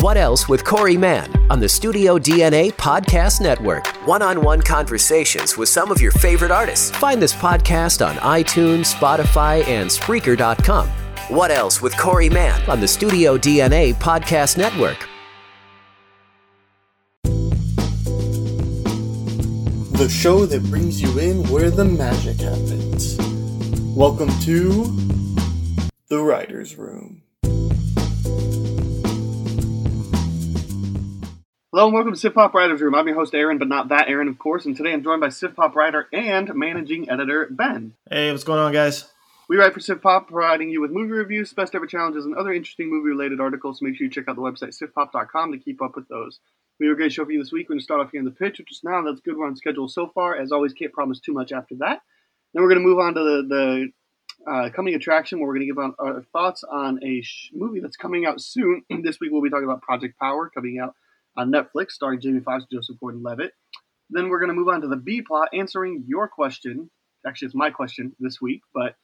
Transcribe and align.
What 0.00 0.16
Else 0.16 0.48
with 0.48 0.64
Corey 0.64 0.96
Mann 0.96 1.30
on 1.50 1.60
the 1.60 1.68
Studio 1.68 2.18
DNA 2.18 2.72
Podcast 2.72 3.42
Network. 3.42 3.86
One 4.06 4.22
on 4.22 4.40
one 4.40 4.62
conversations 4.62 5.58
with 5.58 5.68
some 5.68 5.90
of 5.90 6.00
your 6.00 6.10
favorite 6.12 6.50
artists. 6.50 6.90
Find 6.92 7.20
this 7.20 7.34
podcast 7.34 8.02
on 8.06 8.14
iTunes, 8.14 8.94
Spotify, 8.94 9.62
and 9.66 9.90
Spreaker.com. 9.90 10.88
What 11.28 11.50
Else 11.50 11.82
with 11.82 11.94
Corey 11.98 12.30
Mann 12.30 12.62
on 12.70 12.80
the 12.80 12.88
Studio 12.88 13.36
DNA 13.36 13.92
Podcast 13.92 14.56
Network. 14.56 15.06
The 19.98 20.08
show 20.08 20.46
that 20.46 20.62
brings 20.70 21.02
you 21.02 21.18
in 21.18 21.46
where 21.50 21.70
the 21.70 21.84
magic 21.84 22.38
happens. 22.40 23.18
Welcome 23.94 24.30
to 24.44 24.84
The 26.08 26.20
Writer's 26.22 26.76
Room. 26.76 27.19
Hello 31.72 31.84
and 31.84 31.94
welcome 31.94 32.12
to 32.12 32.18
Civ 32.18 32.34
Pop 32.34 32.52
Writers 32.52 32.80
Room. 32.80 32.96
I'm 32.96 33.06
your 33.06 33.14
host 33.14 33.32
Aaron, 33.32 33.58
but 33.58 33.68
not 33.68 33.90
that 33.90 34.08
Aaron, 34.08 34.26
of 34.26 34.40
course. 34.40 34.66
And 34.66 34.76
today 34.76 34.92
I'm 34.92 35.04
joined 35.04 35.20
by 35.20 35.28
Civ 35.28 35.54
Pop 35.54 35.76
writer 35.76 36.08
and 36.12 36.52
managing 36.52 37.08
editor 37.08 37.46
Ben. 37.48 37.94
Hey, 38.10 38.32
what's 38.32 38.42
going 38.42 38.58
on, 38.58 38.72
guys? 38.72 39.04
We 39.48 39.56
write 39.56 39.72
for 39.72 39.78
Civ 39.78 40.02
Pop, 40.02 40.26
providing 40.26 40.70
you 40.70 40.80
with 40.80 40.90
movie 40.90 41.12
reviews, 41.12 41.52
best 41.52 41.76
ever 41.76 41.86
challenges, 41.86 42.24
and 42.24 42.34
other 42.34 42.52
interesting 42.52 42.90
movie-related 42.90 43.40
articles. 43.40 43.78
So 43.78 43.84
make 43.84 43.94
sure 43.94 44.04
you 44.04 44.10
check 44.10 44.24
out 44.26 44.34
the 44.34 44.42
website 44.42 44.76
civpop.com 44.76 45.52
to 45.52 45.58
keep 45.58 45.80
up 45.80 45.94
with 45.94 46.08
those. 46.08 46.40
We 46.80 46.86
have 46.86 46.94
a 46.94 46.96
great 46.96 47.12
show 47.12 47.24
for 47.24 47.30
you 47.30 47.38
this 47.38 47.52
week. 47.52 47.68
We're 47.68 47.74
going 47.74 47.78
to 47.78 47.84
start 47.84 48.00
off 48.00 48.10
here 48.10 48.18
in 48.18 48.24
the 48.24 48.32
pitch, 48.32 48.58
which 48.58 48.72
is 48.72 48.80
now 48.82 49.02
that's 49.02 49.20
good. 49.20 49.36
We're 49.36 49.46
on 49.46 49.54
schedule 49.54 49.86
so 49.86 50.10
far. 50.12 50.34
As 50.34 50.50
always, 50.50 50.72
can't 50.72 50.92
promise 50.92 51.20
too 51.20 51.34
much 51.34 51.52
after 51.52 51.76
that. 51.76 52.00
Then 52.52 52.64
we're 52.64 52.70
going 52.70 52.82
to 52.82 52.84
move 52.84 52.98
on 52.98 53.14
to 53.14 53.20
the, 53.20 53.92
the 54.44 54.50
uh, 54.52 54.70
coming 54.70 54.96
attraction, 54.96 55.38
where 55.38 55.46
we're 55.46 55.54
going 55.54 55.68
to 55.68 55.72
give 55.72 55.78
out 55.78 55.94
our 56.00 56.24
thoughts 56.32 56.64
on 56.64 56.98
a 57.04 57.22
sh- 57.22 57.52
movie 57.54 57.78
that's 57.78 57.96
coming 57.96 58.26
out 58.26 58.40
soon. 58.40 58.82
this 59.04 59.20
week 59.20 59.30
we'll 59.30 59.40
be 59.40 59.50
talking 59.50 59.68
about 59.68 59.82
Project 59.82 60.18
Power 60.18 60.50
coming 60.52 60.80
out 60.80 60.96
on 61.36 61.52
Netflix, 61.52 61.92
starring 61.92 62.20
Jamie 62.20 62.40
Foxx, 62.40 62.64
Joseph 62.72 62.98
Gordon-Levitt. 63.00 63.52
Then 64.10 64.28
we're 64.28 64.40
going 64.40 64.48
to 64.48 64.54
move 64.54 64.68
on 64.68 64.80
to 64.82 64.88
the 64.88 64.96
B 64.96 65.22
plot, 65.22 65.48
answering 65.52 66.04
your 66.06 66.28
question. 66.28 66.90
Actually, 67.26 67.46
it's 67.46 67.54
my 67.54 67.70
question 67.70 68.14
this 68.18 68.40
week, 68.40 68.62
but 68.74 68.96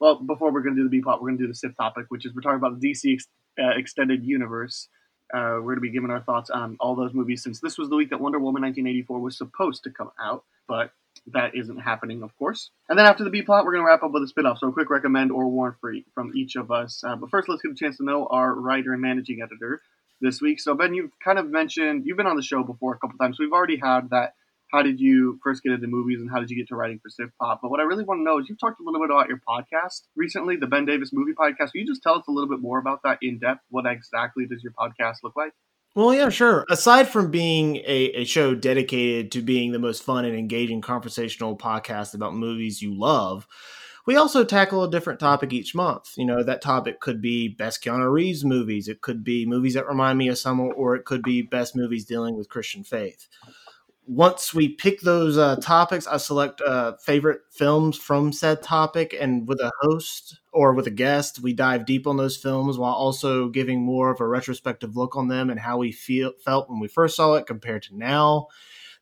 well, 0.00 0.16
before 0.16 0.52
we're 0.52 0.62
going 0.62 0.74
to 0.74 0.80
do 0.80 0.84
the 0.84 0.90
B 0.90 1.02
plot, 1.02 1.20
we're 1.20 1.28
going 1.28 1.38
to 1.38 1.44
do 1.44 1.48
the 1.48 1.54
SIP 1.54 1.76
topic, 1.76 2.06
which 2.08 2.24
is 2.24 2.34
we're 2.34 2.40
talking 2.40 2.56
about 2.56 2.80
the 2.80 2.92
DC 2.92 3.14
ex- 3.14 3.28
uh, 3.58 3.76
extended 3.76 4.24
universe. 4.24 4.88
Uh, 5.32 5.60
we're 5.60 5.74
going 5.74 5.76
to 5.76 5.82
be 5.82 5.90
giving 5.90 6.10
our 6.10 6.22
thoughts 6.22 6.48
on 6.48 6.76
all 6.80 6.96
those 6.96 7.12
movies 7.12 7.42
since 7.42 7.60
this 7.60 7.76
was 7.76 7.90
the 7.90 7.96
week 7.96 8.10
that 8.10 8.20
Wonder 8.20 8.38
Woman 8.38 8.62
1984 8.62 9.20
was 9.20 9.36
supposed 9.36 9.84
to 9.84 9.90
come 9.90 10.10
out, 10.18 10.44
but 10.66 10.90
that 11.26 11.54
isn't 11.54 11.78
happening, 11.78 12.22
of 12.22 12.36
course. 12.38 12.70
And 12.88 12.98
then 12.98 13.06
after 13.06 13.24
the 13.24 13.30
B 13.30 13.42
plot, 13.42 13.64
we're 13.64 13.72
going 13.72 13.82
to 13.82 13.86
wrap 13.86 14.02
up 14.02 14.12
with 14.12 14.22
a 14.22 14.28
spin 14.28 14.46
off. 14.46 14.58
So 14.58 14.68
a 14.68 14.72
quick 14.72 14.88
recommend 14.88 15.30
or 15.30 15.48
warn 15.48 15.74
free 15.80 16.06
from 16.14 16.32
each 16.34 16.56
of 16.56 16.70
us. 16.70 17.02
Uh, 17.04 17.16
but 17.16 17.30
first, 17.30 17.48
let's 17.48 17.60
get 17.60 17.72
a 17.72 17.74
chance 17.74 17.98
to 17.98 18.04
know 18.04 18.26
our 18.30 18.54
writer 18.54 18.92
and 18.92 19.02
managing 19.02 19.42
editor, 19.42 19.82
this 20.20 20.40
week. 20.40 20.60
So 20.60 20.74
Ben, 20.74 20.94
you've 20.94 21.10
kind 21.22 21.38
of 21.38 21.48
mentioned 21.48 22.02
you've 22.04 22.16
been 22.16 22.26
on 22.26 22.36
the 22.36 22.42
show 22.42 22.62
before 22.62 22.94
a 22.94 22.98
couple 22.98 23.18
times. 23.18 23.38
We've 23.38 23.52
already 23.52 23.78
had 23.78 24.10
that. 24.10 24.34
How 24.70 24.82
did 24.82 25.00
you 25.00 25.40
first 25.42 25.62
get 25.62 25.72
into 25.72 25.86
movies, 25.86 26.20
and 26.20 26.30
how 26.30 26.40
did 26.40 26.50
you 26.50 26.56
get 26.56 26.68
to 26.68 26.76
writing 26.76 27.00
for 27.02 27.08
Civ 27.08 27.30
Pop? 27.40 27.60
But 27.62 27.70
what 27.70 27.80
I 27.80 27.84
really 27.84 28.04
want 28.04 28.18
to 28.18 28.22
know 28.22 28.38
is 28.38 28.50
you've 28.50 28.60
talked 28.60 28.78
a 28.80 28.82
little 28.84 29.00
bit 29.00 29.10
about 29.10 29.28
your 29.28 29.40
podcast 29.48 30.02
recently, 30.14 30.56
the 30.56 30.66
Ben 30.66 30.84
Davis 30.84 31.10
Movie 31.10 31.32
Podcast. 31.32 31.70
Will 31.72 31.80
you 31.80 31.86
just 31.86 32.02
tell 32.02 32.16
us 32.16 32.24
a 32.28 32.30
little 32.30 32.50
bit 32.50 32.60
more 32.60 32.78
about 32.78 33.00
that 33.04 33.18
in 33.22 33.38
depth? 33.38 33.62
What 33.70 33.86
exactly 33.86 34.44
does 34.46 34.62
your 34.62 34.72
podcast 34.72 35.22
look 35.22 35.36
like? 35.36 35.54
Well, 35.94 36.14
yeah, 36.14 36.28
sure. 36.28 36.66
Aside 36.68 37.08
from 37.08 37.30
being 37.30 37.76
a, 37.76 38.12
a 38.14 38.24
show 38.24 38.54
dedicated 38.54 39.32
to 39.32 39.42
being 39.42 39.72
the 39.72 39.78
most 39.78 40.02
fun 40.02 40.26
and 40.26 40.36
engaging 40.36 40.82
conversational 40.82 41.56
podcast 41.56 42.14
about 42.14 42.34
movies 42.34 42.82
you 42.82 42.96
love, 42.96 43.46
we 44.08 44.16
also 44.16 44.42
tackle 44.42 44.82
a 44.82 44.90
different 44.90 45.20
topic 45.20 45.52
each 45.52 45.74
month. 45.74 46.14
You 46.16 46.24
know, 46.24 46.42
that 46.42 46.62
topic 46.62 46.98
could 46.98 47.20
be 47.20 47.46
best 47.46 47.84
Keanu 47.84 48.10
Reeves 48.10 48.42
movies, 48.42 48.88
it 48.88 49.02
could 49.02 49.22
be 49.22 49.44
movies 49.44 49.74
that 49.74 49.86
remind 49.86 50.16
me 50.16 50.28
of 50.28 50.38
someone, 50.38 50.72
or 50.72 50.96
it 50.96 51.04
could 51.04 51.22
be 51.22 51.42
best 51.42 51.76
movies 51.76 52.06
dealing 52.06 52.34
with 52.34 52.48
Christian 52.48 52.84
faith. 52.84 53.28
Once 54.06 54.54
we 54.54 54.66
pick 54.70 55.02
those 55.02 55.36
uh, 55.36 55.56
topics, 55.56 56.06
I 56.06 56.16
select 56.16 56.62
uh, 56.62 56.96
favorite 56.96 57.42
films 57.50 57.98
from 57.98 58.32
said 58.32 58.62
topic, 58.62 59.14
and 59.20 59.46
with 59.46 59.60
a 59.60 59.70
host 59.82 60.40
or 60.54 60.72
with 60.72 60.86
a 60.86 60.90
guest, 60.90 61.42
we 61.42 61.52
dive 61.52 61.84
deep 61.84 62.06
on 62.06 62.16
those 62.16 62.38
films 62.38 62.78
while 62.78 62.94
also 62.94 63.50
giving 63.50 63.82
more 63.82 64.10
of 64.10 64.22
a 64.22 64.26
retrospective 64.26 64.96
look 64.96 65.16
on 65.16 65.28
them 65.28 65.50
and 65.50 65.60
how 65.60 65.76
we 65.76 65.92
feel 65.92 66.32
felt 66.42 66.70
when 66.70 66.80
we 66.80 66.88
first 66.88 67.14
saw 67.14 67.34
it 67.34 67.46
compared 67.46 67.82
to 67.82 67.94
now 67.94 68.46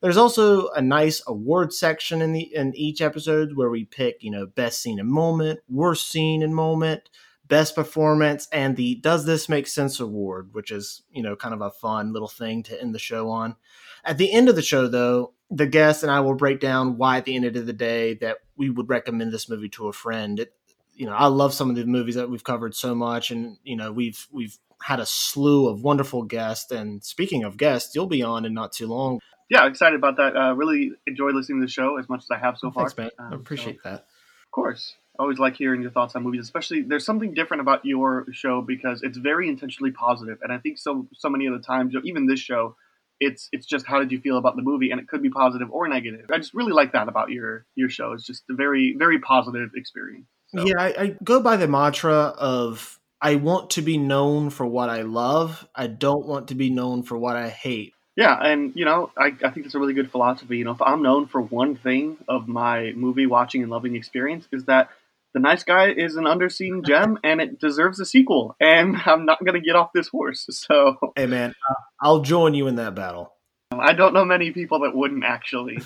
there's 0.01 0.17
also 0.17 0.69
a 0.69 0.81
nice 0.81 1.21
award 1.27 1.73
section 1.73 2.21
in 2.21 2.33
the 2.33 2.55
in 2.55 2.75
each 2.75 3.01
episode 3.01 3.55
where 3.55 3.69
we 3.69 3.85
pick, 3.85 4.17
you 4.21 4.31
know, 4.31 4.45
best 4.45 4.81
scene 4.81 4.99
and 4.99 5.09
moment, 5.09 5.59
worst 5.69 6.09
scene 6.09 6.43
and 6.43 6.55
moment, 6.55 7.09
best 7.47 7.75
performance, 7.75 8.47
and 8.51 8.75
the 8.75 8.95
Does 8.95 9.25
This 9.25 9.49
Make 9.49 9.67
Sense 9.67 9.99
award, 9.99 10.49
which 10.53 10.71
is, 10.71 11.01
you 11.11 11.23
know, 11.23 11.35
kind 11.35 11.53
of 11.53 11.61
a 11.61 11.71
fun 11.71 12.13
little 12.13 12.27
thing 12.27 12.63
to 12.63 12.79
end 12.79 12.93
the 12.93 12.99
show 12.99 13.29
on. 13.29 13.55
At 14.03 14.17
the 14.17 14.31
end 14.31 14.49
of 14.49 14.55
the 14.55 14.61
show, 14.61 14.87
though, 14.87 15.33
the 15.49 15.67
guest 15.67 16.03
and 16.03 16.11
I 16.11 16.19
will 16.19 16.35
break 16.35 16.59
down 16.59 16.97
why 16.97 17.17
at 17.17 17.25
the 17.25 17.35
end 17.35 17.45
of 17.45 17.65
the 17.65 17.73
day 17.73 18.15
that 18.15 18.37
we 18.55 18.69
would 18.69 18.89
recommend 18.89 19.31
this 19.31 19.49
movie 19.49 19.69
to 19.69 19.87
a 19.87 19.93
friend. 19.93 20.39
It, 20.39 20.53
you 20.93 21.05
know, 21.05 21.13
I 21.13 21.27
love 21.27 21.53
some 21.53 21.69
of 21.69 21.75
the 21.75 21.85
movies 21.85 22.15
that 22.15 22.29
we've 22.29 22.43
covered 22.43 22.75
so 22.75 22.93
much, 22.93 23.31
and 23.31 23.57
you 23.63 23.75
know, 23.75 23.91
we've 23.91 24.27
we've 24.31 24.57
had 24.81 24.99
a 24.99 25.05
slew 25.05 25.67
of 25.67 25.81
wonderful 25.81 26.23
guests. 26.23 26.71
And 26.71 27.03
speaking 27.03 27.43
of 27.43 27.57
guests, 27.57 27.95
you'll 27.95 28.07
be 28.07 28.21
on 28.23 28.45
in 28.45 28.53
not 28.53 28.71
too 28.71 28.87
long 28.87 29.19
yeah, 29.49 29.67
excited 29.67 29.95
about 29.95 30.17
that. 30.17 30.35
Uh, 30.35 30.53
really 30.53 30.91
enjoyed 31.05 31.35
listening 31.35 31.61
to 31.61 31.65
the 31.65 31.71
show 31.71 31.97
as 31.97 32.09
much 32.09 32.23
as 32.23 32.31
I 32.31 32.37
have 32.37 32.57
so 32.57 32.71
far. 32.71 32.89
Thanks, 32.89 32.97
man. 32.97 33.09
Um, 33.19 33.33
I 33.33 33.35
appreciate 33.35 33.77
so, 33.83 33.89
that. 33.89 33.99
Of 34.01 34.51
course. 34.51 34.95
I 35.17 35.23
always 35.23 35.39
like 35.39 35.55
hearing 35.55 35.81
your 35.81 35.91
thoughts 35.91 36.15
on 36.15 36.23
movies, 36.23 36.41
especially 36.41 36.81
there's 36.81 37.05
something 37.05 37.33
different 37.33 37.61
about 37.61 37.83
your 37.85 38.27
show 38.31 38.61
because 38.61 39.01
it's 39.01 39.17
very 39.17 39.49
intentionally 39.49 39.91
positive, 39.91 40.37
and 40.43 40.53
I 40.53 40.59
think 40.59 40.77
so 40.77 41.07
so 41.13 41.29
many 41.29 41.47
of 41.47 41.53
the 41.53 41.59
times, 41.59 41.95
even 42.03 42.27
this 42.27 42.39
show, 42.39 42.75
it's 43.19 43.49
it's 43.51 43.65
just 43.65 43.87
how 43.87 43.99
did 43.99 44.11
you 44.11 44.19
feel 44.19 44.37
about 44.37 44.55
the 44.55 44.61
movie, 44.61 44.91
and 44.91 44.99
it 44.99 45.07
could 45.07 45.23
be 45.23 45.29
positive 45.29 45.71
or 45.71 45.87
negative. 45.87 46.27
I 46.31 46.37
just 46.37 46.53
really 46.53 46.71
like 46.71 46.91
that 46.93 47.07
about 47.07 47.31
your 47.31 47.65
your 47.75 47.89
show. 47.89 48.13
It's 48.13 48.27
just 48.27 48.43
a 48.49 48.53
very 48.53 48.95
very 48.97 49.19
positive 49.19 49.71
experience. 49.75 50.27
So. 50.49 50.65
Yeah, 50.65 50.79
I, 50.79 50.87
I 50.97 51.15
go 51.23 51.41
by 51.41 51.57
the 51.57 51.67
mantra 51.67 52.13
of 52.37 52.99
I 53.19 53.35
want 53.35 53.71
to 53.71 53.81
be 53.81 53.97
known 53.97 54.51
for 54.51 54.67
what 54.67 54.89
I 54.89 55.01
love. 55.01 55.67
I 55.73 55.87
don't 55.87 56.27
want 56.27 56.49
to 56.49 56.55
be 56.55 56.69
known 56.69 57.01
for 57.01 57.17
what 57.17 57.35
I 57.35 57.49
hate. 57.49 57.93
Yeah, 58.17 58.35
and 58.35 58.73
you 58.75 58.83
know, 58.83 59.11
I, 59.15 59.27
I 59.43 59.51
think 59.51 59.67
it's 59.67 59.75
a 59.75 59.79
really 59.79 59.93
good 59.93 60.11
philosophy. 60.11 60.57
You 60.57 60.65
know, 60.65 60.71
if 60.71 60.81
I'm 60.81 61.03
known 61.03 61.27
for 61.27 61.39
one 61.39 61.75
thing 61.75 62.17
of 62.27 62.47
my 62.47 62.91
movie 62.95 63.27
watching 63.27 63.61
and 63.61 63.71
loving 63.71 63.95
experience, 63.95 64.47
is 64.51 64.65
that 64.65 64.89
the 65.35 65.39
nice 65.39 65.63
guy 65.63 65.91
is 65.91 66.15
an 66.15 66.23
underseen 66.23 66.83
gem 66.83 67.19
and 67.23 67.39
it 67.39 67.59
deserves 67.59 67.99
a 67.99 68.05
sequel. 68.05 68.55
And 68.59 68.97
I'm 69.05 69.25
not 69.25 69.39
going 69.45 69.53
to 69.53 69.65
get 69.65 69.75
off 69.75 69.93
this 69.93 70.09
horse. 70.09 70.47
So, 70.67 70.97
hey 71.15 71.27
man, 71.27 71.53
I'll 72.01 72.21
join 72.21 72.55
you 72.55 72.67
in 72.67 72.75
that 72.75 72.95
battle. 72.95 73.31
I 73.71 73.93
don't 73.93 74.13
know 74.13 74.25
many 74.25 74.51
people 74.51 74.79
that 74.79 74.95
wouldn't 74.95 75.23
actually. 75.23 75.77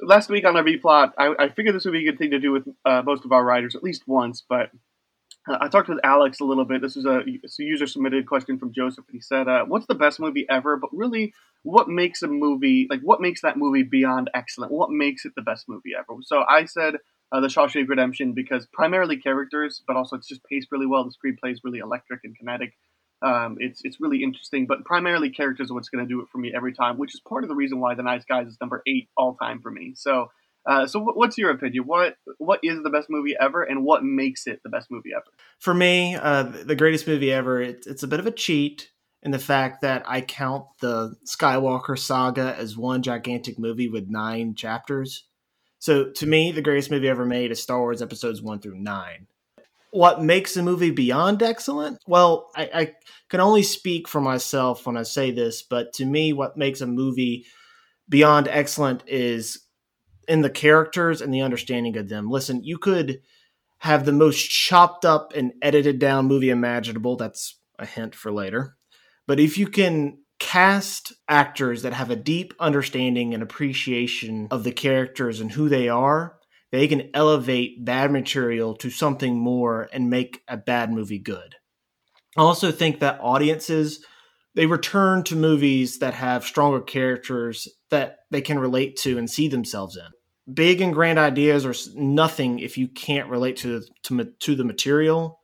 Last 0.00 0.30
week 0.30 0.46
on 0.46 0.56
our 0.56 0.62
B 0.62 0.76
plot, 0.76 1.14
I, 1.18 1.34
I 1.38 1.48
figured 1.48 1.74
this 1.74 1.84
would 1.84 1.92
be 1.92 2.06
a 2.06 2.10
good 2.10 2.18
thing 2.18 2.30
to 2.30 2.38
do 2.38 2.52
with 2.52 2.68
uh, 2.84 3.02
most 3.04 3.24
of 3.24 3.32
our 3.32 3.44
writers 3.44 3.74
at 3.74 3.82
least 3.82 4.04
once, 4.06 4.44
but 4.48 4.70
uh, 5.48 5.58
I 5.60 5.68
talked 5.68 5.88
with 5.88 5.98
Alex 6.04 6.40
a 6.40 6.44
little 6.44 6.64
bit. 6.64 6.80
This 6.80 6.96
was 6.96 7.04
a, 7.04 7.18
a 7.20 7.62
user 7.62 7.86
submitted 7.86 8.26
question 8.26 8.58
from 8.58 8.72
Joseph, 8.72 9.04
and 9.08 9.14
he 9.14 9.20
said, 9.20 9.48
uh, 9.48 9.64
"What's 9.64 9.86
the 9.86 9.94
best 9.94 10.20
movie 10.20 10.46
ever?" 10.48 10.76
But 10.76 10.90
really, 10.92 11.34
what 11.62 11.88
makes 11.88 12.22
a 12.22 12.28
movie 12.28 12.86
like 12.88 13.00
what 13.00 13.20
makes 13.20 13.42
that 13.42 13.56
movie 13.56 13.82
beyond 13.82 14.30
excellent? 14.34 14.72
What 14.72 14.90
makes 14.90 15.24
it 15.24 15.32
the 15.34 15.42
best 15.42 15.68
movie 15.68 15.92
ever? 15.98 16.20
So 16.22 16.44
I 16.48 16.64
said 16.64 16.96
uh, 17.32 17.40
The 17.40 17.48
Shawshank 17.48 17.88
Redemption 17.88 18.32
because 18.32 18.66
primarily 18.72 19.16
characters, 19.16 19.82
but 19.86 19.96
also 19.96 20.16
it's 20.16 20.28
just 20.28 20.44
paced 20.44 20.68
really 20.70 20.86
well. 20.86 21.04
The 21.04 21.12
screenplay 21.12 21.52
is 21.52 21.60
really 21.64 21.78
electric 21.78 22.20
and 22.24 22.36
kinetic. 22.36 22.74
Um, 23.22 23.56
it's 23.60 23.80
it's 23.84 24.00
really 24.00 24.22
interesting, 24.22 24.66
but 24.66 24.84
primarily 24.84 25.30
characters 25.30 25.70
are 25.70 25.74
what's 25.74 25.88
going 25.88 26.04
to 26.04 26.08
do 26.08 26.20
it 26.20 26.28
for 26.30 26.38
me 26.38 26.52
every 26.54 26.74
time, 26.74 26.98
which 26.98 27.14
is 27.14 27.20
part 27.20 27.44
of 27.44 27.48
the 27.48 27.54
reason 27.54 27.80
why 27.80 27.94
The 27.94 28.02
Nice 28.02 28.24
Guys 28.24 28.48
is 28.48 28.58
number 28.60 28.82
eight 28.86 29.08
all 29.16 29.34
time 29.34 29.60
for 29.60 29.70
me. 29.70 29.92
So 29.94 30.30
uh, 30.66 30.86
so, 30.86 31.00
what's 31.00 31.36
your 31.36 31.50
opinion? 31.50 31.84
What 31.84 32.16
what 32.38 32.60
is 32.62 32.82
the 32.82 32.90
best 32.90 33.10
movie 33.10 33.36
ever, 33.38 33.62
and 33.62 33.84
what 33.84 34.02
makes 34.02 34.46
it 34.46 34.62
the 34.62 34.70
best 34.70 34.90
movie 34.90 35.10
ever? 35.14 35.26
For 35.58 35.74
me, 35.74 36.14
uh, 36.14 36.42
the 36.42 36.76
greatest 36.76 37.06
movie 37.06 37.32
ever. 37.32 37.60
It, 37.60 37.84
it's 37.86 38.02
a 38.02 38.08
bit 38.08 38.20
of 38.20 38.26
a 38.26 38.30
cheat 38.30 38.90
in 39.22 39.30
the 39.30 39.38
fact 39.38 39.82
that 39.82 40.04
I 40.06 40.22
count 40.22 40.66
the 40.80 41.16
Skywalker 41.26 41.98
saga 41.98 42.54
as 42.58 42.76
one 42.76 43.02
gigantic 43.02 43.58
movie 43.58 43.88
with 43.88 44.08
nine 44.08 44.54
chapters. 44.54 45.24
So, 45.80 46.10
to 46.10 46.26
me, 46.26 46.50
the 46.50 46.62
greatest 46.62 46.90
movie 46.90 47.08
ever 47.08 47.26
made 47.26 47.50
is 47.50 47.62
Star 47.62 47.80
Wars 47.80 48.00
Episodes 48.00 48.40
one 48.40 48.60
through 48.60 48.78
nine. 48.78 49.26
What 49.90 50.22
makes 50.22 50.56
a 50.56 50.62
movie 50.62 50.90
beyond 50.90 51.42
excellent? 51.42 51.98
Well, 52.06 52.50
I, 52.56 52.70
I 52.74 52.92
can 53.28 53.40
only 53.40 53.62
speak 53.62 54.08
for 54.08 54.20
myself 54.20 54.86
when 54.86 54.96
I 54.96 55.02
say 55.02 55.30
this, 55.30 55.62
but 55.62 55.92
to 55.94 56.06
me, 56.06 56.32
what 56.32 56.56
makes 56.56 56.80
a 56.80 56.86
movie 56.86 57.44
beyond 58.08 58.48
excellent 58.48 59.04
is 59.06 59.60
in 60.28 60.42
the 60.42 60.50
characters 60.50 61.20
and 61.20 61.32
the 61.32 61.42
understanding 61.42 61.96
of 61.96 62.08
them. 62.08 62.30
Listen, 62.30 62.62
you 62.64 62.78
could 62.78 63.20
have 63.78 64.04
the 64.04 64.12
most 64.12 64.48
chopped 64.48 65.04
up 65.04 65.32
and 65.34 65.52
edited 65.60 65.98
down 65.98 66.26
movie 66.26 66.50
imaginable. 66.50 67.16
That's 67.16 67.58
a 67.78 67.86
hint 67.86 68.14
for 68.14 68.32
later. 68.32 68.76
But 69.26 69.40
if 69.40 69.58
you 69.58 69.66
can 69.66 70.18
cast 70.38 71.12
actors 71.28 71.82
that 71.82 71.92
have 71.92 72.10
a 72.10 72.16
deep 72.16 72.54
understanding 72.58 73.34
and 73.34 73.42
appreciation 73.42 74.48
of 74.50 74.64
the 74.64 74.72
characters 74.72 75.40
and 75.40 75.52
who 75.52 75.68
they 75.68 75.88
are, 75.88 76.36
they 76.72 76.88
can 76.88 77.10
elevate 77.14 77.84
bad 77.84 78.10
material 78.10 78.74
to 78.76 78.90
something 78.90 79.38
more 79.38 79.88
and 79.92 80.10
make 80.10 80.42
a 80.48 80.56
bad 80.56 80.92
movie 80.92 81.18
good. 81.18 81.54
I 82.36 82.40
also 82.40 82.72
think 82.72 83.00
that 83.00 83.20
audiences 83.20 84.04
they 84.54 84.66
return 84.66 85.24
to 85.24 85.36
movies 85.36 85.98
that 85.98 86.14
have 86.14 86.44
stronger 86.44 86.80
characters 86.80 87.68
that 87.90 88.18
they 88.30 88.40
can 88.40 88.58
relate 88.58 88.96
to 88.96 89.18
and 89.18 89.28
see 89.28 89.48
themselves 89.48 89.96
in. 89.96 90.06
Big 90.52 90.80
and 90.80 90.92
grand 90.92 91.18
ideas 91.18 91.64
are 91.64 91.74
nothing 91.96 92.58
if 92.58 92.76
you 92.76 92.88
can't 92.88 93.28
relate 93.28 93.56
to 93.58 93.82
to, 94.04 94.24
to 94.40 94.54
the 94.54 94.64
material, 94.64 95.40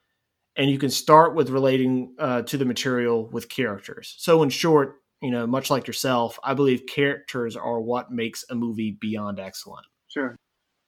and 0.57 0.71
you 0.71 0.79
can 0.79 0.91
start 0.91 1.35
with 1.35 1.51
relating 1.51 2.15
uh, 2.19 2.43
to 2.43 2.59
the 2.59 2.65
material 2.67 3.27
with 3.29 3.49
characters. 3.49 4.15
So, 4.19 4.43
in 4.43 4.51
short, 4.51 4.97
you 5.23 5.31
know, 5.31 5.47
much 5.47 5.71
like 5.71 5.87
yourself, 5.87 6.39
I 6.45 6.55
believe 6.55 6.85
characters 6.87 7.57
are 7.57 7.81
what 7.81 8.11
makes 8.11 8.45
a 8.51 8.55
movie 8.55 8.97
beyond 9.01 9.41
excellent. 9.41 9.87
Sure 10.09 10.37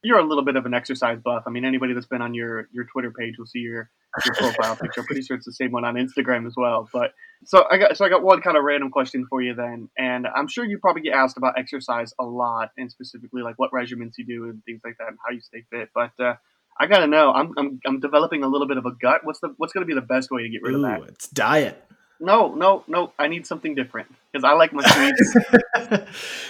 you're 0.03 0.19
a 0.19 0.27
little 0.27 0.43
bit 0.43 0.55
of 0.55 0.65
an 0.65 0.73
exercise 0.73 1.17
buff. 1.23 1.43
I 1.47 1.49
mean, 1.49 1.65
anybody 1.65 1.93
that's 1.93 2.05
been 2.05 2.21
on 2.21 2.33
your 2.33 2.67
your 2.71 2.85
Twitter 2.85 3.11
page 3.11 3.35
will 3.37 3.45
see 3.45 3.59
your 3.59 3.89
your 4.25 4.35
profile 4.35 4.75
picture. 4.75 5.01
I'm 5.01 5.05
pretty 5.05 5.21
sure 5.21 5.35
it's 5.35 5.45
the 5.45 5.53
same 5.53 5.71
one 5.71 5.85
on 5.85 5.95
Instagram 5.95 6.45
as 6.47 6.53
well. 6.55 6.89
But 6.91 7.13
so 7.45 7.65
I 7.69 7.77
got 7.77 7.97
so 7.97 8.05
I 8.05 8.09
got 8.09 8.23
one 8.23 8.41
kind 8.41 8.57
of 8.57 8.63
random 8.63 8.91
question 8.91 9.25
for 9.29 9.41
you 9.41 9.53
then, 9.53 9.89
and 9.97 10.27
I'm 10.27 10.47
sure 10.47 10.65
you 10.65 10.77
probably 10.77 11.01
get 11.01 11.13
asked 11.13 11.37
about 11.37 11.57
exercise 11.57 12.13
a 12.19 12.23
lot, 12.23 12.71
and 12.77 12.91
specifically 12.91 13.41
like 13.41 13.57
what 13.57 13.71
regimens 13.71 14.13
you 14.17 14.25
do 14.25 14.45
and 14.45 14.63
things 14.65 14.81
like 14.83 14.97
that, 14.99 15.09
and 15.09 15.17
how 15.25 15.33
you 15.33 15.41
stay 15.41 15.63
fit. 15.71 15.89
But 15.93 16.11
uh, 16.19 16.35
I 16.79 16.87
gotta 16.87 17.07
know. 17.07 17.31
I'm, 17.31 17.53
I'm 17.57 17.79
I'm 17.85 17.99
developing 17.99 18.43
a 18.43 18.47
little 18.47 18.67
bit 18.67 18.77
of 18.77 18.85
a 18.85 18.91
gut. 18.91 19.21
What's 19.23 19.39
the 19.39 19.53
what's 19.57 19.73
gonna 19.73 19.85
be 19.85 19.93
the 19.93 20.01
best 20.01 20.31
way 20.31 20.43
to 20.43 20.49
get 20.49 20.61
rid 20.61 20.73
Ooh, 20.73 20.85
of 20.85 21.01
that? 21.01 21.09
It's 21.09 21.27
diet. 21.27 21.83
No, 22.23 22.55
no, 22.55 22.85
no. 22.87 23.11
I 23.19 23.27
need 23.27 23.45
something 23.45 23.75
different 23.75 24.07
because 24.31 24.45
I 24.45 24.53
like 24.53 24.71
my 24.71 24.81
sweets. 24.81 25.35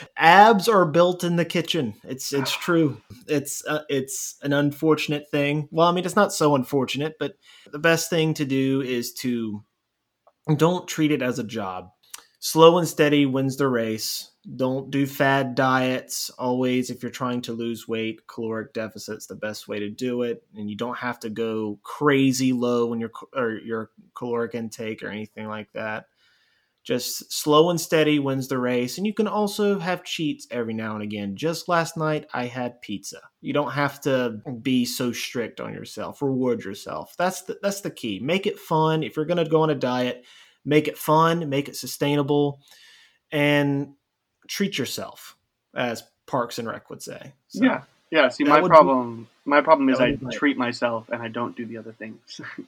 Abs 0.17 0.69
are 0.69 0.85
built 0.85 1.23
in 1.23 1.35
the 1.35 1.45
kitchen. 1.45 1.95
It's 2.03 2.31
it's 2.31 2.55
true. 2.55 3.01
It's 3.27 3.65
uh, 3.65 3.81
it's 3.89 4.35
an 4.43 4.53
unfortunate 4.53 5.31
thing. 5.31 5.67
Well, 5.71 5.87
I 5.87 5.91
mean, 5.91 6.05
it's 6.05 6.15
not 6.15 6.31
so 6.31 6.53
unfortunate, 6.53 7.15
but 7.19 7.37
the 7.71 7.79
best 7.79 8.11
thing 8.11 8.35
to 8.35 8.45
do 8.45 8.81
is 8.81 9.13
to 9.15 9.63
don't 10.57 10.87
treat 10.87 11.11
it 11.11 11.23
as 11.23 11.39
a 11.39 11.43
job. 11.43 11.89
Slow 12.37 12.77
and 12.77 12.87
steady 12.87 13.25
wins 13.25 13.57
the 13.57 13.67
race 13.67 14.29
don't 14.55 14.91
do 14.91 15.05
fad 15.05 15.55
diets 15.55 16.29
always. 16.31 16.89
If 16.89 17.01
you're 17.01 17.11
trying 17.11 17.41
to 17.43 17.53
lose 17.53 17.87
weight 17.87 18.27
caloric 18.27 18.73
deficit's 18.73 19.25
the 19.25 19.35
best 19.35 19.67
way 19.67 19.79
to 19.79 19.89
do 19.89 20.23
it. 20.23 20.43
And 20.55 20.69
you 20.69 20.75
don't 20.75 20.97
have 20.97 21.19
to 21.21 21.29
go 21.29 21.79
crazy 21.83 22.51
low 22.51 22.87
when 22.87 22.99
your 22.99 23.11
or 23.33 23.51
your 23.51 23.91
caloric 24.15 24.53
intake 24.53 25.01
or 25.01 25.07
anything 25.07 25.47
like 25.47 25.71
that. 25.73 26.05
Just 26.83 27.31
slow 27.31 27.69
and 27.69 27.79
steady 27.79 28.19
wins 28.19 28.49
the 28.49 28.57
race. 28.57 28.97
And 28.97 29.07
you 29.07 29.13
can 29.13 29.27
also 29.27 29.79
have 29.79 30.03
cheats 30.03 30.45
every 30.51 30.73
now 30.73 30.95
and 30.95 31.03
again. 31.03 31.37
Just 31.37 31.69
last 31.69 31.95
night 31.95 32.27
i 32.33 32.45
had 32.45 32.81
pizza. 32.81 33.21
You 33.39 33.53
don't 33.53 33.71
have 33.71 34.01
to 34.01 34.41
be 34.61 34.83
so 34.83 35.13
strict 35.13 35.61
on 35.61 35.73
yourself. 35.73 36.21
Reward 36.21 36.65
yourself. 36.65 37.15
That's 37.17 37.43
the, 37.43 37.57
that's 37.61 37.79
the 37.79 37.91
key. 37.91 38.19
Make 38.19 38.45
it 38.47 38.59
fun. 38.59 39.03
If 39.03 39.15
you're 39.15 39.23
going 39.23 39.43
to 39.43 39.49
go 39.49 39.61
on 39.61 39.69
a 39.69 39.75
diet 39.75 40.25
make 40.65 40.87
it 40.87 40.97
fun 40.97 41.49
make 41.49 41.67
it 41.67 41.75
sustainable. 41.75 42.61
And 43.31 43.95
treat 44.47 44.77
yourself, 44.77 45.35
as 45.75 46.03
Parks 46.25 46.59
and 46.59 46.67
Rec 46.67 46.89
would 46.89 47.01
say. 47.01 47.33
So 47.47 47.63
yeah, 47.63 47.81
yeah. 48.11 48.29
See, 48.29 48.43
my 48.43 48.61
problem, 48.61 49.23
be, 49.23 49.49
my 49.49 49.61
problem 49.61 49.89
is 49.89 49.99
I 49.99 50.17
treat 50.31 50.57
myself 50.57 51.09
and 51.09 51.21
I 51.21 51.27
don't 51.27 51.55
do 51.55 51.65
the 51.65 51.77
other 51.77 51.93
things. 51.93 52.41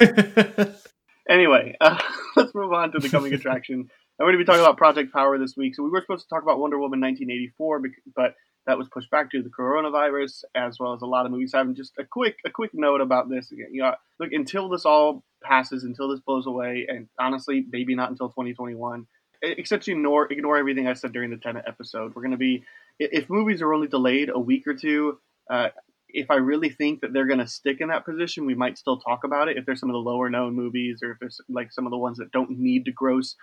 anyway, 1.28 1.76
uh, 1.80 1.98
let's 2.36 2.54
move 2.54 2.72
on 2.72 2.92
to 2.92 2.98
the 2.98 3.08
coming 3.08 3.32
attraction. 3.32 3.90
I'm 4.18 4.26
going 4.26 4.32
to 4.32 4.38
be 4.38 4.44
talking 4.44 4.60
about 4.60 4.76
Project 4.76 5.12
Power 5.12 5.38
this 5.38 5.56
week. 5.56 5.74
So 5.74 5.82
we 5.82 5.90
were 5.90 6.00
supposed 6.00 6.24
to 6.24 6.28
talk 6.28 6.42
about 6.42 6.58
Wonder 6.58 6.78
Woman 6.78 7.00
1984, 7.00 7.82
but 8.14 8.34
that 8.66 8.78
was 8.78 8.88
pushed 8.88 9.10
back 9.10 9.30
due 9.30 9.42
to 9.42 9.48
the 9.48 9.54
coronavirus, 9.54 10.44
as 10.54 10.78
well 10.78 10.92
as 10.92 11.02
a 11.02 11.06
lot 11.06 11.26
of 11.26 11.32
movies 11.32 11.52
having 11.54 11.74
just 11.74 11.92
a 11.98 12.04
quick 12.04 12.36
a 12.44 12.50
quick 12.50 12.70
note 12.72 13.00
about 13.00 13.28
this 13.28 13.50
again. 13.50 13.68
You 13.72 13.82
know, 13.82 13.94
look 14.20 14.32
until 14.32 14.68
this 14.68 14.84
all 14.84 15.24
passes, 15.42 15.82
until 15.82 16.08
this 16.08 16.20
blows 16.20 16.46
away, 16.46 16.86
and 16.88 17.08
honestly, 17.18 17.66
maybe 17.70 17.94
not 17.94 18.10
until 18.10 18.28
2021 18.28 19.06
except 19.42 19.86
you 19.86 19.94
ignore 19.94 20.32
ignore 20.32 20.56
everything 20.56 20.86
I 20.86 20.94
said 20.94 21.12
during 21.12 21.30
the 21.30 21.36
Tenet 21.36 21.64
episode. 21.66 22.14
We're 22.14 22.22
going 22.22 22.32
to 22.32 22.36
be 22.38 22.64
if 22.98 23.28
movies 23.28 23.60
are 23.62 23.72
only 23.72 23.88
delayed 23.88 24.30
a 24.32 24.38
week 24.38 24.66
or 24.66 24.74
two. 24.74 25.18
Uh, 25.50 25.68
if 26.08 26.30
I 26.30 26.36
really 26.36 26.68
think 26.68 27.00
that 27.00 27.12
they're 27.12 27.26
going 27.26 27.38
to 27.38 27.46
stick 27.46 27.80
in 27.80 27.88
that 27.88 28.04
position, 28.04 28.46
we 28.46 28.54
might 28.54 28.78
still 28.78 28.98
talk 28.98 29.24
about 29.24 29.48
it. 29.48 29.56
If 29.56 29.64
there's 29.64 29.80
some 29.80 29.88
of 29.88 29.94
the 29.94 29.98
lower 29.98 30.28
known 30.28 30.54
movies, 30.54 31.00
or 31.02 31.12
if 31.12 31.18
there's 31.18 31.40
like 31.48 31.72
some 31.72 31.86
of 31.86 31.90
the 31.90 31.98
ones 31.98 32.18
that 32.18 32.32
don't 32.32 32.50
need 32.50 32.84
to 32.84 32.92
gross 32.92 33.36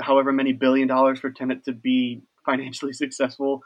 however 0.00 0.32
many 0.32 0.52
billion 0.52 0.88
dollars 0.88 1.20
for 1.20 1.30
Tenet 1.30 1.64
to 1.64 1.72
be 1.72 2.22
financially 2.46 2.92
successful, 2.92 3.62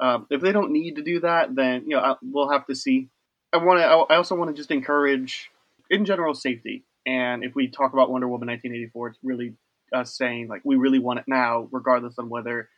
um, 0.00 0.26
if 0.30 0.40
they 0.40 0.52
don't 0.52 0.72
need 0.72 0.96
to 0.96 1.02
do 1.02 1.20
that, 1.20 1.54
then 1.54 1.82
you 1.86 1.96
know 1.96 2.00
I, 2.00 2.14
we'll 2.22 2.50
have 2.50 2.66
to 2.66 2.74
see. 2.74 3.08
I 3.52 3.58
want 3.58 3.80
to. 3.80 3.84
I 3.84 4.16
also 4.16 4.34
want 4.34 4.50
to 4.50 4.56
just 4.56 4.70
encourage, 4.70 5.50
in 5.90 6.04
general, 6.04 6.34
safety. 6.34 6.84
And 7.06 7.44
if 7.44 7.54
we 7.54 7.68
talk 7.68 7.92
about 7.92 8.10
Wonder 8.10 8.26
Woman 8.26 8.48
1984, 8.48 9.08
it's 9.08 9.18
really 9.22 9.54
us 9.92 10.16
saying 10.16 10.48
like 10.48 10.62
we 10.64 10.76
really 10.76 10.98
want 10.98 11.18
it 11.18 11.24
now, 11.26 11.68
regardless 11.70 12.18
of 12.18 12.28
whether 12.28 12.68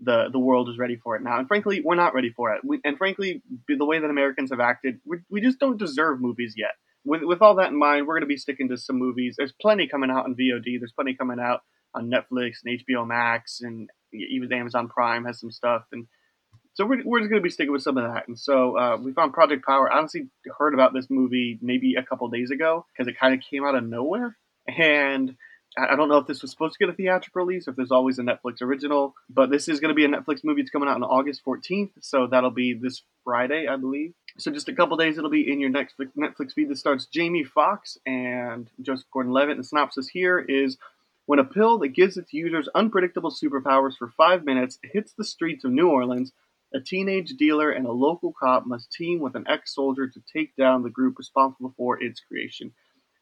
the 0.00 0.28
the 0.30 0.38
world 0.38 0.68
is 0.68 0.78
ready 0.78 0.96
for 0.96 1.16
it 1.16 1.22
now. 1.22 1.38
And 1.38 1.48
frankly, 1.48 1.80
we're 1.84 1.94
not 1.94 2.14
ready 2.14 2.30
for 2.30 2.54
it. 2.54 2.62
We, 2.64 2.80
and 2.84 2.96
frankly, 2.96 3.42
the 3.68 3.84
way 3.84 3.98
that 3.98 4.10
Americans 4.10 4.50
have 4.50 4.60
acted, 4.60 5.00
we, 5.04 5.18
we 5.30 5.40
just 5.40 5.58
don't 5.58 5.78
deserve 5.78 6.20
movies 6.20 6.54
yet. 6.56 6.72
With 7.04 7.22
with 7.22 7.42
all 7.42 7.56
that 7.56 7.70
in 7.70 7.78
mind, 7.78 8.06
we're 8.06 8.14
going 8.14 8.22
to 8.22 8.26
be 8.26 8.36
sticking 8.36 8.68
to 8.68 8.76
some 8.76 8.96
movies. 8.96 9.34
There's 9.36 9.52
plenty 9.60 9.88
coming 9.88 10.10
out 10.10 10.24
on 10.24 10.34
VOD. 10.34 10.78
There's 10.78 10.92
plenty 10.92 11.14
coming 11.14 11.40
out 11.40 11.62
on 11.94 12.10
Netflix 12.10 12.58
and 12.64 12.78
HBO 12.80 13.06
Max, 13.06 13.60
and 13.60 13.88
even 14.12 14.52
Amazon 14.52 14.88
Prime 14.88 15.24
has 15.24 15.40
some 15.40 15.50
stuff. 15.50 15.82
And 15.92 16.06
so 16.74 16.86
we're, 16.86 17.02
we're 17.04 17.18
just 17.18 17.30
going 17.30 17.42
to 17.42 17.44
be 17.46 17.50
sticking 17.50 17.72
with 17.72 17.82
some 17.82 17.98
of 17.98 18.04
that. 18.04 18.28
And 18.28 18.38
so 18.38 18.78
uh, 18.78 18.96
we 18.96 19.12
found 19.12 19.32
Project 19.32 19.64
Power. 19.66 19.92
I 19.92 19.98
honestly 19.98 20.28
heard 20.58 20.74
about 20.74 20.94
this 20.94 21.06
movie 21.10 21.58
maybe 21.60 21.94
a 21.94 22.04
couple 22.04 22.28
days 22.28 22.50
ago 22.50 22.86
because 22.92 23.08
it 23.08 23.18
kind 23.18 23.34
of 23.34 23.40
came 23.40 23.64
out 23.64 23.74
of 23.74 23.84
nowhere. 23.84 24.36
And 24.68 25.34
I 25.78 25.96
don't 25.96 26.08
know 26.08 26.18
if 26.18 26.26
this 26.26 26.42
was 26.42 26.50
supposed 26.50 26.74
to 26.74 26.84
get 26.84 26.92
a 26.92 26.96
theatrical 26.96 27.44
release, 27.44 27.68
or 27.68 27.70
if 27.70 27.76
there's 27.76 27.92
always 27.92 28.18
a 28.18 28.22
Netflix 28.22 28.60
original, 28.60 29.14
but 29.30 29.50
this 29.50 29.68
is 29.68 29.78
going 29.80 29.90
to 29.90 29.94
be 29.94 30.04
a 30.04 30.08
Netflix 30.08 30.42
movie. 30.42 30.60
It's 30.60 30.70
coming 30.70 30.88
out 30.88 30.96
on 30.96 31.04
August 31.04 31.42
14th, 31.46 31.90
so 32.00 32.26
that'll 32.26 32.50
be 32.50 32.74
this 32.74 33.02
Friday, 33.24 33.66
I 33.68 33.76
believe. 33.76 34.14
So 34.38 34.50
just 34.50 34.68
a 34.68 34.74
couple 34.74 34.96
days, 34.96 35.18
it'll 35.18 35.30
be 35.30 35.50
in 35.50 35.60
your 35.60 35.70
Netflix 35.70 36.10
Netflix 36.16 36.52
feed. 36.54 36.68
That 36.68 36.78
starts 36.78 37.06
Jamie 37.06 37.44
Foxx 37.44 37.98
and 38.06 38.68
Joseph 38.82 39.06
Gordon-Levitt. 39.12 39.56
And 39.56 39.60
the 39.60 39.68
synopsis 39.68 40.08
here 40.08 40.38
is: 40.38 40.78
When 41.26 41.38
a 41.38 41.44
pill 41.44 41.78
that 41.78 41.88
gives 41.88 42.16
its 42.16 42.32
users 42.32 42.68
unpredictable 42.74 43.30
superpowers 43.30 43.96
for 43.96 44.08
five 44.16 44.44
minutes 44.44 44.78
hits 44.82 45.12
the 45.12 45.24
streets 45.24 45.64
of 45.64 45.72
New 45.72 45.88
Orleans, 45.88 46.32
a 46.74 46.80
teenage 46.80 47.30
dealer 47.30 47.70
and 47.70 47.86
a 47.86 47.92
local 47.92 48.32
cop 48.38 48.66
must 48.66 48.92
team 48.92 49.20
with 49.20 49.34
an 49.34 49.44
ex-soldier 49.48 50.08
to 50.08 50.22
take 50.32 50.54
down 50.56 50.82
the 50.82 50.90
group 50.90 51.18
responsible 51.18 51.72
for 51.76 52.02
its 52.02 52.20
creation. 52.20 52.72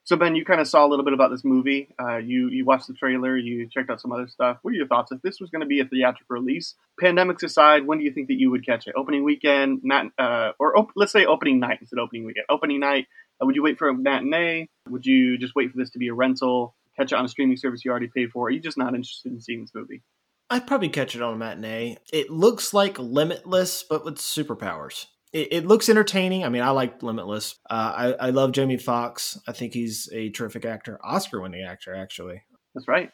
So 0.06 0.14
Ben, 0.14 0.36
you 0.36 0.44
kind 0.44 0.60
of 0.60 0.68
saw 0.68 0.86
a 0.86 0.88
little 0.88 1.04
bit 1.04 1.14
about 1.14 1.32
this 1.32 1.44
movie. 1.44 1.88
Uh, 2.00 2.18
you 2.18 2.48
you 2.48 2.64
watched 2.64 2.86
the 2.86 2.94
trailer. 2.94 3.36
You 3.36 3.68
checked 3.68 3.90
out 3.90 4.00
some 4.00 4.12
other 4.12 4.28
stuff. 4.28 4.58
What 4.62 4.70
are 4.70 4.76
your 4.76 4.86
thoughts? 4.86 5.10
If 5.10 5.20
this 5.20 5.40
was 5.40 5.50
going 5.50 5.62
to 5.62 5.66
be 5.66 5.80
a 5.80 5.84
theatrical 5.84 6.36
release, 6.36 6.76
pandemics 7.02 7.42
aside, 7.42 7.88
when 7.88 7.98
do 7.98 8.04
you 8.04 8.12
think 8.12 8.28
that 8.28 8.38
you 8.38 8.52
would 8.52 8.64
catch 8.64 8.86
it? 8.86 8.94
Opening 8.96 9.24
weekend, 9.24 9.80
mat- 9.82 10.12
uh, 10.16 10.52
or 10.60 10.78
op- 10.78 10.92
let's 10.94 11.10
say 11.10 11.26
opening 11.26 11.58
night 11.58 11.78
instead 11.80 11.98
of 11.98 12.04
opening 12.04 12.24
weekend. 12.24 12.46
Opening 12.48 12.78
night. 12.78 13.08
Uh, 13.42 13.46
would 13.46 13.56
you 13.56 13.64
wait 13.64 13.78
for 13.78 13.88
a 13.88 13.94
matinee? 13.94 14.68
Would 14.88 15.04
you 15.04 15.38
just 15.38 15.56
wait 15.56 15.72
for 15.72 15.76
this 15.76 15.90
to 15.90 15.98
be 15.98 16.06
a 16.06 16.14
rental? 16.14 16.76
Catch 16.96 17.10
it 17.10 17.18
on 17.18 17.24
a 17.24 17.28
streaming 17.28 17.56
service 17.56 17.84
you 17.84 17.90
already 17.90 18.06
paid 18.06 18.30
for? 18.30 18.44
Or 18.44 18.46
are 18.46 18.50
you 18.50 18.60
just 18.60 18.78
not 18.78 18.94
interested 18.94 19.32
in 19.32 19.40
seeing 19.40 19.62
this 19.62 19.74
movie? 19.74 20.02
I'd 20.48 20.68
probably 20.68 20.88
catch 20.88 21.16
it 21.16 21.22
on 21.22 21.34
a 21.34 21.36
matinee. 21.36 21.96
It 22.12 22.30
looks 22.30 22.72
like 22.72 22.96
Limitless, 23.00 23.82
but 23.82 24.04
with 24.04 24.18
superpowers 24.18 25.06
it, 25.36 25.48
it, 25.52 25.66
looks 25.66 25.90
entertaining. 25.90 26.44
I 26.44 26.48
mean, 26.48 26.62
I 26.62 26.70
like 26.70 27.02
Limitless. 27.02 27.56
Uh, 27.68 28.14
I, 28.18 28.26
I 28.26 28.30
love 28.30 28.52
Jamie 28.52 28.78
Foxx. 28.78 29.38
I 29.46 29.52
think 29.52 29.74
he's 29.74 30.08
a 30.12 30.30
terrific 30.30 30.64
actor, 30.64 30.98
Oscar-winning 31.04 31.62
actor, 31.62 31.94
actually. 31.94 32.42
That's 32.74 32.88
right. 32.88 33.10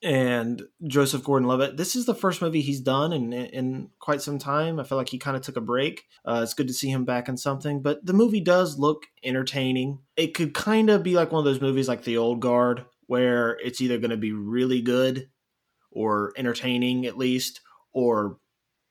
And 0.00 0.62
Joseph 0.86 1.24
Gordon-Levitt. 1.24 1.76
This 1.76 1.96
is 1.96 2.06
the 2.06 2.14
first 2.14 2.40
movie 2.40 2.60
he's 2.60 2.80
done 2.80 3.12
in 3.12 3.32
in 3.32 3.90
quite 3.98 4.22
some 4.22 4.38
time. 4.38 4.78
I 4.78 4.84
feel 4.84 4.98
like 4.98 5.08
he 5.08 5.18
kind 5.18 5.36
of 5.36 5.42
took 5.42 5.56
a 5.56 5.62
break. 5.62 6.04
Uh, 6.24 6.40
it's 6.42 6.54
good 6.54 6.68
to 6.68 6.74
see 6.74 6.90
him 6.90 7.04
back 7.04 7.28
in 7.28 7.36
something. 7.36 7.82
But 7.82 8.04
the 8.04 8.12
movie 8.12 8.40
does 8.40 8.78
look 8.78 9.04
entertaining. 9.24 10.00
It 10.16 10.34
could 10.34 10.54
kind 10.54 10.90
of 10.90 11.02
be 11.02 11.14
like 11.14 11.32
one 11.32 11.40
of 11.40 11.44
those 11.44 11.60
movies, 11.60 11.88
like 11.88 12.04
The 12.04 12.18
Old 12.18 12.40
Guard, 12.40 12.84
where 13.06 13.58
it's 13.64 13.80
either 13.80 13.98
going 13.98 14.10
to 14.10 14.16
be 14.16 14.32
really 14.32 14.82
good 14.82 15.28
or 15.90 16.32
entertaining 16.36 17.06
at 17.06 17.16
least, 17.16 17.60
or 17.92 18.38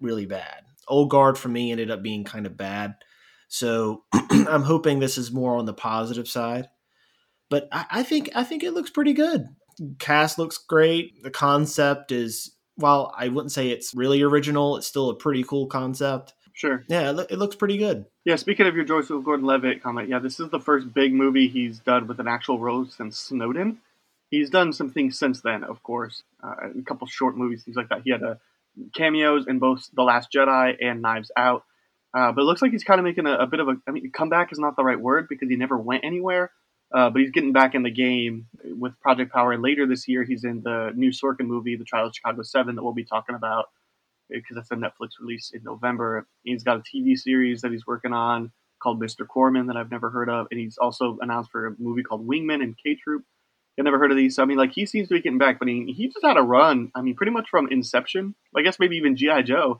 really 0.01 0.25
bad 0.25 0.63
old 0.87 1.09
guard 1.09 1.37
for 1.37 1.49
me 1.49 1.71
ended 1.71 1.91
up 1.91 2.01
being 2.01 2.23
kind 2.23 2.45
of 2.45 2.57
bad. 2.57 2.95
So 3.47 4.03
I'm 4.13 4.63
hoping 4.63 4.99
this 4.99 5.17
is 5.17 5.31
more 5.31 5.57
on 5.57 5.65
the 5.65 5.73
positive 5.73 6.27
side. 6.27 6.67
But 7.49 7.67
I, 7.71 7.85
I, 7.91 8.03
think 8.03 8.31
I 8.35 8.43
think 8.43 8.63
it 8.63 8.73
looks 8.73 8.89
pretty 8.89 9.13
good. 9.13 9.47
Cast 9.99 10.39
looks 10.39 10.57
great. 10.57 11.21
The 11.23 11.31
concept 11.31 12.11
is 12.11 12.55
while 12.75 13.13
I 13.17 13.27
wouldn't 13.27 13.51
say 13.51 13.69
it's 13.69 13.93
really 13.93 14.21
original, 14.21 14.77
it's 14.77 14.87
still 14.87 15.09
a 15.09 15.15
pretty 15.15 15.43
cool 15.43 15.67
concept. 15.67 16.33
Sure. 16.53 16.83
Yeah, 16.87 17.11
it, 17.11 17.31
it 17.31 17.37
looks 17.39 17.55
pretty 17.55 17.77
good. 17.77 18.05
Yeah, 18.25 18.35
speaking 18.35 18.67
of 18.67 18.75
your 18.75 18.85
Joseph 18.85 19.23
Gordon-Levitt 19.23 19.81
comment, 19.81 20.07
yeah, 20.07 20.19
this 20.19 20.39
is 20.39 20.49
the 20.49 20.59
first 20.59 20.93
big 20.93 21.13
movie 21.13 21.47
he's 21.47 21.79
done 21.79 22.07
with 22.07 22.19
an 22.19 22.27
actual 22.27 22.59
role 22.59 22.85
since 22.85 23.19
Snowden. 23.19 23.79
He's 24.29 24.49
done 24.49 24.73
some 24.73 24.89
things 24.89 25.17
since 25.17 25.41
then, 25.41 25.63
of 25.63 25.83
course, 25.83 26.23
uh, 26.43 26.69
a 26.79 26.81
couple 26.83 27.05
short 27.07 27.37
movies, 27.37 27.63
things 27.63 27.77
like 27.77 27.89
that. 27.89 28.01
He 28.03 28.11
had 28.11 28.23
a 28.23 28.39
cameos 28.95 29.45
in 29.47 29.59
both 29.59 29.87
The 29.93 30.03
Last 30.03 30.29
Jedi 30.31 30.75
and 30.81 31.01
Knives 31.01 31.31
Out. 31.37 31.63
Uh, 32.15 32.31
but 32.31 32.41
it 32.41 32.45
looks 32.45 32.61
like 32.61 32.71
he's 32.71 32.83
kind 32.83 32.99
of 32.99 33.05
making 33.05 33.25
a, 33.25 33.33
a, 33.33 33.47
bit 33.47 33.59
of 33.59 33.67
a. 33.67 33.73
I 33.87 33.91
mean, 33.91 34.11
comeback 34.11 34.51
is 34.51 34.59
not 34.59 34.75
the 34.75 34.83
right 34.83 34.99
word 34.99 35.27
because 35.27 35.49
he 35.49 35.55
never 35.55 35.77
went 35.77 36.03
anywhere. 36.03 36.51
Uh, 36.93 37.09
but 37.09 37.21
he's 37.21 37.31
getting 37.31 37.53
back 37.53 37.73
in 37.73 37.81
the 37.81 37.89
game 37.89 38.45
with 38.63 38.99
Project 38.99 39.33
Power. 39.33 39.57
Later 39.57 39.87
this 39.87 40.07
year, 40.07 40.23
he's 40.23 40.43
in 40.43 40.61
the 40.61 40.91
new 40.95 41.09
Sorkin 41.09 41.47
movie, 41.47 41.75
The 41.75 41.85
Trial 41.85 42.07
of 42.07 42.13
Chicago 42.15 42.43
7, 42.43 42.75
that 42.75 42.83
we'll 42.83 42.93
be 42.93 43.03
talking 43.03 43.33
about 43.33 43.65
because 44.29 44.55
that's 44.55 44.71
a 44.71 44.75
Netflix 44.75 45.19
release 45.19 45.51
in 45.53 45.63
November. 45.63 46.27
He's 46.43 46.63
got 46.63 46.77
a 46.77 46.81
TV 46.81 47.17
series 47.17 47.61
that 47.61 47.71
he's 47.71 47.87
working 47.87 48.13
on 48.13 48.51
called 48.81 49.01
Mr. 49.01 49.27
Corman 49.27 49.67
that 49.67 49.77
I've 49.77 49.89
never 49.89 50.09
heard 50.09 50.29
of. 50.29 50.47
And 50.51 50.59
he's 50.59 50.77
also 50.77 51.17
announced 51.21 51.51
for 51.51 51.67
a 51.67 51.75
movie 51.79 52.03
called 52.03 52.27
Wingman 52.27 52.61
and 52.61 52.75
K 52.77 52.95
Troop. 52.95 53.23
I've 53.79 53.85
never 53.85 53.99
heard 53.99 54.11
of 54.11 54.17
these. 54.17 54.35
So, 54.35 54.43
I 54.43 54.45
mean, 54.45 54.57
like, 54.57 54.71
he 54.73 54.85
seems 54.85 55.07
to 55.07 55.15
be 55.15 55.21
getting 55.21 55.39
back, 55.39 55.59
but 55.59 55.67
he, 55.67 55.93
he 55.95 56.07
just 56.07 56.23
had 56.23 56.37
a 56.37 56.41
run. 56.41 56.91
I 56.95 57.01
mean, 57.01 57.15
pretty 57.15 57.31
much 57.31 57.49
from 57.49 57.67
Inception, 57.71 58.35
I 58.55 58.61
guess 58.61 58.79
maybe 58.79 58.97
even 58.97 59.15
G.I. 59.15 59.41
Joe 59.43 59.79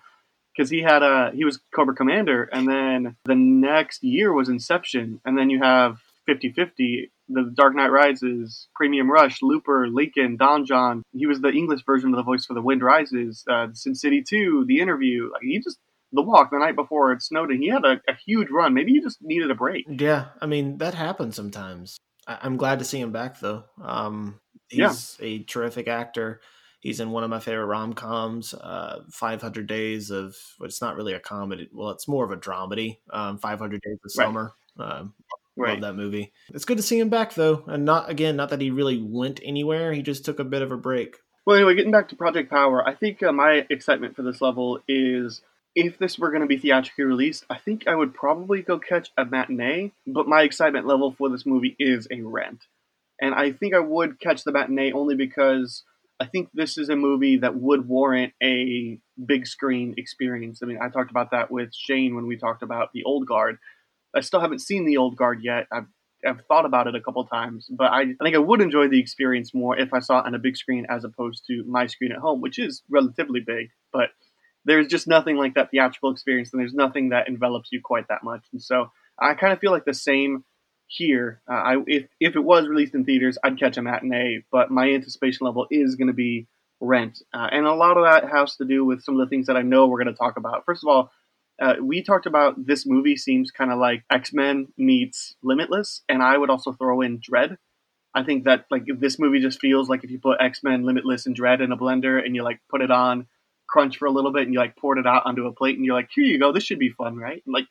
because 0.56 0.70
he 0.70 0.82
had 0.82 1.04
a 1.04 1.32
he 1.34 1.46
was 1.46 1.60
Cobra 1.76 1.96
Commander, 1.96 2.44
and 2.44 2.68
then 2.68 3.16
the 3.26 3.36
next 3.36 4.04
year 4.04 4.34
was 4.34 4.50
Inception, 4.50 5.20
and 5.26 5.38
then 5.38 5.50
you 5.50 5.62
have 5.62 5.98
50-50, 6.30 7.10
The 7.30 7.52
Dark 7.54 7.76
Knight 7.76 7.92
Rises, 7.92 8.68
Premium 8.76 9.12
Rush, 9.12 9.40
Looper, 9.42 9.88
Lincoln, 9.88 10.38
Don 10.38 10.66
Jon. 10.66 11.04
He 11.12 11.26
was 11.26 11.42
the 11.42 11.50
English 11.50 11.82
version 11.86 12.10
of 12.12 12.16
the 12.16 12.24
voice 12.24 12.46
for 12.46 12.54
The 12.54 12.62
Wind 12.62 12.82
Rises, 12.82 13.44
uh, 13.50 13.68
Sin 13.74 13.96
City 13.96 14.24
Two, 14.28 14.66
The 14.68 14.80
Interview. 14.80 15.30
Like 15.32 15.42
he 15.44 15.60
just 15.60 15.80
the 16.12 16.22
walk 16.22 16.52
the 16.52 16.60
night 16.60 16.76
before 16.76 17.12
it 17.12 17.24
snowed, 17.24 17.50
and 17.50 17.62
he 17.62 17.70
had 17.70 17.86
a, 17.86 18.00
a 18.08 18.16
huge 18.26 18.50
run. 18.52 18.74
Maybe 18.74 18.92
he 18.92 19.02
just 19.02 19.18
needed 19.22 19.50
a 19.50 19.56
break. 19.56 19.86
Yeah, 19.90 20.26
I 20.40 20.46
mean 20.46 20.78
that 20.78 20.94
happens 20.94 21.36
sometimes. 21.36 21.98
I- 22.28 22.46
am 22.46 22.58
glad 22.58 22.80
to 22.80 22.86
see 22.86 23.00
him 23.00 23.12
back 23.12 23.40
though. 23.40 23.64
Um, 23.82 24.40
he's 24.68 25.18
yeah. 25.20 25.26
a 25.26 25.44
terrific 25.44 25.88
actor. 25.88 26.42
He's 26.80 27.00
in 27.00 27.12
one 27.12 27.24
of 27.24 27.30
my 27.30 27.40
favorite 27.40 27.68
rom 27.68 27.94
coms, 27.94 28.54
uh, 28.54 29.04
500 29.10 29.68
Days 29.68 30.12
of. 30.12 30.36
Well, 30.60 30.68
it's 30.68 30.82
not 30.82 30.98
really 30.98 31.14
a 31.14 31.20
comedy. 31.20 31.70
Well, 31.72 31.92
it's 31.92 32.10
more 32.10 32.26
of 32.26 32.32
a 32.32 32.38
dramedy. 32.38 32.98
Um, 33.10 33.38
500 33.38 33.82
Days 33.82 34.00
of 34.04 34.12
Summer. 34.12 34.52
Right. 34.78 34.92
Um, 34.92 35.14
right. 35.56 35.74
Love 35.74 35.82
that 35.82 35.96
movie. 35.96 36.34
It's 36.54 36.66
good 36.66 36.78
to 36.78 36.84
see 36.84 37.00
him 37.00 37.10
back 37.10 37.36
though, 37.36 37.64
and 37.68 37.86
not 37.86 38.10
again, 38.10 38.36
not 38.36 38.50
that 38.50 38.60
he 38.60 38.70
really 38.70 39.02
went 39.02 39.40
anywhere. 39.44 39.94
He 39.94 40.02
just 40.02 40.26
took 40.26 40.40
a 40.40 40.44
bit 40.44 40.62
of 40.62 40.72
a 40.72 40.78
break. 40.78 41.18
Well, 41.46 41.58
anyway, 41.58 41.76
getting 41.76 41.92
back 41.92 42.10
to 42.10 42.16
Project 42.16 42.50
Power, 42.50 42.88
I 42.88 42.94
think 42.94 43.22
uh, 43.22 43.32
my 43.32 43.66
excitement 43.70 44.16
for 44.16 44.22
this 44.24 44.42
level 44.42 44.80
is 44.88 45.42
if 45.76 45.98
this 45.98 46.20
were 46.20 46.30
going 46.30 46.42
to 46.42 46.48
be 46.48 46.58
theatrically 46.58 47.06
released, 47.06 47.46
I 47.50 47.58
think 47.58 47.88
I 47.88 47.96
would 47.96 48.14
probably 48.14 48.62
go 48.62 48.80
catch 48.80 49.12
a 49.18 49.26
matinee. 49.26 49.92
But 50.06 50.28
my 50.28 50.44
excitement 50.44 50.88
level 50.88 51.12
for 51.12 51.30
this 51.30 51.46
movie 51.46 51.76
is 51.80 52.08
a 52.12 52.22
rent, 52.22 52.66
and 53.20 53.34
I 53.34 53.52
think 53.52 53.74
I 53.74 53.80
would 53.80 54.20
catch 54.20 54.44
the 54.44 54.52
matinee 54.52 54.92
only 54.92 55.16
because 55.16 55.84
I 56.20 56.26
think 56.26 56.50
this 56.54 56.78
is 56.78 56.90
a 56.90 56.96
movie 56.96 57.38
that 57.38 57.56
would 57.56 57.88
warrant 57.88 58.34
a 58.42 59.00
big 59.26 59.48
screen 59.48 59.96
experience. 59.98 60.60
I 60.62 60.68
mean, 60.68 60.80
I 60.82 60.90
talked 60.90 61.12
about 61.12 61.32
that 61.32 61.52
with 61.52 61.74
Shane 61.74 62.16
when 62.16 62.28
we 62.28 62.38
talked 62.38 62.64
about 62.64 62.92
the 62.94 63.04
Old 63.04 63.28
Guard. 63.28 63.58
I 64.16 64.22
still 64.22 64.40
haven't 64.40 64.60
seen 64.60 64.86
the 64.86 64.98
Old 64.98 65.18
Guard 65.18 65.44
yet. 65.44 65.68
I've, 65.72 65.88
I've 66.26 66.46
thought 66.46 66.66
about 66.66 66.88
it 66.88 66.96
a 66.96 67.02
couple 67.02 67.26
times, 67.26 67.68
but 67.70 67.92
I, 67.92 68.02
I 68.02 68.24
think 68.24 68.36
I 68.36 68.40
would 68.40 68.62
enjoy 68.62 68.88
the 68.88 69.00
experience 69.00 69.54
more 69.54 69.78
if 69.78 69.94
I 69.94 70.00
saw 70.00 70.20
it 70.20 70.26
on 70.26 70.36
a 70.36 70.40
big 70.40 70.56
screen 70.56 70.86
as 70.88 71.04
opposed 71.04 71.44
to 71.48 71.64
my 71.68 71.88
screen 71.88 72.12
at 72.12 72.20
home, 72.20 72.40
which 72.40 72.60
is 72.60 72.84
relatively 72.90 73.42
big. 73.42 73.72
But 73.92 74.12
there's 74.66 74.88
just 74.88 75.08
nothing 75.08 75.38
like 75.38 75.56
that 75.56 75.72
theatrical 75.72 76.12
experience, 76.12 76.52
and 76.54 76.60
there's 76.60 76.74
nothing 76.74 77.10
that 77.10 77.28
envelops 77.28 77.70
you 77.72 77.82
quite 77.82 78.08
that 78.08 78.24
much. 78.24 78.46
And 78.52 78.62
so 78.62 78.92
I 79.20 79.34
kind 79.34 79.54
of 79.54 79.60
feel 79.60 79.72
like 79.72 79.86
the 79.86 79.94
same 79.94 80.44
here. 80.88 81.42
Uh, 81.50 81.54
I 81.54 81.76
if 81.88 82.08
if 82.20 82.36
it 82.36 82.44
was 82.44 82.68
released 82.68 82.96
in 82.96 83.06
theaters, 83.06 83.38
I'd 83.44 83.60
catch 83.60 83.78
a 83.78 83.82
matinee, 83.82 84.44
but 84.52 84.72
my 84.72 84.90
anticipation 84.90 85.46
level 85.46 85.68
is 85.72 85.96
going 85.96 86.08
to 86.08 86.14
be 86.14 86.48
Rent, 86.80 87.22
uh, 87.34 87.48
and 87.52 87.66
a 87.66 87.74
lot 87.74 87.98
of 87.98 88.04
that 88.04 88.30
has 88.30 88.58
to 88.58 88.66
do 88.66 88.84
with 88.84 89.04
some 89.04 89.20
of 89.20 89.26
the 89.26 89.30
things 89.30 89.48
that 89.48 89.56
I 89.56 89.62
know 89.62 89.88
we're 89.88 90.04
going 90.04 90.14
to 90.14 90.20
talk 90.20 90.38
about. 90.38 90.66
First 90.66 90.84
of 90.84 90.90
all, 90.90 91.12
uh, 91.62 91.76
we 91.82 92.04
talked 92.04 92.26
about 92.26 92.66
this 92.66 92.86
movie 92.86 93.16
seems 93.16 93.52
kind 93.52 93.72
of 93.72 93.80
like 93.80 94.04
X 94.12 94.34
Men 94.34 94.68
meets 94.78 95.36
Limitless, 95.44 96.02
and 96.10 96.22
I 96.22 96.38
would 96.38 96.50
also 96.50 96.74
throw 96.74 97.02
in 97.02 97.20
Dredd. 97.20 97.58
I 98.14 98.24
think 98.24 98.44
that 98.46 98.66
like 98.70 98.84
this 99.00 99.18
movie 99.18 99.40
just 99.40 99.60
feels 99.60 99.90
like 99.90 100.04
if 100.04 100.12
you 100.12 100.20
put 100.20 100.42
X 100.42 100.62
Men, 100.64 100.84
Limitless, 100.84 101.26
and 101.26 101.38
Dredd 101.38 101.64
in 101.64 101.72
a 101.72 101.78
blender 101.78 102.24
and 102.24 102.36
you 102.36 102.44
like 102.44 102.60
put 102.70 102.82
it 102.82 102.92
on, 102.92 103.28
crunch 103.74 103.98
for 103.98 104.06
a 104.06 104.12
little 104.12 104.32
bit, 104.32 104.44
and 104.44 104.54
you 104.54 104.60
like 104.60 104.78
poured 104.78 105.00
it 105.00 105.08
out 105.08 105.24
onto 105.26 105.48
a 105.48 105.52
plate, 105.52 105.76
and 105.76 105.86
you're 105.86 105.96
like, 105.96 106.10
here 106.14 106.24
you 106.24 106.40
go, 106.40 106.52
this 106.52 106.64
should 106.64 106.80
be 106.80 106.92
fun, 106.92 107.18
right? 107.18 107.42
And, 107.46 107.54
like 107.54 107.66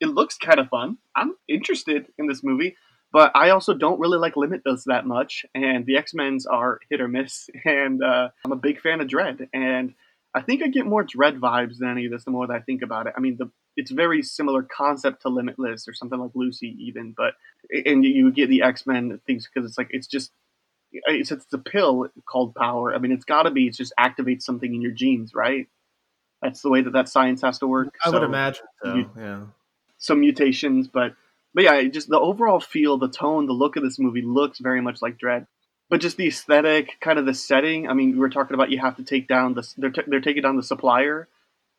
it 0.00 0.08
looks 0.08 0.36
kind 0.36 0.58
of 0.58 0.68
fun. 0.68 0.98
I'm 1.16 1.34
interested 1.48 2.06
in 2.18 2.26
this 2.26 2.42
movie, 2.42 2.76
but 3.12 3.30
I 3.36 3.50
also 3.50 3.72
don't 3.72 4.00
really 4.00 4.18
like 4.18 4.36
Limitless 4.36 4.84
that 4.84 5.06
much, 5.06 5.46
and 5.54 5.86
the 5.86 5.96
X 5.96 6.12
Men's 6.12 6.44
are 6.44 6.78
hit 6.90 7.00
or 7.00 7.08
miss. 7.08 7.48
And 7.64 8.04
uh, 8.04 8.28
I'm 8.44 8.52
a 8.52 8.56
big 8.56 8.80
fan 8.80 9.00
of 9.00 9.08
Dredd, 9.08 9.48
and 9.54 9.94
I 10.34 10.42
think 10.42 10.62
I 10.62 10.68
get 10.68 10.86
more 10.86 11.04
Dredd 11.04 11.38
vibes 11.38 11.78
than 11.78 11.90
any 11.90 12.04
of 12.06 12.12
this 12.12 12.24
the 12.24 12.30
more 12.30 12.46
that 12.46 12.54
I 12.54 12.60
think 12.60 12.82
about 12.82 13.06
it. 13.06 13.14
I 13.16 13.20
mean, 13.20 13.36
the 13.38 13.50
it's 13.74 13.90
very 13.90 14.22
similar 14.22 14.62
concept 14.62 15.22
to 15.22 15.30
Limitless 15.30 15.88
or 15.88 15.94
something 15.94 16.18
like 16.18 16.32
Lucy, 16.34 16.76
even, 16.78 17.14
but 17.16 17.34
and 17.86 18.04
you 18.04 18.30
get 18.32 18.50
the 18.50 18.62
X 18.62 18.86
Men 18.86 19.18
things 19.26 19.48
because 19.48 19.66
it's 19.68 19.78
like 19.78 19.88
it's 19.90 20.06
just 20.06 20.30
it's, 20.92 21.32
it's 21.32 21.52
a 21.52 21.58
pill 21.58 22.08
called 22.26 22.54
power. 22.54 22.94
I 22.94 22.98
mean, 22.98 23.12
it's 23.12 23.24
got 23.24 23.44
to 23.44 23.50
be. 23.50 23.66
It 23.66 23.74
just 23.74 23.92
activates 23.98 24.42
something 24.42 24.74
in 24.74 24.82
your 24.82 24.92
genes, 24.92 25.34
right? 25.34 25.66
That's 26.42 26.62
the 26.62 26.70
way 26.70 26.82
that 26.82 26.92
that 26.92 27.08
science 27.08 27.42
has 27.42 27.58
to 27.60 27.66
work. 27.66 27.94
I 28.04 28.10
so 28.10 28.18
would 28.18 28.24
imagine 28.24 28.66
so. 28.82 28.94
You, 28.94 29.10
yeah 29.16 29.40
some 30.02 30.20
mutations, 30.20 30.88
but 30.88 31.14
but 31.54 31.64
yeah, 31.64 31.82
just 31.84 32.08
the 32.08 32.18
overall 32.18 32.60
feel, 32.60 32.98
the 32.98 33.08
tone, 33.08 33.46
the 33.46 33.52
look 33.52 33.76
of 33.76 33.82
this 33.82 33.98
movie 33.98 34.22
looks 34.22 34.58
very 34.58 34.80
much 34.80 35.00
like 35.00 35.18
Dredd. 35.18 35.46
But 35.88 36.00
just 36.00 36.16
the 36.16 36.28
aesthetic, 36.28 36.96
kind 37.00 37.18
of 37.18 37.26
the 37.26 37.34
setting. 37.34 37.88
I 37.88 37.94
mean, 37.94 38.12
we 38.12 38.18
were 38.18 38.30
talking 38.30 38.54
about 38.54 38.70
you 38.70 38.80
have 38.80 38.96
to 38.96 39.04
take 39.04 39.28
down 39.28 39.54
the 39.54 39.66
they're 39.78 39.90
t- 39.90 40.02
they're 40.06 40.20
taking 40.20 40.42
down 40.42 40.56
the 40.56 40.62
supplier. 40.62 41.28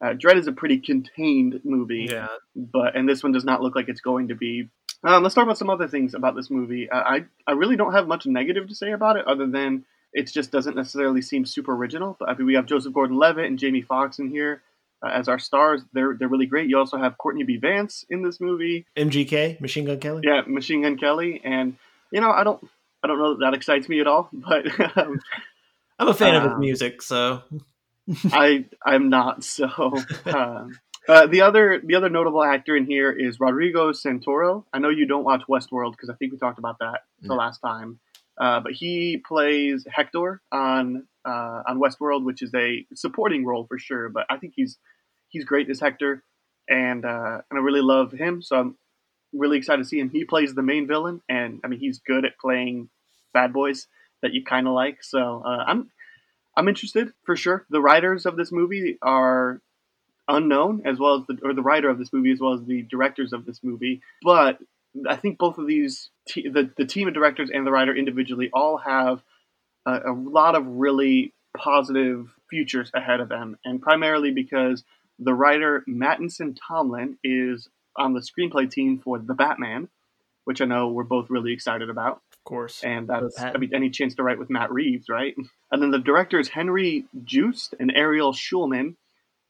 Uh, 0.01 0.13
Dredd 0.13 0.37
is 0.37 0.47
a 0.47 0.51
pretty 0.51 0.77
contained 0.79 1.61
movie, 1.63 2.07
yeah. 2.09 2.27
But 2.55 2.95
and 2.95 3.07
this 3.07 3.23
one 3.23 3.31
does 3.31 3.45
not 3.45 3.61
look 3.61 3.75
like 3.75 3.89
it's 3.89 4.01
going 4.01 4.29
to 4.29 4.35
be. 4.35 4.69
Um, 5.03 5.23
let's 5.23 5.35
talk 5.35 5.43
about 5.43 5.57
some 5.57 5.69
other 5.69 5.87
things 5.87 6.13
about 6.13 6.35
this 6.35 6.49
movie. 6.49 6.89
Uh, 6.89 6.95
I 6.97 7.25
I 7.45 7.51
really 7.53 7.75
don't 7.75 7.93
have 7.93 8.07
much 8.07 8.25
negative 8.25 8.69
to 8.69 8.75
say 8.75 8.91
about 8.91 9.17
it, 9.17 9.27
other 9.27 9.47
than 9.47 9.85
it 10.13 10.31
just 10.31 10.51
doesn't 10.51 10.75
necessarily 10.75 11.21
seem 11.21 11.45
super 11.45 11.75
original. 11.75 12.15
But 12.19 12.29
I 12.29 12.35
mean, 12.35 12.45
we 12.45 12.53
have 12.53 12.65
Joseph 12.65 12.93
Gordon-Levitt 12.93 13.45
and 13.45 13.59
Jamie 13.59 13.81
Foxx 13.81 14.19
in 14.19 14.29
here 14.29 14.61
uh, 15.03 15.09
as 15.09 15.27
our 15.27 15.39
stars. 15.39 15.81
They're 15.93 16.15
they're 16.17 16.27
really 16.27 16.45
great. 16.45 16.69
You 16.69 16.77
also 16.77 16.97
have 16.97 17.17
Courtney 17.17 17.43
B. 17.43 17.57
Vance 17.57 18.05
in 18.09 18.23
this 18.23 18.39
movie. 18.39 18.85
MGK, 18.95 19.59
Machine 19.59 19.85
Gun 19.85 19.99
Kelly. 19.99 20.21
Yeah, 20.23 20.41
Machine 20.47 20.83
Gun 20.83 20.97
Kelly, 20.97 21.41
and 21.43 21.75
you 22.11 22.21
know 22.21 22.31
I 22.31 22.43
don't 22.43 22.65
I 23.03 23.07
don't 23.07 23.19
know 23.19 23.33
that 23.35 23.39
that 23.41 23.53
excites 23.53 23.89
me 23.89 23.99
at 23.99 24.07
all, 24.07 24.29
but 24.33 24.97
um, 24.97 25.19
I'm 25.99 26.07
a 26.07 26.13
fan 26.13 26.35
of 26.35 26.43
his 26.43 26.51
um, 26.53 26.59
music, 26.59 27.01
so 27.01 27.43
I 28.25 28.65
I'm 28.85 29.09
not. 29.09 29.43
So 29.43 29.67
um, 30.25 30.79
uh, 31.07 31.27
the 31.27 31.41
other 31.41 31.81
the 31.83 31.95
other 31.95 32.09
notable 32.09 32.43
actor 32.43 32.75
in 32.75 32.85
here 32.85 33.11
is 33.11 33.39
Rodrigo 33.39 33.91
Santoro. 33.91 34.63
I 34.73 34.79
know 34.79 34.89
you 34.89 35.05
don't 35.05 35.23
watch 35.23 35.43
Westworld 35.49 35.91
because 35.91 36.09
I 36.09 36.13
think 36.13 36.31
we 36.31 36.37
talked 36.37 36.59
about 36.59 36.79
that 36.79 37.01
the 37.21 37.33
last 37.33 37.59
time. 37.59 37.99
Uh, 38.39 38.59
but 38.61 38.71
he 38.71 39.21
plays 39.25 39.85
Hector 39.89 40.41
on 40.51 41.07
uh, 41.25 41.61
on 41.67 41.79
Westworld, 41.79 42.23
which 42.23 42.41
is 42.41 42.53
a 42.55 42.85
supporting 42.95 43.45
role 43.45 43.65
for 43.67 43.77
sure. 43.77 44.09
But 44.09 44.25
I 44.29 44.37
think 44.37 44.53
he's 44.55 44.77
he's 45.29 45.45
great 45.45 45.69
as 45.69 45.79
Hector, 45.79 46.23
and 46.69 47.05
uh, 47.05 47.41
and 47.49 47.59
I 47.59 47.61
really 47.61 47.81
love 47.81 48.11
him. 48.11 48.41
So 48.41 48.55
I'm 48.57 48.77
really 49.33 49.57
excited 49.57 49.83
to 49.83 49.87
see 49.87 49.99
him. 49.99 50.09
He 50.09 50.25
plays 50.25 50.55
the 50.55 50.63
main 50.63 50.87
villain, 50.87 51.21
and 51.29 51.59
I 51.63 51.67
mean 51.67 51.79
he's 51.79 51.99
good 51.99 52.25
at 52.25 52.39
playing 52.39 52.89
bad 53.33 53.53
boys 53.53 53.87
that 54.21 54.33
you 54.33 54.43
kind 54.43 54.67
of 54.67 54.73
like. 54.73 55.03
So 55.03 55.43
uh, 55.45 55.63
I'm 55.67 55.91
I'm 56.55 56.67
interested 56.67 57.13
for 57.25 57.35
sure. 57.35 57.65
The 57.69 57.81
writers 57.81 58.25
of 58.25 58.35
this 58.35 58.51
movie 58.51 58.97
are 59.01 59.61
unknown, 60.27 60.81
as 60.85 60.99
well 60.99 61.15
as 61.15 61.27
the 61.27 61.37
or 61.43 61.53
the 61.53 61.61
writer 61.61 61.89
of 61.89 61.97
this 61.97 62.13
movie, 62.13 62.31
as 62.31 62.39
well 62.39 62.53
as 62.53 62.63
the 62.65 62.81
directors 62.83 63.33
of 63.33 63.45
this 63.45 63.59
movie. 63.63 64.01
But 64.21 64.59
I 65.07 65.15
think 65.15 65.37
both 65.37 65.57
of 65.57 65.67
these, 65.67 66.09
the, 66.35 66.71
the 66.77 66.85
team 66.85 67.07
of 67.07 67.13
directors 67.13 67.49
and 67.53 67.65
the 67.65 67.71
writer 67.71 67.95
individually, 67.95 68.49
all 68.53 68.77
have 68.77 69.21
a, 69.85 70.11
a 70.11 70.13
lot 70.13 70.55
of 70.55 70.65
really 70.65 71.33
positive 71.57 72.27
futures 72.49 72.91
ahead 72.93 73.19
of 73.19 73.29
them, 73.29 73.57
and 73.65 73.81
primarily 73.81 74.31
because 74.31 74.83
the 75.19 75.33
writer 75.33 75.83
Mattson 75.87 76.57
Tomlin 76.67 77.17
is 77.23 77.69
on 77.95 78.13
the 78.13 78.21
screenplay 78.21 78.69
team 78.69 78.99
for 79.03 79.19
The 79.19 79.33
Batman, 79.33 79.89
which 80.45 80.61
I 80.61 80.65
know 80.65 80.87
we're 80.87 81.03
both 81.03 81.29
really 81.29 81.53
excited 81.53 81.89
about. 81.89 82.21
Of 82.31 82.43
course. 82.43 82.83
And 82.83 83.07
that's, 83.07 83.39
I 83.39 83.55
mean, 83.57 83.71
any 83.73 83.89
chance 83.89 84.15
to 84.15 84.23
write 84.23 84.39
with 84.39 84.49
Matt 84.49 84.71
Reeves, 84.71 85.07
right? 85.09 85.35
And 85.71 85.81
then 85.81 85.91
the 85.91 85.99
directors 85.99 86.49
Henry 86.49 87.05
Joost 87.23 87.75
and 87.79 87.91
Ariel 87.95 88.33
Schulman. 88.33 88.95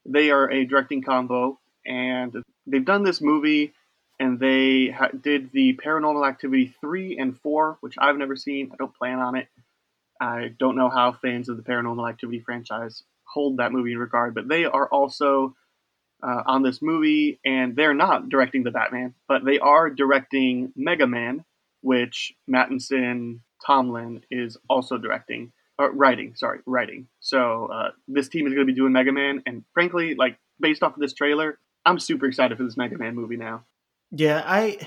They 0.05 0.31
are 0.31 0.51
a 0.51 0.65
directing 0.65 1.01
combo, 1.01 1.59
and 1.85 2.43
they've 2.67 2.85
done 2.85 3.03
this 3.03 3.21
movie 3.21 3.73
and 4.19 4.39
they 4.39 4.89
ha- 4.89 5.09
did 5.09 5.51
the 5.51 5.75
Paranormal 5.83 6.27
Activity 6.27 6.73
3 6.79 7.17
and 7.17 7.37
4, 7.39 7.77
which 7.81 7.95
I've 7.97 8.17
never 8.17 8.35
seen. 8.35 8.69
I 8.71 8.75
don't 8.77 8.95
plan 8.95 9.19
on 9.19 9.35
it. 9.35 9.47
I 10.21 10.51
don't 10.57 10.75
know 10.75 10.89
how 10.89 11.11
fans 11.11 11.49
of 11.49 11.57
the 11.57 11.63
Paranormal 11.63 12.07
Activity 12.07 12.39
franchise 12.39 13.03
hold 13.25 13.57
that 13.57 13.71
movie 13.71 13.93
in 13.93 13.97
regard, 13.97 14.35
but 14.35 14.47
they 14.47 14.65
are 14.65 14.87
also 14.87 15.55
uh, 16.21 16.43
on 16.45 16.61
this 16.61 16.81
movie, 16.81 17.39
and 17.43 17.75
they're 17.75 17.93
not 17.93 18.29
directing 18.29 18.63
the 18.63 18.71
Batman, 18.71 19.13
but 19.27 19.43
they 19.43 19.59
are 19.59 19.89
directing 19.89 20.71
Mega 20.75 21.07
Man, 21.07 21.43
which 21.81 22.33
Mattson 22.49 23.39
Tomlin 23.65 24.21
is 24.31 24.57
also 24.69 24.97
directing, 24.97 25.51
or 25.79 25.91
writing, 25.91 26.35
sorry, 26.35 26.59
writing. 26.65 27.07
So 27.19 27.67
uh, 27.67 27.91
this 28.07 28.29
team 28.29 28.47
is 28.47 28.53
going 28.53 28.65
to 28.67 28.71
be 28.71 28.77
doing 28.77 28.93
Mega 28.93 29.11
Man, 29.11 29.41
and 29.45 29.63
frankly, 29.73 30.15
like 30.15 30.37
based 30.59 30.83
off 30.83 30.93
of 30.93 30.99
this 30.99 31.13
trailer, 31.13 31.57
I'm 31.85 31.99
super 31.99 32.25
excited 32.25 32.57
for 32.57 32.63
this 32.63 32.77
Mega 32.77 32.97
Man 32.97 33.15
movie 33.15 33.37
now. 33.37 33.63
Yeah, 34.11 34.43
I 34.45 34.77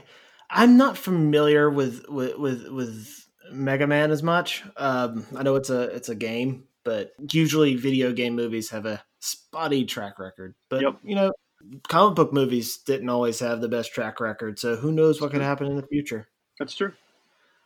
I'm 0.51 0.77
not 0.77 0.97
familiar 0.97 1.69
with 1.71 2.05
with 2.09 2.37
with, 2.37 2.69
with 2.69 3.29
Mega 3.53 3.87
Man 3.87 4.11
as 4.11 4.23
much. 4.23 4.65
Um, 4.77 5.27
I 5.37 5.43
know 5.43 5.57
it's 5.57 5.71
a 5.71 5.83
it's 5.95 6.09
a 6.09 6.15
game, 6.15 6.65
but 6.85 7.13
usually 7.33 7.75
video 7.75 8.13
game 8.13 8.37
movies 8.37 8.71
have 8.71 8.87
a 8.87 9.03
spotty 9.21 9.85
track 9.85 10.19
record. 10.19 10.55
But 10.71 10.83
Yep. 10.83 10.99
you 11.03 11.17
know, 11.17 11.33
comic 11.89 12.15
book 12.15 12.33
movies 12.33 12.79
didn't 12.79 13.09
always 13.09 13.41
have 13.41 13.61
the 13.61 13.69
best 13.69 13.93
track 13.93 14.21
record, 14.21 14.59
so 14.59 14.77
who 14.77 14.93
knows 14.93 15.21
what 15.21 15.33
could 15.33 15.43
happen 15.43 15.67
in 15.67 15.77
the 15.77 15.87
future. 15.87 16.29
That's 16.59 16.75
true. 16.75 16.93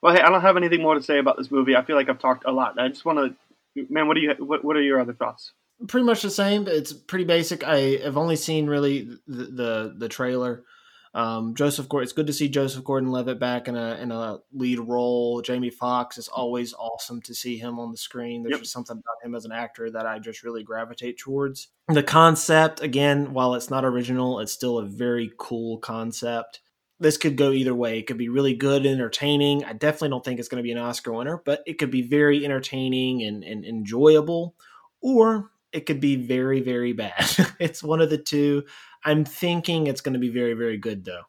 Well, 0.02 0.14
hey, 0.14 0.22
I 0.22 0.30
don't 0.30 0.40
have 0.40 0.56
anything 0.56 0.82
more 0.82 0.94
to 0.94 1.02
say 1.02 1.18
about 1.18 1.36
this 1.36 1.50
movie. 1.50 1.76
I 1.76 1.84
feel 1.84 1.96
like 1.96 2.08
I've 2.08 2.18
talked 2.18 2.44
a 2.46 2.52
lot. 2.52 2.78
I 2.78 2.88
just 2.88 3.04
want 3.04 3.36
to, 3.76 3.86
man. 3.90 4.08
What 4.08 4.14
do 4.14 4.20
you? 4.20 4.34
What, 4.38 4.64
what 4.64 4.76
are 4.76 4.82
your 4.82 5.00
other 5.00 5.12
thoughts? 5.12 5.52
Pretty 5.88 6.04
much 6.06 6.22
the 6.22 6.30
same. 6.30 6.66
It's 6.68 6.92
pretty 6.92 7.24
basic. 7.24 7.64
I 7.64 7.96
have 8.02 8.16
only 8.16 8.36
seen 8.36 8.66
really 8.66 9.10
the 9.26 9.44
the, 9.44 9.94
the 9.96 10.08
trailer. 10.08 10.64
Um, 11.12 11.56
Joseph 11.56 11.88
Gordon. 11.88 12.04
It's 12.04 12.12
good 12.12 12.28
to 12.28 12.32
see 12.32 12.48
Joseph 12.48 12.84
Gordon-Levitt 12.84 13.40
back 13.40 13.66
in 13.66 13.76
a 13.76 13.96
in 13.96 14.12
a 14.12 14.38
lead 14.52 14.78
role. 14.78 15.42
Jamie 15.42 15.68
Foxx 15.70 16.18
is 16.18 16.28
always 16.28 16.72
awesome 16.72 17.20
to 17.22 17.34
see 17.34 17.58
him 17.58 17.80
on 17.80 17.90
the 17.90 17.96
screen. 17.96 18.42
There's 18.44 18.52
Yep. 18.52 18.60
just 18.60 18.72
something 18.72 18.96
about 18.96 19.26
him 19.26 19.34
as 19.34 19.44
an 19.44 19.50
actor 19.50 19.90
that 19.90 20.06
I 20.06 20.20
just 20.20 20.44
really 20.44 20.62
gravitate 20.62 21.18
towards. 21.18 21.68
The 21.88 22.04
concept, 22.04 22.80
again, 22.80 23.32
while 23.32 23.54
it's 23.56 23.70
not 23.70 23.84
original, 23.84 24.38
it's 24.38 24.52
still 24.52 24.78
a 24.78 24.84
very 24.86 25.32
cool 25.36 25.78
concept. 25.78 26.60
This 27.00 27.16
could 27.16 27.36
go 27.36 27.50
either 27.50 27.74
way. 27.74 27.98
It 27.98 28.06
could 28.06 28.18
be 28.18 28.28
really 28.28 28.54
good 28.54 28.84
and 28.84 28.94
entertaining. 28.94 29.64
I 29.64 29.72
definitely 29.72 30.10
don't 30.10 30.24
think 30.24 30.38
it's 30.38 30.48
going 30.48 30.62
to 30.62 30.66
be 30.66 30.72
an 30.72 30.78
Oscar 30.78 31.12
winner, 31.12 31.40
but 31.44 31.62
it 31.66 31.78
could 31.78 31.90
be 31.90 32.02
very 32.02 32.44
entertaining 32.44 33.22
and, 33.22 33.42
and 33.42 33.64
enjoyable, 33.64 34.54
or 35.00 35.50
it 35.72 35.86
could 35.86 36.00
be 36.00 36.16
very, 36.16 36.60
very 36.60 36.92
bad. 36.92 37.24
it's 37.58 37.82
one 37.82 38.02
of 38.02 38.10
the 38.10 38.18
two. 38.18 38.64
I'm 39.02 39.24
thinking 39.24 39.86
it's 39.86 40.02
going 40.02 40.12
to 40.12 40.18
be 40.18 40.28
very, 40.28 40.52
very 40.52 40.76
good, 40.76 41.06
though. 41.06 41.22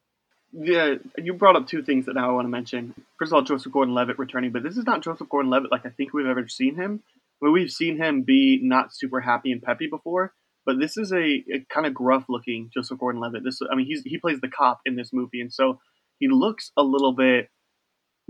Yeah, 0.53 0.95
you 1.17 1.33
brought 1.33 1.55
up 1.55 1.67
two 1.67 1.81
things 1.81 2.05
that 2.07 2.15
now 2.15 2.29
I 2.29 2.33
want 2.33 2.45
to 2.45 2.49
mention. 2.49 2.93
First 3.17 3.31
of 3.31 3.35
all, 3.35 3.41
Joseph 3.41 3.71
Gordon-Levitt 3.71 4.19
returning, 4.19 4.51
but 4.51 4.63
this 4.63 4.75
is 4.75 4.85
not 4.85 5.01
Joseph 5.01 5.29
Gordon-Levitt 5.29 5.71
like 5.71 5.85
I 5.85 5.89
think 5.89 6.13
we've 6.13 6.25
ever 6.25 6.47
seen 6.47 6.75
him. 6.75 7.01
Where 7.39 7.51
we've 7.51 7.71
seen 7.71 7.97
him 7.97 8.21
be 8.23 8.59
not 8.61 8.93
super 8.93 9.21
happy 9.21 9.51
and 9.51 9.63
peppy 9.63 9.87
before, 9.87 10.33
but 10.65 10.79
this 10.79 10.97
is 10.97 11.11
a, 11.11 11.43
a 11.53 11.65
kind 11.73 11.85
of 11.85 11.93
gruff-looking 11.93 12.69
Joseph 12.73 12.99
Gordon-Levitt. 12.99 13.43
This, 13.43 13.59
I 13.71 13.75
mean, 13.75 13.85
he's 13.85 14.03
he 14.03 14.17
plays 14.17 14.39
the 14.41 14.47
cop 14.47 14.81
in 14.85 14.95
this 14.95 15.11
movie, 15.11 15.41
and 15.41 15.53
so 15.53 15.79
he 16.19 16.27
looks 16.27 16.71
a 16.77 16.83
little 16.83 17.13
bit 17.13 17.49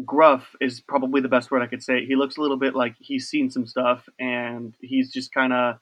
gruff. 0.06 0.56
Is 0.62 0.82
probably 0.82 1.22
the 1.22 1.30
best 1.30 1.52
word 1.52 1.62
I 1.62 1.68
could 1.68 1.84
say. 1.84 2.06
He 2.06 2.16
looks 2.16 2.38
a 2.38 2.42
little 2.42 2.58
bit 2.58 2.76
like 2.76 2.96
he's 3.00 3.28
seen 3.28 3.50
some 3.50 3.66
stuff, 3.66 4.08
and 4.20 4.76
he's 4.82 5.12
just 5.12 5.34
kind 5.34 5.54
of 5.54 5.76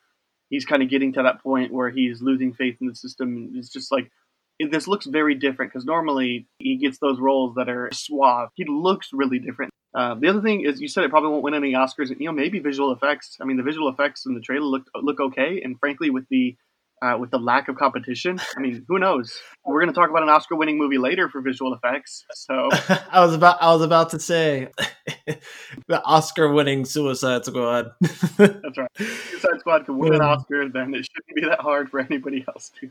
he's 0.49 0.65
kind 0.65 0.81
of 0.81 0.89
getting 0.89 1.13
to 1.13 1.23
that 1.23 1.41
point 1.41 1.73
where 1.73 1.89
he's 1.89 2.21
losing 2.21 2.53
faith 2.53 2.77
in 2.81 2.87
the 2.87 2.95
system. 2.95 3.51
It's 3.55 3.71
just 3.71 3.91
like 3.91 4.11
this 4.59 4.87
looks 4.87 5.05
very 5.05 5.35
different 5.35 5.71
because 5.71 5.85
normally 5.85 6.47
he 6.59 6.77
gets 6.77 6.99
those 6.99 7.19
roles 7.19 7.55
that 7.55 7.69
are 7.69 7.89
suave. 7.93 8.49
He 8.55 8.65
looks 8.67 9.09
really 9.13 9.39
different. 9.39 9.71
Uh, 9.93 10.15
the 10.15 10.27
other 10.27 10.41
thing 10.41 10.62
is, 10.62 10.79
you 10.79 10.88
said 10.88 11.03
it 11.03 11.10
probably 11.10 11.29
won't 11.29 11.43
win 11.43 11.53
any 11.53 11.74
Oscars. 11.74 12.10
You 12.10 12.27
know, 12.27 12.31
maybe 12.31 12.60
visual 12.60 12.91
effects. 12.91 13.38
I 13.41 13.46
mean, 13.46 13.58
the 13.58 13.63
visual 13.63 13.89
effects 13.89 14.25
in 14.25 14.36
the 14.36 14.41
trailer 14.41 14.65
look 14.65 14.84
look 14.96 15.19
okay, 15.19 15.62
and 15.63 15.79
frankly, 15.79 16.10
with 16.10 16.27
the 16.29 16.55
uh, 17.01 17.17
with 17.19 17.31
the 17.31 17.39
lack 17.39 17.69
of 17.69 17.77
competition, 17.77 18.39
I 18.55 18.60
mean, 18.60 18.86
who 18.88 19.00
knows? 19.00 19.39
We're 19.65 19.81
going 19.81 19.93
to 19.93 20.00
talk 20.00 20.10
about 20.10 20.24
an 20.24 20.29
Oscar-winning 20.29 20.77
movie 20.77 20.98
later 20.98 21.29
for 21.29 21.41
visual 21.41 21.74
effects. 21.74 22.25
So 22.34 22.69
I 23.12 23.25
was 23.25 23.34
about 23.34 23.62
I 23.62 23.74
was 23.74 23.81
about 23.81 24.10
to 24.12 24.19
say 24.19 24.69
the 25.88 26.03
Oscar-winning 26.03 26.86
Suicide 26.86 27.46
Squad. 27.46 27.91
that's 28.01 28.77
right. 28.77 28.89
Suicide 28.98 29.60
Squad 29.60 29.86
could 29.86 29.96
win 29.96 30.13
an 30.13 30.22
Oscar, 30.22 30.69
then 30.69 30.93
it 30.93 31.05
shouldn't 31.05 31.36
be 31.36 31.41
that 31.46 31.62
hard 31.62 31.89
for 31.89 32.00
anybody 32.00 32.46
else 32.48 32.72
to. 32.79 32.89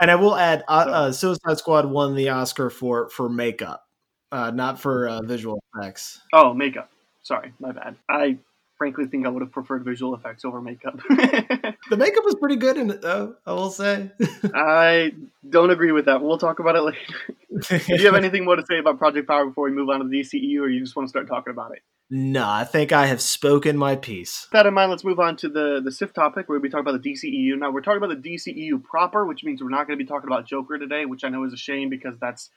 And 0.00 0.10
I 0.10 0.14
will 0.14 0.36
add, 0.36 0.64
uh, 0.66 0.86
uh, 0.88 1.12
Suicide 1.12 1.58
Squad 1.58 1.86
won 1.86 2.14
the 2.14 2.30
Oscar 2.30 2.70
for 2.70 3.10
for 3.10 3.28
makeup, 3.28 3.86
uh, 4.32 4.50
not 4.50 4.80
for 4.80 5.08
uh, 5.08 5.22
visual 5.22 5.62
effects. 5.74 6.20
Oh, 6.32 6.54
makeup. 6.54 6.90
Sorry, 7.22 7.52
my 7.60 7.72
bad. 7.72 7.96
I 8.08 8.38
frankly 8.78 9.06
think 9.06 9.26
I 9.26 9.28
would 9.28 9.42
have 9.42 9.52
preferred 9.52 9.84
visual 9.84 10.14
effects 10.14 10.44
over 10.44 10.60
makeup. 10.60 11.00
The 11.90 11.96
makeup 11.96 12.24
was 12.24 12.36
pretty 12.36 12.54
good 12.54 12.76
in 12.76 12.88
it, 12.88 13.02
though. 13.02 13.34
I 13.44 13.52
will 13.52 13.70
say. 13.70 14.12
I 14.54 15.10
don't 15.48 15.70
agree 15.70 15.90
with 15.90 16.04
that. 16.04 16.22
We'll 16.22 16.38
talk 16.38 16.60
about 16.60 16.76
it 16.76 16.82
later. 16.82 17.80
Do 17.88 17.96
you 17.96 18.06
have 18.06 18.14
anything 18.14 18.44
more 18.44 18.54
to 18.54 18.64
say 18.64 18.78
about 18.78 18.98
Project 18.98 19.26
Power 19.26 19.46
before 19.46 19.64
we 19.64 19.72
move 19.72 19.88
on 19.88 19.98
to 19.98 20.06
the 20.06 20.20
DCEU, 20.20 20.60
or 20.60 20.68
you 20.68 20.78
just 20.78 20.94
want 20.94 21.08
to 21.08 21.10
start 21.10 21.26
talking 21.26 21.50
about 21.50 21.72
it? 21.72 21.82
no, 22.12 22.48
I 22.48 22.64
think 22.64 22.92
I 22.92 23.06
have 23.06 23.20
spoken 23.20 23.76
my 23.76 23.94
piece. 23.94 24.46
With 24.46 24.58
that 24.58 24.66
in 24.66 24.74
mind, 24.74 24.90
let's 24.90 25.04
move 25.04 25.20
on 25.20 25.36
to 25.38 25.48
the 25.48 25.80
the 25.82 25.92
SIF 25.92 26.12
topic, 26.12 26.48
where 26.48 26.58
we 26.58 26.68
talk 26.68 26.80
about 26.80 27.00
the 27.02 27.12
DCEU. 27.12 27.58
Now, 27.58 27.70
we're 27.70 27.82
talking 27.82 28.02
about 28.02 28.22
the 28.22 28.30
DCEU 28.30 28.82
proper, 28.84 29.24
which 29.26 29.42
means 29.42 29.62
we're 29.62 29.68
not 29.68 29.86
going 29.86 29.98
to 29.98 30.04
be 30.04 30.08
talking 30.08 30.28
about 30.28 30.46
Joker 30.46 30.78
today, 30.78 31.06
which 31.06 31.24
I 31.24 31.28
know 31.28 31.44
is 31.44 31.52
a 31.52 31.56
shame 31.56 31.88
because 31.88 32.14
that's 32.20 32.50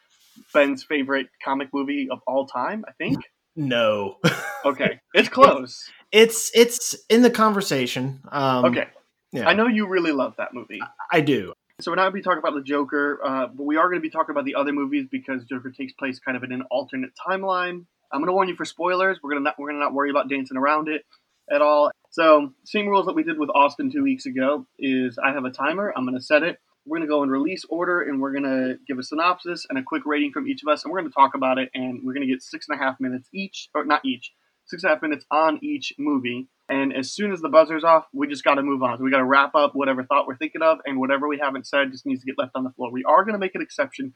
Ben's 0.53 0.83
favorite 0.83 1.27
comic 1.43 1.69
movie 1.73 2.07
of 2.11 2.19
all 2.27 2.47
time. 2.47 2.85
I 2.87 2.91
think. 2.93 3.17
No, 3.55 4.17
Okay, 4.65 4.99
it's 5.13 5.29
close. 5.29 5.89
it's 6.11 6.51
it's 6.55 6.95
in 7.09 7.21
the 7.21 7.29
conversation. 7.29 8.21
Um, 8.31 8.65
Okay, 8.65 8.87
yeah, 9.31 9.47
I 9.47 9.53
know 9.53 9.67
you 9.67 9.87
really 9.87 10.11
love 10.11 10.35
that 10.37 10.53
movie. 10.53 10.81
I 11.11 11.21
do. 11.21 11.53
So 11.81 11.91
we're 11.91 11.95
not 11.95 12.03
going 12.03 12.11
to 12.13 12.15
be 12.15 12.21
talking 12.21 12.39
about 12.39 12.53
the 12.55 12.61
Joker, 12.63 13.19
uh, 13.25 13.47
but 13.47 13.63
we 13.63 13.77
are 13.77 13.89
going 13.89 13.97
to 13.99 14.01
be 14.01 14.09
talking 14.09 14.31
about 14.31 14.45
the 14.45 14.55
other 14.55 14.71
movies 14.71 15.07
because 15.11 15.43
Joker 15.45 15.71
takes 15.71 15.91
place 15.93 16.19
kind 16.19 16.37
of 16.37 16.43
in 16.43 16.51
an 16.51 16.63
alternate 16.71 17.11
timeline. 17.27 17.85
I'm 18.11 18.19
going 18.19 18.27
to 18.27 18.33
warn 18.33 18.47
you 18.47 18.55
for 18.55 18.63
spoilers. 18.65 19.19
We're 19.21 19.31
going 19.31 19.41
to 19.41 19.43
not 19.43 19.55
we're 19.59 19.67
going 19.69 19.79
to 19.79 19.83
not 19.85 19.93
worry 19.93 20.09
about 20.11 20.29
dancing 20.29 20.55
around 20.57 20.87
it 20.87 21.03
at 21.51 21.61
all. 21.61 21.91
So 22.11 22.53
same 22.63 22.87
rules 22.87 23.07
that 23.07 23.15
we 23.15 23.23
did 23.23 23.37
with 23.39 23.49
Austin 23.53 23.91
two 23.91 24.03
weeks 24.03 24.25
ago 24.25 24.65
is 24.79 25.17
I 25.23 25.31
have 25.33 25.45
a 25.45 25.51
timer. 25.51 25.91
I'm 25.95 26.05
going 26.05 26.17
to 26.17 26.23
set 26.23 26.43
it. 26.43 26.57
We're 26.85 26.97
going 26.97 27.07
to 27.07 27.11
go 27.11 27.23
in 27.23 27.29
release 27.29 27.63
order 27.69 28.01
and 28.01 28.19
we're 28.19 28.33
going 28.33 28.43
to 28.43 28.77
give 28.87 28.99
a 28.99 29.03
synopsis 29.03 29.65
and 29.69 29.79
a 29.79 29.83
quick 29.83 30.03
rating 30.05 30.31
from 30.31 30.47
each 30.47 30.61
of 30.63 30.71
us, 30.71 30.83
and 30.83 30.91
we're 30.91 30.99
going 30.99 31.11
to 31.11 31.15
talk 31.15 31.33
about 31.33 31.57
it. 31.57 31.69
And 31.73 32.01
we're 32.03 32.13
going 32.13 32.27
to 32.27 32.31
get 32.31 32.41
six 32.41 32.67
and 32.67 32.79
a 32.79 32.83
half 32.83 32.99
minutes 32.99 33.29
each, 33.33 33.69
or 33.73 33.85
not 33.85 34.03
each, 34.03 34.33
six 34.65 34.83
and 34.83 34.91
a 34.91 34.95
half 34.95 35.01
minutes 35.01 35.25
on 35.31 35.59
each 35.63 35.93
movie. 35.97 36.47
And 36.69 36.93
as 36.93 37.11
soon 37.11 37.31
as 37.31 37.41
the 37.41 37.49
buzzer's 37.49 37.83
off, 37.83 38.05
we 38.13 38.27
just 38.27 38.43
got 38.43 38.55
to 38.55 38.63
move 38.63 38.83
on. 38.83 38.97
So 38.97 39.03
we 39.03 39.11
got 39.11 39.17
to 39.17 39.25
wrap 39.25 39.55
up 39.55 39.75
whatever 39.75 40.03
thought 40.03 40.27
we're 40.27 40.37
thinking 40.37 40.61
of, 40.61 40.79
and 40.85 40.99
whatever 40.99 41.27
we 41.27 41.39
haven't 41.41 41.67
said 41.67 41.91
just 41.91 42.05
needs 42.05 42.21
to 42.21 42.25
get 42.25 42.37
left 42.37 42.55
on 42.55 42.63
the 42.63 42.71
floor. 42.71 42.91
We 42.91 43.03
are 43.03 43.23
going 43.23 43.33
to 43.33 43.39
make 43.39 43.55
an 43.55 43.61
exception 43.61 44.13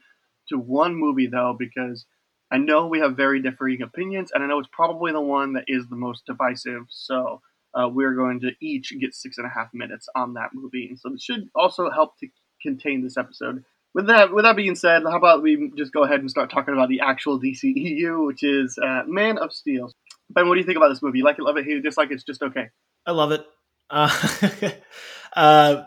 to 0.48 0.58
one 0.58 0.94
movie, 0.94 1.26
though, 1.26 1.56
because 1.58 2.06
I 2.50 2.56
know 2.56 2.86
we 2.86 3.00
have 3.00 3.16
very 3.16 3.42
differing 3.42 3.82
opinions, 3.82 4.30
and 4.32 4.42
I 4.42 4.46
know 4.46 4.58
it's 4.58 4.68
probably 4.72 5.12
the 5.12 5.20
one 5.20 5.52
that 5.54 5.64
is 5.68 5.86
the 5.88 5.96
most 5.96 6.24
divisive. 6.26 6.84
So 6.88 7.42
uh, 7.74 7.88
we're 7.88 8.14
going 8.14 8.40
to 8.40 8.52
each 8.60 8.92
get 8.98 9.14
six 9.14 9.36
and 9.36 9.46
a 9.46 9.50
half 9.50 9.68
minutes 9.74 10.08
on 10.16 10.34
that 10.34 10.50
movie, 10.54 10.86
and 10.88 10.98
so 10.98 11.12
it 11.12 11.20
should 11.20 11.48
also 11.54 11.90
help 11.90 12.18
to 12.18 12.28
contain 12.68 13.02
this 13.02 13.16
episode. 13.16 13.64
With 13.94 14.06
that, 14.08 14.32
with 14.32 14.44
that 14.44 14.56
being 14.56 14.74
said, 14.74 15.02
how 15.02 15.16
about 15.16 15.42
we 15.42 15.72
just 15.76 15.92
go 15.92 16.04
ahead 16.04 16.20
and 16.20 16.30
start 16.30 16.50
talking 16.50 16.74
about 16.74 16.88
the 16.88 17.00
actual 17.00 17.40
DCEU, 17.40 18.26
which 18.26 18.42
is 18.42 18.78
uh, 18.78 19.02
Man 19.06 19.38
of 19.38 19.52
Steel. 19.52 19.92
Ben, 20.30 20.46
what 20.46 20.54
do 20.54 20.60
you 20.60 20.66
think 20.66 20.76
about 20.76 20.88
this 20.88 21.02
movie? 21.02 21.18
You 21.18 21.24
like 21.24 21.38
it, 21.38 21.42
love 21.42 21.56
it, 21.56 21.64
hate 21.64 21.78
it, 21.78 21.82
dislike 21.82 22.10
it? 22.10 22.14
It's 22.14 22.24
just 22.24 22.42
okay. 22.42 22.68
I 23.06 23.12
love 23.12 23.32
it. 23.32 23.46
Uh, 23.88 24.70
uh, 25.36 25.84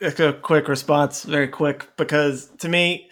a 0.00 0.32
quick 0.32 0.68
response, 0.68 1.24
very 1.24 1.48
quick, 1.48 1.88
because 1.98 2.48
to 2.58 2.68
me, 2.68 3.10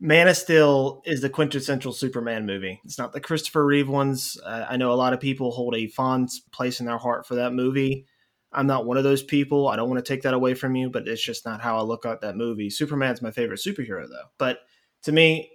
Man 0.00 0.28
of 0.28 0.36
Steel 0.36 1.02
is 1.04 1.20
the 1.20 1.30
quintessential 1.30 1.92
Superman 1.92 2.46
movie. 2.46 2.80
It's 2.84 2.98
not 2.98 3.12
the 3.12 3.20
Christopher 3.20 3.64
Reeve 3.64 3.88
ones. 3.88 4.38
Uh, 4.44 4.66
I 4.68 4.76
know 4.76 4.92
a 4.92 4.94
lot 4.94 5.12
of 5.12 5.20
people 5.20 5.50
hold 5.50 5.74
a 5.74 5.88
fond 5.88 6.28
place 6.52 6.78
in 6.78 6.86
their 6.86 6.98
heart 6.98 7.26
for 7.26 7.36
that 7.36 7.52
movie. 7.52 8.06
I'm 8.54 8.66
not 8.66 8.86
one 8.86 8.96
of 8.96 9.04
those 9.04 9.22
people. 9.22 9.68
I 9.68 9.76
don't 9.76 9.90
want 9.90 10.04
to 10.04 10.08
take 10.08 10.22
that 10.22 10.34
away 10.34 10.54
from 10.54 10.76
you, 10.76 10.90
but 10.90 11.08
it's 11.08 11.24
just 11.24 11.44
not 11.44 11.60
how 11.60 11.76
I 11.76 11.82
look 11.82 12.06
at 12.06 12.20
that 12.20 12.36
movie. 12.36 12.70
Superman's 12.70 13.22
my 13.22 13.30
favorite 13.30 13.60
superhero, 13.60 14.08
though. 14.08 14.28
But 14.38 14.60
to 15.02 15.12
me, 15.12 15.50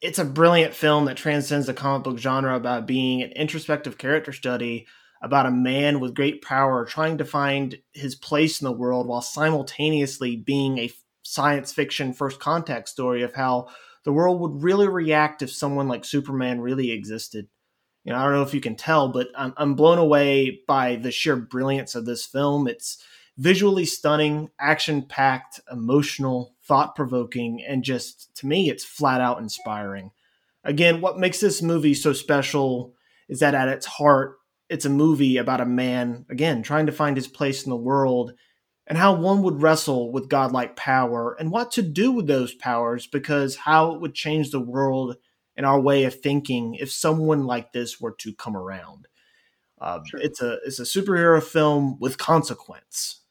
it's 0.00 0.18
a 0.18 0.24
brilliant 0.24 0.74
film 0.74 1.04
that 1.04 1.16
transcends 1.16 1.66
the 1.66 1.74
comic 1.74 2.04
book 2.04 2.18
genre 2.18 2.54
about 2.56 2.86
being 2.86 3.22
an 3.22 3.32
introspective 3.32 3.98
character 3.98 4.32
study 4.32 4.86
about 5.22 5.46
a 5.46 5.50
man 5.50 6.00
with 6.00 6.14
great 6.14 6.42
power 6.42 6.84
trying 6.84 7.18
to 7.18 7.24
find 7.24 7.78
his 7.92 8.14
place 8.14 8.60
in 8.60 8.66
the 8.66 8.72
world 8.72 9.06
while 9.06 9.22
simultaneously 9.22 10.36
being 10.36 10.78
a 10.78 10.90
science 11.22 11.72
fiction 11.72 12.12
first 12.12 12.38
contact 12.38 12.88
story 12.88 13.22
of 13.22 13.34
how 13.34 13.66
the 14.04 14.12
world 14.12 14.38
would 14.40 14.62
really 14.62 14.86
react 14.86 15.40
if 15.40 15.50
someone 15.50 15.88
like 15.88 16.04
Superman 16.04 16.60
really 16.60 16.90
existed. 16.90 17.48
You 18.04 18.12
know, 18.12 18.18
I 18.18 18.24
don't 18.24 18.34
know 18.34 18.42
if 18.42 18.54
you 18.54 18.60
can 18.60 18.76
tell, 18.76 19.08
but 19.08 19.28
I'm, 19.36 19.54
I'm 19.56 19.74
blown 19.74 19.98
away 19.98 20.60
by 20.66 20.96
the 20.96 21.10
sheer 21.10 21.36
brilliance 21.36 21.94
of 21.94 22.04
this 22.04 22.26
film. 22.26 22.68
It's 22.68 23.02
visually 23.38 23.86
stunning, 23.86 24.50
action 24.60 25.02
packed, 25.02 25.60
emotional, 25.72 26.54
thought 26.62 26.94
provoking, 26.94 27.64
and 27.66 27.82
just 27.82 28.34
to 28.36 28.46
me, 28.46 28.68
it's 28.68 28.84
flat 28.84 29.20
out 29.20 29.38
inspiring. 29.40 30.10
Again, 30.62 31.00
what 31.00 31.18
makes 31.18 31.40
this 31.40 31.62
movie 31.62 31.94
so 31.94 32.12
special 32.12 32.94
is 33.28 33.40
that 33.40 33.54
at 33.54 33.68
its 33.68 33.86
heart, 33.86 34.36
it's 34.68 34.84
a 34.84 34.90
movie 34.90 35.36
about 35.36 35.60
a 35.60 35.66
man, 35.66 36.26
again, 36.30 36.62
trying 36.62 36.86
to 36.86 36.92
find 36.92 37.16
his 37.16 37.28
place 37.28 37.64
in 37.64 37.70
the 37.70 37.76
world 37.76 38.34
and 38.86 38.98
how 38.98 39.14
one 39.14 39.42
would 39.42 39.62
wrestle 39.62 40.12
with 40.12 40.28
godlike 40.28 40.76
power 40.76 41.36
and 41.38 41.50
what 41.50 41.70
to 41.72 41.82
do 41.82 42.12
with 42.12 42.26
those 42.26 42.54
powers 42.54 43.06
because 43.06 43.56
how 43.56 43.92
it 43.92 44.00
would 44.00 44.14
change 44.14 44.50
the 44.50 44.60
world 44.60 45.16
and 45.56 45.66
our 45.66 45.80
way 45.80 46.04
of 46.04 46.20
thinking 46.20 46.74
if 46.74 46.92
someone 46.92 47.44
like 47.46 47.72
this 47.72 48.00
were 48.00 48.12
to 48.18 48.34
come 48.34 48.56
around. 48.56 49.08
Uh, 49.80 50.00
Sure. 50.06 50.20
It's 50.20 50.40
a 50.42 50.58
it's 50.66 50.78
a 50.80 50.84
superhero 50.84 51.42
film 51.42 51.98
with 52.00 52.18
consequence. 52.18 53.22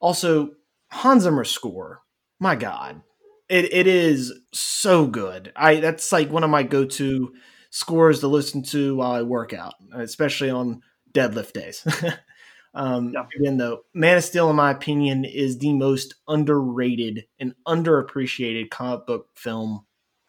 Also, 0.00 0.50
Hans 0.92 1.24
Zimmer 1.24 1.44
score, 1.44 2.02
my 2.40 2.54
God, 2.56 3.02
It 3.48 3.72
it 3.72 3.86
is 3.86 4.32
so 4.52 5.06
good. 5.06 5.52
I 5.56 5.76
that's 5.80 6.12
like 6.12 6.30
one 6.30 6.44
of 6.44 6.50
my 6.50 6.62
go 6.64 6.84
to 6.84 7.34
scores 7.70 8.20
to 8.20 8.28
listen 8.28 8.62
to 8.64 8.96
while 8.96 9.12
I 9.12 9.22
work 9.22 9.52
out, 9.54 9.74
especially 9.94 10.50
on 10.50 10.82
deadlift 11.12 11.52
days. 11.54 11.86
um, 12.74 13.12
yeah. 13.14 13.26
Again, 13.40 13.56
though, 13.56 13.82
Man 13.94 14.18
of 14.18 14.24
Steel, 14.24 14.50
in 14.50 14.56
my 14.56 14.70
opinion, 14.70 15.24
is 15.24 15.58
the 15.58 15.72
most 15.72 16.14
underrated 16.28 17.24
and 17.40 17.54
underappreciated 17.66 18.70
comic 18.70 19.06
book 19.06 19.28
film 19.34 19.85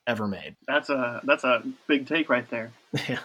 ever 0.07 0.27
made. 0.27 0.55
That's 0.67 0.89
a 0.89 1.21
that's 1.23 1.43
a 1.43 1.61
big 1.87 2.07
take 2.07 2.29
right 2.29 2.49
there. 2.49 2.71
Yeah. 3.07 3.19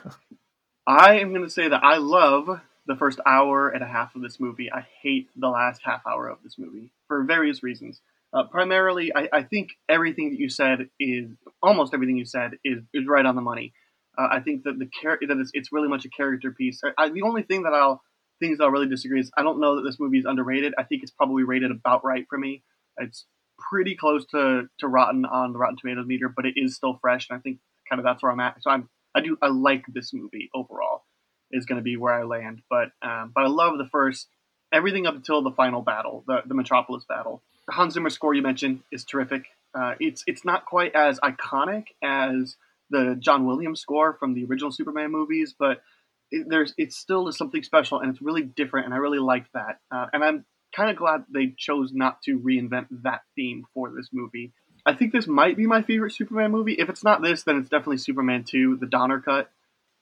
I 0.87 1.21
am 1.21 1.31
going 1.31 1.45
to 1.45 1.51
say 1.51 1.69
that 1.69 1.83
I 1.85 1.99
love 1.99 2.61
the 2.87 2.97
first 2.97 3.21
hour 3.25 3.69
and 3.69 3.83
a 3.83 3.87
half 3.87 4.17
of 4.17 4.23
this 4.23 4.41
movie. 4.41 4.71
I 4.73 4.85
hate 5.01 5.29
the 5.37 5.49
last 5.49 5.81
half 5.85 6.03
hour 6.07 6.29
of 6.29 6.39
this 6.43 6.59
movie 6.59 6.91
for 7.07 7.23
various 7.23 7.63
reasons. 7.63 8.01
Uh, 8.33 8.45
primarily, 8.45 9.13
I, 9.15 9.29
I, 9.33 9.43
think 9.43 9.73
everything 9.89 10.31
that 10.31 10.41
you 10.41 10.49
said 10.49 10.89
is 10.99 11.29
almost 11.63 11.93
everything 11.93 12.17
you 12.17 12.25
said 12.25 12.53
is, 12.65 12.79
is 12.95 13.07
right 13.07 13.25
on 13.25 13.37
the 13.37 13.43
money. 13.43 13.75
Uh, 14.19 14.27
I 14.33 14.41
think 14.41 14.65
that 14.65 14.79
the 14.79 14.89
char- 15.03 15.19
that 15.21 15.39
it's, 15.39 15.51
it's, 15.53 15.71
really 15.71 15.89
much 15.89 16.07
a 16.07 16.09
character 16.09 16.51
piece. 16.51 16.81
I, 16.83 17.05
I, 17.05 17.09
the 17.11 17.23
only 17.23 17.43
thing 17.43 17.65
that 17.65 17.75
I'll 17.75 18.03
things 18.41 18.59
I'll 18.59 18.71
really 18.71 18.89
disagree 18.89 19.21
is 19.21 19.31
I 19.37 19.43
don't 19.43 19.61
know 19.61 19.77
that 19.77 19.83
this 19.83 20.01
movie 20.01 20.19
is 20.19 20.25
underrated. 20.25 20.75
I 20.79 20.83
think 20.83 21.03
it's 21.03 21.13
probably 21.13 21.45
rated 21.45 21.71
about 21.71 22.05
right 22.05 22.27
for 22.29 22.39
me. 22.39 22.63
It's 22.97 23.27
pretty 23.71 23.95
close 23.95 24.25
to, 24.27 24.69
to 24.79 24.89
Rotten 24.89 25.25
on 25.25 25.53
the 25.53 25.59
Rotten 25.59 25.77
Tomatoes 25.77 26.07
meter, 26.07 26.29
but 26.29 26.47
it 26.47 26.55
is 26.57 26.77
still 26.77 26.99
fresh, 27.01 27.29
and 27.29 27.39
I 27.39 27.41
think 27.41 27.59
kind 27.89 27.99
of 28.01 28.05
that's 28.05 28.23
where 28.23 28.33
I'm 28.33 28.41
at. 28.41 28.63
So 28.63 28.71
I'm 28.71 28.89
I 29.15 29.21
do 29.21 29.37
I 29.43 29.49
like 29.49 29.85
this 29.89 30.13
movie 30.13 30.51
overall 30.55 31.05
is 31.51 31.67
going 31.67 31.77
to 31.77 31.83
be 31.83 31.97
where 31.97 32.15
I 32.15 32.23
land, 32.25 32.63
but 32.71 32.91
um, 33.03 33.33
but 33.35 33.45
I 33.45 33.49
love 33.49 33.79
the 33.79 33.89
first 33.91 34.29
everything 34.73 35.07
up 35.07 35.15
until 35.15 35.43
the 35.43 35.51
final 35.51 35.83
battle, 35.83 36.25
the 36.27 36.43
the 36.47 36.55
Metropolis 36.55 37.05
battle. 37.09 37.43
The 37.69 37.75
Hans 37.75 37.95
Zimmer 37.95 38.11
score 38.11 38.35
you 38.35 38.43
mentioned 38.43 38.81
is 38.91 39.05
terrific. 39.05 39.45
Uh, 39.75 39.95
it's 40.01 40.25
it's 40.27 40.45
not 40.45 40.65
quite 40.65 40.95
as 40.95 41.21
iconic 41.21 41.89
as 42.03 42.57
the 42.91 43.17
John 43.19 43.47
Williams 43.47 43.81
score 43.81 44.15
from 44.15 44.35
the 44.35 44.45
original 44.45 44.73
Superman 44.73 45.11
movies, 45.13 45.55
but 45.59 45.83
it, 46.31 46.47
there's 46.49 46.75
it's 46.79 46.97
still 46.97 47.31
something 47.33 47.63
special 47.63 48.01
and 48.01 48.11
it's 48.11 48.23
really 48.23 48.43
different, 48.43 48.87
and 48.87 48.95
I 48.95 48.99
really 48.99 49.19
like 49.19 49.47
that. 49.53 49.79
Uh, 49.91 50.07
and 50.13 50.25
I'm 50.25 50.45
kind 50.75 50.91
of 50.91 50.97
glad 50.97 51.25
they 51.33 51.55
chose 51.57 51.93
not 51.93 52.23
to 52.23 52.39
reinvent 52.39 52.87
that 53.03 53.23
theme 53.37 53.65
for 53.75 53.91
this 53.91 54.09
movie. 54.13 54.53
I 54.85 54.95
think 54.95 55.13
this 55.13 55.27
might 55.27 55.57
be 55.57 55.67
my 55.67 55.83
favorite 55.83 56.13
Superman 56.13 56.51
movie. 56.51 56.75
If 56.75 56.89
it's 56.89 57.05
not 57.05 57.23
this, 57.23 57.45
then 57.45 57.59
it's 57.59 57.69
definitely 57.69 57.99
Superman 57.99 58.45
2, 58.45 58.79
the 58.81 58.87
Donner 58.87 59.21
cut. 59.21 59.51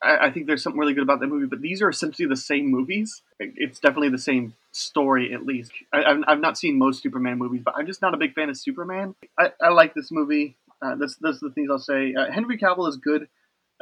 I, 0.02 0.28
I, 0.28 0.30
think 0.30 0.46
there's 0.46 0.62
something 0.62 0.80
really 0.80 0.94
good 0.94 1.02
about 1.02 1.20
that 1.20 1.26
movie, 1.26 1.46
but 1.46 1.60
these 1.60 1.82
are 1.82 1.90
essentially 1.90 2.26
the 2.26 2.36
same 2.36 2.70
movies. 2.70 3.20
It's 3.38 3.78
definitely 3.78 4.08
the 4.08 4.18
same 4.18 4.54
story, 4.72 5.34
at 5.34 5.44
least. 5.44 5.72
I, 5.92 6.08
have 6.08 6.24
I've 6.26 6.40
not 6.40 6.56
seen 6.56 6.78
most 6.78 7.02
Superman 7.02 7.36
movies, 7.36 7.60
but 7.62 7.74
I'm 7.76 7.86
just 7.86 8.00
not 8.00 8.14
a 8.14 8.16
big 8.16 8.34
fan 8.34 8.48
of 8.48 8.56
Superman. 8.56 9.14
I, 9.38 9.52
I 9.60 9.68
like 9.68 9.92
this 9.92 10.10
movie. 10.10 10.56
Uh, 10.80 10.94
that's, 10.94 11.16
that's 11.16 11.40
the 11.40 11.50
things 11.50 11.68
I'll 11.70 11.78
say. 11.78 12.14
Uh, 12.14 12.30
Henry 12.32 12.56
Cavill 12.56 12.88
is 12.88 12.96
good. 12.96 13.28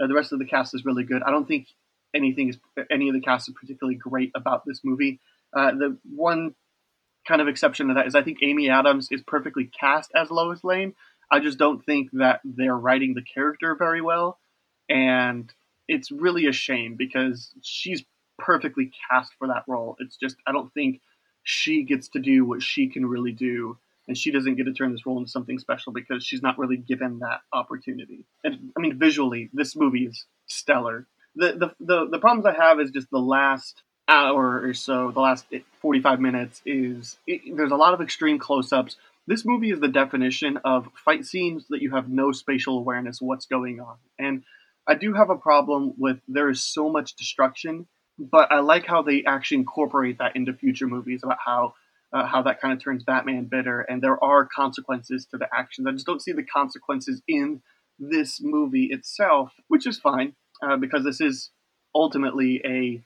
Uh, 0.01 0.09
the 0.09 0.14
rest 0.14 0.33
of 0.33 0.40
the 0.40 0.44
cast 0.44 0.74
is 0.74 0.85
really 0.85 1.05
good. 1.05 1.22
I 1.22 1.31
don't 1.31 1.46
think 1.46 1.68
anything 2.14 2.48
is 2.48 2.59
any 2.90 3.09
of 3.09 3.14
the 3.14 3.20
cast 3.20 3.48
is 3.48 3.55
particularly 3.61 3.96
great 3.96 4.33
about 4.35 4.64
this 4.66 4.81
movie. 4.83 5.20
Uh, 5.53 5.70
the 5.72 5.98
one 6.14 6.55
kind 7.29 7.43
of 7.43 7.49
exception 7.49 7.88
to 7.88 7.95
that 7.95 8.07
is 8.07 8.14
I 8.14 8.23
think 8.23 8.38
Amy 8.43 8.71
Adams 8.71 9.09
is 9.12 9.23
perfectly 9.23 9.67
cast 9.67 10.11
as 10.14 10.31
Lois 10.31 10.64
Lane. 10.64 10.95
I 11.31 11.41
just 11.41 11.59
don't 11.59 11.85
think 11.85 12.11
that 12.12 12.41
they're 12.43 12.77
writing 12.77 13.12
the 13.12 13.23
character 13.23 13.77
very 13.77 14.01
well, 14.01 14.38
and 14.88 15.53
it's 15.87 16.11
really 16.11 16.47
a 16.47 16.53
shame 16.53 16.95
because 16.97 17.53
she's 17.61 18.03
perfectly 18.38 18.91
cast 19.11 19.33
for 19.38 19.49
that 19.49 19.64
role. 19.69 19.97
It's 20.01 20.17
just 20.17 20.37
I 20.47 20.53
don't 20.53 20.73
think 20.73 21.03
she 21.43 21.83
gets 21.83 22.09
to 22.09 22.19
do 22.19 22.47
what 22.47 22.62
she 22.62 22.88
can 22.88 23.05
really 23.05 23.33
do, 23.33 23.77
and 24.07 24.17
she 24.17 24.31
doesn't 24.31 24.55
get 24.55 24.64
to 24.64 24.73
turn 24.73 24.93
this 24.93 25.05
role 25.05 25.19
into 25.19 25.31
something 25.31 25.59
special 25.59 25.93
because 25.93 26.25
she's 26.25 26.43
not 26.43 26.59
really 26.59 26.79
given 26.79 27.19
that 27.19 27.41
opportunity. 27.53 28.25
And 28.43 28.73
I 28.75 28.81
mean, 28.81 28.99
visually, 28.99 29.51
this 29.53 29.77
movie 29.77 30.07
is 30.07 30.25
stellar. 30.47 31.07
The 31.37 31.53
the 31.53 31.75
the, 31.79 32.09
the 32.11 32.19
problems 32.19 32.47
I 32.47 32.55
have 32.55 32.81
is 32.81 32.91
just 32.91 33.11
the 33.11 33.19
last 33.19 33.83
hour 34.09 34.62
or 34.62 34.75
so, 34.75 35.11
the 35.11 35.21
last 35.21 35.47
45 35.81 36.21
minutes, 36.21 36.62
is 36.64 37.18
it, 37.27 37.42
there's 37.57 37.73
a 37.73 37.77
lot 37.77 37.94
of 37.94 38.01
extreme 38.01 38.38
close 38.38 38.73
ups. 38.73 38.97
This 39.27 39.44
movie 39.44 39.71
is 39.71 39.81
the 39.81 39.88
definition 39.88 40.59
of 40.64 40.88
fight 41.05 41.27
scenes 41.27 41.66
that 41.68 41.83
you 41.83 41.90
have 41.90 42.09
no 42.09 42.33
spatial 42.33 42.79
awareness 42.79 43.21
what's 43.21 43.47
going 43.47 43.81
on. 43.81 43.97
And 44.18 44.42
I 44.87 44.94
do 44.94 45.12
have 45.12 45.29
a 45.29 45.37
problem 45.37 45.92
with 45.99 46.18
there 46.27 46.49
is 46.49 46.62
so 46.62 46.88
much 46.88 47.14
destruction, 47.14 47.87
but 48.18 48.51
I 48.51 48.61
like 48.61 48.87
how 48.87 49.03
they 49.03 49.23
actually 49.25 49.59
incorporate 49.59 50.18
that 50.18 50.35
into 50.35 50.55
future 50.55 50.87
movies 50.87 51.21
about 51.23 51.38
how 51.44 51.75
uh, 52.11 52.27
how 52.27 52.40
that 52.40 52.59
kind 52.59 52.73
of 52.73 52.83
turns 52.83 53.05
Batman 53.05 53.44
bitter, 53.44 53.83
and 53.83 54.01
there 54.01 54.23
are 54.25 54.47
consequences 54.47 55.27
to 55.27 55.37
the 55.37 55.47
actions. 55.55 55.87
I 55.87 55.92
just 55.92 56.07
don't 56.07 56.23
see 56.23 56.33
the 56.33 56.42
consequences 56.42 57.21
in 57.29 57.61
this 57.99 58.40
movie 58.40 58.87
itself, 58.87 59.53
which 59.68 59.87
is 59.87 59.99
fine 59.99 60.35
uh, 60.62 60.79
because 60.79 61.05
this 61.05 61.21
is 61.21 61.51
ultimately 61.94 62.62
a 62.64 63.03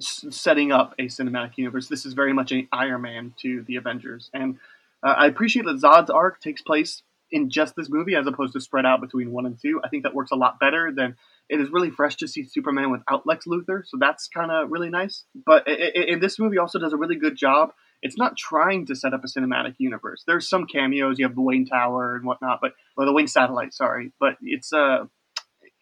setting 0.00 0.72
up 0.72 0.94
a 0.98 1.04
cinematic 1.04 1.56
universe. 1.56 1.88
This 1.88 2.04
is 2.04 2.12
very 2.12 2.32
much 2.32 2.52
an 2.52 2.68
Iron 2.72 3.02
Man 3.02 3.34
to 3.42 3.62
the 3.62 3.76
Avengers, 3.76 4.30
and 4.32 4.58
uh, 5.02 5.14
I 5.16 5.26
appreciate 5.26 5.64
that 5.66 5.80
Zod's 5.80 6.10
arc 6.10 6.40
takes 6.40 6.62
place 6.62 7.02
in 7.30 7.48
just 7.48 7.74
this 7.74 7.88
movie 7.88 8.14
as 8.14 8.26
opposed 8.26 8.52
to 8.52 8.60
spread 8.60 8.84
out 8.84 9.00
between 9.00 9.32
one 9.32 9.46
and 9.46 9.58
two. 9.60 9.80
I 9.82 9.88
think 9.88 10.02
that 10.02 10.14
works 10.14 10.30
a 10.30 10.36
lot 10.36 10.60
better 10.60 10.92
than 10.92 11.16
it 11.48 11.60
is 11.60 11.70
really 11.70 11.90
fresh 11.90 12.16
to 12.16 12.28
see 12.28 12.44
Superman 12.44 12.90
without 12.90 13.26
Lex 13.26 13.46
Luthor, 13.46 13.82
so 13.86 13.96
that's 13.98 14.28
kind 14.28 14.50
of 14.50 14.70
really 14.70 14.90
nice. 14.90 15.24
But 15.34 15.66
it, 15.66 16.08
it, 16.08 16.20
this 16.20 16.38
movie 16.38 16.58
also 16.58 16.78
does 16.78 16.92
a 16.92 16.96
really 16.96 17.16
good 17.16 17.36
job. 17.36 17.72
It's 18.02 18.18
not 18.18 18.36
trying 18.36 18.86
to 18.86 18.96
set 18.96 19.14
up 19.14 19.24
a 19.24 19.28
cinematic 19.28 19.76
universe. 19.78 20.24
There's 20.26 20.48
some 20.48 20.66
cameos. 20.66 21.18
You 21.18 21.26
have 21.26 21.34
the 21.34 21.40
Wayne 21.40 21.66
Tower 21.66 22.16
and 22.16 22.24
whatnot, 22.24 22.60
but 22.60 22.72
or 22.96 23.06
the 23.06 23.12
Wayne 23.12 23.28
Satellite, 23.28 23.72
sorry. 23.72 24.12
But 24.18 24.36
it's 24.42 24.72
uh, 24.72 25.06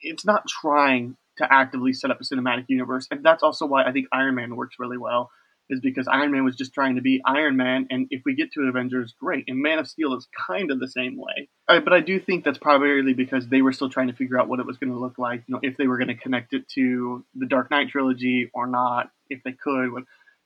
it's 0.02 0.24
not 0.24 0.46
trying 0.46 1.16
to 1.40 1.52
actively 1.52 1.92
set 1.92 2.10
up 2.10 2.20
a 2.20 2.24
cinematic 2.24 2.64
universe. 2.68 3.06
And 3.10 3.24
that's 3.24 3.42
also 3.42 3.66
why 3.66 3.84
I 3.84 3.92
think 3.92 4.06
Iron 4.12 4.36
Man 4.36 4.56
works 4.56 4.76
really 4.78 4.98
well, 4.98 5.30
is 5.68 5.80
because 5.80 6.08
Iron 6.08 6.32
Man 6.32 6.44
was 6.44 6.56
just 6.56 6.72
trying 6.74 6.96
to 6.96 7.00
be 7.00 7.20
Iron 7.24 7.56
Man. 7.56 7.86
And 7.90 8.06
if 8.10 8.22
we 8.24 8.34
get 8.34 8.52
to 8.52 8.62
Avengers, 8.62 9.14
great. 9.20 9.44
And 9.48 9.62
Man 9.62 9.78
of 9.78 9.86
Steel 9.86 10.14
is 10.14 10.26
kind 10.48 10.70
of 10.70 10.80
the 10.80 10.88
same 10.88 11.16
way. 11.16 11.48
Right, 11.68 11.84
but 11.84 11.92
I 11.92 12.00
do 12.00 12.18
think 12.18 12.44
that's 12.44 12.58
primarily 12.58 13.14
because 13.14 13.48
they 13.48 13.62
were 13.62 13.72
still 13.72 13.90
trying 13.90 14.08
to 14.08 14.14
figure 14.14 14.38
out 14.38 14.48
what 14.48 14.60
it 14.60 14.66
was 14.66 14.78
going 14.78 14.92
to 14.92 14.98
look 14.98 15.18
like, 15.18 15.44
you 15.46 15.54
know, 15.54 15.60
if 15.62 15.76
they 15.76 15.86
were 15.86 15.98
going 15.98 16.08
to 16.08 16.16
connect 16.16 16.52
it 16.52 16.68
to 16.70 17.24
the 17.34 17.46
Dark 17.46 17.70
Knight 17.70 17.88
trilogy 17.88 18.50
or 18.52 18.66
not, 18.66 19.10
if 19.28 19.42
they 19.44 19.52
could. 19.52 19.90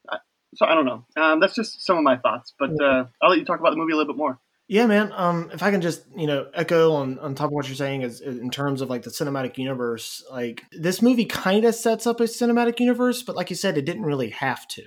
Uh, 0.08 0.18
so 0.54 0.66
I 0.66 0.74
don't 0.74 0.84
know. 0.84 1.04
Um, 1.16 1.40
that's 1.40 1.54
just 1.54 1.84
some 1.84 1.96
of 1.96 2.04
my 2.04 2.18
thoughts, 2.18 2.52
but 2.58 2.70
uh, 2.80 3.06
I'll 3.22 3.30
let 3.30 3.38
you 3.38 3.44
talk 3.44 3.60
about 3.60 3.70
the 3.70 3.76
movie 3.76 3.92
a 3.92 3.96
little 3.96 4.12
bit 4.12 4.18
more. 4.18 4.38
Yeah, 4.66 4.86
man. 4.86 5.12
Um, 5.14 5.50
if 5.52 5.62
I 5.62 5.70
can 5.70 5.82
just 5.82 6.04
you 6.16 6.26
know 6.26 6.46
echo 6.54 6.92
on 6.92 7.18
on 7.18 7.34
top 7.34 7.46
of 7.46 7.52
what 7.52 7.68
you're 7.68 7.76
saying 7.76 8.02
is 8.02 8.20
in 8.20 8.50
terms 8.50 8.80
of 8.80 8.88
like 8.88 9.02
the 9.02 9.10
cinematic 9.10 9.58
universe, 9.58 10.24
like 10.30 10.62
this 10.72 11.02
movie 11.02 11.26
kind 11.26 11.64
of 11.64 11.74
sets 11.74 12.06
up 12.06 12.20
a 12.20 12.24
cinematic 12.24 12.80
universe, 12.80 13.22
but 13.22 13.36
like 13.36 13.50
you 13.50 13.56
said, 13.56 13.76
it 13.76 13.84
didn't 13.84 14.04
really 14.04 14.30
have 14.30 14.66
to. 14.68 14.82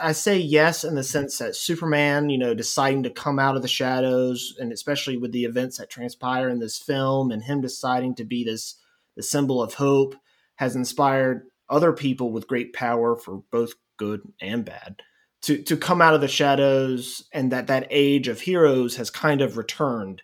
I 0.00 0.12
say 0.12 0.38
yes 0.38 0.84
in 0.84 0.94
the 0.94 1.02
sense 1.02 1.38
that 1.38 1.56
Superman, 1.56 2.30
you 2.30 2.38
know, 2.38 2.54
deciding 2.54 3.02
to 3.04 3.10
come 3.10 3.38
out 3.38 3.56
of 3.56 3.62
the 3.62 3.68
shadows, 3.68 4.54
and 4.58 4.72
especially 4.72 5.16
with 5.16 5.32
the 5.32 5.44
events 5.44 5.78
that 5.78 5.90
transpire 5.90 6.48
in 6.48 6.58
this 6.58 6.78
film, 6.78 7.30
and 7.30 7.42
him 7.42 7.60
deciding 7.60 8.14
to 8.16 8.24
be 8.24 8.44
this 8.44 8.76
the 9.16 9.22
symbol 9.22 9.62
of 9.62 9.74
hope, 9.74 10.14
has 10.56 10.76
inspired 10.76 11.46
other 11.70 11.92
people 11.92 12.32
with 12.32 12.48
great 12.48 12.74
power 12.74 13.16
for 13.16 13.42
both 13.50 13.72
good 13.96 14.20
and 14.40 14.64
bad 14.64 15.02
to 15.42 15.62
to 15.62 15.76
come 15.76 16.00
out 16.00 16.14
of 16.14 16.20
the 16.20 16.28
shadows 16.28 17.24
and 17.32 17.52
that 17.52 17.66
that 17.66 17.86
age 17.90 18.28
of 18.28 18.40
heroes 18.40 18.96
has 18.96 19.10
kind 19.10 19.40
of 19.40 19.56
returned. 19.56 20.22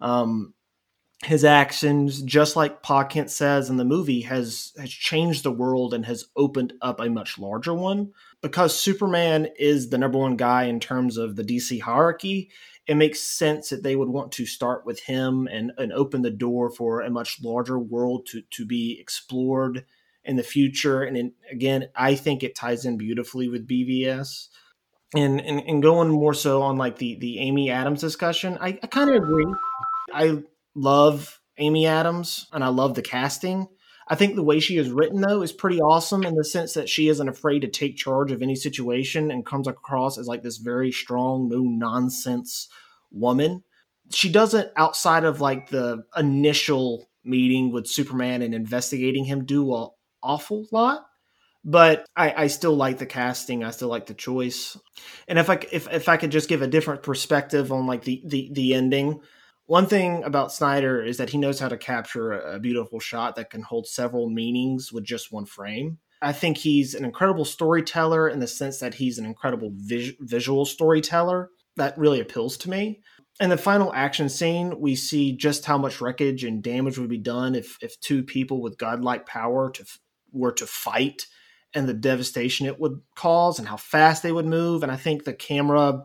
Um, 0.00 0.54
his 1.22 1.44
actions 1.44 2.20
just 2.22 2.54
like 2.54 2.82
pa 2.82 3.04
kent 3.04 3.30
says 3.30 3.70
in 3.70 3.76
the 3.76 3.84
movie 3.84 4.22
has 4.22 4.72
has 4.78 4.90
changed 4.90 5.42
the 5.42 5.52
world 5.52 5.94
and 5.94 6.04
has 6.06 6.26
opened 6.36 6.74
up 6.82 7.00
a 7.00 7.08
much 7.08 7.38
larger 7.38 7.74
one. 7.74 8.12
Because 8.42 8.78
superman 8.78 9.48
is 9.58 9.88
the 9.88 9.98
number 9.98 10.18
one 10.18 10.36
guy 10.36 10.64
in 10.64 10.80
terms 10.80 11.16
of 11.16 11.36
the 11.36 11.44
dc 11.44 11.80
hierarchy 11.80 12.50
it 12.86 12.96
makes 12.96 13.20
sense 13.20 13.70
that 13.70 13.82
they 13.82 13.96
would 13.96 14.08
want 14.08 14.32
to 14.32 14.46
start 14.46 14.84
with 14.84 15.00
him 15.00 15.48
and, 15.50 15.72
and 15.78 15.92
open 15.92 16.22
the 16.22 16.30
door 16.30 16.70
for 16.70 17.00
a 17.00 17.10
much 17.10 17.40
larger 17.42 17.78
world 17.78 18.26
to, 18.26 18.42
to 18.50 18.66
be 18.66 18.98
explored 19.00 19.84
in 20.24 20.36
the 20.36 20.42
future. 20.42 21.02
And 21.02 21.16
in, 21.16 21.32
again, 21.50 21.88
I 21.94 22.14
think 22.14 22.42
it 22.42 22.54
ties 22.54 22.84
in 22.84 22.96
beautifully 22.96 23.48
with 23.48 23.68
BVS. 23.68 24.48
And, 25.14 25.40
and, 25.40 25.60
and 25.60 25.82
going 25.82 26.08
more 26.08 26.34
so 26.34 26.62
on 26.62 26.76
like 26.76 26.98
the 26.98 27.16
the 27.20 27.38
Amy 27.38 27.70
Adams 27.70 28.00
discussion, 28.00 28.58
I, 28.60 28.78
I 28.82 28.86
kind 28.88 29.10
of 29.10 29.16
agree. 29.16 29.46
I 30.12 30.42
love 30.74 31.40
Amy 31.58 31.86
Adams 31.86 32.48
and 32.52 32.64
I 32.64 32.68
love 32.68 32.94
the 32.94 33.02
casting. 33.02 33.68
I 34.08 34.16
think 34.16 34.34
the 34.34 34.42
way 34.42 34.60
she 34.60 34.76
is 34.76 34.90
written 34.90 35.20
though 35.20 35.42
is 35.42 35.52
pretty 35.52 35.80
awesome 35.80 36.24
in 36.24 36.34
the 36.34 36.44
sense 36.44 36.74
that 36.74 36.88
she 36.88 37.08
isn't 37.08 37.28
afraid 37.28 37.60
to 37.60 37.68
take 37.68 37.96
charge 37.96 38.32
of 38.32 38.42
any 38.42 38.56
situation 38.56 39.30
and 39.30 39.46
comes 39.46 39.66
across 39.66 40.18
as 40.18 40.26
like 40.26 40.42
this 40.42 40.58
very 40.58 40.90
strong, 40.90 41.48
no 41.48 41.60
nonsense 41.60 42.68
woman. 43.10 43.62
She 44.10 44.30
doesn't 44.30 44.70
outside 44.76 45.24
of 45.24 45.40
like 45.40 45.70
the 45.70 46.02
initial 46.16 47.08
meeting 47.24 47.72
with 47.72 47.86
Superman 47.86 48.42
and 48.42 48.54
investigating 48.54 49.24
him 49.24 49.46
do 49.46 49.72
a 49.74 49.88
awful 50.24 50.66
lot, 50.72 51.04
but 51.64 52.06
I, 52.16 52.44
I 52.44 52.46
still 52.48 52.74
like 52.74 52.98
the 52.98 53.06
casting. 53.06 53.62
I 53.62 53.70
still 53.70 53.88
like 53.88 54.06
the 54.06 54.14
choice. 54.14 54.76
And 55.28 55.38
if 55.38 55.48
I 55.48 55.58
if 55.70 55.86
if 55.92 56.08
I 56.08 56.16
could 56.16 56.32
just 56.32 56.48
give 56.48 56.62
a 56.62 56.66
different 56.66 57.02
perspective 57.02 57.70
on 57.70 57.86
like 57.86 58.02
the 58.04 58.22
the 58.26 58.50
the 58.52 58.74
ending, 58.74 59.20
One 59.66 59.86
thing 59.86 60.24
about 60.24 60.52
Snyder 60.52 61.02
is 61.02 61.16
that 61.16 61.30
he 61.30 61.38
knows 61.38 61.58
how 61.58 61.68
to 61.68 61.78
capture 61.78 62.32
a 62.32 62.60
beautiful 62.60 63.00
shot 63.00 63.36
that 63.36 63.50
can 63.50 63.62
hold 63.62 63.86
several 63.86 64.28
meanings 64.28 64.92
with 64.92 65.04
just 65.04 65.32
one 65.32 65.46
frame. 65.46 65.98
I 66.20 66.32
think 66.32 66.58
he's 66.58 66.94
an 66.94 67.04
incredible 67.04 67.44
storyteller 67.46 68.28
in 68.28 68.40
the 68.40 68.46
sense 68.46 68.78
that 68.80 68.94
he's 68.94 69.18
an 69.18 69.24
incredible 69.24 69.70
vis- 69.74 70.12
visual 70.20 70.66
storyteller 70.66 71.50
that 71.76 71.96
really 71.98 72.20
appeals 72.20 72.58
to 72.58 72.70
me. 72.70 73.00
In 73.40 73.50
the 73.50 73.56
final 73.56 73.92
action 73.94 74.28
scene, 74.28 74.78
we 74.78 74.94
see 74.94 75.32
just 75.32 75.64
how 75.64 75.76
much 75.78 76.00
wreckage 76.00 76.44
and 76.44 76.62
damage 76.62 76.98
would 76.98 77.08
be 77.08 77.18
done 77.18 77.54
if, 77.54 77.78
if 77.80 77.98
two 78.00 78.22
people 78.22 78.60
with 78.62 78.78
godlike 78.78 79.26
power 79.26 79.70
to, 79.72 79.84
were 80.34 80.52
to 80.52 80.66
fight 80.66 81.26
and 81.74 81.88
the 81.88 81.94
devastation 81.94 82.66
it 82.66 82.78
would 82.78 83.00
cause 83.16 83.58
and 83.58 83.68
how 83.68 83.76
fast 83.76 84.22
they 84.22 84.32
would 84.32 84.46
move. 84.46 84.82
And 84.82 84.92
I 84.92 84.96
think 84.96 85.24
the 85.24 85.34
camera 85.34 86.04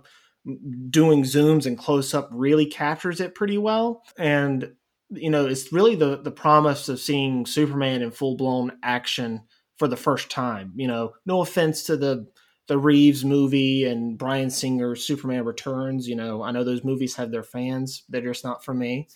doing 0.90 1.24
zooms 1.24 1.66
and 1.66 1.78
close 1.78 2.14
up 2.14 2.30
really 2.32 2.66
captures 2.66 3.20
it 3.20 3.36
pretty 3.36 3.58
well. 3.58 4.04
And 4.18 4.74
you 5.12 5.30
know, 5.30 5.48
it's 5.48 5.74
really 5.74 5.96
the 5.96 6.18
the 6.18 6.32
promise 6.32 6.88
of 6.88 7.00
seeing 7.00 7.46
Superman 7.46 8.02
in 8.02 8.12
full 8.12 8.38
blown 8.38 8.74
action 8.84 9.42
for 9.78 9.88
the 9.88 9.98
first 9.98 10.30
time. 10.30 10.74
You 10.76 10.88
know, 10.88 11.14
no 11.26 11.42
offense 11.42 11.84
to 11.84 11.98
the 11.98 12.28
the 12.68 12.78
Reeves 12.78 13.26
movie 13.26 13.86
and 13.86 14.18
Bryan 14.18 14.52
Singer 14.52 14.96
Superman 14.96 15.46
Returns. 15.46 16.08
You 16.08 16.16
know, 16.16 16.44
I 16.44 16.52
know 16.52 16.64
those 16.64 16.84
movies 16.84 17.16
have 17.16 17.32
their 17.32 17.44
fans. 17.44 18.04
They're 18.08 18.22
just 18.22 18.44
not 18.44 18.64
for 18.64 18.74
me. 18.74 19.08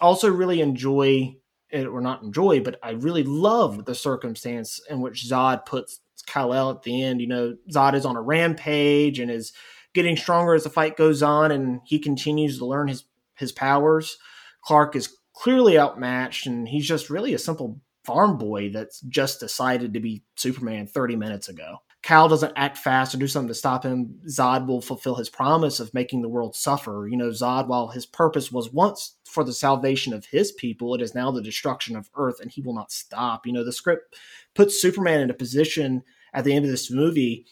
Also, 0.00 0.28
really 0.28 0.60
enjoy 0.60 1.36
or 1.74 2.00
not 2.00 2.22
enjoy, 2.22 2.60
but 2.60 2.78
I 2.82 2.92
really 2.92 3.24
love 3.24 3.84
the 3.84 3.94
circumstance 3.94 4.80
in 4.88 5.00
which 5.00 5.24
Zod 5.24 5.66
puts 5.66 6.00
Kal-El 6.26 6.70
at 6.70 6.82
the 6.82 7.02
end. 7.02 7.20
You 7.20 7.26
know, 7.26 7.56
Zod 7.70 7.94
is 7.94 8.06
on 8.06 8.16
a 8.16 8.22
rampage 8.22 9.18
and 9.18 9.30
is 9.30 9.52
getting 9.94 10.16
stronger 10.16 10.54
as 10.54 10.64
the 10.64 10.70
fight 10.70 10.96
goes 10.96 11.22
on, 11.22 11.50
and 11.50 11.80
he 11.84 11.98
continues 11.98 12.58
to 12.58 12.66
learn 12.66 12.88
his 12.88 13.04
his 13.36 13.52
powers. 13.52 14.16
Clark 14.64 14.96
is 14.96 15.16
clearly 15.34 15.78
outmatched, 15.78 16.46
and 16.46 16.68
he's 16.68 16.86
just 16.86 17.10
really 17.10 17.34
a 17.34 17.38
simple 17.38 17.80
farm 18.04 18.38
boy 18.38 18.70
that's 18.70 19.00
just 19.00 19.40
decided 19.40 19.94
to 19.94 20.00
be 20.00 20.22
Superman 20.36 20.86
30 20.86 21.16
minutes 21.16 21.48
ago. 21.48 21.78
Kal 22.04 22.28
doesn't 22.28 22.52
act 22.54 22.76
fast 22.76 23.14
or 23.14 23.16
do 23.16 23.26
something 23.26 23.48
to 23.48 23.54
stop 23.54 23.82
him. 23.82 24.20
Zod 24.28 24.66
will 24.66 24.82
fulfill 24.82 25.14
his 25.14 25.30
promise 25.30 25.80
of 25.80 25.94
making 25.94 26.20
the 26.20 26.28
world 26.28 26.54
suffer. 26.54 27.08
You 27.10 27.16
know, 27.16 27.30
Zod, 27.30 27.66
while 27.66 27.88
his 27.88 28.04
purpose 28.04 28.52
was 28.52 28.70
once 28.70 29.16
for 29.24 29.42
the 29.42 29.54
salvation 29.54 30.12
of 30.12 30.26
his 30.26 30.52
people, 30.52 30.94
it 30.94 31.00
is 31.00 31.14
now 31.14 31.30
the 31.30 31.40
destruction 31.40 31.96
of 31.96 32.10
Earth, 32.14 32.40
and 32.40 32.50
he 32.50 32.60
will 32.60 32.74
not 32.74 32.92
stop. 32.92 33.46
You 33.46 33.54
know, 33.54 33.64
the 33.64 33.72
script 33.72 34.16
puts 34.54 34.82
Superman 34.82 35.20
in 35.20 35.30
a 35.30 35.34
position 35.34 36.02
at 36.34 36.44
the 36.44 36.54
end 36.54 36.66
of 36.66 36.70
this 36.70 36.90
movie, 36.90 37.46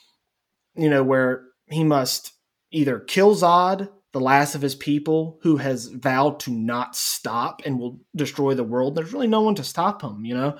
you 0.75 0.91
know, 0.91 1.03
where 1.03 1.45
he 1.71 1.83
must 1.83 2.35
either 2.71 3.01
kill 3.01 3.35
Zod, 3.35 3.89
the 4.13 4.21
last 4.21 4.55
of 4.55 4.61
his 4.61 4.75
people, 4.75 5.39
who 5.41 5.57
has 5.57 5.87
vowed 5.87 6.39
to 6.41 6.51
not 6.51 6.95
stop 6.95 7.63
and 7.65 7.79
will 7.79 8.01
destroy 8.15 8.53
the 8.53 8.65
world. 8.65 8.97
There's 8.97 9.15
really 9.15 9.29
no 9.29 9.41
one 9.41 9.55
to 9.55 9.65
stop 9.65 10.03
him, 10.03 10.27
you 10.27 10.35
know, 10.35 10.59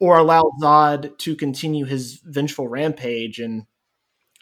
or 0.00 0.18
allow 0.18 0.50
Zod 0.60 1.18
to 1.18 1.36
continue 1.36 1.84
his 1.84 2.20
vengeful 2.24 2.68
rampage. 2.68 3.38
And 3.38 3.64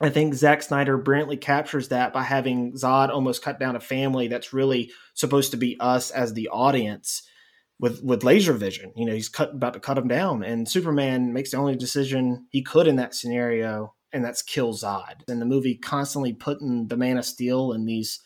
I 0.00 0.08
think 0.08 0.34
Zack 0.34 0.62
Snyder 0.62 0.96
brilliantly 0.96 1.36
captures 1.36 1.88
that 1.88 2.12
by 2.12 2.22
having 2.22 2.72
Zod 2.72 3.10
almost 3.10 3.42
cut 3.42 3.58
down 3.58 3.76
a 3.76 3.80
family 3.80 4.28
that's 4.28 4.52
really 4.52 4.90
supposed 5.14 5.50
to 5.50 5.56
be 5.56 5.76
us 5.80 6.10
as 6.10 6.32
the 6.32 6.48
audience 6.48 7.22
with 7.80 8.02
with 8.02 8.24
laser 8.24 8.52
vision. 8.52 8.92
You 8.96 9.06
know, 9.06 9.12
he's 9.12 9.28
cut 9.28 9.52
about 9.52 9.74
to 9.74 9.80
cut 9.80 9.98
him 9.98 10.08
down, 10.08 10.42
and 10.42 10.68
Superman 10.68 11.32
makes 11.32 11.50
the 11.50 11.58
only 11.58 11.76
decision 11.76 12.46
he 12.50 12.62
could 12.62 12.86
in 12.86 12.96
that 12.96 13.14
scenario 13.14 13.94
and 14.12 14.24
that's 14.24 14.42
kill 14.42 14.72
Zod. 14.72 15.28
And 15.28 15.40
the 15.40 15.46
movie 15.46 15.74
constantly 15.74 16.32
putting 16.32 16.88
the 16.88 16.96
Man 16.96 17.18
of 17.18 17.24
Steel 17.24 17.72
in 17.72 17.84
these 17.84 18.20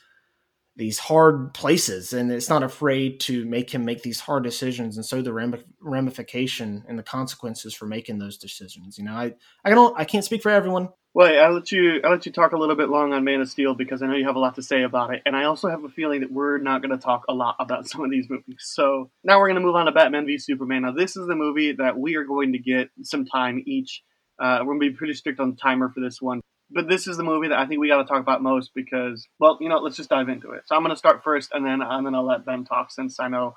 these 0.76 0.98
hard 0.98 1.52
places, 1.54 2.12
and 2.12 2.32
it's 2.32 2.48
not 2.48 2.62
afraid 2.62 3.20
to 3.20 3.44
make 3.44 3.70
him 3.70 3.84
make 3.84 4.02
these 4.02 4.20
hard 4.20 4.42
decisions, 4.42 4.96
and 4.96 5.04
so 5.04 5.22
the 5.22 5.32
ramification 5.80 6.84
and 6.88 6.98
the 6.98 7.02
consequences 7.02 7.74
for 7.74 7.86
making 7.86 8.18
those 8.18 8.38
decisions. 8.38 8.98
You 8.98 9.04
know, 9.04 9.12
I 9.12 9.34
I 9.64 9.70
don't 9.70 9.98
I 9.98 10.04
can't 10.04 10.24
speak 10.24 10.42
for 10.42 10.50
everyone. 10.50 10.88
Well, 11.14 11.44
I'll 11.44 11.52
let 11.54 11.70
you 11.70 12.00
I'll 12.04 12.12
let 12.12 12.24
you 12.24 12.32
talk 12.32 12.52
a 12.52 12.58
little 12.58 12.76
bit 12.76 12.88
long 12.88 13.12
on 13.12 13.24
Man 13.24 13.40
of 13.42 13.48
Steel 13.48 13.74
because 13.74 14.02
I 14.02 14.06
know 14.06 14.16
you 14.16 14.26
have 14.26 14.36
a 14.36 14.40
lot 14.40 14.54
to 14.54 14.62
say 14.62 14.82
about 14.82 15.12
it, 15.12 15.22
and 15.26 15.36
I 15.36 15.44
also 15.44 15.68
have 15.68 15.84
a 15.84 15.88
feeling 15.88 16.20
that 16.20 16.32
we're 16.32 16.58
not 16.58 16.80
going 16.80 16.96
to 16.96 17.02
talk 17.02 17.24
a 17.28 17.34
lot 17.34 17.56
about 17.58 17.86
some 17.90 18.02
of 18.04 18.10
these 18.10 18.30
movies. 18.30 18.58
So 18.60 19.10
now 19.22 19.38
we're 19.38 19.48
going 19.48 19.60
to 19.60 19.66
move 19.66 19.76
on 19.76 19.86
to 19.86 19.92
Batman 19.92 20.26
v 20.26 20.38
Superman. 20.38 20.82
Now 20.82 20.92
this 20.92 21.16
is 21.16 21.26
the 21.26 21.36
movie 21.36 21.72
that 21.72 21.98
we 21.98 22.16
are 22.16 22.24
going 22.24 22.52
to 22.52 22.58
get 22.58 22.88
some 23.02 23.26
time 23.26 23.62
each 23.66 24.02
uh, 24.42 24.58
we're 24.60 24.74
gonna 24.74 24.90
be 24.90 24.90
pretty 24.90 25.14
strict 25.14 25.40
on 25.40 25.50
the 25.50 25.56
timer 25.56 25.88
for 25.88 26.00
this 26.00 26.20
one. 26.20 26.40
But 26.74 26.88
this 26.88 27.06
is 27.06 27.16
the 27.16 27.22
movie 27.22 27.48
that 27.48 27.58
I 27.58 27.66
think 27.66 27.80
we 27.80 27.88
got 27.88 27.98
to 27.98 28.08
talk 28.08 28.20
about 28.20 28.42
most 28.42 28.72
because, 28.74 29.28
well, 29.38 29.58
you 29.60 29.68
know, 29.68 29.78
let's 29.78 29.96
just 29.96 30.08
dive 30.08 30.28
into 30.28 30.52
it. 30.52 30.62
So 30.66 30.74
I'm 30.74 30.82
gonna 30.82 30.96
start 30.96 31.22
first, 31.22 31.50
and 31.52 31.64
then 31.66 31.82
I'm 31.82 32.04
gonna 32.04 32.22
let 32.22 32.46
Ben 32.46 32.64
talk 32.64 32.90
since 32.90 33.20
I 33.20 33.28
know 33.28 33.56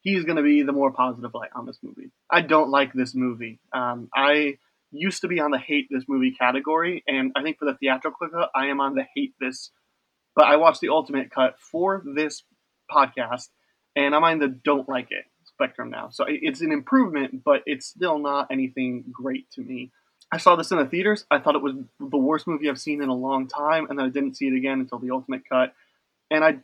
he's 0.00 0.24
gonna 0.24 0.42
be 0.42 0.62
the 0.62 0.72
more 0.72 0.92
positive 0.92 1.32
light 1.34 1.50
on 1.54 1.66
this 1.66 1.78
movie. 1.82 2.10
I 2.30 2.40
don't 2.40 2.70
like 2.70 2.92
this 2.92 3.14
movie. 3.14 3.60
Um, 3.72 4.08
I 4.14 4.58
used 4.90 5.22
to 5.22 5.28
be 5.28 5.40
on 5.40 5.50
the 5.50 5.58
hate 5.58 5.88
this 5.90 6.04
movie 6.08 6.32
category, 6.32 7.04
and 7.06 7.32
I 7.36 7.42
think 7.42 7.58
for 7.58 7.66
the 7.66 7.74
theatrical 7.74 8.28
cut, 8.28 8.50
I 8.54 8.66
am 8.66 8.80
on 8.80 8.94
the 8.94 9.04
hate 9.14 9.34
this. 9.40 9.70
But 10.34 10.46
I 10.46 10.56
watched 10.56 10.80
the 10.80 10.90
ultimate 10.90 11.30
cut 11.30 11.56
for 11.60 12.02
this 12.14 12.42
podcast, 12.90 13.48
and 13.94 14.14
I'm 14.14 14.24
on 14.24 14.38
the 14.38 14.48
don't 14.48 14.88
like 14.88 15.08
it 15.10 15.24
spectrum 15.56 15.90
now. 15.90 16.08
So 16.10 16.24
it's 16.28 16.60
an 16.60 16.70
improvement, 16.72 17.42
but 17.42 17.62
it's 17.66 17.86
still 17.86 18.18
not 18.18 18.48
anything 18.50 19.04
great 19.10 19.50
to 19.52 19.62
me. 19.62 19.90
I 20.32 20.38
saw 20.38 20.56
this 20.56 20.70
in 20.70 20.78
the 20.78 20.86
theaters. 20.86 21.24
I 21.30 21.38
thought 21.38 21.54
it 21.54 21.62
was 21.62 21.74
the 22.00 22.16
worst 22.16 22.46
movie 22.46 22.68
I've 22.68 22.80
seen 22.80 23.02
in 23.02 23.08
a 23.08 23.14
long 23.14 23.46
time, 23.46 23.86
and 23.88 23.98
then 23.98 24.06
I 24.06 24.08
didn't 24.08 24.36
see 24.36 24.48
it 24.48 24.56
again 24.56 24.80
until 24.80 24.98
the 24.98 25.12
ultimate 25.12 25.48
cut. 25.48 25.72
And 26.30 26.44
I 26.44 26.58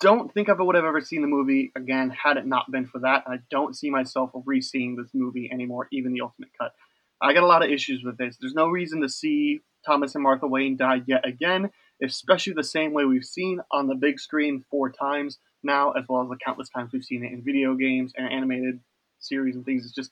don't 0.00 0.32
think 0.34 0.48
I 0.48 0.52
would 0.52 0.74
have 0.74 0.84
ever 0.84 1.00
seen 1.00 1.22
the 1.22 1.28
movie 1.28 1.72
again 1.76 2.10
had 2.10 2.36
it 2.36 2.46
not 2.46 2.70
been 2.70 2.86
for 2.86 2.98
that. 3.00 3.22
And 3.24 3.34
I 3.34 3.42
don't 3.50 3.76
see 3.76 3.90
myself 3.90 4.30
re-seeing 4.34 4.96
this 4.96 5.10
movie 5.14 5.48
anymore, 5.52 5.88
even 5.92 6.12
the 6.12 6.20
ultimate 6.20 6.50
cut. 6.60 6.74
I 7.22 7.32
got 7.32 7.44
a 7.44 7.46
lot 7.46 7.64
of 7.64 7.70
issues 7.70 8.02
with 8.04 8.18
this. 8.18 8.36
There's 8.38 8.54
no 8.54 8.68
reason 8.68 9.00
to 9.02 9.08
see 9.08 9.60
Thomas 9.86 10.14
and 10.14 10.22
Martha 10.22 10.46
Wayne 10.46 10.76
die 10.76 11.02
yet 11.06 11.26
again, 11.26 11.70
especially 12.02 12.52
the 12.52 12.64
same 12.64 12.92
way 12.92 13.04
we've 13.04 13.24
seen 13.24 13.60
on 13.70 13.86
the 13.86 13.94
big 13.94 14.18
screen 14.20 14.64
four 14.70 14.90
times 14.90 15.38
now, 15.62 15.92
as 15.92 16.04
well 16.08 16.22
as 16.22 16.28
the 16.28 16.36
countless 16.44 16.68
times 16.68 16.92
we've 16.92 17.04
seen 17.04 17.24
it 17.24 17.32
in 17.32 17.42
video 17.42 17.74
games 17.74 18.12
and 18.16 18.30
animated 18.30 18.80
series 19.20 19.54
and 19.54 19.64
things. 19.64 19.84
It's 19.84 19.94
just 19.94 20.10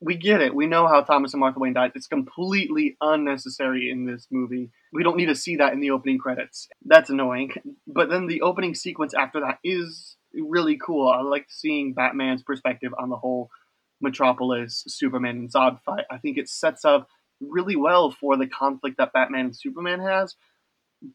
we 0.00 0.16
get 0.16 0.40
it. 0.40 0.54
We 0.54 0.66
know 0.66 0.88
how 0.88 1.02
Thomas 1.02 1.34
and 1.34 1.40
Martha 1.40 1.58
Wayne 1.58 1.74
died. 1.74 1.92
It's 1.94 2.06
completely 2.06 2.96
unnecessary 3.00 3.90
in 3.90 4.06
this 4.06 4.26
movie. 4.30 4.70
We 4.92 5.02
don't 5.02 5.16
need 5.16 5.26
to 5.26 5.34
see 5.34 5.56
that 5.56 5.74
in 5.74 5.80
the 5.80 5.90
opening 5.90 6.18
credits. 6.18 6.68
That's 6.84 7.10
annoying. 7.10 7.52
But 7.86 8.08
then 8.08 8.26
the 8.26 8.40
opening 8.40 8.74
sequence 8.74 9.12
after 9.12 9.40
that 9.40 9.58
is 9.62 10.16
really 10.32 10.78
cool. 10.78 11.08
I 11.08 11.20
like 11.20 11.46
seeing 11.48 11.92
Batman's 11.92 12.42
perspective 12.42 12.92
on 12.98 13.10
the 13.10 13.16
whole 13.16 13.50
Metropolis, 14.00 14.84
Superman, 14.88 15.36
and 15.36 15.52
Zod 15.52 15.82
fight. 15.82 16.04
I 16.10 16.16
think 16.16 16.38
it 16.38 16.48
sets 16.48 16.84
up 16.84 17.08
really 17.40 17.76
well 17.76 18.10
for 18.10 18.38
the 18.38 18.46
conflict 18.46 18.96
that 18.98 19.12
Batman 19.12 19.46
and 19.46 19.56
Superman 19.56 20.00
has. 20.00 20.34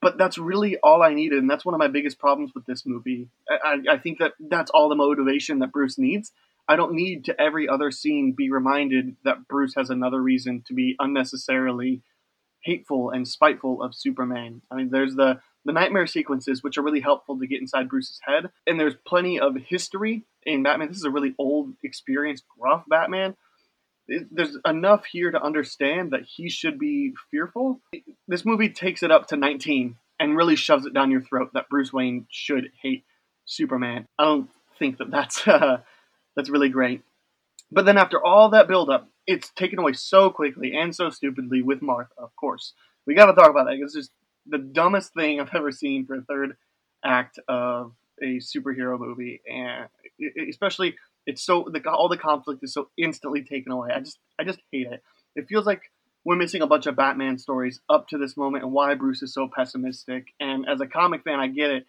But 0.02 0.18
that's 0.18 0.38
really 0.40 0.78
all 0.82 1.04
I 1.04 1.14
needed, 1.14 1.40
and 1.40 1.50
that's 1.50 1.64
one 1.64 1.76
of 1.76 1.80
my 1.80 1.88
biggest 1.88 2.18
problems 2.18 2.52
with 2.56 2.66
this 2.66 2.86
movie. 2.88 3.30
I, 3.50 3.78
I 3.90 3.98
think 3.98 4.18
that 4.18 4.34
that's 4.40 4.72
all 4.72 4.90
the 4.90 4.96
motivation 4.96 5.60
that 5.60 5.72
Bruce 5.72 6.00
needs 6.00 6.32
I 6.68 6.76
don't 6.76 6.94
need 6.94 7.26
to 7.26 7.40
every 7.40 7.68
other 7.68 7.92
scene 7.92 8.34
be 8.36 8.50
reminded 8.50 9.16
that 9.24 9.48
Bruce 9.48 9.76
has 9.76 9.90
another 9.90 10.22
reason 10.22 10.64
to 10.68 10.74
be 10.74 10.96
unnecessarily 11.00 12.02
hateful 12.64 13.12
and 13.12 13.28
spiteful 13.28 13.82
of 13.84 13.96
Superman. 13.96 14.62
I 14.72 14.76
mean, 14.76 14.90
there's 14.90 15.16
the 15.16 15.40
the 15.64 15.74
nightmare 15.74 16.06
sequences, 16.06 16.62
which 16.62 16.78
are 16.78 16.84
really 16.84 17.00
helpful 17.00 17.40
to 17.40 17.48
get 17.48 17.60
inside 17.60 17.90
Bruce's 17.90 18.20
head, 18.24 18.52
and 18.68 18.80
there's 18.80 18.96
plenty 19.08 19.40
of 19.40 19.56
history 19.56 20.24
in 20.44 20.62
Batman. 20.64 20.90
This 20.90 20.98
is 20.98 21.06
a 21.06 21.10
really 21.10 21.34
old, 21.40 21.74
experienced, 21.84 22.44
gruff 22.60 22.84
Batman. 22.88 23.36
There's 24.08 24.58
enough 24.64 25.06
here 25.06 25.32
to 25.32 25.42
understand 25.42 26.12
that 26.12 26.22
he 26.24 26.50
should 26.50 26.78
be 26.78 27.14
fearful. 27.32 27.82
This 28.28 28.46
movie 28.46 28.70
takes 28.70 29.02
it 29.02 29.10
up 29.10 29.28
to 29.30 29.36
19 29.36 29.96
and 30.20 30.38
really 30.38 30.56
shoves 30.56 30.86
it 30.86 30.94
down 30.94 31.10
your 31.10 31.22
throat 31.22 31.50
that 31.56 31.70
Bruce 31.70 31.92
Wayne 31.92 32.28
should 32.30 32.70
hate 32.80 33.04
Superman. 33.46 34.08
I 34.20 34.26
don't 34.26 34.50
think 34.78 35.00
that 35.00 35.10
that's 35.10 35.48
uh, 35.48 35.78
that's 36.36 36.50
really 36.50 36.70
great. 36.70 37.02
But 37.72 37.86
then 37.86 37.98
after 37.98 38.24
all 38.24 38.50
that 38.50 38.68
buildup, 38.68 39.10
it's 39.28 39.50
taken 39.50 39.80
away 39.80 39.94
so 39.94 40.30
quickly 40.30 40.76
and 40.76 40.96
so 40.96 41.10
stupidly 41.10 41.62
with 41.62 41.82
Martha, 41.82 42.14
of 42.18 42.36
course. 42.36 42.74
We 43.08 43.16
got 43.16 43.28
to 43.28 43.34
talk 43.34 43.50
about 43.50 43.66
that. 43.66 43.78
Because 43.78 43.96
it's 43.96 44.08
just 44.08 44.12
the 44.46 44.58
dumbest 44.58 45.14
thing 45.14 45.40
I've 45.40 45.50
ever 45.54 45.72
seen 45.72 46.06
for 46.06 46.16
a 46.16 46.22
third 46.22 46.58
act 47.04 47.40
of 47.48 47.94
a 48.22 48.38
superhero 48.38 49.00
movie, 49.00 49.42
and 49.52 49.88
especially 50.50 50.96
it's 51.26 51.44
so 51.44 51.68
the, 51.72 51.82
all 51.90 52.08
the 52.08 52.18
conflict 52.18 52.64
is 52.64 52.74
so 52.74 52.90
instantly 52.98 53.44
taken 53.44 53.72
away. 53.72 53.90
I 53.94 54.00
just 54.00 54.20
I 54.40 54.44
just 54.44 54.60
hate 54.72 54.88
it. 54.88 55.04
It 55.36 55.48
feels 55.48 55.66
like 55.66 55.82
we're 56.24 56.36
missing 56.36 56.62
a 56.62 56.68
bunch 56.68 56.88
of 56.88 56.96
Batman 56.96 57.38
stories 57.38 57.82
up 57.90 58.08
to 58.10 58.18
this 58.18 58.38
moment, 58.38 58.64
and 58.64 58.74
why 58.74 58.96
Bruce 58.96 59.22
is 59.22 59.34
so 59.34 59.50
pessimistic. 59.54 60.28
And 60.40 60.66
as 60.68 60.82
a 60.82 60.88
comic 60.88 61.24
fan, 61.24 61.40
I 61.40 61.48
get 61.48 61.72
it 61.72 61.86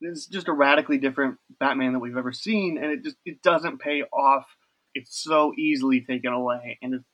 it's 0.00 0.26
just 0.26 0.48
a 0.48 0.52
radically 0.52 0.98
different 0.98 1.38
Batman 1.58 1.92
that 1.92 1.98
we've 2.00 2.16
ever 2.16 2.32
seen, 2.32 2.78
and 2.78 2.92
it 2.92 3.04
just 3.04 3.16
it 3.24 3.42
doesn't 3.42 3.80
pay 3.80 4.02
off. 4.12 4.46
It's 4.94 5.22
so 5.22 5.52
easily 5.58 6.00
taken 6.00 6.32
away, 6.32 6.78
and 6.82 7.04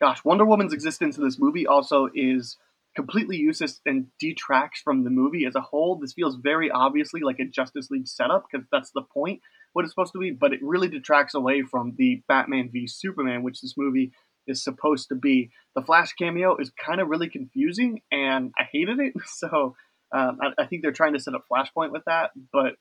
gosh, 0.00 0.24
Wonder 0.24 0.44
Woman's 0.44 0.72
existence 0.72 1.16
in 1.16 1.24
this 1.24 1.38
movie 1.38 1.66
also 1.66 2.08
is 2.14 2.56
completely 2.96 3.36
useless 3.36 3.80
and 3.86 4.06
detracts 4.18 4.80
from 4.80 5.04
the 5.04 5.10
movie 5.10 5.44
as 5.44 5.54
a 5.54 5.60
whole. 5.60 5.96
This 5.96 6.14
feels 6.14 6.36
very 6.36 6.70
obviously 6.70 7.20
like 7.20 7.38
a 7.38 7.44
Justice 7.44 7.90
League 7.90 8.08
setup 8.08 8.46
because 8.50 8.66
that's 8.72 8.90
the 8.90 9.02
point, 9.02 9.40
what 9.72 9.84
it's 9.84 9.92
supposed 9.92 10.12
to 10.14 10.18
be, 10.18 10.32
but 10.32 10.52
it 10.52 10.60
really 10.62 10.88
detracts 10.88 11.34
away 11.34 11.62
from 11.62 11.94
the 11.96 12.22
Batman 12.26 12.70
v 12.72 12.86
Superman, 12.86 13.42
which 13.42 13.60
this 13.60 13.74
movie 13.76 14.12
is 14.48 14.64
supposed 14.64 15.08
to 15.08 15.14
be. 15.14 15.50
The 15.76 15.82
Flash 15.82 16.14
cameo 16.14 16.56
is 16.56 16.72
kind 16.84 17.00
of 17.00 17.08
really 17.08 17.28
confusing, 17.28 18.02
and 18.10 18.52
I 18.58 18.64
hated 18.70 18.98
it. 18.98 19.14
So 19.26 19.76
um, 20.12 20.38
I, 20.40 20.62
I, 20.62 20.66
think 20.66 20.82
they're 20.82 20.92
trying 20.92 21.12
to 21.12 21.20
set 21.20 21.34
up 21.34 21.44
Flashpoint 21.50 21.92
with 21.92 22.04
that, 22.06 22.30
but 22.52 22.74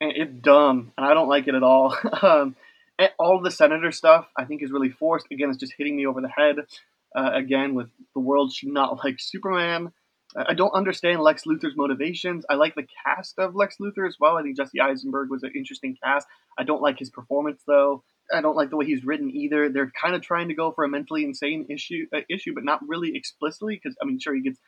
it's 0.00 0.32
dumb, 0.40 0.92
and 0.96 1.06
I 1.06 1.14
don't 1.14 1.28
like 1.28 1.46
it 1.48 1.54
at 1.54 1.62
all. 1.62 1.96
um, 2.22 2.56
all 3.18 3.40
the 3.42 3.50
Senator 3.50 3.92
stuff 3.92 4.26
I 4.36 4.44
think 4.44 4.62
is 4.62 4.70
really 4.70 4.90
forced. 4.90 5.26
Again, 5.30 5.50
it's 5.50 5.58
just 5.58 5.74
hitting 5.76 5.96
me 5.96 6.06
over 6.06 6.20
the 6.20 6.28
head. 6.28 6.56
Uh, 7.16 7.30
again, 7.32 7.74
with 7.74 7.88
the 8.14 8.20
world 8.20 8.52
should 8.52 8.70
not 8.70 8.98
like 9.04 9.16
Superman. 9.18 9.92
I 10.36 10.54
don't 10.54 10.74
understand 10.74 11.20
Lex 11.20 11.44
Luthor's 11.44 11.76
motivations. 11.76 12.44
I 12.50 12.54
like 12.54 12.74
the 12.74 12.86
cast 13.04 13.38
of 13.38 13.54
Lex 13.54 13.76
Luthor 13.80 14.06
as 14.06 14.16
well. 14.18 14.36
I 14.36 14.42
think 14.42 14.56
Jesse 14.56 14.80
Eisenberg 14.80 15.30
was 15.30 15.44
an 15.44 15.52
interesting 15.54 15.96
cast. 16.02 16.26
I 16.58 16.64
don't 16.64 16.82
like 16.82 16.98
his 16.98 17.10
performance 17.10 17.62
though. 17.68 18.02
I 18.32 18.40
don't 18.40 18.56
like 18.56 18.70
the 18.70 18.76
way 18.76 18.86
he's 18.86 19.04
written 19.04 19.30
either. 19.30 19.68
They're 19.68 19.92
kind 20.00 20.14
of 20.14 20.22
trying 20.22 20.48
to 20.48 20.54
go 20.54 20.72
for 20.72 20.82
a 20.82 20.88
mentally 20.88 21.24
insane 21.24 21.66
issue, 21.70 22.06
uh, 22.12 22.20
issue, 22.28 22.52
but 22.54 22.64
not 22.64 22.80
really 22.86 23.12
explicitly. 23.14 23.80
Because 23.80 23.96
I 24.02 24.06
mean, 24.06 24.18
sure, 24.18 24.34
he 24.34 24.40
gets 24.40 24.58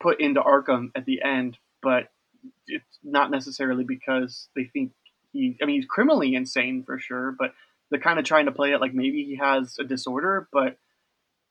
put 0.00 0.20
into 0.20 0.40
Arkham 0.40 0.90
at 0.94 1.04
the 1.04 1.22
end, 1.22 1.58
but 1.82 2.08
it's 2.66 2.98
not 3.02 3.30
necessarily 3.30 3.84
because 3.84 4.48
they 4.54 4.64
think 4.64 4.92
he. 5.32 5.56
I 5.60 5.66
mean, 5.66 5.76
he's 5.76 5.88
criminally 5.88 6.34
insane 6.34 6.82
for 6.84 6.98
sure, 6.98 7.34
but 7.38 7.54
they're 7.90 8.00
kind 8.00 8.18
of 8.18 8.24
trying 8.24 8.46
to 8.46 8.52
play 8.52 8.72
it 8.72 8.80
like 8.80 8.94
maybe 8.94 9.24
he 9.24 9.36
has 9.36 9.78
a 9.78 9.84
disorder, 9.84 10.48
but 10.52 10.78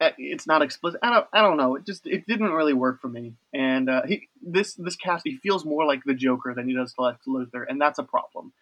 uh, 0.02 0.10
it's 0.18 0.46
not 0.46 0.62
explicit. 0.62 1.00
I 1.02 1.12
don't. 1.12 1.28
I 1.32 1.42
don't 1.42 1.58
know. 1.58 1.76
It 1.76 1.86
just 1.86 2.06
it 2.06 2.28
didn't 2.28 2.52
really 2.52 2.74
work 2.74 3.02
for 3.02 3.08
me. 3.08 3.34
And 3.54 3.90
uh, 3.90 4.02
he 4.06 4.28
this 4.42 4.74
this 4.76 4.96
cast 4.96 5.26
he 5.26 5.38
feels 5.38 5.64
more 5.64 5.86
like 5.86 6.04
the 6.04 6.14
Joker 6.14 6.54
than 6.54 6.68
he 6.68 6.76
does 6.76 6.94
Lex 6.98 7.26
Luthor, 7.26 7.66
and 7.68 7.80
that's 7.80 8.00
a 8.00 8.04
problem. 8.04 8.54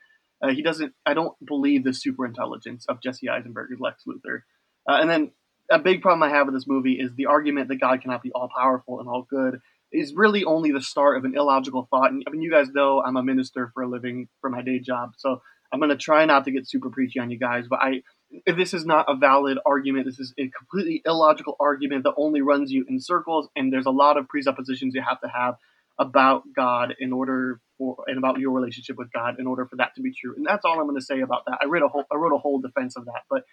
Uh, 0.41 0.49
he 0.49 0.61
doesn't. 0.61 0.93
I 1.05 1.13
don't 1.13 1.33
believe 1.43 1.83
the 1.83 1.93
super 1.93 2.25
intelligence 2.25 2.85
of 2.87 3.01
Jesse 3.01 3.29
Eisenberg 3.29 3.71
as 3.71 3.79
Lex 3.79 4.03
Luthor. 4.05 4.43
Uh, 4.87 4.97
and 4.99 5.09
then 5.09 5.31
a 5.73 5.79
big 5.79 6.01
problem 6.01 6.23
I 6.23 6.35
have 6.35 6.45
with 6.45 6.55
this 6.55 6.67
movie 6.67 6.93
is 6.93 7.11
the 7.15 7.25
argument 7.25 7.67
that 7.69 7.77
God 7.77 8.01
cannot 8.01 8.21
be 8.23 8.31
all 8.31 8.49
powerful 8.55 8.99
and 8.99 9.09
all 9.09 9.23
good 9.29 9.59
is 9.91 10.13
really 10.15 10.43
only 10.43 10.71
the 10.71 10.81
start 10.81 11.17
of 11.17 11.25
an 11.25 11.35
illogical 11.35 11.87
thought. 11.89 12.11
And 12.11 12.23
I 12.27 12.31
mean, 12.31 12.41
you 12.41 12.51
guys 12.51 12.69
know 12.69 13.01
I'm 13.01 13.17
a 13.17 13.23
minister 13.23 13.71
for 13.73 13.83
a 13.83 13.87
living 13.87 14.27
for 14.41 14.49
my 14.49 14.61
day 14.61 14.79
job, 14.79 15.13
so 15.17 15.41
I'm 15.71 15.79
going 15.79 15.89
to 15.89 15.97
try 15.97 16.25
not 16.25 16.45
to 16.45 16.51
get 16.51 16.69
super 16.69 16.89
preachy 16.89 17.19
on 17.19 17.31
you 17.31 17.39
guys. 17.39 17.65
But 17.69 17.79
I, 17.81 18.01
if 18.45 18.55
this 18.55 18.73
is 18.73 18.85
not 18.85 19.05
a 19.07 19.15
valid 19.15 19.57
argument, 19.65 20.05
this 20.05 20.19
is 20.19 20.33
a 20.37 20.49
completely 20.49 21.01
illogical 21.05 21.55
argument 21.59 22.03
that 22.03 22.13
only 22.17 22.41
runs 22.41 22.71
you 22.71 22.85
in 22.87 22.99
circles, 22.99 23.49
and 23.55 23.73
there's 23.73 23.85
a 23.85 23.91
lot 23.91 24.17
of 24.17 24.27
presuppositions 24.27 24.93
you 24.95 25.01
have 25.01 25.21
to 25.21 25.27
have 25.27 25.55
about 25.99 26.43
God 26.55 26.95
in 26.99 27.13
order 27.13 27.59
for 27.77 27.97
and 28.07 28.17
about 28.17 28.39
your 28.39 28.51
relationship 28.51 28.97
with 28.97 29.11
God 29.11 29.35
in 29.39 29.45
order 29.47 29.65
for 29.65 29.75
that 29.77 29.93
to 29.95 30.01
be 30.01 30.11
true. 30.11 30.33
And 30.35 30.45
that's 30.45 30.65
all 30.65 30.79
I'm 30.79 30.87
going 30.87 30.99
to 30.99 31.05
say 31.05 31.21
about 31.21 31.43
that. 31.45 31.59
I 31.61 31.65
read 31.65 31.83
a 31.83 31.87
whole 31.87 32.03
I 32.11 32.15
wrote 32.15 32.33
a 32.33 32.39
whole 32.39 32.59
defense 32.59 32.95
of 32.95 33.05
that, 33.05 33.21
but 33.29 33.43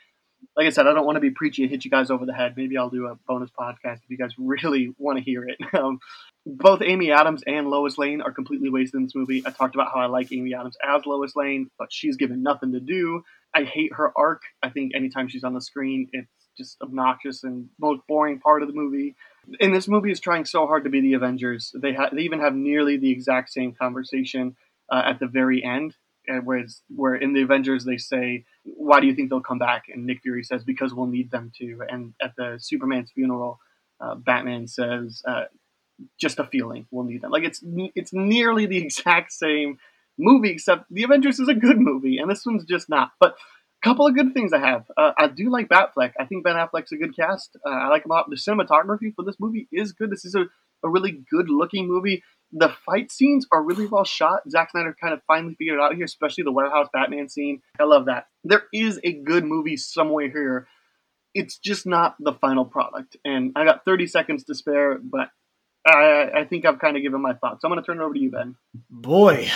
like 0.56 0.66
I 0.66 0.70
said, 0.70 0.86
I 0.86 0.94
don't 0.94 1.06
want 1.06 1.16
to 1.16 1.20
be 1.20 1.30
preachy 1.30 1.62
and 1.62 1.70
hit 1.70 1.84
you 1.84 1.90
guys 1.90 2.10
over 2.10 2.26
the 2.26 2.34
head. 2.34 2.54
Maybe 2.56 2.76
I'll 2.76 2.90
do 2.90 3.06
a 3.06 3.16
bonus 3.26 3.50
podcast 3.50 4.02
if 4.02 4.10
you 4.10 4.16
guys 4.16 4.32
really 4.38 4.94
want 4.98 5.18
to 5.18 5.24
hear 5.24 5.44
it. 5.46 5.58
Um, 5.80 6.00
both 6.44 6.82
Amy 6.82 7.12
Adams 7.12 7.42
and 7.46 7.68
Lois 7.68 7.96
Lane 7.96 8.20
are 8.22 8.32
completely 8.32 8.70
wasted 8.70 8.98
in 8.98 9.04
this 9.04 9.14
movie. 9.14 9.42
I 9.46 9.50
talked 9.50 9.74
about 9.74 9.88
how 9.94 10.00
I 10.00 10.06
like 10.06 10.32
Amy 10.32 10.54
Adams 10.54 10.76
as 10.82 11.06
Lois 11.06 11.36
Lane, 11.36 11.70
but 11.78 11.92
she's 11.92 12.16
given 12.16 12.42
nothing 12.42 12.72
to 12.72 12.80
do. 12.80 13.22
I 13.54 13.64
hate 13.64 13.92
her 13.94 14.12
arc. 14.16 14.42
I 14.62 14.70
think 14.70 14.92
anytime 14.94 15.28
she's 15.28 15.44
on 15.44 15.54
the 15.54 15.60
screen, 15.60 16.08
it's 16.12 16.28
just 16.56 16.76
obnoxious 16.82 17.44
and 17.44 17.68
most 17.78 18.00
boring 18.08 18.40
part 18.40 18.62
of 18.62 18.68
the 18.68 18.74
movie. 18.74 19.16
And 19.60 19.74
this 19.74 19.88
movie 19.88 20.10
is 20.10 20.20
trying 20.20 20.44
so 20.44 20.66
hard 20.66 20.84
to 20.84 20.90
be 20.90 21.00
the 21.00 21.14
Avengers. 21.14 21.72
They 21.74 21.94
ha- 21.94 22.10
they 22.12 22.22
even 22.22 22.40
have 22.40 22.54
nearly 22.54 22.96
the 22.96 23.10
exact 23.10 23.50
same 23.50 23.72
conversation 23.72 24.56
uh, 24.90 25.02
at 25.04 25.20
the 25.20 25.26
very 25.26 25.64
end, 25.64 25.94
whereas 26.38 26.82
where 26.94 27.14
in 27.14 27.32
the 27.32 27.42
Avengers 27.42 27.84
they 27.84 27.96
say, 27.96 28.44
"Why 28.64 29.00
do 29.00 29.06
you 29.06 29.14
think 29.14 29.30
they'll 29.30 29.40
come 29.40 29.58
back?" 29.58 29.84
And 29.92 30.06
Nick 30.06 30.22
Fury 30.22 30.44
says, 30.44 30.64
"Because 30.64 30.94
we'll 30.94 31.06
need 31.06 31.30
them 31.30 31.52
to." 31.58 31.82
And 31.88 32.14
at 32.22 32.34
the 32.36 32.56
Superman's 32.60 33.10
funeral, 33.10 33.58
uh, 34.00 34.14
Batman 34.14 34.66
says, 34.66 35.22
uh, 35.26 35.44
"Just 36.18 36.38
a 36.38 36.44
feeling, 36.44 36.86
we'll 36.90 37.04
need 37.04 37.22
them." 37.22 37.30
Like 37.30 37.44
it's 37.44 37.62
it's 37.94 38.12
nearly 38.12 38.66
the 38.66 38.78
exact 38.84 39.32
same 39.32 39.78
movie, 40.18 40.50
except 40.50 40.84
the 40.90 41.02
Avengers 41.02 41.40
is 41.40 41.48
a 41.48 41.54
good 41.54 41.78
movie, 41.78 42.18
and 42.18 42.30
this 42.30 42.44
one's 42.46 42.64
just 42.64 42.88
not. 42.88 43.12
But 43.18 43.36
a 43.82 43.88
couple 43.88 44.06
of 44.06 44.14
good 44.14 44.34
things 44.34 44.52
I 44.52 44.58
have. 44.58 44.84
Uh, 44.96 45.12
I 45.18 45.28
do 45.28 45.50
like 45.50 45.68
Batfleck. 45.68 46.12
I 46.18 46.24
think 46.26 46.44
Ben 46.44 46.56
Affleck's 46.56 46.92
a 46.92 46.96
good 46.96 47.16
cast. 47.16 47.56
Uh, 47.64 47.70
I 47.70 47.88
like 47.88 48.04
him 48.04 48.10
a 48.10 48.14
lot. 48.14 48.28
The 48.28 48.36
cinematography 48.36 49.14
for 49.14 49.24
this 49.24 49.40
movie 49.40 49.68
is 49.72 49.92
good. 49.92 50.10
This 50.10 50.24
is 50.24 50.34
a, 50.34 50.46
a 50.84 50.88
really 50.88 51.24
good 51.30 51.48
looking 51.48 51.88
movie. 51.88 52.22
The 52.52 52.72
fight 52.84 53.12
scenes 53.12 53.46
are 53.52 53.62
really 53.62 53.86
well 53.86 54.04
shot. 54.04 54.42
Zack 54.50 54.70
Snyder 54.72 54.96
kind 55.00 55.14
of 55.14 55.22
finally 55.26 55.54
figured 55.54 55.78
it 55.78 55.82
out 55.82 55.94
here, 55.94 56.04
especially 56.04 56.44
the 56.44 56.52
warehouse 56.52 56.88
Batman 56.92 57.28
scene. 57.28 57.62
I 57.78 57.84
love 57.84 58.06
that. 58.06 58.26
There 58.44 58.64
is 58.72 58.98
a 59.04 59.12
good 59.12 59.44
movie 59.44 59.76
somewhere 59.76 60.28
here. 60.28 60.66
It's 61.32 61.58
just 61.58 61.86
not 61.86 62.16
the 62.18 62.32
final 62.32 62.64
product. 62.64 63.16
And 63.24 63.52
I 63.54 63.64
got 63.64 63.84
30 63.84 64.08
seconds 64.08 64.44
to 64.44 64.54
spare, 64.54 64.98
but 64.98 65.28
I, 65.86 66.30
I 66.34 66.44
think 66.44 66.64
I've 66.64 66.80
kind 66.80 66.96
of 66.96 67.02
given 67.02 67.22
my 67.22 67.34
thoughts. 67.34 67.62
I'm 67.64 67.70
going 67.70 67.80
to 67.80 67.86
turn 67.86 68.00
it 68.00 68.02
over 68.02 68.14
to 68.14 68.20
you, 68.20 68.30
Ben. 68.30 68.56
Boy, 68.90 69.48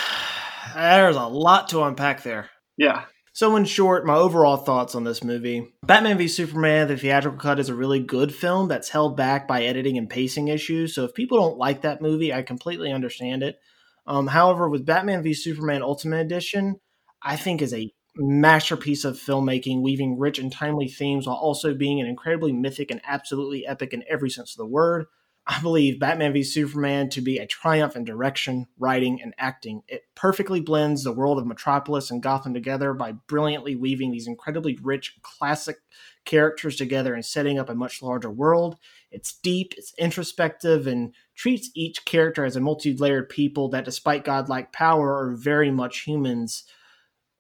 there's 0.75 1.17
a 1.17 1.27
lot 1.27 1.69
to 1.71 1.83
unpack 1.83 2.23
there. 2.23 2.51
Yeah. 2.77 3.05
So, 3.35 3.57
in 3.57 3.65
short, 3.65 4.07
my 4.07 4.15
overall 4.15 4.57
thoughts 4.57 4.95
on 4.95 5.03
this 5.03 5.25
movie 5.25 5.75
Batman 5.83 6.19
v 6.19 6.29
Superman, 6.29 6.87
the 6.87 6.97
theatrical 6.97 7.41
cut, 7.41 7.59
is 7.59 7.69
a 7.69 7.75
really 7.75 7.99
good 7.99 8.33
film 8.33 8.69
that's 8.69 8.91
held 8.91 9.17
back 9.17 9.49
by 9.49 9.65
editing 9.65 9.99
and 9.99 10.09
pacing 10.09 10.47
issues. 10.47 10.95
So, 10.95 11.03
if 11.03 11.15
people 11.15 11.39
don't 11.39 11.59
like 11.59 11.83
that 11.83 12.01
movie, 12.01 12.33
I 12.33 12.43
completely 12.43 12.93
understand 12.93 13.43
it. 13.43 13.59
Um, 14.07 14.29
however, 14.29 14.69
with 14.69 14.87
Batman 14.87 15.25
v 15.25 15.35
Superman 15.35 15.83
Ultimate 15.83 16.21
Edition, 16.21 16.77
I 17.21 17.35
think 17.35 17.61
is 17.61 17.75
a 17.75 17.93
masterpiece 18.17 19.05
of 19.05 19.17
filmmaking, 19.17 19.83
weaving 19.83 20.17
rich 20.17 20.39
and 20.39 20.53
timely 20.53 20.87
themes 20.87 21.27
while 21.27 21.35
also 21.35 21.75
being 21.75 22.01
an 22.01 22.07
incredibly 22.07 22.53
mythic 22.53 22.93
and 22.93 23.01
absolutely 23.05 23.67
epic 23.67 23.93
in 23.93 24.05
every 24.09 24.31
sense 24.31 24.53
of 24.53 24.59
the 24.59 24.67
word. 24.67 25.07
I 25.47 25.61
believe 25.61 26.01
Batman 26.01 26.33
v 26.33 26.43
Superman 26.43 27.11
to 27.11 27.21
be 27.21 27.37
a 27.37 27.47
triumph 27.47 27.97
in 27.97 28.05
direction, 28.05 28.67
writing, 28.79 29.21
and 29.21 29.35
acting. 29.37 29.83
It 29.89 30.05
perfectly 30.15 30.61
blends 30.61 31.05
the 31.05 31.13
world 31.13 31.39
of 31.39 31.47
Metropolis 31.47 32.11
and 32.11 32.23
Gotham 32.23 32.55
together 32.55 32.95
by 32.95 33.13
brilliantly 33.13 33.77
weaving 33.77 34.11
these 34.11 34.27
incredibly 34.27 34.79
rich, 34.83 35.19
classic 35.21 35.77
characters 36.25 36.77
together 36.77 37.13
and 37.13 37.25
setting 37.25 37.59
up 37.59 37.69
a 37.69 37.75
much 37.75 38.01
larger 38.01 38.31
world. 38.31 38.79
It's 39.11 39.35
deep, 39.35 39.75
it's 39.77 39.93
introspective, 39.99 40.87
and 40.87 41.15
treats 41.35 41.71
each 41.75 42.07
character 42.07 42.47
as 42.47 42.57
a 42.57 42.61
multi 42.61 42.97
layered 42.97 43.29
people 43.29 43.69
that, 43.69 43.85
despite 43.85 44.25
godlike 44.25 44.73
power, 44.73 45.15
are 45.15 45.37
very 45.37 45.71
much 45.71 46.01
humans 46.01 46.65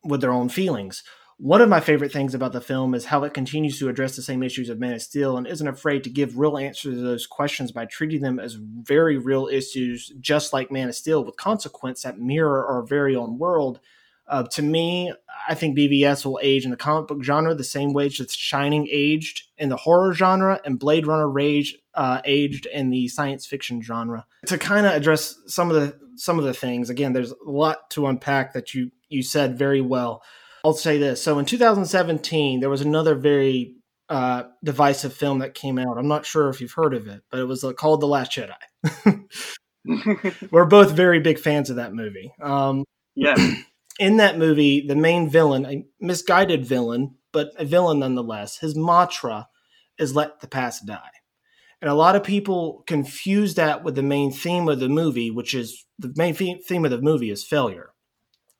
with 0.04 0.20
their 0.20 0.32
own 0.32 0.50
feelings. 0.50 1.02
One 1.38 1.60
of 1.60 1.68
my 1.68 1.80
favorite 1.80 2.12
things 2.12 2.34
about 2.34 2.52
the 2.52 2.60
film 2.60 2.94
is 2.94 3.06
how 3.06 3.24
it 3.24 3.34
continues 3.34 3.78
to 3.78 3.88
address 3.88 4.14
the 4.14 4.22
same 4.22 4.42
issues 4.42 4.68
of 4.68 4.78
Man 4.78 4.94
of 4.94 5.02
Steel 5.02 5.36
and 5.36 5.46
isn't 5.46 5.66
afraid 5.66 6.04
to 6.04 6.10
give 6.10 6.38
real 6.38 6.56
answers 6.56 6.94
to 6.94 7.00
those 7.00 7.26
questions 7.26 7.72
by 7.72 7.86
treating 7.86 8.22
them 8.22 8.38
as 8.38 8.54
very 8.54 9.18
real 9.18 9.48
issues, 9.48 10.12
just 10.20 10.52
like 10.52 10.70
Man 10.70 10.88
of 10.88 10.94
Steel, 10.94 11.24
with 11.24 11.36
consequence 11.36 12.02
that 12.02 12.20
mirror 12.20 12.64
our 12.64 12.82
very 12.82 13.16
own 13.16 13.38
world. 13.38 13.80
Uh, 14.26 14.44
to 14.44 14.62
me, 14.62 15.12
I 15.48 15.54
think 15.54 15.76
BVS 15.76 16.24
will 16.24 16.38
age 16.40 16.64
in 16.64 16.70
the 16.70 16.76
comic 16.76 17.08
book 17.08 17.22
genre 17.22 17.54
the 17.54 17.64
same 17.64 17.92
way 17.92 18.08
that 18.08 18.30
Shining 18.30 18.88
aged 18.90 19.42
in 19.58 19.68
the 19.68 19.76
horror 19.76 20.14
genre 20.14 20.60
and 20.64 20.78
Blade 20.78 21.06
Runner 21.06 21.28
rage 21.28 21.76
uh, 21.94 22.22
aged 22.24 22.66
in 22.66 22.90
the 22.90 23.08
science 23.08 23.44
fiction 23.44 23.82
genre. 23.82 24.24
To 24.46 24.56
kind 24.56 24.86
of 24.86 24.92
address 24.92 25.38
some 25.46 25.70
of 25.70 25.76
the 25.76 25.98
some 26.16 26.38
of 26.38 26.44
the 26.44 26.54
things, 26.54 26.90
again, 26.90 27.12
there's 27.12 27.32
a 27.32 27.50
lot 27.50 27.90
to 27.90 28.06
unpack 28.06 28.52
that 28.54 28.72
you 28.72 28.92
you 29.08 29.22
said 29.22 29.58
very 29.58 29.80
well. 29.80 30.22
I'll 30.64 30.72
say 30.72 30.96
this. 30.98 31.22
So 31.22 31.38
in 31.38 31.44
2017, 31.44 32.60
there 32.60 32.70
was 32.70 32.80
another 32.80 33.14
very 33.14 33.74
uh, 34.08 34.44
divisive 34.62 35.12
film 35.12 35.40
that 35.40 35.54
came 35.54 35.78
out. 35.78 35.98
I'm 35.98 36.08
not 36.08 36.24
sure 36.24 36.48
if 36.48 36.60
you've 36.60 36.72
heard 36.72 36.94
of 36.94 37.06
it, 37.06 37.22
but 37.30 37.40
it 37.40 37.44
was 37.44 37.62
uh, 37.62 37.72
called 37.72 38.00
The 38.00 38.06
Last 38.06 38.32
Jedi. 38.32 39.28
We're 40.50 40.64
both 40.64 40.92
very 40.92 41.20
big 41.20 41.38
fans 41.38 41.68
of 41.68 41.76
that 41.76 41.94
movie. 41.94 42.32
Um, 42.40 42.84
yeah. 43.14 43.36
In 44.00 44.16
that 44.16 44.38
movie, 44.38 44.84
the 44.84 44.96
main 44.96 45.30
villain, 45.30 45.66
a 45.66 45.84
misguided 46.00 46.66
villain, 46.66 47.14
but 47.32 47.50
a 47.56 47.64
villain 47.64 48.00
nonetheless, 48.00 48.58
his 48.58 48.74
mantra 48.74 49.46
is 49.98 50.16
let 50.16 50.40
the 50.40 50.48
past 50.48 50.84
die. 50.84 51.10
And 51.80 51.88
a 51.88 51.94
lot 51.94 52.16
of 52.16 52.24
people 52.24 52.82
confuse 52.88 53.54
that 53.54 53.84
with 53.84 53.94
the 53.94 54.02
main 54.02 54.32
theme 54.32 54.68
of 54.68 54.80
the 54.80 54.88
movie, 54.88 55.30
which 55.30 55.54
is 55.54 55.84
the 55.98 56.12
main 56.16 56.34
theme 56.34 56.84
of 56.84 56.90
the 56.90 57.00
movie 57.00 57.30
is 57.30 57.44
failure. 57.44 57.93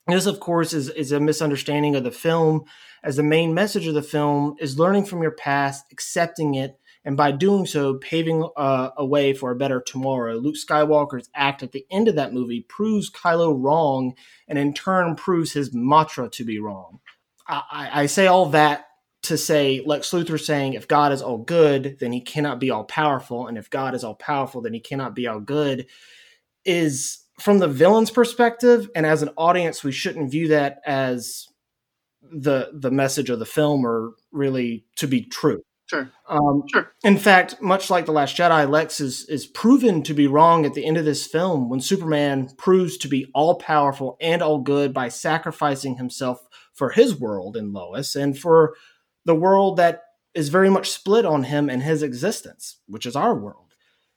This, 0.06 0.26
of 0.26 0.38
course, 0.38 0.72
is, 0.72 0.90
is 0.90 1.12
a 1.12 1.20
misunderstanding 1.20 1.96
of 1.96 2.04
the 2.04 2.10
film, 2.10 2.64
as 3.02 3.16
the 3.16 3.22
main 3.22 3.54
message 3.54 3.86
of 3.86 3.94
the 3.94 4.02
film 4.02 4.54
is 4.58 4.78
learning 4.78 5.06
from 5.06 5.22
your 5.22 5.30
past, 5.30 5.86
accepting 5.90 6.54
it, 6.54 6.78
and 7.06 7.16
by 7.16 7.32
doing 7.32 7.66
so, 7.66 7.94
paving 7.94 8.48
uh, 8.56 8.90
a 8.96 9.04
way 9.04 9.34
for 9.34 9.50
a 9.50 9.56
better 9.56 9.80
tomorrow. 9.80 10.34
Luke 10.34 10.56
Skywalker's 10.56 11.28
act 11.34 11.62
at 11.62 11.72
the 11.72 11.86
end 11.90 12.08
of 12.08 12.14
that 12.16 12.32
movie 12.32 12.62
proves 12.62 13.10
Kylo 13.10 13.54
wrong, 13.62 14.14
and 14.48 14.58
in 14.58 14.74
turn 14.74 15.14
proves 15.14 15.52
his 15.52 15.74
mantra 15.74 16.28
to 16.30 16.44
be 16.44 16.58
wrong. 16.58 17.00
I, 17.46 17.90
I 17.92 18.06
say 18.06 18.26
all 18.26 18.46
that 18.50 18.86
to 19.24 19.38
say 19.38 19.82
Lex 19.84 20.10
Luthor 20.10 20.40
saying 20.40 20.74
if 20.74 20.88
God 20.88 21.12
is 21.12 21.22
all 21.22 21.38
good, 21.38 21.98
then 22.00 22.12
he 22.12 22.20
cannot 22.20 22.58
be 22.58 22.70
all 22.70 22.84
powerful, 22.84 23.46
and 23.46 23.56
if 23.56 23.70
God 23.70 23.94
is 23.94 24.04
all 24.04 24.14
powerful, 24.14 24.60
then 24.60 24.74
he 24.74 24.80
cannot 24.80 25.14
be 25.14 25.26
all 25.26 25.40
good, 25.40 25.86
is 26.64 27.23
from 27.40 27.58
the 27.58 27.68
villain's 27.68 28.10
perspective, 28.10 28.88
and 28.94 29.04
as 29.06 29.22
an 29.22 29.30
audience, 29.36 29.82
we 29.82 29.92
shouldn't 29.92 30.30
view 30.30 30.48
that 30.48 30.80
as 30.86 31.48
the 32.22 32.70
the 32.72 32.90
message 32.90 33.30
of 33.30 33.38
the 33.38 33.46
film 33.46 33.84
or 33.86 34.12
really 34.32 34.84
to 34.96 35.06
be 35.06 35.22
true. 35.24 35.62
Sure. 35.86 36.10
Um, 36.30 36.62
Sure. 36.72 36.90
in 37.04 37.18
fact, 37.18 37.60
much 37.60 37.90
like 37.90 38.06
the 38.06 38.12
Last 38.12 38.36
Jedi, 38.36 38.68
Lex 38.68 39.00
is 39.00 39.28
is 39.28 39.46
proven 39.46 40.02
to 40.04 40.14
be 40.14 40.26
wrong 40.26 40.64
at 40.64 40.72
the 40.74 40.86
end 40.86 40.96
of 40.96 41.04
this 41.04 41.26
film 41.26 41.68
when 41.68 41.80
Superman 41.80 42.48
proves 42.56 42.96
to 42.98 43.08
be 43.08 43.30
all 43.34 43.56
powerful 43.56 44.16
and 44.20 44.40
all 44.40 44.58
good 44.60 44.94
by 44.94 45.08
sacrificing 45.08 45.96
himself 45.96 46.40
for 46.72 46.90
his 46.90 47.18
world 47.20 47.56
in 47.56 47.72
Lois 47.72 48.16
and 48.16 48.38
for 48.38 48.74
the 49.26 49.34
world 49.34 49.76
that 49.76 50.02
is 50.34 50.48
very 50.48 50.70
much 50.70 50.90
split 50.90 51.24
on 51.24 51.44
him 51.44 51.68
and 51.68 51.82
his 51.82 52.02
existence, 52.02 52.78
which 52.86 53.06
is 53.06 53.14
our 53.14 53.34
world. 53.34 53.63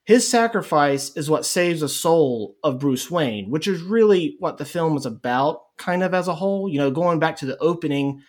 His 0.07 0.25
sacrifice 0.25 1.11
is 1.17 1.29
what 1.29 1.45
saves 1.45 1.81
the 1.81 1.89
soul 1.89 2.55
of 2.63 2.79
Bruce 2.79 3.11
Wayne, 3.11 3.49
which 3.49 3.67
is 3.67 3.81
really 3.81 4.37
what 4.39 4.57
the 4.57 4.63
film 4.63 4.95
is 4.95 5.05
about, 5.05 5.63
kind 5.77 6.01
of 6.01 6.13
as 6.13 6.29
a 6.29 6.35
whole. 6.35 6.69
You 6.69 6.79
know, 6.79 6.91
going 6.91 7.19
back 7.19 7.35
to 7.37 7.45
the 7.45 7.57
opening, 7.57 8.21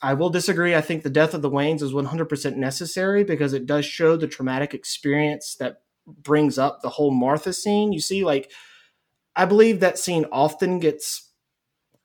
I 0.00 0.14
will 0.14 0.30
disagree. 0.30 0.74
I 0.74 0.80
think 0.80 1.02
the 1.02 1.10
death 1.10 1.34
of 1.34 1.42
the 1.42 1.50
Waynes 1.50 1.82
is 1.82 1.92
100% 1.92 2.56
necessary 2.56 3.22
because 3.22 3.52
it 3.52 3.66
does 3.66 3.84
show 3.84 4.16
the 4.16 4.26
traumatic 4.26 4.72
experience 4.72 5.56
that 5.56 5.82
brings 6.06 6.56
up 6.56 6.80
the 6.80 6.88
whole 6.88 7.10
Martha 7.10 7.52
scene. 7.52 7.92
You 7.92 8.00
see, 8.00 8.24
like, 8.24 8.50
I 9.36 9.44
believe 9.44 9.80
that 9.80 9.98
scene 9.98 10.24
often 10.32 10.78
gets 10.78 11.25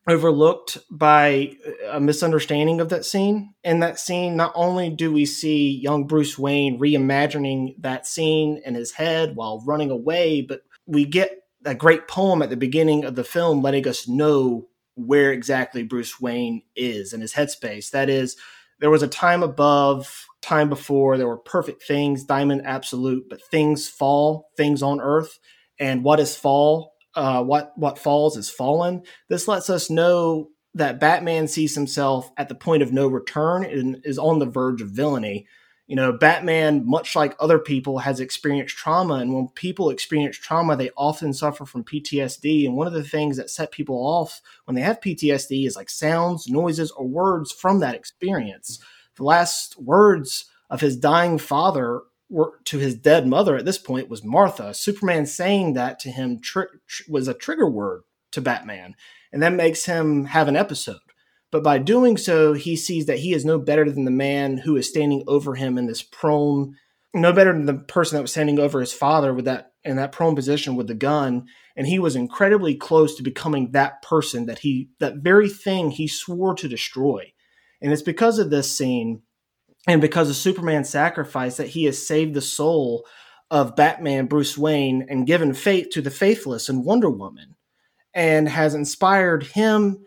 overlooked 0.07 0.79
by 0.89 1.55
a 1.89 1.99
misunderstanding 1.99 2.81
of 2.81 2.89
that 2.89 3.05
scene. 3.05 3.53
In 3.63 3.81
that 3.81 3.99
scene, 3.99 4.35
not 4.35 4.51
only 4.55 4.89
do 4.89 5.11
we 5.11 5.25
see 5.25 5.69
young 5.71 6.07
Bruce 6.07 6.37
Wayne 6.39 6.79
reimagining 6.79 7.75
that 7.79 8.07
scene 8.07 8.61
in 8.65 8.73
his 8.73 8.91
head 8.91 9.35
while 9.35 9.63
running 9.65 9.91
away, 9.91 10.41
but 10.41 10.61
we 10.87 11.05
get 11.05 11.43
a 11.65 11.75
great 11.75 12.07
poem 12.07 12.41
at 12.41 12.49
the 12.49 12.57
beginning 12.57 13.05
of 13.05 13.15
the 13.15 13.23
film 13.23 13.61
letting 13.61 13.87
us 13.87 14.07
know 14.07 14.67
where 14.95 15.31
exactly 15.31 15.83
Bruce 15.83 16.19
Wayne 16.19 16.63
is 16.75 17.13
in 17.13 17.21
his 17.21 17.33
headspace. 17.33 17.91
That 17.91 18.09
is, 18.09 18.35
there 18.79 18.89
was 18.89 19.03
a 19.03 19.07
time 19.07 19.43
above, 19.43 20.25
time 20.41 20.69
before, 20.69 21.17
there 21.17 21.27
were 21.27 21.37
perfect 21.37 21.83
things, 21.83 22.23
diamond 22.23 22.63
absolute, 22.65 23.29
but 23.29 23.43
things 23.43 23.87
fall, 23.87 24.49
things 24.57 24.81
on 24.81 24.99
earth. 24.99 25.39
And 25.79 26.03
what 26.03 26.19
is 26.19 26.35
fall? 26.35 26.93
Uh, 27.13 27.43
what 27.43 27.73
what 27.77 27.99
falls 27.99 28.37
is 28.37 28.49
fallen. 28.49 29.03
This 29.27 29.47
lets 29.47 29.69
us 29.69 29.89
know 29.89 30.49
that 30.75 30.99
Batman 30.99 31.47
sees 31.47 31.75
himself 31.75 32.31
at 32.37 32.47
the 32.47 32.55
point 32.55 32.81
of 32.81 32.93
no 32.93 33.07
return 33.07 33.65
and 33.65 34.01
is 34.05 34.17
on 34.17 34.39
the 34.39 34.45
verge 34.45 34.81
of 34.81 34.89
villainy. 34.89 35.47
You 35.87 35.97
know, 35.97 36.13
Batman, 36.13 36.85
much 36.85 37.17
like 37.17 37.35
other 37.37 37.59
people, 37.59 37.97
has 37.97 38.21
experienced 38.21 38.77
trauma, 38.77 39.15
and 39.15 39.33
when 39.33 39.49
people 39.49 39.89
experience 39.89 40.37
trauma, 40.37 40.77
they 40.77 40.89
often 40.95 41.33
suffer 41.33 41.65
from 41.65 41.83
PTSD. 41.83 42.65
And 42.65 42.77
one 42.77 42.87
of 42.87 42.93
the 42.93 43.03
things 43.03 43.35
that 43.35 43.49
set 43.49 43.73
people 43.73 43.97
off 43.97 44.41
when 44.63 44.75
they 44.75 44.81
have 44.81 45.01
PTSD 45.01 45.67
is 45.67 45.75
like 45.75 45.89
sounds, 45.89 46.47
noises, 46.47 46.91
or 46.91 47.05
words 47.05 47.51
from 47.51 47.79
that 47.79 47.95
experience. 47.95 48.79
The 49.17 49.23
last 49.23 49.77
words 49.81 50.45
of 50.69 50.79
his 50.79 50.95
dying 50.95 51.37
father 51.37 52.03
were 52.31 52.53
to 52.65 52.77
his 52.77 52.95
dead 52.95 53.27
mother 53.27 53.57
at 53.57 53.65
this 53.65 53.77
point 53.77 54.09
was 54.09 54.23
Martha. 54.23 54.73
Superman 54.73 55.25
saying 55.25 55.73
that 55.73 55.99
to 55.99 56.09
him 56.09 56.39
tr- 56.39 56.63
was 57.07 57.27
a 57.27 57.33
trigger 57.33 57.69
word 57.69 58.03
to 58.31 58.41
Batman, 58.41 58.95
and 59.31 59.43
that 59.43 59.53
makes 59.53 59.85
him 59.85 60.25
have 60.25 60.47
an 60.47 60.55
episode. 60.55 60.99
But 61.51 61.63
by 61.63 61.77
doing 61.77 62.15
so, 62.17 62.53
he 62.53 62.77
sees 62.77 63.05
that 63.07 63.19
he 63.19 63.33
is 63.33 63.43
no 63.43 63.59
better 63.59 63.91
than 63.91 64.05
the 64.05 64.11
man 64.11 64.57
who 64.57 64.77
is 64.77 64.87
standing 64.87 65.23
over 65.27 65.55
him 65.55 65.77
in 65.77 65.85
this 65.85 66.01
prone, 66.01 66.77
no 67.13 67.33
better 67.33 67.51
than 67.51 67.65
the 67.65 67.73
person 67.73 68.15
that 68.15 68.21
was 68.21 68.31
standing 68.31 68.57
over 68.57 68.79
his 68.79 68.93
father 68.93 69.33
with 69.33 69.45
that 69.45 69.73
in 69.83 69.97
that 69.97 70.13
prone 70.13 70.35
position 70.35 70.75
with 70.75 70.87
the 70.87 70.95
gun. 70.95 71.47
And 71.75 71.87
he 71.87 71.99
was 71.99 72.15
incredibly 72.15 72.75
close 72.75 73.15
to 73.15 73.23
becoming 73.23 73.71
that 73.71 74.01
person 74.01 74.45
that 74.45 74.59
he 74.59 74.89
that 74.99 75.17
very 75.17 75.49
thing 75.49 75.91
he 75.91 76.07
swore 76.07 76.55
to 76.55 76.69
destroy. 76.69 77.33
And 77.81 77.91
it's 77.91 78.01
because 78.01 78.39
of 78.39 78.49
this 78.49 78.77
scene 78.77 79.23
and 79.87 80.01
because 80.01 80.29
of 80.29 80.35
Superman's 80.35 80.89
sacrifice 80.89 81.57
that 81.57 81.69
he 81.69 81.85
has 81.85 82.05
saved 82.05 82.33
the 82.33 82.41
soul 82.41 83.05
of 83.49 83.75
Batman, 83.75 84.27
Bruce 84.27 84.57
Wayne, 84.57 85.05
and 85.09 85.27
given 85.27 85.53
faith 85.53 85.89
to 85.91 86.01
the 86.01 86.11
faithless 86.11 86.69
and 86.69 86.85
Wonder 86.85 87.09
Woman, 87.09 87.55
and 88.13 88.47
has 88.47 88.75
inspired 88.75 89.43
him 89.43 90.05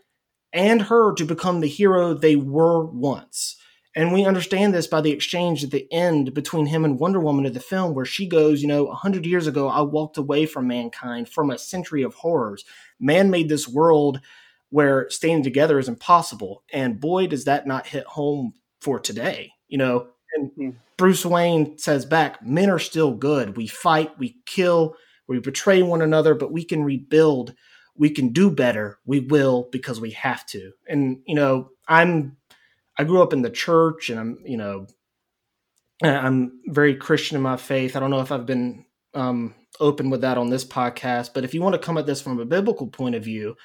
and 0.52 0.82
her 0.82 1.12
to 1.14 1.24
become 1.24 1.60
the 1.60 1.66
hero 1.68 2.14
they 2.14 2.36
were 2.36 2.84
once. 2.86 3.56
And 3.96 4.12
we 4.12 4.24
understand 4.24 4.74
this 4.74 4.86
by 4.86 5.00
the 5.00 5.10
exchange 5.10 5.62
at 5.62 5.70
the 5.70 5.92
end 5.92 6.34
between 6.34 6.66
him 6.66 6.84
and 6.84 6.98
Wonder 6.98 7.20
Woman 7.20 7.46
of 7.46 7.54
the 7.54 7.60
film, 7.60 7.94
where 7.94 8.04
she 8.04 8.26
goes, 8.26 8.62
You 8.62 8.68
know, 8.68 8.86
a 8.86 8.94
hundred 8.94 9.26
years 9.26 9.46
ago, 9.46 9.68
I 9.68 9.82
walked 9.82 10.16
away 10.16 10.46
from 10.46 10.66
mankind, 10.66 11.28
from 11.28 11.50
a 11.50 11.58
century 11.58 12.02
of 12.02 12.14
horrors. 12.14 12.64
Man 13.00 13.30
made 13.30 13.48
this 13.48 13.68
world 13.68 14.20
where 14.70 15.08
staying 15.10 15.42
together 15.42 15.78
is 15.78 15.88
impossible. 15.88 16.64
And 16.72 17.00
boy, 17.00 17.26
does 17.28 17.44
that 17.44 17.66
not 17.66 17.86
hit 17.86 18.04
home 18.04 18.54
for 18.80 18.98
today 18.98 19.53
you 19.68 19.78
know 19.78 20.08
and 20.36 20.50
Mhm. 20.58 20.74
bruce 20.96 21.24
wayne 21.24 21.78
says 21.78 22.04
back 22.06 22.44
men 22.44 22.70
are 22.70 22.78
still 22.78 23.12
good. 23.14 23.56
We 23.56 23.66
fight 23.66 24.18
we 24.18 24.36
kill 24.46 24.96
we 25.28 25.38
betray 25.40 25.82
one 25.82 26.02
another 26.02 26.34
but 26.34 26.52
we 26.52 26.64
can 26.64 26.82
rebuild. 26.84 27.54
We 27.96 28.10
can 28.10 28.30
do 28.30 28.50
better. 28.50 28.98
We 29.06 29.20
will 29.20 29.68
because 29.70 30.00
we 30.00 30.10
have 30.10 30.44
to. 30.46 30.72
And 30.88 31.20
you 31.26 31.34
know 31.34 31.70
i'm 31.88 32.36
i 32.98 33.04
grew 33.04 33.22
up 33.22 33.32
in 33.32 33.42
the 33.42 33.50
church 33.50 34.10
and 34.10 34.18
i'm 34.20 34.38
you 34.44 34.56
know 34.56 34.86
i'm 36.02 36.60
very 36.66 36.94
christian 36.94 37.36
in 37.36 37.42
my 37.42 37.56
faith. 37.56 37.96
I 37.96 38.00
don't 38.00 38.10
know 38.10 38.20
if 38.20 38.32
i've 38.32 38.46
been 38.46 38.84
um, 39.14 39.54
open 39.80 40.10
with 40.10 40.22
that 40.22 40.38
on 40.38 40.50
this 40.50 40.64
podcast 40.64 41.34
but 41.34 41.44
if 41.44 41.54
you 41.54 41.62
want 41.62 41.74
to 41.74 41.78
come 41.86 41.96
at 41.98 42.06
this 42.06 42.20
from 42.20 42.40
a 42.40 42.44
biblical 42.44 42.88
point 42.88 43.14
of 43.14 43.22
view 43.22 43.56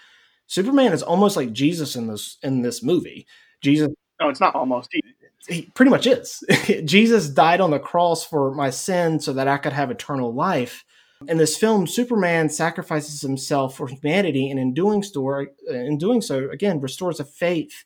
superman 0.46 0.94
is 0.94 1.02
almost 1.02 1.36
like 1.36 1.52
jesus 1.54 1.96
in 1.96 2.06
this 2.08 2.38
in 2.44 2.62
this 2.62 2.84
movie. 2.84 3.26
Jesus 3.64 3.90
No, 4.22 4.30
it's 4.30 4.40
not 4.40 4.54
almost. 4.56 4.90
He- 4.92 5.02
he 5.50 5.64
pretty 5.74 5.92
much 5.92 6.08
is. 6.08 6.44
Jesus 6.86 7.30
died 7.30 7.62
on 7.62 7.72
the 7.72 7.80
cross 7.80 8.26
for 8.26 8.54
my 8.54 8.70
sin 8.70 9.20
so 9.20 9.34
that 9.34 9.48
I 9.48 9.58
could 9.58 9.74
have 9.74 9.92
eternal 9.92 10.34
life. 10.34 10.86
In 11.28 11.38
this 11.38 11.58
film, 11.58 11.86
Superman 11.86 12.50
sacrifices 12.50 13.22
himself 13.22 13.76
for 13.76 13.88
humanity, 13.88 14.50
and 14.50 14.60
in 14.60 14.74
doing 14.74 15.04
so, 15.04 15.28
uh, 15.30 15.44
in 15.74 15.98
doing 15.98 16.22
so, 16.22 16.50
again, 16.50 16.80
restores 16.80 17.20
a 17.20 17.26
faith 17.26 17.84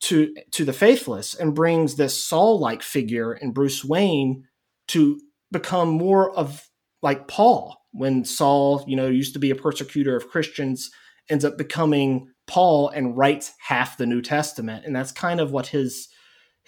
to 0.00 0.34
to 0.50 0.64
the 0.64 0.72
faithless 0.74 1.34
and 1.34 1.54
brings 1.54 1.96
this 1.96 2.22
Saul-like 2.22 2.82
figure 2.82 3.32
in 3.32 3.52
Bruce 3.52 3.84
Wayne 3.84 4.44
to 4.88 5.18
become 5.50 5.88
more 5.88 6.30
of 6.36 6.68
like 7.02 7.26
Paul 7.26 7.76
when 7.92 8.24
Saul, 8.24 8.84
you 8.86 8.96
know, 8.96 9.08
used 9.08 9.32
to 9.32 9.38
be 9.38 9.50
a 9.50 9.56
persecutor 9.56 10.14
of 10.14 10.28
Christians, 10.28 10.90
ends 11.30 11.44
up 11.44 11.56
becoming 11.56 12.28
Paul 12.46 12.90
and 12.90 13.16
writes 13.16 13.52
half 13.66 13.96
the 13.96 14.06
New 14.06 14.20
Testament, 14.20 14.84
and 14.84 14.94
that's 14.94 15.12
kind 15.12 15.40
of 15.40 15.52
what 15.52 15.68
his 15.68 16.08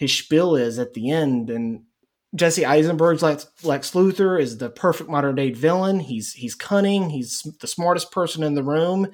his 0.01 0.17
spiel 0.17 0.55
is 0.55 0.79
at 0.79 0.95
the 0.95 1.11
end. 1.11 1.51
And 1.51 1.83
Jesse 2.33 2.65
Eisenberg's 2.65 3.21
Lex, 3.21 3.45
Lex 3.61 3.91
Luthor 3.91 4.41
is 4.41 4.57
the 4.57 4.71
perfect 4.71 5.11
modern 5.11 5.35
day 5.35 5.51
villain. 5.51 5.99
He's 5.99 6.33
he's 6.33 6.55
cunning. 6.55 7.11
He's 7.11 7.43
the 7.59 7.67
smartest 7.67 8.11
person 8.11 8.41
in 8.41 8.55
the 8.55 8.63
room. 8.63 9.09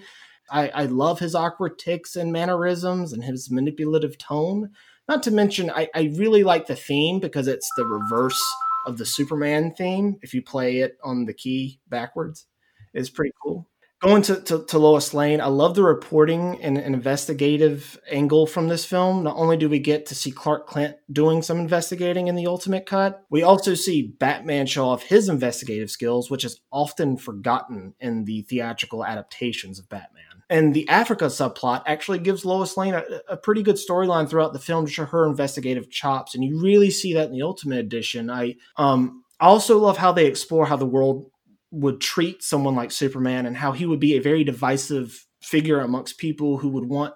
I, 0.49 0.69
I 0.69 0.85
love 0.85 1.19
his 1.19 1.35
awkward 1.35 1.77
tics 1.77 2.15
and 2.15 2.31
mannerisms 2.31 3.11
and 3.11 3.21
his 3.21 3.51
manipulative 3.51 4.17
tone. 4.17 4.69
Not 5.09 5.23
to 5.23 5.31
mention, 5.31 5.69
I, 5.69 5.89
I 5.93 6.13
really 6.15 6.45
like 6.45 6.67
the 6.67 6.75
theme 6.75 7.19
because 7.19 7.49
it's 7.49 7.69
the 7.75 7.85
reverse 7.85 8.41
of 8.85 8.97
the 8.97 9.05
Superman 9.05 9.73
theme. 9.77 10.15
If 10.21 10.33
you 10.33 10.41
play 10.41 10.77
it 10.77 10.97
on 11.03 11.25
the 11.25 11.33
key 11.33 11.81
backwards, 11.89 12.45
it's 12.93 13.09
pretty 13.09 13.33
cool. 13.43 13.67
Going 13.99 14.21
to, 14.23 14.39
to, 14.41 14.63
to 14.65 14.77
Lois 14.77 15.15
Lane, 15.15 15.41
I 15.41 15.47
love 15.47 15.73
the 15.73 15.81
reporting 15.81 16.61
and, 16.61 16.77
and 16.77 16.93
investigative 16.93 17.99
angle 18.11 18.45
from 18.45 18.67
this 18.67 18.85
film. 18.85 19.23
Not 19.23 19.37
only 19.37 19.57
do 19.57 19.67
we 19.67 19.79
get 19.79 20.05
to 20.07 20.15
see 20.15 20.29
Clark 20.29 20.69
Kent 20.69 20.97
doing 21.11 21.41
some 21.41 21.57
investigating 21.57 22.27
in 22.27 22.35
the 22.35 22.45
Ultimate 22.45 22.85
Cut, 22.85 23.25
we 23.31 23.41
also 23.41 23.73
see 23.73 24.13
Batman 24.19 24.67
show 24.67 24.87
off 24.87 25.01
his 25.01 25.29
investigative 25.29 25.89
skills, 25.89 26.29
which 26.29 26.45
is 26.45 26.59
often 26.71 27.17
forgotten 27.17 27.95
in 27.99 28.25
the 28.25 28.43
theatrical 28.43 29.03
adaptations 29.03 29.79
of 29.79 29.89
Batman. 29.89 30.43
And 30.47 30.75
the 30.75 30.87
Africa 30.89 31.25
subplot 31.25 31.81
actually 31.87 32.19
gives 32.19 32.45
Lois 32.45 32.77
Lane 32.77 32.93
a, 32.93 33.03
a 33.27 33.35
pretty 33.35 33.63
good 33.63 33.77
storyline 33.77 34.29
throughout 34.29 34.53
the 34.53 34.59
film 34.59 34.85
to 34.85 34.91
show 34.91 35.05
her 35.05 35.25
investigative 35.25 35.89
chops, 35.89 36.35
and 36.35 36.43
you 36.43 36.61
really 36.61 36.91
see 36.91 37.15
that 37.15 37.29
in 37.29 37.33
the 37.33 37.41
Ultimate 37.41 37.79
Edition. 37.79 38.29
I 38.29 38.57
um, 38.77 39.23
I 39.39 39.47
also 39.47 39.77
love 39.77 39.97
how 39.97 40.11
they 40.11 40.25
explore 40.25 40.65
how 40.65 40.77
the 40.77 40.85
world 40.85 41.29
would 41.71 41.99
treat 41.99 42.43
someone 42.43 42.75
like 42.75 42.91
Superman 42.91 43.45
and 43.45 43.57
how 43.57 43.71
he 43.71 43.85
would 43.85 43.99
be 43.99 44.15
a 44.15 44.21
very 44.21 44.43
divisive 44.43 45.25
figure 45.41 45.79
amongst 45.79 46.17
people 46.17 46.57
who 46.57 46.69
would 46.69 46.85
want 46.85 47.13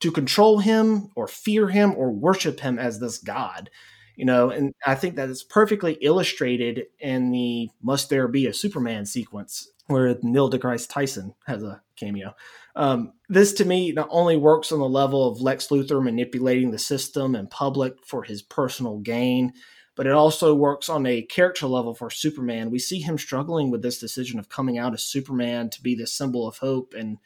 to 0.00 0.10
control 0.10 0.58
him 0.58 1.08
or 1.16 1.26
fear 1.26 1.68
him 1.68 1.94
or 1.96 2.12
worship 2.12 2.60
him 2.60 2.78
as 2.78 3.00
this 3.00 3.18
god. 3.18 3.70
You 4.16 4.24
know, 4.24 4.50
and 4.50 4.72
I 4.86 4.94
think 4.94 5.16
that 5.16 5.28
is 5.28 5.42
perfectly 5.42 5.94
illustrated 6.00 6.84
in 7.00 7.30
the 7.30 7.70
must 7.82 8.10
there 8.10 8.28
be 8.28 8.46
a 8.46 8.54
Superman 8.54 9.06
sequence 9.06 9.68
where 9.86 10.16
Neil 10.22 10.50
deGrasse 10.50 10.88
Tyson 10.88 11.34
has 11.46 11.62
a 11.62 11.82
cameo. 11.96 12.34
Um, 12.76 13.12
this 13.28 13.52
to 13.54 13.64
me 13.64 13.92
not 13.92 14.08
only 14.10 14.36
works 14.36 14.72
on 14.72 14.78
the 14.78 14.88
level 14.88 15.28
of 15.28 15.40
Lex 15.40 15.68
Luthor 15.68 16.02
manipulating 16.02 16.70
the 16.70 16.78
system 16.78 17.34
and 17.34 17.50
public 17.50 17.94
for 18.06 18.22
his 18.22 18.42
personal 18.42 18.98
gain, 18.98 19.52
but 19.96 20.06
it 20.06 20.12
also 20.12 20.54
works 20.54 20.88
on 20.88 21.06
a 21.06 21.22
character 21.22 21.66
level 21.66 21.94
for 21.94 22.10
Superman. 22.10 22.70
We 22.70 22.78
see 22.78 23.00
him 23.00 23.18
struggling 23.18 23.70
with 23.70 23.82
this 23.82 23.98
decision 23.98 24.38
of 24.38 24.48
coming 24.48 24.78
out 24.78 24.94
as 24.94 25.04
Superman 25.04 25.70
to 25.70 25.82
be 25.82 25.94
the 25.94 26.06
symbol 26.06 26.48
of 26.48 26.58
hope, 26.58 26.94
and 26.94 27.18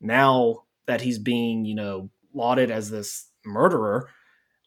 now 0.00 0.64
that 0.86 1.00
he's 1.00 1.18
being, 1.18 1.64
you 1.64 1.74
know, 1.74 2.10
lauded 2.32 2.70
as 2.70 2.90
this 2.90 3.28
murderer, 3.44 4.08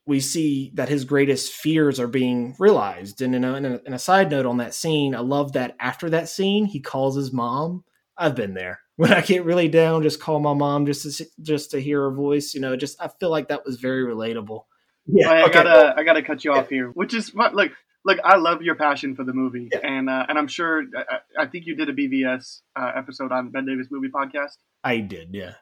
we 0.05 0.19
see 0.21 0.71
that 0.75 0.89
his 0.89 1.03
greatest 1.03 1.51
fears 1.51 1.99
are 1.99 2.07
being 2.07 2.55
realized. 2.57 3.21
And 3.21 3.35
in 3.35 3.43
a, 3.43 3.53
in 3.55 3.65
a, 3.65 3.81
in 3.85 3.93
a 3.93 3.99
side 3.99 4.31
note 4.31 4.45
on 4.45 4.57
that 4.57 4.73
scene, 4.73 5.13
I 5.13 5.19
love 5.19 5.51
that 5.53 5.75
after 5.79 6.09
that 6.09 6.29
scene, 6.29 6.65
he 6.65 6.79
calls 6.79 7.15
his 7.15 7.33
mom. 7.33 7.83
I've 8.17 8.35
been 8.35 8.53
there 8.53 8.79
when 8.95 9.13
I 9.13 9.21
get 9.21 9.45
really 9.45 9.67
down, 9.67 10.01
just 10.01 10.21
call 10.21 10.39
my 10.39 10.53
mom 10.53 10.85
just 10.85 11.17
to 11.17 11.25
just 11.41 11.71
to 11.71 11.79
hear 11.79 12.01
her 12.01 12.11
voice. 12.11 12.53
You 12.53 12.61
know, 12.61 12.75
just 12.75 12.99
I 13.01 13.09
feel 13.19 13.29
like 13.29 13.49
that 13.49 13.65
was 13.65 13.79
very 13.79 14.03
relatable. 14.03 14.63
Yeah, 15.07 15.29
I, 15.29 15.43
okay. 15.43 15.53
gotta 15.53 15.93
I 15.97 16.03
gotta 16.03 16.21
cut 16.21 16.43
you 16.43 16.53
off 16.53 16.69
here, 16.69 16.89
which 16.89 17.13
is 17.13 17.33
like 17.33 17.71
like 18.03 18.19
I 18.23 18.37
love 18.37 18.61
your 18.61 18.75
passion 18.75 19.15
for 19.15 19.23
the 19.23 19.33
movie, 19.33 19.69
yeah. 19.71 19.79
and 19.83 20.09
uh, 20.09 20.25
and 20.27 20.37
I'm 20.37 20.47
sure 20.47 20.83
I, 20.95 21.43
I, 21.43 21.45
think 21.47 21.65
you 21.65 21.75
did 21.75 21.89
a 21.89 21.93
BVS 21.93 22.61
uh, 22.75 22.91
episode 22.95 23.31
on 23.31 23.49
Ben 23.49 23.65
Davis 23.65 23.87
movie 23.91 24.09
podcast. 24.09 24.57
I 24.83 24.99
did, 24.99 25.29
yeah. 25.33 25.53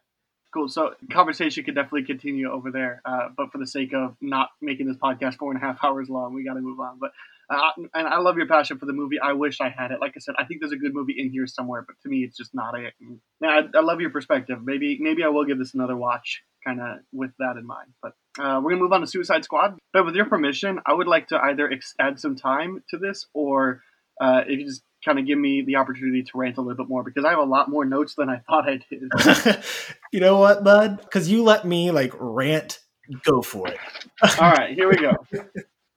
Cool. 0.54 0.70
So 0.70 0.94
conversation 1.12 1.64
could 1.64 1.76
definitely 1.76 2.04
continue 2.04 2.50
over 2.50 2.72
there, 2.72 3.02
uh, 3.04 3.30
but 3.36 3.52
for 3.52 3.58
the 3.58 3.68
sake 3.68 3.94
of 3.94 4.16
not 4.22 4.50
making 4.62 4.88
this 4.88 4.96
podcast 4.98 5.38
four 5.38 5.52
and 5.52 5.62
a 5.62 5.66
half 5.66 5.80
hours 5.84 6.08
long, 6.08 6.34
we 6.34 6.46
got 6.46 6.54
to 6.54 6.62
move 6.62 6.80
on. 6.80 6.98
But 7.00 7.12
uh, 7.50 7.72
and 7.94 8.08
I 8.08 8.20
love 8.20 8.38
your 8.38 8.48
passion 8.48 8.78
for 8.78 8.86
the 8.86 8.94
movie. 8.94 9.20
I 9.20 9.34
wish 9.34 9.60
I 9.60 9.70
had 9.70 9.92
it. 9.92 10.00
Like 10.00 10.14
I 10.16 10.20
said, 10.20 10.36
I 10.38 10.46
think 10.46 10.62
there's 10.62 10.72
a 10.72 10.78
good 10.78 10.94
movie 10.94 11.16
in 11.18 11.30
here 11.32 11.46
somewhere, 11.48 11.84
but 11.86 11.96
to 12.04 12.10
me, 12.10 12.24
it's 12.24 12.38
just 12.38 12.56
not 12.56 12.78
it. 12.80 12.94
And, 13.02 13.20
I, 13.44 13.62
I 13.78 13.82
love 13.82 14.02
your 14.02 14.12
perspective. 14.12 14.60
Maybe 14.64 14.98
maybe 15.00 15.24
I 15.24 15.30
will 15.30 15.46
give 15.46 15.58
this 15.58 15.74
another 15.74 15.96
watch, 15.96 16.44
kind 16.66 16.80
of 16.80 17.00
with 17.12 17.32
that 17.40 17.58
in 17.58 17.66
mind. 17.66 17.90
But 18.02 18.14
uh, 18.40 18.60
we're 18.64 18.72
gonna 18.72 18.82
move 18.82 18.94
on 18.94 19.02
to 19.02 19.08
Suicide 19.08 19.44
Squad. 19.44 19.78
But 19.94 20.06
with 20.06 20.16
your 20.16 20.26
permission, 20.26 20.80
I 20.86 20.94
would 20.94 21.08
like 21.08 21.28
to 21.30 21.38
either 21.38 21.72
ex- 21.72 21.94
add 22.00 22.20
some 22.20 22.36
time 22.36 22.84
to 22.90 22.98
this, 22.98 23.28
or 23.34 23.82
uh, 24.20 24.42
if 24.48 24.60
you 24.60 24.66
just 24.66 24.84
kind 25.04 25.20
of 25.20 25.26
give 25.26 25.38
me 25.38 25.62
the 25.62 25.76
opportunity 25.76 26.24
to 26.24 26.32
rant 26.36 26.58
a 26.58 26.62
little 26.62 26.76
bit 26.76 26.90
more 26.90 27.04
because 27.04 27.26
I 27.26 27.30
have 27.30 27.40
a 27.40 27.44
lot 27.44 27.70
more 27.70 27.86
notes 27.86 28.16
than 28.16 28.30
I 28.30 28.38
thought 28.50 28.68
I 28.68 28.80
did. 28.90 29.64
you 30.12 30.20
know 30.20 30.38
what, 30.38 30.64
bud? 30.64 31.00
Because 31.02 31.30
you 31.30 31.44
let 31.44 31.66
me 31.66 31.92
like 31.92 32.14
rant. 32.18 32.80
Go 33.24 33.44
for 33.44 33.68
it. 33.68 33.78
All 34.42 34.50
right, 34.50 34.74
here 34.74 34.90
we 34.90 34.98
go. 34.98 35.12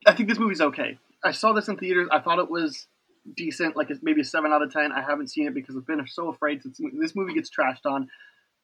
I 0.07 0.13
think 0.13 0.29
this 0.29 0.39
movie's 0.39 0.61
okay. 0.61 0.99
I 1.25 1.33
saw 1.33 1.55
this 1.55 1.69
in 1.69 1.79
theaters. 1.79 2.07
I 2.13 2.21
thought 2.21 2.39
it 2.39 2.51
was 2.51 2.87
decent, 3.35 3.77
like 3.77 3.89
maybe 4.03 4.21
a 4.21 4.25
seven 4.25 4.53
out 4.53 4.63
of 4.63 4.71
ten. 4.71 4.93
I 4.93 5.01
haven't 5.01 5.29
seen 5.29 5.47
it 5.47 5.55
because 5.55 5.75
I've 5.75 5.87
been 5.87 6.07
so 6.07 6.29
afraid 6.29 6.63
since 6.63 6.79
this 7.01 7.17
movie 7.17 7.33
gets 7.33 7.51
trashed 7.51 7.87
on. 7.87 8.09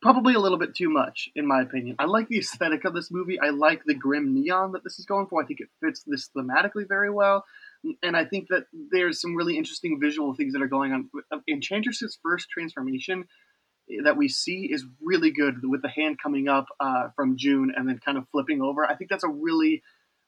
Probably 0.05 0.35
a 0.35 0.39
little 0.39 0.59
bit 0.59 0.75
too 0.75 0.91
much, 0.91 1.31
in 1.35 1.47
my 1.47 1.63
opinion. 1.63 1.97
I 1.99 2.05
like 2.05 2.29
the 2.29 2.39
aesthetic 2.39 2.85
of 2.85 2.93
this 2.93 3.11
movie. 3.11 3.41
I 3.41 3.49
like 3.49 3.85
the 3.87 3.95
grim 3.95 4.35
neon 4.35 4.73
that 4.73 4.85
this 4.85 4.99
is 4.99 5.07
going 5.07 5.29
for. 5.29 5.43
I 5.43 5.47
think 5.47 5.61
it 5.61 5.71
fits 5.83 6.05
this 6.07 6.29
thematically 6.37 6.87
very 6.87 7.09
well. 7.09 7.47
And 8.03 8.15
I 8.15 8.27
think 8.27 8.49
that 8.51 8.67
there's 8.91 9.19
some 9.19 9.35
really 9.35 9.57
interesting 9.57 9.99
visual 9.99 10.35
things 10.35 10.53
that 10.53 10.61
are 10.61 10.69
going 10.69 10.93
on. 10.93 11.09
Enchantress's 11.49 12.19
first 12.23 12.51
transformation 12.51 13.25
that 14.05 14.19
we 14.19 14.29
see 14.29 14.69
is 14.71 14.85
really 15.01 15.31
good 15.31 15.55
with 15.63 15.81
the 15.81 15.89
hand 15.89 16.19
coming 16.23 16.49
up 16.49 16.67
uh, 16.81 17.09
from 17.17 17.39
June 17.39 17.73
and 17.75 17.89
then 17.89 17.99
kind 18.05 18.19
of 18.19 18.29
flipping 18.31 18.61
over. 18.61 18.85
I 18.85 18.97
think 18.97 19.09
that's 19.09 19.25
a 19.25 19.29
really 19.29 19.83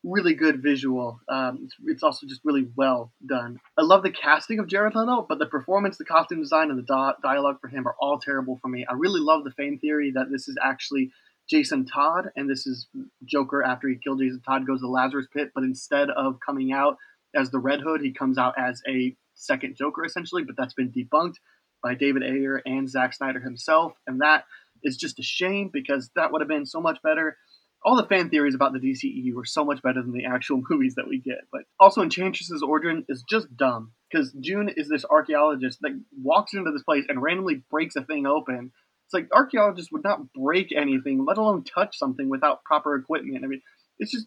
really 0.07 0.35
good 0.35 0.63
visual. 0.63 1.21
Um, 1.29 1.61
it's, 1.65 1.75
it's, 1.85 2.03
also 2.03 2.27
just 2.27 2.41
really 2.45 2.69
well 2.77 3.13
done. 3.27 3.59
I 3.77 3.83
love 3.83 4.05
the 4.05 4.11
casting 4.11 4.61
of 4.61 4.69
Jared 4.69 4.95
Leto, 4.95 5.27
but 5.29 5.39
the 5.39 5.47
performance, 5.47 5.99
the 5.99 6.05
costume 6.05 6.41
design, 6.41 6.71
and 6.71 6.79
the 6.79 6.85
di- 6.85 7.15
dialogue 7.23 7.61
for 7.61 7.69
him 7.69 7.87
are 7.87 7.97
all 8.01 8.19
terrible 8.19 8.59
for 8.63 8.69
me. 8.69 8.87
I 8.89 8.95
really 8.95 9.21
love 9.21 9.43
the 9.45 9.51
fan 9.51 9.79
theory 9.79 10.13
that 10.13 10.31
this 10.31 10.49
is 10.49 10.57
actually 10.63 11.11
Jason 11.51 11.87
Todd 11.87 12.31
and 12.37 12.49
this 12.49 12.67
is 12.67 12.87
Joker 13.25 13.63
after 13.63 13.89
he 13.89 13.97
killed 13.97 14.21
Jason 14.21 14.41
Todd 14.41 14.67
goes 14.67 14.81
to 14.81 14.89
Lazarus 14.89 15.27
Pit, 15.33 15.51
but 15.55 15.65
instead 15.65 16.11
of 16.11 16.39
coming 16.45 16.73
out 16.73 16.97
as 17.35 17.51
the 17.51 17.59
Red 17.59 17.81
Hood, 17.81 18.01
he 18.01 18.13
comes 18.13 18.39
out 18.39 18.55
as 18.57 18.81
a 18.89 19.15
second 19.35 19.77
Joker 19.77 20.05
essentially. 20.05 20.45
But 20.45 20.57
that's 20.57 20.75
been 20.75 20.93
debunked 20.93 21.37
by 21.83 21.95
David 21.95 22.23
Ayer 22.23 22.63
and 22.65 22.89
Zack 22.89 23.15
Snyder 23.15 23.41
himself, 23.41 23.93
and 24.07 24.21
that 24.21 24.45
is 24.83 24.97
just 24.97 25.19
a 25.19 25.23
shame 25.23 25.71
because 25.73 26.11
that 26.17 26.33
would 26.33 26.41
have 26.41 26.49
been 26.49 26.67
so 26.67 26.81
much 26.81 27.01
better 27.03 27.37
all 27.87 27.95
the 27.95 28.07
fan 28.07 28.29
theories 28.29 28.57
about 28.57 28.73
the 28.73 28.81
DCEU 28.81 29.41
are 29.41 29.45
so 29.45 29.65
much 29.65 29.81
better 29.81 30.03
than 30.03 30.13
the 30.13 30.27
actual 30.27 30.61
movies 30.69 30.97
that 30.97 31.09
we 31.09 31.19
get. 31.19 31.43
But 31.53 31.63
also, 31.79 32.03
Enchantress's 32.03 32.63
origin 32.63 33.07
is 33.09 33.25
just 33.31 33.57
dumb 33.57 33.93
because 34.11 34.33
June 34.41 34.69
is 34.77 34.89
this 34.89 35.05
archaeologist 35.05 35.79
that 35.83 35.99
walks 36.21 36.53
into 36.53 36.73
this 36.73 36.83
place 36.83 37.05
and 37.09 37.23
randomly 37.23 37.63
breaks 37.71 37.95
a 37.95 38.03
thing 38.03 38.27
open. 38.27 38.73
It's 39.07 39.15
like 39.15 39.29
archaeologists 39.33 39.93
would 39.93 40.03
not 40.03 40.33
break 40.33 40.73
anything, 40.77 41.25
let 41.25 41.39
alone 41.39 41.63
touch 41.63 41.97
something 41.97 42.29
without 42.29 42.65
proper 42.65 42.97
equipment. 42.97 43.45
I 43.45 43.47
mean, 43.47 43.63
it's 44.01 44.11
just 44.11 44.27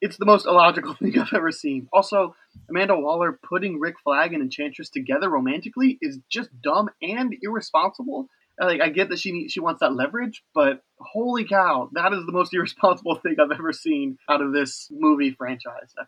it's 0.00 0.16
the 0.16 0.24
most 0.24 0.46
illogical 0.46 0.94
thing 1.00 1.18
I've 1.18 1.34
ever 1.34 1.52
seen. 1.52 1.88
Also, 1.92 2.34
Amanda 2.70 2.98
Waller 2.98 3.38
putting 3.46 3.80
Rick 3.80 3.96
Flag 4.02 4.32
and 4.32 4.42
Enchantress 4.42 4.88
together 4.88 5.28
romantically 5.28 5.98
is 6.00 6.18
just 6.30 6.48
dumb 6.62 6.88
and 7.02 7.34
irresponsible 7.42 8.28
like 8.58 8.80
I 8.80 8.88
get 8.88 9.08
that 9.08 9.18
she 9.18 9.48
she 9.48 9.60
wants 9.60 9.80
that 9.80 9.94
leverage, 9.94 10.42
but 10.54 10.82
holy 10.98 11.44
cow, 11.44 11.90
that 11.92 12.12
is 12.12 12.24
the 12.26 12.32
most 12.32 12.54
irresponsible 12.54 13.16
thing 13.16 13.36
I've 13.40 13.50
ever 13.50 13.72
seen 13.72 14.18
out 14.28 14.40
of 14.40 14.52
this 14.52 14.88
movie 14.90 15.32
franchise. 15.32 15.94
Uh, 15.98 16.04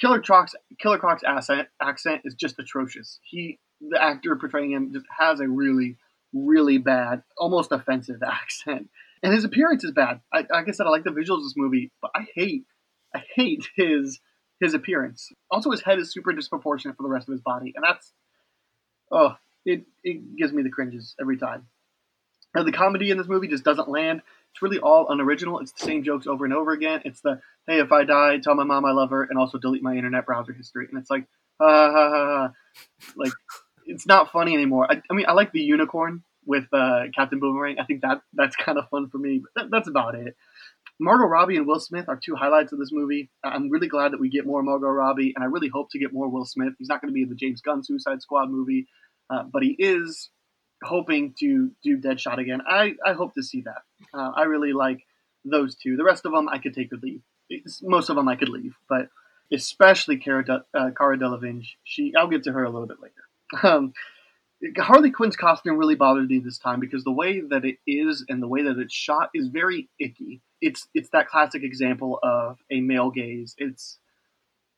Killer 0.00 0.20
Croc's 0.20 0.54
Killer 0.78 0.98
Croc's 0.98 1.22
accent 1.24 1.68
accent 1.80 2.22
is 2.24 2.34
just 2.34 2.58
atrocious. 2.58 3.18
He 3.22 3.58
the 3.80 4.02
actor 4.02 4.36
portraying 4.36 4.72
him 4.72 4.92
just 4.92 5.06
has 5.16 5.40
a 5.40 5.48
really 5.48 5.96
really 6.32 6.78
bad, 6.78 7.22
almost 7.36 7.72
offensive 7.72 8.22
accent, 8.26 8.88
and 9.22 9.34
his 9.34 9.44
appearance 9.44 9.84
is 9.84 9.92
bad. 9.92 10.20
I, 10.32 10.46
like 10.50 10.68
I 10.68 10.72
said, 10.72 10.86
I 10.86 10.90
like 10.90 11.04
the 11.04 11.10
visuals 11.10 11.38
of 11.38 11.44
this 11.44 11.54
movie, 11.56 11.90
but 12.00 12.10
I 12.14 12.26
hate 12.34 12.64
I 13.14 13.22
hate 13.34 13.68
his 13.76 14.20
his 14.60 14.74
appearance. 14.74 15.30
Also, 15.50 15.70
his 15.70 15.82
head 15.82 15.98
is 15.98 16.12
super 16.12 16.32
disproportionate 16.32 16.96
for 16.96 17.02
the 17.02 17.08
rest 17.08 17.28
of 17.28 17.32
his 17.32 17.40
body, 17.42 17.72
and 17.74 17.84
that's 17.84 18.12
oh, 19.10 19.36
it 19.66 19.84
it 20.02 20.36
gives 20.36 20.52
me 20.52 20.62
the 20.62 20.70
cringes 20.70 21.14
every 21.20 21.36
time. 21.36 21.66
Now, 22.54 22.64
the 22.64 22.72
comedy 22.72 23.10
in 23.10 23.18
this 23.18 23.28
movie 23.28 23.48
just 23.48 23.64
doesn't 23.64 23.88
land. 23.88 24.22
It's 24.52 24.62
really 24.62 24.78
all 24.78 25.08
unoriginal. 25.08 25.60
It's 25.60 25.72
the 25.72 25.84
same 25.84 26.02
jokes 26.02 26.26
over 26.26 26.44
and 26.44 26.54
over 26.54 26.72
again. 26.72 27.02
It's 27.04 27.20
the 27.20 27.40
hey, 27.66 27.78
if 27.80 27.92
I 27.92 28.04
die, 28.04 28.38
tell 28.38 28.54
my 28.54 28.64
mom 28.64 28.84
I 28.84 28.92
love 28.92 29.10
her, 29.10 29.22
and 29.22 29.38
also 29.38 29.58
delete 29.58 29.82
my 29.82 29.94
internet 29.94 30.26
browser 30.26 30.52
history. 30.52 30.88
And 30.90 31.00
it's 31.00 31.10
like, 31.10 31.26
ha 31.60 31.92
ha 31.92 32.10
ha, 32.10 32.24
ha. 32.26 32.52
like 33.16 33.32
it's 33.86 34.06
not 34.06 34.32
funny 34.32 34.54
anymore. 34.54 34.90
I, 34.90 35.00
I 35.10 35.14
mean, 35.14 35.26
I 35.28 35.32
like 35.32 35.52
the 35.52 35.60
unicorn 35.60 36.24
with 36.44 36.64
uh, 36.72 37.04
Captain 37.14 37.38
Boomerang. 37.38 37.78
I 37.78 37.84
think 37.84 38.02
that 38.02 38.22
that's 38.32 38.56
kind 38.56 38.78
of 38.78 38.88
fun 38.88 39.08
for 39.10 39.18
me, 39.18 39.42
but 39.42 39.50
that, 39.54 39.70
that's 39.70 39.88
about 39.88 40.14
it. 40.14 40.36
Margot 40.98 41.26
Robbie 41.26 41.56
and 41.56 41.66
Will 41.66 41.80
Smith 41.80 42.08
are 42.08 42.20
two 42.22 42.34
highlights 42.34 42.72
of 42.72 42.78
this 42.78 42.92
movie. 42.92 43.30
I'm 43.42 43.70
really 43.70 43.88
glad 43.88 44.12
that 44.12 44.20
we 44.20 44.28
get 44.28 44.46
more 44.46 44.62
Margot 44.62 44.88
Robbie, 44.88 45.32
and 45.34 45.42
I 45.42 45.46
really 45.46 45.68
hope 45.68 45.90
to 45.92 45.98
get 45.98 46.12
more 46.12 46.28
Will 46.28 46.44
Smith. 46.44 46.74
He's 46.78 46.88
not 46.88 47.00
going 47.00 47.10
to 47.10 47.14
be 47.14 47.22
in 47.22 47.30
the 47.30 47.34
James 47.34 47.62
Gunn 47.62 47.82
Suicide 47.82 48.20
Squad 48.20 48.50
movie, 48.50 48.86
uh, 49.30 49.44
but 49.50 49.62
he 49.62 49.74
is 49.78 50.28
hoping 50.82 51.34
to 51.40 51.70
do 51.82 51.98
Deadshot 51.98 52.38
again. 52.38 52.60
I, 52.66 52.94
I 53.04 53.12
hope 53.12 53.34
to 53.34 53.42
see 53.42 53.62
that. 53.62 53.82
Uh, 54.14 54.32
I 54.34 54.42
really 54.42 54.72
like 54.72 55.04
those 55.44 55.74
two. 55.74 55.96
The 55.96 56.04
rest 56.04 56.24
of 56.26 56.32
them 56.32 56.48
I 56.48 56.58
could 56.58 56.74
take 56.74 56.92
or 56.92 56.96
leave. 56.96 57.22
It's, 57.48 57.82
most 57.82 58.08
of 58.08 58.16
them 58.16 58.28
I 58.28 58.36
could 58.36 58.48
leave, 58.48 58.76
but 58.88 59.08
especially 59.52 60.16
Cara, 60.18 60.44
De, 60.44 60.64
uh, 60.74 60.90
Cara 60.96 61.18
Delevingne. 61.18 61.66
She, 61.84 62.14
I'll 62.16 62.28
get 62.28 62.44
to 62.44 62.52
her 62.52 62.64
a 62.64 62.70
little 62.70 62.88
bit 62.88 63.00
later. 63.00 63.14
Um, 63.64 63.94
Harley 64.78 65.10
Quinn's 65.10 65.36
costume 65.36 65.76
really 65.76 65.94
bothered 65.94 66.28
me 66.28 66.38
this 66.38 66.58
time 66.58 66.80
because 66.80 67.02
the 67.02 67.10
way 67.10 67.40
that 67.40 67.64
it 67.64 67.78
is 67.86 68.24
and 68.28 68.42
the 68.42 68.48
way 68.48 68.62
that 68.62 68.78
it's 68.78 68.94
shot 68.94 69.30
is 69.34 69.48
very 69.48 69.88
icky. 69.98 70.42
It's 70.60 70.86
it's 70.94 71.08
that 71.10 71.28
classic 71.28 71.62
example 71.62 72.18
of 72.22 72.58
a 72.70 72.80
male 72.80 73.10
gaze. 73.10 73.54
It's 73.58 73.98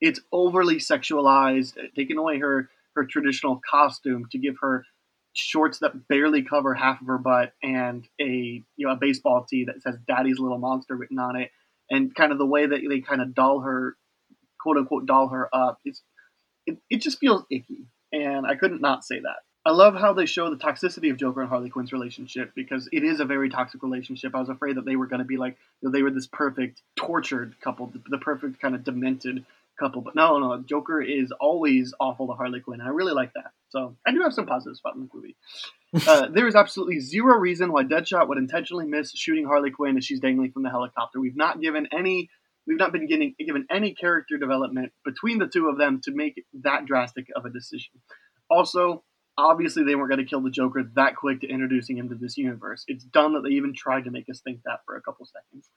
it's 0.01 0.21
overly 0.31 0.77
sexualized, 0.77 1.75
taking 1.97 2.17
away 2.17 2.39
her 2.39 2.71
her 2.95 3.05
traditional 3.05 3.61
costume 3.69 4.29
to 4.31 4.39
give 4.39 4.57
her 4.61 4.85
shorts 5.35 5.79
that 5.79 6.09
barely 6.09 6.43
cover 6.43 6.75
half 6.75 7.01
of 7.01 7.07
her 7.07 7.19
butt 7.19 7.53
and 7.63 8.07
a 8.21 8.63
you 8.77 8.87
know 8.87 8.93
a 8.93 8.97
baseball 8.97 9.47
tee 9.49 9.65
that 9.65 9.83
says 9.83 9.97
"Daddy's 10.07 10.39
Little 10.39 10.59
Monster" 10.59 10.95
written 10.95 11.19
on 11.19 11.37
it, 11.37 11.51
and 11.91 12.15
kind 12.15 12.33
of 12.33 12.39
the 12.39 12.47
way 12.47 12.67
that 12.67 12.81
they 12.89 13.01
kind 13.01 13.23
of 13.23 13.35
doll 13.35 13.61
her, 13.61 13.97
quote 14.61 14.77
unquote, 14.77 15.07
doll 15.07 15.29
her 15.29 15.49
up. 15.55 15.79
It's 15.85 16.03
it, 16.67 16.79
it 16.91 17.01
just 17.01 17.19
feels 17.19 17.45
icky, 17.51 17.87
and 18.13 18.47
I 18.47 18.57
couldn't 18.57 18.81
not 18.81 19.05
say 19.05 19.21
that. 19.21 19.41
I 19.65 19.71
love 19.71 19.95
how 19.95 20.13
they 20.13 20.27
show 20.27 20.51
the 20.51 20.57
toxicity 20.57 21.11
of 21.13 21.19
Joker 21.19 21.41
and 21.41 21.49
Harley 21.49 21.71
Quinn's 21.71 21.93
relationship 21.93 22.51
because 22.55 22.89
it 22.91 23.05
is 23.05 23.21
a 23.21 23.25
very 23.25 23.49
toxic 23.49 23.83
relationship. 23.83 24.35
I 24.35 24.41
was 24.41 24.49
afraid 24.49 24.77
that 24.77 24.85
they 24.85 24.97
were 24.97 25.07
going 25.07 25.21
to 25.21 25.25
be 25.25 25.37
like 25.37 25.57
you 25.81 25.89
know, 25.89 25.93
they 25.93 26.03
were 26.03 26.11
this 26.11 26.27
perfect 26.27 26.83
tortured 26.97 27.55
couple, 27.61 27.87
the, 27.87 28.03
the 28.09 28.19
perfect 28.19 28.61
kind 28.61 28.75
of 28.75 28.83
demented 28.83 29.45
couple. 29.79 30.03
But 30.03 30.15
no, 30.15 30.39
no, 30.39 30.63
Joker 30.69 31.01
is 31.03 31.33
always 31.41 31.93
awful 32.01 32.29
to 32.29 32.35
Harley 32.35 32.61
Quinn, 32.61 32.81
and 32.81 32.89
I 32.89 32.93
really 32.93 33.13
like 33.13 33.33
that. 33.35 33.53
So 33.69 33.97
I 34.07 34.13
do 34.13 34.21
have 34.23 34.35
some 34.35 34.47
positives 34.47 34.81
about 34.85 34.97
the 34.97 35.09
movie. 35.13 35.37
Uh, 36.09 36.27
there 36.29 36.49
is 36.49 36.55
absolutely 36.55 37.01
zero 37.01 37.37
reason 37.37 37.71
why 37.71 37.85
Deadshot 37.85 38.27
would 38.27 38.39
intentionally 38.39 38.87
miss 38.87 39.13
shooting 39.15 39.45
Harley 39.45 39.71
Quinn 39.71 39.99
as 39.99 40.07
she's 40.07 40.21
dangling 40.21 40.51
from 40.51 40.63
the 40.63 40.71
helicopter. 40.71 41.21
We've 41.21 41.37
not 41.37 41.61
given 41.61 41.87
any, 41.93 42.31
we've 42.67 42.79
not 42.79 42.93
been 42.93 43.07
getting 43.07 43.35
given 43.39 43.67
any 43.71 43.93
character 43.93 44.39
development 44.39 44.93
between 45.05 45.39
the 45.39 45.49
two 45.49 45.69
of 45.69 45.77
them 45.77 46.01
to 46.05 46.11
make 46.11 46.47
that 46.63 46.87
drastic 46.87 47.27
of 47.37 47.45
a 47.45 47.51
decision. 47.51 48.01
Also, 48.49 49.05
obviously 49.37 49.85
they 49.85 49.95
weren't 49.95 50.11
going 50.11 50.25
to 50.25 50.29
kill 50.29 50.41
the 50.41 50.51
Joker 50.51 50.83
that 50.95 51.17
quick 51.17 51.41
to 51.41 51.49
introducing 51.49 51.99
him 51.99 52.09
to 52.09 52.15
this 52.15 52.37
universe. 52.37 52.85
It's 52.89 53.05
dumb 53.05 53.35
that 53.35 53.43
they 53.43 53.55
even 53.55 53.75
tried 53.75 54.05
to 54.05 54.11
make 54.11 54.29
us 54.31 54.41
think 54.41 54.61
that 54.65 54.81
for 54.87 54.97
a 54.97 55.03
couple 55.03 55.27
seconds. 55.27 55.69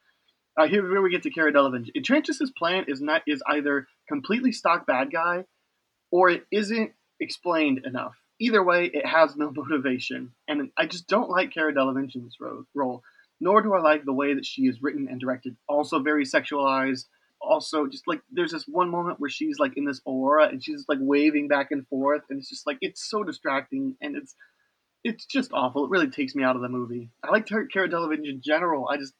Uh, 0.58 0.68
here, 0.68 0.88
here 0.88 1.01
we 1.01 1.12
get 1.12 1.24
to 1.24 1.30
Cara 1.30 1.51
Delevingne. 1.51 1.89
Enchantress's 1.95 2.51
plan 2.51 2.86
is 2.88 3.01
not 3.01 3.24
is 3.28 3.43
either 3.47 3.88
completely 4.08 4.51
stock 4.51 4.88
bad 4.88 5.12
guy, 5.12 5.45
or 6.12 6.30
it 6.30 6.45
isn't 6.51 6.93
explained 7.20 7.82
enough. 7.86 8.16
Either 8.39 8.64
way, 8.64 8.86
it 8.86 9.06
has 9.06 9.36
no 9.36 9.51
motivation, 9.56 10.32
and 10.47 10.72
I 10.78 10.86
just 10.86 11.08
don't 11.08 11.30
like 11.30 11.53
Cara 11.53 11.74
Delevingne 11.74 12.16
in 12.16 12.24
this 12.24 12.38
role. 12.74 13.03
Nor 13.41 13.62
do 13.62 13.74
I 13.74 13.82
like 13.82 14.06
the 14.06 14.14
way 14.14 14.34
that 14.34 14.45
she 14.45 14.62
is 14.64 14.82
written 14.82 15.08
and 15.10 15.20
directed. 15.20 15.58
Also 15.68 15.99
very 15.99 16.24
sexualized. 16.24 17.06
Also, 17.41 17.86
just 17.86 18.08
like 18.08 18.22
there's 18.32 18.53
this 18.53 18.66
one 18.66 18.89
moment 18.89 19.20
where 19.20 19.30
she's 19.30 19.60
like 19.60 19.74
in 19.76 19.84
this 19.84 19.99
aura 20.06 20.47
and 20.47 20.64
she's 20.64 20.86
like 20.88 20.99
waving 21.01 21.49
back 21.49 21.68
and 21.72 21.86
forth, 21.88 22.22
and 22.30 22.39
it's 22.39 22.49
just 22.49 22.66
like 22.66 22.78
it's 22.80 23.10
so 23.10 23.24
distracting 23.24 23.97
and 24.01 24.16
it's 24.16 24.36
it's 25.03 25.26
just 25.26 25.51
awful. 25.53 25.84
It 25.84 25.91
really 25.91 26.10
takes 26.10 26.34
me 26.34 26.45
out 26.45 26.56
of 26.56 26.62
the 26.62 26.70
movie. 26.70 27.10
I 27.22 27.30
like 27.30 27.45
Cara 27.45 27.89
Delevingne 27.89 28.30
in 28.30 28.41
general. 28.41 28.88
I 28.89 28.95
just 28.97 29.14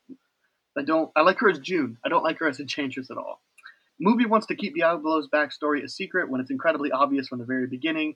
I 0.78 0.84
don't. 0.84 1.12
I 1.16 1.22
like 1.22 1.40
her 1.40 1.50
as 1.50 1.60
June. 1.60 1.98
I 2.06 2.10
don't 2.10 2.24
like 2.24 2.40
her 2.40 2.48
as 2.48 2.60
Enchantress 2.60 3.10
at 3.10 3.18
all. 3.18 3.42
Movie 4.00 4.26
wants 4.26 4.48
to 4.48 4.56
keep 4.56 4.78
Diablo's 4.78 5.30
backstory 5.30 5.84
a 5.84 5.88
secret 5.88 6.30
when 6.30 6.42
it's 6.42 6.52
incredibly 6.52 6.92
obvious 6.92 7.30
from 7.30 7.40
the 7.40 7.46
very 7.46 7.66
beginning, 7.66 8.16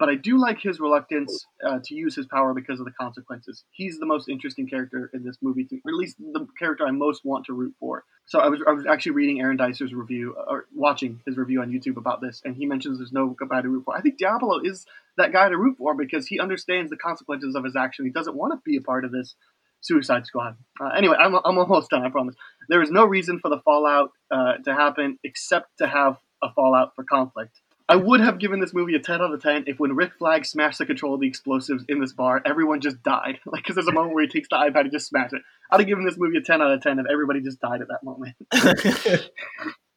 but 0.00 0.08
I 0.08 0.14
do 0.14 0.38
like 0.38 0.60
his 0.60 0.80
reluctance 0.80 1.46
uh, 1.64 1.78
to 1.84 1.94
use 1.94 2.16
his 2.16 2.26
power 2.26 2.54
because 2.54 2.80
of 2.80 2.86
the 2.86 2.92
consequences. 2.92 3.64
He's 3.70 3.98
the 3.98 4.06
most 4.06 4.30
interesting 4.30 4.66
character 4.66 5.10
in 5.12 5.22
this 5.22 5.36
movie, 5.42 5.64
to, 5.66 5.76
or 5.84 5.90
at 5.90 5.94
least 5.94 6.16
the 6.18 6.46
character 6.58 6.86
I 6.86 6.90
most 6.90 7.22
want 7.24 7.44
to 7.46 7.52
root 7.52 7.74
for. 7.78 8.04
So 8.24 8.40
I 8.40 8.48
was, 8.48 8.60
I 8.66 8.72
was 8.72 8.86
actually 8.86 9.12
reading 9.12 9.40
Aaron 9.40 9.58
Dicer's 9.58 9.92
review, 9.92 10.34
uh, 10.38 10.50
or 10.50 10.66
watching 10.74 11.20
his 11.26 11.36
review 11.36 11.60
on 11.60 11.70
YouTube 11.70 11.98
about 11.98 12.22
this, 12.22 12.40
and 12.44 12.56
he 12.56 12.64
mentions 12.64 12.98
there's 12.98 13.12
no 13.12 13.36
guy 13.48 13.60
to 13.60 13.68
root 13.68 13.84
for. 13.84 13.94
I 13.94 14.00
think 14.00 14.16
Diablo 14.16 14.60
is 14.64 14.86
that 15.18 15.32
guy 15.32 15.50
to 15.50 15.58
root 15.58 15.76
for 15.76 15.94
because 15.94 16.26
he 16.26 16.40
understands 16.40 16.90
the 16.90 16.96
consequences 16.96 17.54
of 17.54 17.62
his 17.64 17.76
action. 17.76 18.06
He 18.06 18.10
doesn't 18.10 18.34
want 18.34 18.54
to 18.54 18.60
be 18.64 18.78
a 18.78 18.80
part 18.80 19.04
of 19.04 19.12
this 19.12 19.34
Suicide 19.80 20.26
Squad. 20.26 20.56
Uh, 20.80 20.88
anyway, 20.88 21.16
I'm, 21.18 21.34
I'm 21.34 21.58
almost 21.58 21.90
done, 21.90 22.04
I 22.04 22.10
promise. 22.10 22.34
There 22.68 22.82
is 22.82 22.90
no 22.90 23.04
reason 23.04 23.38
for 23.40 23.48
the 23.48 23.60
fallout 23.64 24.10
uh, 24.30 24.54
to 24.64 24.74
happen 24.74 25.18
except 25.24 25.78
to 25.78 25.86
have 25.86 26.16
a 26.42 26.52
fallout 26.52 26.94
for 26.94 27.04
conflict. 27.04 27.60
I 27.88 27.96
would 27.96 28.20
have 28.20 28.38
given 28.38 28.60
this 28.60 28.72
movie 28.72 28.94
a 28.94 29.00
10 29.00 29.20
out 29.20 29.34
of 29.34 29.42
10 29.42 29.64
if 29.66 29.80
when 29.80 29.96
Rick 29.96 30.12
Flag 30.16 30.46
smashed 30.46 30.78
the 30.78 30.86
control 30.86 31.14
of 31.14 31.20
the 31.20 31.26
explosives 31.26 31.84
in 31.88 32.00
this 32.00 32.12
bar, 32.12 32.40
everyone 32.46 32.80
just 32.80 33.02
died. 33.02 33.40
Like, 33.46 33.64
because 33.64 33.74
there's 33.74 33.88
a 33.88 33.92
moment 33.92 34.14
where 34.14 34.22
he 34.22 34.28
takes 34.28 34.46
the 34.48 34.54
iPad 34.54 34.82
and 34.82 34.92
just 34.92 35.08
smashes 35.08 35.32
it. 35.32 35.42
I'd 35.72 35.80
have 35.80 35.88
given 35.88 36.04
this 36.04 36.14
movie 36.16 36.38
a 36.38 36.40
10 36.40 36.62
out 36.62 36.70
of 36.70 36.80
10 36.82 37.00
if 37.00 37.06
everybody 37.10 37.40
just 37.40 37.60
died 37.60 37.80
at 37.80 37.88
that 37.88 38.04
moment. 38.04 38.36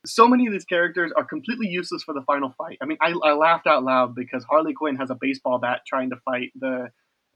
so 0.07 0.27
many 0.27 0.47
of 0.47 0.53
these 0.53 0.65
characters 0.65 1.11
are 1.15 1.23
completely 1.23 1.67
useless 1.67 2.01
for 2.01 2.15
the 2.15 2.23
final 2.23 2.53
fight. 2.57 2.79
I 2.81 2.86
mean, 2.86 2.97
I, 2.99 3.13
I 3.23 3.34
laughed 3.34 3.67
out 3.67 3.84
loud 3.84 4.15
because 4.15 4.43
Harley 4.43 4.73
Quinn 4.73 4.95
has 4.95 5.11
a 5.11 5.17
baseball 5.19 5.59
bat 5.59 5.81
trying 5.88 6.09
to 6.09 6.15
fight 6.25 6.51
the 6.55 6.89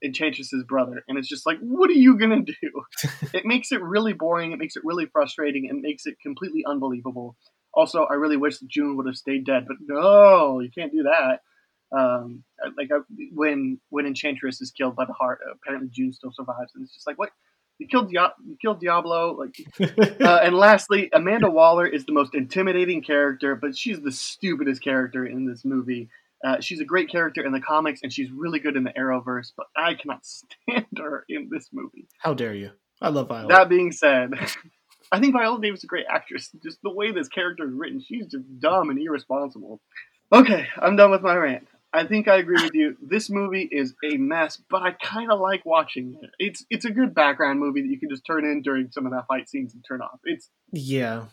Enchantress's 0.03 0.63
brother, 0.63 1.03
and 1.07 1.17
it's 1.17 1.27
just 1.27 1.45
like, 1.45 1.57
what 1.59 1.89
are 1.89 1.93
you 1.93 2.17
gonna 2.17 2.41
do? 2.41 2.83
it 3.33 3.45
makes 3.45 3.71
it 3.71 3.81
really 3.81 4.13
boring. 4.13 4.51
It 4.51 4.59
makes 4.59 4.75
it 4.75 4.83
really 4.85 5.05
frustrating. 5.05 5.65
It 5.65 5.75
makes 5.75 6.05
it 6.05 6.19
completely 6.21 6.63
unbelievable. 6.65 7.35
Also, 7.73 8.03
I 8.03 8.15
really 8.15 8.37
wish 8.37 8.57
that 8.59 8.69
June 8.69 8.97
would 8.97 9.05
have 9.05 9.15
stayed 9.15 9.45
dead, 9.45 9.65
but 9.67 9.77
no, 9.81 10.59
you 10.59 10.69
can't 10.71 10.91
do 10.91 11.03
that. 11.03 11.41
Um, 11.91 12.43
like 12.77 12.91
uh, 12.91 12.99
when 13.33 13.79
when 13.89 14.05
Enchantress 14.05 14.61
is 14.61 14.71
killed 14.71 14.95
by 14.95 15.05
the 15.05 15.13
heart, 15.13 15.39
apparently 15.51 15.89
June 15.91 16.11
still 16.11 16.31
survives, 16.33 16.73
and 16.75 16.83
it's 16.83 16.93
just 16.93 17.07
like, 17.07 17.17
what? 17.17 17.29
You 17.79 17.87
killed 17.87 18.11
you 18.11 18.19
killed 18.59 18.79
Diablo, 18.79 19.37
like. 19.37 19.55
uh, 20.19 20.39
and 20.41 20.55
lastly, 20.55 21.09
Amanda 21.13 21.49
Waller 21.49 21.85
is 21.85 22.05
the 22.05 22.11
most 22.11 22.33
intimidating 22.33 23.03
character, 23.03 23.55
but 23.55 23.77
she's 23.77 24.01
the 24.01 24.11
stupidest 24.11 24.83
character 24.83 25.25
in 25.25 25.45
this 25.45 25.63
movie. 25.63 26.09
Uh, 26.45 26.59
she's 26.61 26.79
a 26.79 26.85
great 26.85 27.09
character 27.09 27.45
in 27.45 27.51
the 27.51 27.59
comics, 27.59 28.01
and 28.03 28.13
she's 28.13 28.31
really 28.31 28.59
good 28.59 28.75
in 28.75 28.83
the 28.83 28.91
Arrowverse, 28.91 29.51
but 29.55 29.67
I 29.75 29.95
cannot 29.95 30.25
stand 30.25 30.85
her 30.97 31.25
in 31.29 31.49
this 31.51 31.69
movie. 31.71 32.07
How 32.19 32.33
dare 32.33 32.53
you? 32.53 32.71
I 33.01 33.09
love 33.09 33.27
Viola. 33.27 33.47
That 33.47 33.69
being 33.69 33.91
said, 33.91 34.33
I 35.11 35.19
think 35.19 35.33
Viola 35.33 35.61
Davis 35.61 35.81
is 35.81 35.83
a 35.85 35.87
great 35.87 36.05
actress. 36.09 36.49
Just 36.63 36.79
the 36.83 36.91
way 36.91 37.11
this 37.11 37.27
character 37.27 37.67
is 37.67 37.73
written, 37.73 38.01
she's 38.01 38.27
just 38.27 38.45
dumb 38.59 38.89
and 38.89 38.99
irresponsible. 38.99 39.81
Okay, 40.31 40.67
I'm 40.77 40.95
done 40.95 41.11
with 41.11 41.21
my 41.21 41.35
rant. 41.35 41.67
I 41.93 42.05
think 42.05 42.27
I 42.27 42.37
agree 42.37 42.61
with 42.61 42.73
you. 42.73 42.97
This 43.01 43.29
movie 43.29 43.67
is 43.71 43.95
a 44.03 44.17
mess, 44.17 44.61
but 44.69 44.81
I 44.81 44.91
kind 44.91 45.31
of 45.31 45.39
like 45.39 45.65
watching 45.65 46.17
it. 46.21 46.29
It's 46.37 46.65
it's 46.69 46.85
a 46.85 46.91
good 46.91 47.15
background 47.15 47.59
movie 47.59 47.81
that 47.81 47.87
you 47.87 47.97
can 47.97 48.09
just 48.09 48.25
turn 48.25 48.43
in 48.43 48.61
during 48.61 48.91
some 48.91 49.05
of 49.05 49.13
that 49.13 49.25
fight 49.27 49.49
scenes 49.49 49.73
and 49.73 49.83
turn 49.87 50.01
off. 50.01 50.19
It's 50.25 50.49
yeah, 50.71 51.25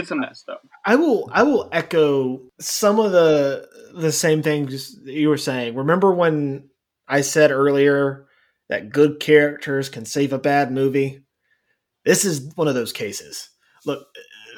it's 0.00 0.10
a 0.10 0.16
mess 0.16 0.44
though. 0.46 0.56
I 0.84 0.96
will 0.96 1.28
I 1.32 1.42
will 1.42 1.68
echo 1.72 2.40
some 2.58 2.98
of 2.98 3.12
the 3.12 3.68
the 3.94 4.12
same 4.12 4.42
things 4.42 4.96
you 5.04 5.28
were 5.28 5.36
saying. 5.36 5.74
Remember 5.74 6.12
when 6.12 6.68
I 7.06 7.20
said 7.20 7.50
earlier 7.50 8.26
that 8.68 8.90
good 8.90 9.20
characters 9.20 9.88
can 9.88 10.04
save 10.04 10.32
a 10.32 10.38
bad 10.38 10.72
movie? 10.72 11.22
This 12.04 12.24
is 12.24 12.52
one 12.54 12.68
of 12.68 12.74
those 12.74 12.92
cases. 12.92 13.50
Look, 13.84 14.06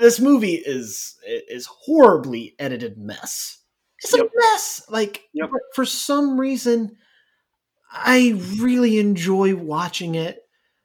this 0.00 0.20
movie 0.20 0.54
is 0.54 1.16
is 1.26 1.66
horribly 1.66 2.54
edited 2.58 2.98
mess. 2.98 3.58
It's 4.02 4.16
yep. 4.16 4.26
a 4.26 4.30
mess. 4.34 4.82
Like 4.88 5.22
yep. 5.32 5.50
for 5.74 5.84
some 5.84 6.38
reason 6.38 6.96
I 7.92 8.40
really 8.58 8.98
enjoy 8.98 9.54
watching 9.54 10.14
it 10.14 10.41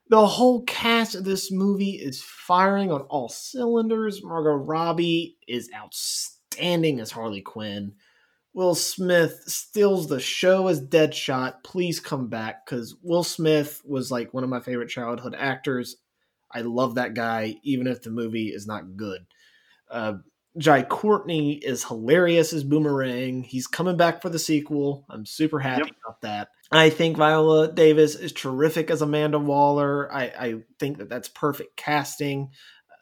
the 0.09 0.25
whole 0.25 0.63
cast 0.63 1.15
of 1.15 1.23
this 1.23 1.51
movie 1.51 1.91
is 1.91 2.21
firing 2.21 2.91
on 2.91 3.01
all 3.01 3.29
cylinders. 3.29 4.23
Margot 4.23 4.51
Robbie 4.51 5.37
is 5.47 5.69
outstanding 5.75 6.99
as 6.99 7.11
Harley 7.11 7.41
Quinn. 7.41 7.93
Will 8.53 8.73
Smith 8.73 9.43
steals 9.45 10.07
the 10.07 10.19
show 10.19 10.67
as 10.67 10.81
Deadshot. 10.81 11.63
Please 11.63 11.99
come 11.99 12.27
back 12.27 12.65
because 12.65 12.95
Will 13.03 13.23
Smith 13.23 13.81
was 13.85 14.09
like 14.09 14.33
one 14.33 14.43
of 14.43 14.49
my 14.49 14.61
favorite 14.61 14.89
childhood 14.89 15.35
actors. 15.37 15.97
I 16.51 16.61
love 16.61 16.95
that 16.95 17.13
guy, 17.13 17.57
even 17.63 17.87
if 17.87 18.01
the 18.01 18.09
movie 18.09 18.47
is 18.47 18.65
not 18.65 18.95
good. 18.95 19.25
Uh, 19.91 20.13
Jai 20.57 20.83
Courtney 20.83 21.53
is 21.53 21.83
hilarious 21.83 22.53
as 22.53 22.63
Boomerang. 22.63 23.43
He's 23.43 23.67
coming 23.67 23.97
back 23.97 24.21
for 24.21 24.29
the 24.29 24.39
sequel. 24.39 25.05
I'm 25.09 25.25
super 25.25 25.59
happy 25.59 25.83
yep. 25.85 25.95
about 26.05 26.21
that. 26.21 26.49
I 26.71 26.89
think 26.89 27.17
Viola 27.17 27.71
Davis 27.71 28.15
is 28.15 28.33
terrific 28.33 28.89
as 28.91 29.01
Amanda 29.01 29.39
Waller. 29.39 30.11
I, 30.13 30.23
I 30.23 30.55
think 30.79 30.97
that 30.97 31.09
that's 31.09 31.29
perfect 31.29 31.77
casting. 31.77 32.49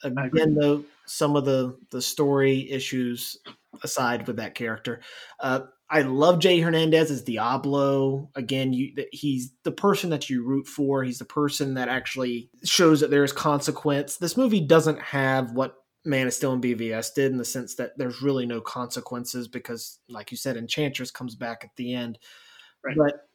Again, 0.03 0.55
though, 0.55 0.83
some 1.05 1.35
of 1.35 1.45
the 1.45 1.77
the 1.89 2.01
story 2.01 2.69
issues 2.69 3.37
aside 3.83 4.27
with 4.27 4.35
that 4.37 4.53
character, 4.53 5.01
uh, 5.39 5.61
I 5.89 6.01
love 6.01 6.39
Jay 6.39 6.59
Hernandez 6.59 7.09
as 7.11 7.23
Diablo. 7.23 8.29
Again, 8.35 8.73
you 8.73 8.93
he's 9.11 9.51
the 9.63 9.71
person 9.71 10.09
that 10.11 10.29
you 10.29 10.43
root 10.43 10.67
for. 10.67 11.03
He's 11.03 11.19
the 11.19 11.25
person 11.25 11.75
that 11.75 11.89
actually 11.89 12.49
shows 12.63 12.99
that 12.99 13.09
there 13.09 13.23
is 13.23 13.31
consequence. 13.31 14.17
This 14.17 14.37
movie 14.37 14.61
doesn't 14.61 14.99
have 14.99 15.53
what 15.53 15.75
Man 16.05 16.27
of 16.27 16.33
Steel 16.33 16.53
and 16.53 16.63
BVS 16.63 17.13
did 17.13 17.31
in 17.31 17.37
the 17.37 17.45
sense 17.45 17.75
that 17.75 17.97
there's 17.97 18.21
really 18.21 18.45
no 18.45 18.61
consequences 18.61 19.47
because, 19.47 19.99
like 20.07 20.31
you 20.31 20.37
said, 20.37 20.57
Enchantress 20.57 21.11
comes 21.11 21.35
back 21.35 21.63
at 21.63 21.75
the 21.75 21.93
end. 21.93 22.19
Right. 22.83 22.95
But 22.97 23.27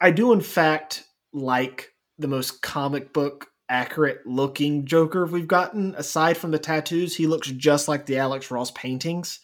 I 0.00 0.10
do, 0.10 0.32
in 0.32 0.40
fact, 0.40 1.04
like 1.32 1.92
the 2.18 2.28
most 2.28 2.62
comic 2.62 3.12
book 3.12 3.48
accurate 3.68 4.26
looking 4.26 4.84
Joker 4.84 5.26
we've 5.26 5.48
gotten. 5.48 5.94
Aside 5.96 6.36
from 6.36 6.50
the 6.50 6.58
tattoos, 6.58 7.16
he 7.16 7.26
looks 7.26 7.50
just 7.50 7.88
like 7.88 8.06
the 8.06 8.18
Alex 8.18 8.50
Ross 8.50 8.70
paintings. 8.70 9.40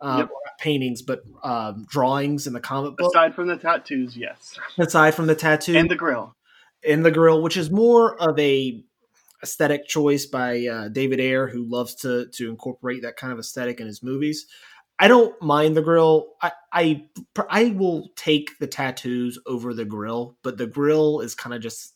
Um, 0.00 0.20
yep. 0.20 0.28
paintings, 0.60 1.02
but 1.02 1.22
um, 1.42 1.84
drawings 1.90 2.46
in 2.46 2.52
the 2.52 2.60
comic 2.60 2.96
book. 2.96 3.10
Aside 3.10 3.34
from 3.34 3.48
the 3.48 3.56
tattoos, 3.56 4.16
yes. 4.16 4.56
Aside 4.78 5.16
from 5.16 5.26
the 5.26 5.34
tattoo 5.34 5.76
and 5.76 5.90
the 5.90 5.96
grill, 5.96 6.36
in 6.84 7.02
the 7.02 7.10
grill, 7.10 7.42
which 7.42 7.56
is 7.56 7.68
more 7.68 8.14
of 8.22 8.38
a 8.38 8.84
aesthetic 9.42 9.86
choice 9.86 10.26
by 10.26 10.66
uh, 10.66 10.88
David 10.88 11.20
Ayer, 11.20 11.48
who 11.48 11.64
loves 11.64 11.94
to 11.96 12.26
to 12.34 12.50
incorporate 12.50 13.02
that 13.02 13.16
kind 13.16 13.32
of 13.32 13.38
aesthetic 13.38 13.80
in 13.80 13.86
his 13.86 14.02
movies. 14.02 14.46
I 14.98 15.06
don't 15.06 15.40
mind 15.40 15.76
the 15.76 15.82
grill. 15.82 16.34
I, 16.42 16.52
I 16.72 17.04
I 17.48 17.64
will 17.70 18.08
take 18.16 18.58
the 18.58 18.66
tattoos 18.66 19.38
over 19.46 19.72
the 19.72 19.84
grill, 19.84 20.36
but 20.42 20.58
the 20.58 20.66
grill 20.66 21.20
is 21.20 21.34
kind 21.34 21.54
of 21.54 21.62
just 21.62 21.94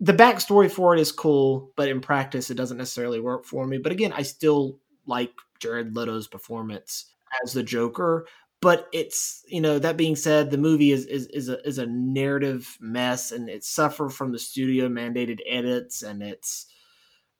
the 0.00 0.12
backstory 0.12 0.70
for 0.70 0.94
it 0.94 1.00
is 1.00 1.12
cool, 1.12 1.72
but 1.76 1.88
in 1.88 2.00
practice 2.00 2.50
it 2.50 2.56
doesn't 2.56 2.78
necessarily 2.78 3.20
work 3.20 3.44
for 3.44 3.66
me. 3.66 3.78
But 3.78 3.92
again, 3.92 4.12
I 4.12 4.22
still 4.22 4.78
like 5.06 5.32
Jared 5.58 5.94
Leto's 5.94 6.26
performance 6.26 7.12
as 7.44 7.52
the 7.52 7.62
Joker. 7.62 8.26
But 8.62 8.88
it's 8.92 9.44
you 9.48 9.60
know 9.60 9.78
that 9.78 9.96
being 9.96 10.16
said, 10.16 10.50
the 10.50 10.58
movie 10.58 10.90
is 10.90 11.06
is 11.06 11.26
is 11.28 11.48
a 11.48 11.66
is 11.66 11.78
a 11.78 11.86
narrative 11.86 12.76
mess, 12.80 13.30
and 13.30 13.48
it 13.48 13.64
suffered 13.64 14.10
from 14.10 14.32
the 14.32 14.38
studio 14.38 14.88
mandated 14.88 15.40
edits, 15.46 16.02
and 16.02 16.22
it's 16.22 16.66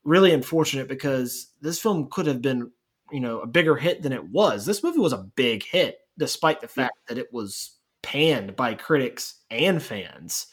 really 0.04 0.32
unfortunate 0.32 0.88
because 0.88 1.52
this 1.60 1.80
film 1.80 2.08
could 2.10 2.26
have 2.26 2.42
been 2.42 2.70
you 3.10 3.20
know 3.20 3.40
a 3.40 3.46
bigger 3.46 3.76
hit 3.76 4.02
than 4.02 4.12
it 4.12 4.28
was. 4.28 4.66
This 4.66 4.82
movie 4.82 4.98
was 4.98 5.14
a 5.14 5.26
big 5.36 5.64
hit, 5.64 5.98
despite 6.18 6.60
the 6.60 6.68
fact 6.68 6.94
that 7.08 7.18
it 7.18 7.32
was 7.32 7.76
panned 8.02 8.54
by 8.54 8.74
critics 8.74 9.40
and 9.50 9.82
fans. 9.82 10.46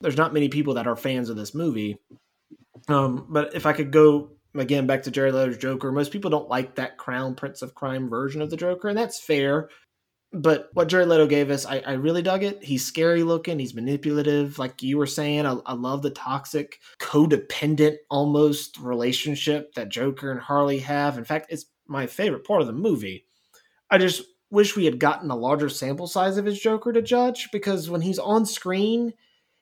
There's 0.00 0.16
not 0.16 0.34
many 0.34 0.48
people 0.48 0.74
that 0.74 0.86
are 0.86 0.96
fans 0.96 1.30
of 1.30 1.36
this 1.36 1.54
movie. 1.54 1.98
Um, 2.88 3.26
but 3.28 3.54
if 3.54 3.66
I 3.66 3.72
could 3.72 3.90
go 3.90 4.32
again 4.54 4.86
back 4.86 5.02
to 5.04 5.10
Jared 5.10 5.34
Leto's 5.34 5.58
Joker, 5.58 5.90
most 5.92 6.12
people 6.12 6.30
don't 6.30 6.48
like 6.48 6.74
that 6.74 6.98
Crown 6.98 7.34
Prince 7.34 7.62
of 7.62 7.74
Crime 7.74 8.08
version 8.08 8.42
of 8.42 8.50
the 8.50 8.56
Joker, 8.56 8.88
and 8.88 8.98
that's 8.98 9.20
fair. 9.20 9.68
But 10.32 10.68
what 10.74 10.88
Jared 10.88 11.08
Leto 11.08 11.26
gave 11.26 11.50
us, 11.50 11.64
I, 11.64 11.78
I 11.78 11.92
really 11.92 12.22
dug 12.22 12.42
it. 12.42 12.62
He's 12.62 12.84
scary 12.84 13.22
looking. 13.22 13.58
He's 13.58 13.74
manipulative, 13.74 14.58
like 14.58 14.82
you 14.82 14.98
were 14.98 15.06
saying. 15.06 15.46
I, 15.46 15.56
I 15.64 15.72
love 15.72 16.02
the 16.02 16.10
toxic, 16.10 16.80
codependent 16.98 17.96
almost 18.10 18.78
relationship 18.78 19.74
that 19.74 19.88
Joker 19.88 20.30
and 20.30 20.40
Harley 20.40 20.80
have. 20.80 21.16
In 21.16 21.24
fact, 21.24 21.46
it's 21.50 21.66
my 21.86 22.06
favorite 22.06 22.44
part 22.44 22.60
of 22.60 22.66
the 22.66 22.74
movie. 22.74 23.24
I 23.90 23.96
just 23.96 24.22
wish 24.50 24.76
we 24.76 24.84
had 24.84 24.98
gotten 24.98 25.30
a 25.30 25.36
larger 25.36 25.70
sample 25.70 26.06
size 26.06 26.36
of 26.36 26.44
his 26.44 26.60
Joker 26.60 26.92
to 26.92 27.00
judge 27.00 27.48
because 27.50 27.88
when 27.88 28.02
he's 28.02 28.18
on 28.18 28.44
screen, 28.44 29.14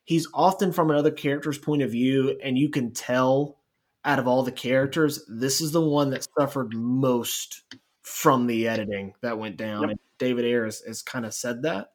he's 0.02 0.28
often 0.34 0.72
from 0.72 0.90
another 0.90 1.12
character's 1.12 1.58
point 1.58 1.82
of 1.82 1.92
view, 1.92 2.38
and 2.42 2.58
you 2.58 2.70
can 2.70 2.92
tell 2.92 3.58
out 4.04 4.18
of 4.18 4.26
all 4.26 4.42
the 4.42 4.52
characters, 4.52 5.24
this 5.28 5.60
is 5.60 5.72
the 5.72 5.80
one 5.80 6.10
that 6.10 6.26
suffered 6.38 6.74
most 6.74 7.62
from 8.02 8.46
the 8.46 8.68
editing 8.68 9.12
that 9.20 9.38
went 9.38 9.56
down. 9.56 9.88
Yep. 9.88 9.98
David 10.18 10.44
Ayer 10.44 10.64
has, 10.64 10.80
has 10.80 11.02
kind 11.02 11.26
of 11.26 11.34
said 11.34 11.62
that. 11.62 11.90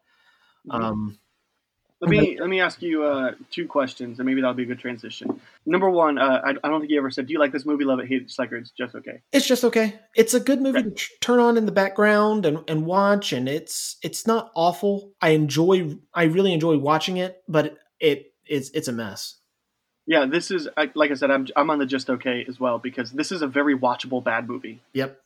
Mm-hmm. 0.67 0.84
Um, 0.84 1.19
let 2.01 2.09
me 2.09 2.38
let 2.39 2.49
me 2.49 2.59
ask 2.59 2.82
you 2.82 3.03
uh, 3.03 3.34
two 3.51 3.67
questions, 3.67 4.19
and 4.19 4.26
maybe 4.26 4.41
that'll 4.41 4.55
be 4.55 4.63
a 4.63 4.65
good 4.65 4.80
transition. 4.80 5.39
Number 5.67 5.88
one, 5.88 6.17
uh, 6.17 6.41
I, 6.43 6.49
I, 6.49 6.69
don't 6.69 6.80
think 6.80 6.89
you 6.89 6.97
ever 6.97 7.11
said, 7.11 7.28
"Do 7.28 7.34
you 7.34 7.39
like 7.39 7.51
this 7.51 7.63
movie? 7.63 7.84
Love 7.84 7.99
it, 7.99 8.07
hate 8.07 8.24
it, 8.24 8.26
just 8.26 8.39
like 8.39 8.51
it, 8.51 8.57
it's 8.57 8.72
just 8.72 8.95
okay." 8.95 9.22
It's 9.32 9.47
just 9.47 9.63
okay. 9.63 9.99
It's 10.15 10.34
a 10.34 10.39
good 10.39 10.61
movie 10.61 10.82
to 10.82 11.05
turn 11.19 11.39
on 11.39 11.57
in 11.57 11.67
the 11.67 11.72
background 11.72 12.47
and, 12.47 12.67
and 12.67 12.88
watch, 12.88 13.34
and 13.34 13.47
it's 13.47 13.97
it's 14.01 14.26
not 14.26 14.51
awful. 14.55 15.11
I 15.22 15.30
enjoy, 15.30 15.95
I 16.11 16.24
really 16.24 16.53
enjoy 16.53 16.80
watching 16.80 17.17
it, 17.17 17.43
but 17.47 17.78
it 17.99 18.34
it's 18.47 18.72
it's 18.72 18.88
a 18.88 18.93
mess. 18.93 19.36
Yeah, 20.07 20.26
this 20.26 20.49
is 20.49 20.67
like 20.95 21.11
I 21.11 21.13
said, 21.13 21.30
I'm 21.30 21.47
I'm 21.55 21.69
on 21.69 21.78
the 21.78 21.86
just 21.86 22.09
okay 22.09 22.43
as 22.47 22.59
well 22.59 22.80
because 22.80 23.11
this 23.11 23.32
is 23.32 23.43
a 23.43 23.47
very 23.47 23.78
watchable 23.78 24.24
bad 24.24 24.47
movie. 24.47 24.82
Yep. 24.93 25.19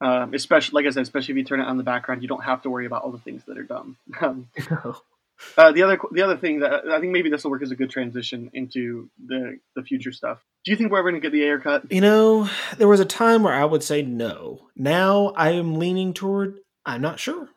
Um, 0.00 0.32
especially, 0.32 0.82
like 0.82 0.88
I 0.88 0.94
said, 0.94 1.02
especially 1.02 1.32
if 1.32 1.38
you 1.38 1.44
turn 1.44 1.60
it 1.60 1.64
on 1.66 1.76
the 1.76 1.82
background, 1.82 2.22
you 2.22 2.28
don't 2.28 2.44
have 2.44 2.62
to 2.62 2.70
worry 2.70 2.86
about 2.86 3.02
all 3.02 3.12
the 3.12 3.18
things 3.18 3.42
that 3.46 3.58
are 3.58 3.62
dumb. 3.62 3.96
Um, 4.20 4.48
uh, 5.56 5.72
the 5.72 5.82
other, 5.82 5.98
the 6.12 6.22
other 6.22 6.36
thing 6.36 6.60
that 6.60 6.86
I 6.86 7.00
think 7.00 7.12
maybe 7.12 7.30
this 7.30 7.44
will 7.44 7.50
work 7.50 7.62
as 7.62 7.70
a 7.70 7.76
good 7.76 7.88
transition 7.90 8.50
into 8.52 9.08
the 9.26 9.58
the 9.74 9.82
future 9.82 10.12
stuff. 10.12 10.38
Do 10.64 10.70
you 10.70 10.76
think 10.76 10.90
we're 10.90 10.98
ever 10.98 11.10
going 11.10 11.20
to 11.20 11.26
get 11.26 11.32
the 11.32 11.42
Ayer 11.42 11.58
cut? 11.58 11.90
You 11.90 12.02
know, 12.02 12.48
there 12.76 12.88
was 12.88 13.00
a 13.00 13.06
time 13.06 13.42
where 13.42 13.54
I 13.54 13.64
would 13.64 13.82
say 13.82 14.02
no. 14.02 14.68
Now 14.76 15.32
I 15.36 15.52
am 15.52 15.76
leaning 15.78 16.12
toward 16.12 16.58
I'm 16.84 17.00
not 17.00 17.18
sure. 17.18 17.48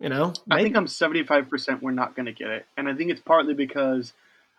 You 0.00 0.08
know, 0.08 0.32
maybe. 0.46 0.60
I 0.60 0.64
think 0.64 0.76
I'm 0.76 0.88
75 0.88 1.48
percent 1.48 1.82
we're 1.82 1.92
not 1.92 2.16
going 2.16 2.26
to 2.26 2.32
get 2.32 2.48
it, 2.48 2.66
and 2.76 2.88
I 2.88 2.94
think 2.94 3.10
it's 3.12 3.20
partly 3.20 3.54
because 3.54 4.12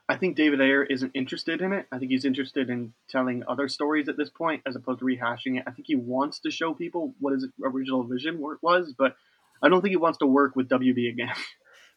I 0.10 0.18
think 0.18 0.36
David 0.36 0.60
Ayer 0.60 0.84
isn't 0.84 1.12
interested 1.16 1.62
in 1.62 1.72
it. 1.72 1.88
I 1.92 1.98
think 1.98 2.12
he's 2.12 2.26
interested 2.26 2.70
in 2.70 2.94
telling 3.10 3.44
other 3.48 3.70
stories 3.70 4.10
at 4.10 4.18
this 4.18 4.30
point 4.30 4.62
as 4.66 4.76
opposed 4.76 5.00
to 5.00 5.06
rehashing 5.06 5.58
it. 5.58 5.64
I 5.66 5.72
think 5.72 5.88
he 5.88 5.96
wants 5.96 6.40
to 6.40 6.52
show 6.52 6.74
people 6.74 7.16
what 7.20 7.34
his 7.34 7.48
original 7.64 8.04
vision 8.04 8.40
was, 8.62 8.94
but 8.98 9.16
I 9.62 9.70
don't 9.70 9.82
think 9.82 9.92
he 9.92 9.98
wants 9.98 10.18
to 10.18 10.26
work 10.26 10.56
with 10.56 10.70
WB 10.70 11.10
again. 11.10 11.34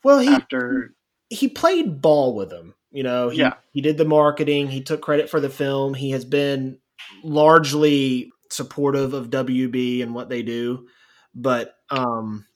Well, 0.04 0.20
he 0.20 0.28
after 0.28 0.94
he 1.30 1.48
played 1.48 2.00
ball 2.00 2.36
with 2.36 2.50
them. 2.50 2.74
You 2.92 3.02
know, 3.02 3.28
he, 3.28 3.38
yeah. 3.38 3.54
he 3.72 3.80
did 3.80 3.96
the 3.96 4.04
marketing. 4.04 4.68
He 4.68 4.82
took 4.82 5.00
credit 5.00 5.28
for 5.28 5.40
the 5.40 5.50
film. 5.50 5.94
He 5.94 6.12
has 6.12 6.24
been 6.24 6.78
largely 7.24 8.30
supportive 8.50 9.14
of 9.14 9.30
WB 9.30 10.02
and 10.02 10.14
what 10.14 10.28
they 10.28 10.42
do, 10.42 10.86
but 11.34 11.74
um, 11.90 12.46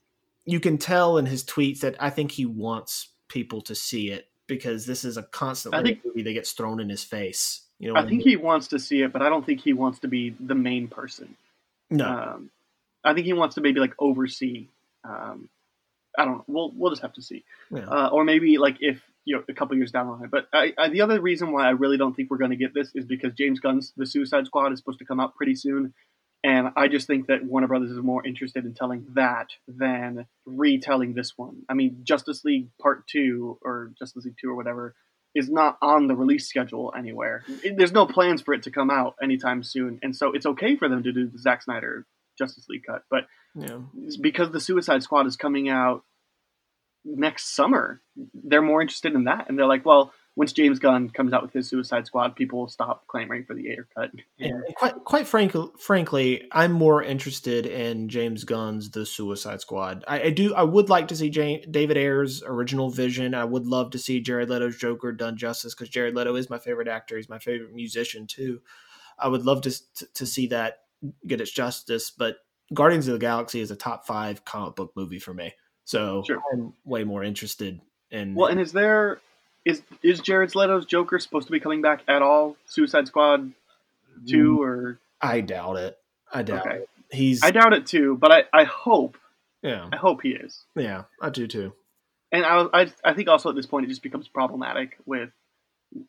you 0.44 0.60
can 0.60 0.78
tell 0.78 1.18
in 1.18 1.26
his 1.26 1.42
tweets 1.42 1.80
that 1.80 1.96
I 1.98 2.10
think 2.10 2.30
he 2.30 2.46
wants 2.46 3.08
people 3.28 3.62
to 3.62 3.74
see 3.74 4.10
it 4.10 4.29
because 4.50 4.84
this 4.84 5.04
is 5.04 5.16
a 5.16 5.22
constant 5.22 5.74
movie 6.04 6.22
that 6.22 6.32
gets 6.32 6.52
thrown 6.52 6.80
in 6.80 6.90
his 6.90 7.02
face. 7.02 7.62
You 7.78 7.92
know, 7.92 7.98
I 7.98 8.06
think 8.06 8.22
he 8.22 8.36
wants 8.36 8.68
to 8.68 8.78
see 8.78 9.00
it, 9.00 9.12
but 9.12 9.22
I 9.22 9.30
don't 9.30 9.46
think 9.46 9.60
he 9.60 9.72
wants 9.72 10.00
to 10.00 10.08
be 10.08 10.34
the 10.38 10.54
main 10.54 10.88
person. 10.88 11.36
No, 11.88 12.06
um, 12.06 12.50
I 13.02 13.14
think 13.14 13.24
he 13.24 13.32
wants 13.32 13.54
to 13.54 13.62
maybe 13.62 13.80
like 13.80 13.94
oversee. 13.98 14.66
Um, 15.02 15.48
I 16.18 16.26
don't 16.26 16.38
know. 16.38 16.44
We'll 16.46 16.72
we'll 16.74 16.90
just 16.90 17.00
have 17.00 17.14
to 17.14 17.22
see, 17.22 17.44
yeah. 17.70 17.86
uh, 17.86 18.10
or 18.12 18.24
maybe 18.24 18.58
like 18.58 18.76
if 18.80 19.00
you 19.24 19.36
know 19.36 19.44
a 19.48 19.54
couple 19.54 19.76
years 19.76 19.92
down 19.92 20.06
the 20.06 20.12
line. 20.12 20.28
But 20.30 20.48
I, 20.52 20.74
I, 20.76 20.88
the 20.90 21.00
other 21.00 21.20
reason 21.20 21.52
why 21.52 21.66
I 21.66 21.70
really 21.70 21.96
don't 21.96 22.14
think 22.14 22.30
we're 22.30 22.38
going 22.38 22.50
to 22.50 22.56
get 22.56 22.74
this 22.74 22.90
is 22.94 23.06
because 23.06 23.32
James 23.32 23.60
Gunn's 23.60 23.94
The 23.96 24.06
Suicide 24.06 24.44
Squad 24.46 24.72
is 24.72 24.78
supposed 24.78 24.98
to 24.98 25.06
come 25.06 25.20
out 25.20 25.34
pretty 25.34 25.54
soon, 25.54 25.94
and 26.42 26.68
I 26.76 26.88
just 26.88 27.06
think 27.06 27.26
that 27.26 27.44
Warner 27.44 27.66
Brothers 27.66 27.90
is 27.90 27.98
more 27.98 28.26
interested 28.26 28.64
in 28.64 28.72
telling 28.72 29.06
that 29.14 29.48
than 29.68 30.26
retelling 30.46 31.12
this 31.14 31.36
one. 31.36 31.62
I 31.68 31.74
mean, 31.74 32.00
Justice 32.02 32.44
League 32.44 32.68
Part 32.80 33.06
2 33.08 33.58
or 33.62 33.92
Justice 33.98 34.24
League 34.24 34.36
2 34.40 34.48
or 34.48 34.56
whatever 34.56 34.94
is 35.34 35.50
not 35.50 35.76
on 35.82 36.06
the 36.06 36.16
release 36.16 36.48
schedule 36.48 36.92
anywhere. 36.96 37.44
There's 37.76 37.92
no 37.92 38.06
plans 38.06 38.42
for 38.42 38.54
it 38.54 38.64
to 38.64 38.70
come 38.70 38.90
out 38.90 39.14
anytime 39.22 39.62
soon. 39.62 40.00
And 40.02 40.16
so 40.16 40.32
it's 40.32 40.46
okay 40.46 40.76
for 40.76 40.88
them 40.88 41.02
to 41.02 41.12
do 41.12 41.28
the 41.28 41.38
Zack 41.38 41.62
Snyder 41.62 42.06
Justice 42.38 42.66
League 42.68 42.84
cut. 42.86 43.04
But 43.10 43.26
yeah. 43.54 43.78
because 44.20 44.50
the 44.50 44.60
Suicide 44.60 45.02
Squad 45.02 45.26
is 45.26 45.36
coming 45.36 45.68
out 45.68 46.04
next 47.04 47.54
summer, 47.54 48.00
they're 48.34 48.62
more 48.62 48.80
interested 48.80 49.14
in 49.14 49.24
that. 49.24 49.48
And 49.48 49.58
they're 49.58 49.66
like, 49.66 49.84
well, 49.84 50.12
once 50.40 50.54
James 50.54 50.78
Gunn 50.78 51.10
comes 51.10 51.34
out 51.34 51.42
with 51.42 51.52
his 51.52 51.68
Suicide 51.68 52.06
Squad, 52.06 52.34
people 52.34 52.60
will 52.60 52.68
stop 52.68 53.06
clamoring 53.08 53.44
for 53.44 53.52
the 53.52 53.68
Ayer 53.68 53.86
cut. 53.94 54.10
And 54.38 54.64
quite, 54.74 54.94
quite 55.04 55.26
frankly, 55.26 55.68
frankly, 55.78 56.48
I'm 56.50 56.72
more 56.72 57.02
interested 57.02 57.66
in 57.66 58.08
James 58.08 58.44
Gunn's 58.44 58.90
The 58.90 59.04
Suicide 59.04 59.60
Squad. 59.60 60.02
I, 60.08 60.22
I 60.22 60.30
do. 60.30 60.54
I 60.54 60.62
would 60.62 60.88
like 60.88 61.08
to 61.08 61.16
see 61.16 61.28
James, 61.28 61.66
David 61.70 61.98
Ayer's 61.98 62.42
original 62.42 62.88
vision. 62.88 63.34
I 63.34 63.44
would 63.44 63.66
love 63.66 63.90
to 63.90 63.98
see 63.98 64.22
Jared 64.22 64.48
Leto's 64.48 64.78
Joker 64.78 65.12
done 65.12 65.36
justice 65.36 65.74
because 65.74 65.90
Jared 65.90 66.16
Leto 66.16 66.34
is 66.36 66.48
my 66.48 66.58
favorite 66.58 66.88
actor. 66.88 67.18
He's 67.18 67.28
my 67.28 67.38
favorite 67.38 67.74
musician 67.74 68.26
too. 68.26 68.62
I 69.18 69.28
would 69.28 69.44
love 69.44 69.60
to, 69.60 69.70
to 69.96 70.06
to 70.14 70.24
see 70.24 70.46
that 70.46 70.78
get 71.26 71.42
its 71.42 71.52
justice. 71.52 72.10
But 72.10 72.36
Guardians 72.72 73.08
of 73.08 73.12
the 73.12 73.18
Galaxy 73.18 73.60
is 73.60 73.70
a 73.70 73.76
top 73.76 74.06
five 74.06 74.46
comic 74.46 74.74
book 74.74 74.92
movie 74.96 75.18
for 75.18 75.34
me. 75.34 75.52
So 75.84 76.22
sure. 76.26 76.40
I'm 76.54 76.72
way 76.86 77.04
more 77.04 77.22
interested 77.22 77.82
in. 78.10 78.34
Well, 78.34 78.48
and 78.48 78.58
is 78.58 78.72
there 78.72 79.20
is 79.64 79.82
is 80.02 80.20
Jared 80.20 80.54
Leto's 80.54 80.86
Joker 80.86 81.18
supposed 81.18 81.46
to 81.46 81.52
be 81.52 81.60
coming 81.60 81.82
back 81.82 82.02
at 82.08 82.22
all? 82.22 82.56
Suicide 82.66 83.06
Squad 83.06 83.52
two 84.26 84.56
mm, 84.56 84.58
or 84.58 85.00
I 85.20 85.40
doubt 85.40 85.76
it. 85.76 85.98
I 86.32 86.42
doubt 86.42 86.66
okay. 86.66 86.76
it. 86.78 86.88
He's 87.10 87.42
I 87.42 87.50
doubt 87.50 87.72
it 87.72 87.86
too, 87.86 88.16
but 88.16 88.32
I 88.32 88.44
I 88.52 88.64
hope. 88.64 89.16
Yeah, 89.62 89.88
I 89.92 89.96
hope 89.96 90.22
he 90.22 90.30
is. 90.30 90.64
Yeah, 90.74 91.04
I 91.20 91.30
do 91.30 91.46
too. 91.46 91.72
And 92.32 92.44
I 92.44 92.66
I 92.72 92.92
I 93.04 93.14
think 93.14 93.28
also 93.28 93.50
at 93.50 93.56
this 93.56 93.66
point 93.66 93.86
it 93.86 93.88
just 93.88 94.02
becomes 94.02 94.28
problematic 94.28 94.96
with 95.04 95.30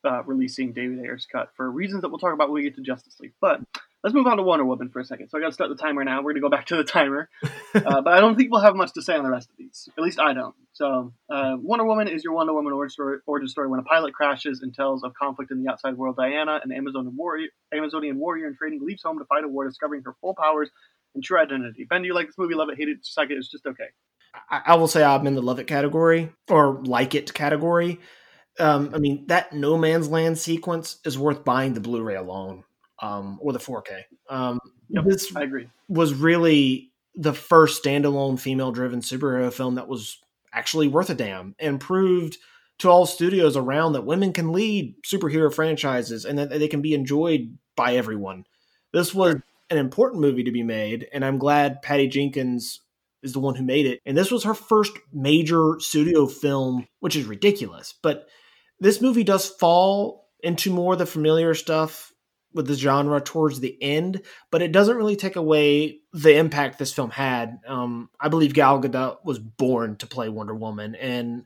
uh, 0.05 0.23
releasing 0.23 0.73
David 0.73 0.99
Ayer's 0.99 1.27
cut 1.29 1.49
for 1.55 1.69
reasons 1.69 2.01
that 2.01 2.09
we'll 2.09 2.19
talk 2.19 2.33
about 2.33 2.49
when 2.49 2.55
we 2.55 2.63
get 2.63 2.75
to 2.75 2.81
Justice 2.81 3.19
League. 3.19 3.33
But 3.41 3.61
let's 4.03 4.13
move 4.13 4.27
on 4.27 4.37
to 4.37 4.43
Wonder 4.43 4.65
Woman 4.65 4.89
for 4.89 4.99
a 4.99 5.05
second. 5.05 5.29
So 5.29 5.37
I 5.37 5.41
got 5.41 5.47
to 5.47 5.53
start 5.53 5.69
the 5.69 5.75
timer 5.75 6.03
now. 6.03 6.17
We're 6.17 6.33
going 6.33 6.35
to 6.35 6.41
go 6.41 6.49
back 6.49 6.65
to 6.67 6.77
the 6.77 6.83
timer, 6.83 7.29
uh, 7.75 8.01
but 8.01 8.07
I 8.07 8.19
don't 8.19 8.35
think 8.35 8.51
we'll 8.51 8.61
have 8.61 8.75
much 8.75 8.93
to 8.93 9.01
say 9.01 9.15
on 9.15 9.23
the 9.23 9.29
rest 9.29 9.49
of 9.49 9.57
these. 9.57 9.89
At 9.97 10.03
least 10.03 10.19
I 10.19 10.33
don't. 10.33 10.55
So 10.73 11.13
uh, 11.29 11.57
Wonder 11.59 11.85
Woman 11.85 12.07
is 12.07 12.23
your 12.23 12.33
Wonder 12.33 12.53
Woman 12.53 12.73
origin 12.73 12.91
story, 12.91 13.19
origin 13.25 13.47
story 13.47 13.67
when 13.67 13.79
a 13.79 13.83
pilot 13.83 14.13
crashes 14.13 14.61
and 14.61 14.73
tells 14.73 15.03
of 15.03 15.13
conflict 15.13 15.51
in 15.51 15.63
the 15.63 15.71
outside 15.71 15.97
world. 15.97 16.15
Diana, 16.17 16.59
an 16.63 16.71
Amazonian 16.71 17.15
warrior, 17.15 17.49
Amazonian 17.73 18.17
warrior 18.17 18.47
in 18.47 18.55
training, 18.55 18.79
leaves 18.83 19.03
home 19.03 19.19
to 19.19 19.25
fight 19.25 19.43
a 19.43 19.47
war, 19.47 19.67
discovering 19.67 20.01
her 20.03 20.15
full 20.21 20.35
powers 20.35 20.69
and 21.13 21.23
true 21.23 21.39
identity. 21.39 21.85
Ben, 21.89 22.01
do 22.01 22.07
you 22.07 22.15
like 22.15 22.27
this 22.27 22.37
movie? 22.37 22.55
Love 22.55 22.69
it? 22.69 22.77
Hate 22.77 22.89
it? 22.89 23.03
Just 23.03 23.17
like 23.17 23.29
it? 23.29 23.37
It's 23.37 23.49
just 23.49 23.65
okay. 23.65 23.89
I, 24.49 24.61
I 24.67 24.75
will 24.75 24.87
say 24.87 25.03
I'm 25.03 25.27
in 25.27 25.35
the 25.35 25.41
love 25.41 25.59
it 25.59 25.67
category 25.67 26.31
or 26.49 26.81
like 26.83 27.15
it 27.15 27.33
category. 27.33 27.99
Um, 28.59 28.91
I 28.93 28.97
mean, 28.97 29.27
that 29.27 29.53
No 29.53 29.77
Man's 29.77 30.09
Land 30.09 30.37
sequence 30.37 30.97
is 31.05 31.17
worth 31.17 31.43
buying 31.43 31.73
the 31.73 31.79
Blu-ray 31.79 32.15
alone 32.15 32.63
um, 33.01 33.39
or 33.41 33.53
the 33.53 33.59
4K. 33.59 34.03
Um, 34.29 34.59
yep, 34.89 35.05
this 35.05 35.35
I 35.35 35.43
agree. 35.43 35.67
Was 35.89 36.13
really 36.13 36.91
the 37.15 37.33
first 37.33 37.83
standalone 37.83 38.39
female-driven 38.39 39.01
superhero 39.01 39.51
film 39.51 39.75
that 39.75 39.87
was 39.87 40.17
actually 40.53 40.87
worth 40.87 41.09
a 41.09 41.15
damn 41.15 41.55
and 41.59 41.79
proved 41.79 42.37
to 42.79 42.89
all 42.89 43.05
studios 43.05 43.55
around 43.57 43.93
that 43.93 44.05
women 44.05 44.33
can 44.33 44.51
lead 44.51 44.95
superhero 45.03 45.53
franchises 45.53 46.25
and 46.25 46.39
that 46.39 46.49
they 46.49 46.67
can 46.67 46.81
be 46.81 46.93
enjoyed 46.93 47.57
by 47.75 47.95
everyone. 47.95 48.45
This 48.91 49.13
was 49.13 49.35
an 49.69 49.77
important 49.77 50.21
movie 50.21 50.43
to 50.43 50.51
be 50.51 50.63
made, 50.63 51.07
and 51.13 51.23
I'm 51.23 51.37
glad 51.37 51.81
Patty 51.81 52.07
Jenkins 52.07 52.81
is 53.23 53.33
the 53.33 53.39
one 53.39 53.55
who 53.55 53.63
made 53.63 53.85
it. 53.85 54.01
And 54.05 54.17
this 54.17 54.31
was 54.31 54.43
her 54.43 54.53
first 54.53 54.93
major 55.13 55.75
studio 55.79 56.25
film, 56.25 56.87
which 56.99 57.15
is 57.15 57.25
ridiculous. 57.25 57.93
But 58.01 58.27
this 58.79 58.99
movie 58.99 59.23
does 59.23 59.47
fall 59.47 60.27
into 60.43 60.71
more 60.71 60.95
the 60.95 61.05
familiar 61.05 61.53
stuff 61.53 62.10
with 62.53 62.67
the 62.67 62.75
genre 62.75 63.21
towards 63.21 63.59
the 63.59 63.81
end, 63.81 64.21
but 64.51 64.61
it 64.61 64.71
doesn't 64.71 64.97
really 64.97 65.15
take 65.15 65.35
away 65.35 65.99
the 66.13 66.35
impact 66.35 66.77
this 66.77 66.93
film 66.93 67.09
had. 67.09 67.59
Um, 67.67 68.09
I 68.19 68.29
believe 68.29 68.53
Gal 68.53 68.81
Gadot 68.81 69.17
was 69.23 69.39
born 69.39 69.95
to 69.97 70.07
play 70.07 70.29
Wonder 70.29 70.55
Woman, 70.55 70.95
and 70.95 71.45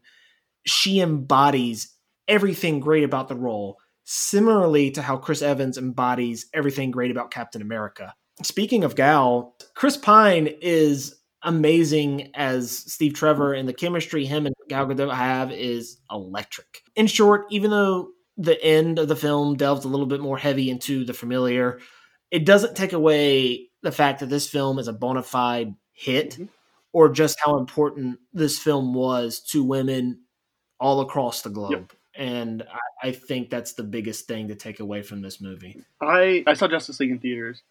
she 0.66 0.99
embodies 0.99 1.93
everything 2.28 2.80
great 2.80 3.03
about 3.03 3.28
the 3.28 3.36
role, 3.36 3.78
similarly 4.03 4.91
to 4.91 5.01
how 5.01 5.18
Chris 5.18 5.41
Evans 5.41 5.78
embodies 5.78 6.47
everything 6.53 6.91
great 6.91 7.12
about 7.12 7.32
Captain 7.32 7.62
America. 7.62 8.14
Speaking 8.43 8.84
of 8.84 8.95
Gal, 8.95 9.56
Chris 9.76 9.97
Pine 9.97 10.47
is 10.62 11.16
amazing 11.43 12.32
as 12.34 12.72
Steve 12.72 13.14
Trevor, 13.14 13.53
and 13.53 13.70
the 13.70 13.74
chemistry 13.74 14.26
him 14.26 14.45
and 14.45 14.56
Gal 14.68 14.88
Gadot 14.88 15.14
have 15.14 15.51
is 15.51 15.99
electric. 16.12 16.82
In 16.95 17.08
short, 17.08 17.45
even 17.51 17.70
though 17.72 18.10
the 18.38 18.61
end 18.63 18.99
of 18.99 19.07
the 19.07 19.15
film 19.15 19.55
delves 19.55 19.86
a 19.86 19.88
little 19.88 20.05
bit 20.05 20.21
more 20.21 20.38
heavy 20.38 20.69
into 20.69 21.05
the 21.05 21.13
familiar, 21.13 21.79
it 22.31 22.45
doesn't 22.45 22.75
take 22.75 22.93
away 22.93 23.69
the 23.81 23.91
fact 23.91 24.19
that 24.19 24.29
this 24.29 24.49
film 24.49 24.79
is 24.79 24.88
a 24.88 24.93
bona 24.93 25.23
fide 25.23 25.75
hit 25.93 26.31
mm-hmm. 26.31 26.45
or 26.91 27.09
just 27.09 27.38
how 27.43 27.57
important 27.57 28.19
this 28.33 28.59
film 28.59 28.93
was 28.93 29.39
to 29.39 29.63
women 29.63 30.21
all 30.79 31.01
across 31.01 31.41
the 31.41 31.49
globe. 31.49 31.71
Yep. 31.71 31.93
And 32.17 32.63
I, 32.63 33.09
I 33.09 33.11
think 33.11 33.49
that's 33.49 33.73
the 33.73 33.83
biggest 33.83 34.27
thing 34.27 34.47
to 34.47 34.55
take 34.55 34.79
away 34.79 35.01
from 35.01 35.21
this 35.21 35.41
movie. 35.41 35.83
I 36.01 36.43
I 36.47 36.53
saw 36.53 36.67
Justice 36.67 36.99
League 36.99 37.11
in 37.11 37.19
theaters. 37.19 37.61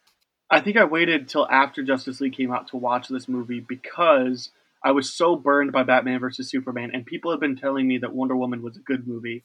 I 0.50 0.60
think 0.60 0.76
I 0.76 0.84
waited 0.84 1.28
till 1.28 1.48
after 1.50 1.82
Justice 1.82 2.20
League 2.20 2.36
came 2.36 2.52
out 2.52 2.68
to 2.68 2.76
watch 2.76 3.08
this 3.08 3.26
movie 3.28 3.60
because 3.60 4.50
I 4.84 4.92
was 4.92 5.12
so 5.12 5.34
burned 5.34 5.72
by 5.72 5.82
Batman 5.82 6.20
versus 6.20 6.50
Superman, 6.50 6.90
and 6.92 7.06
people 7.06 7.30
have 7.30 7.40
been 7.40 7.56
telling 7.56 7.88
me 7.88 7.98
that 7.98 8.14
Wonder 8.14 8.36
Woman 8.36 8.62
was 8.62 8.76
a 8.76 8.80
good 8.80 9.08
movie, 9.08 9.44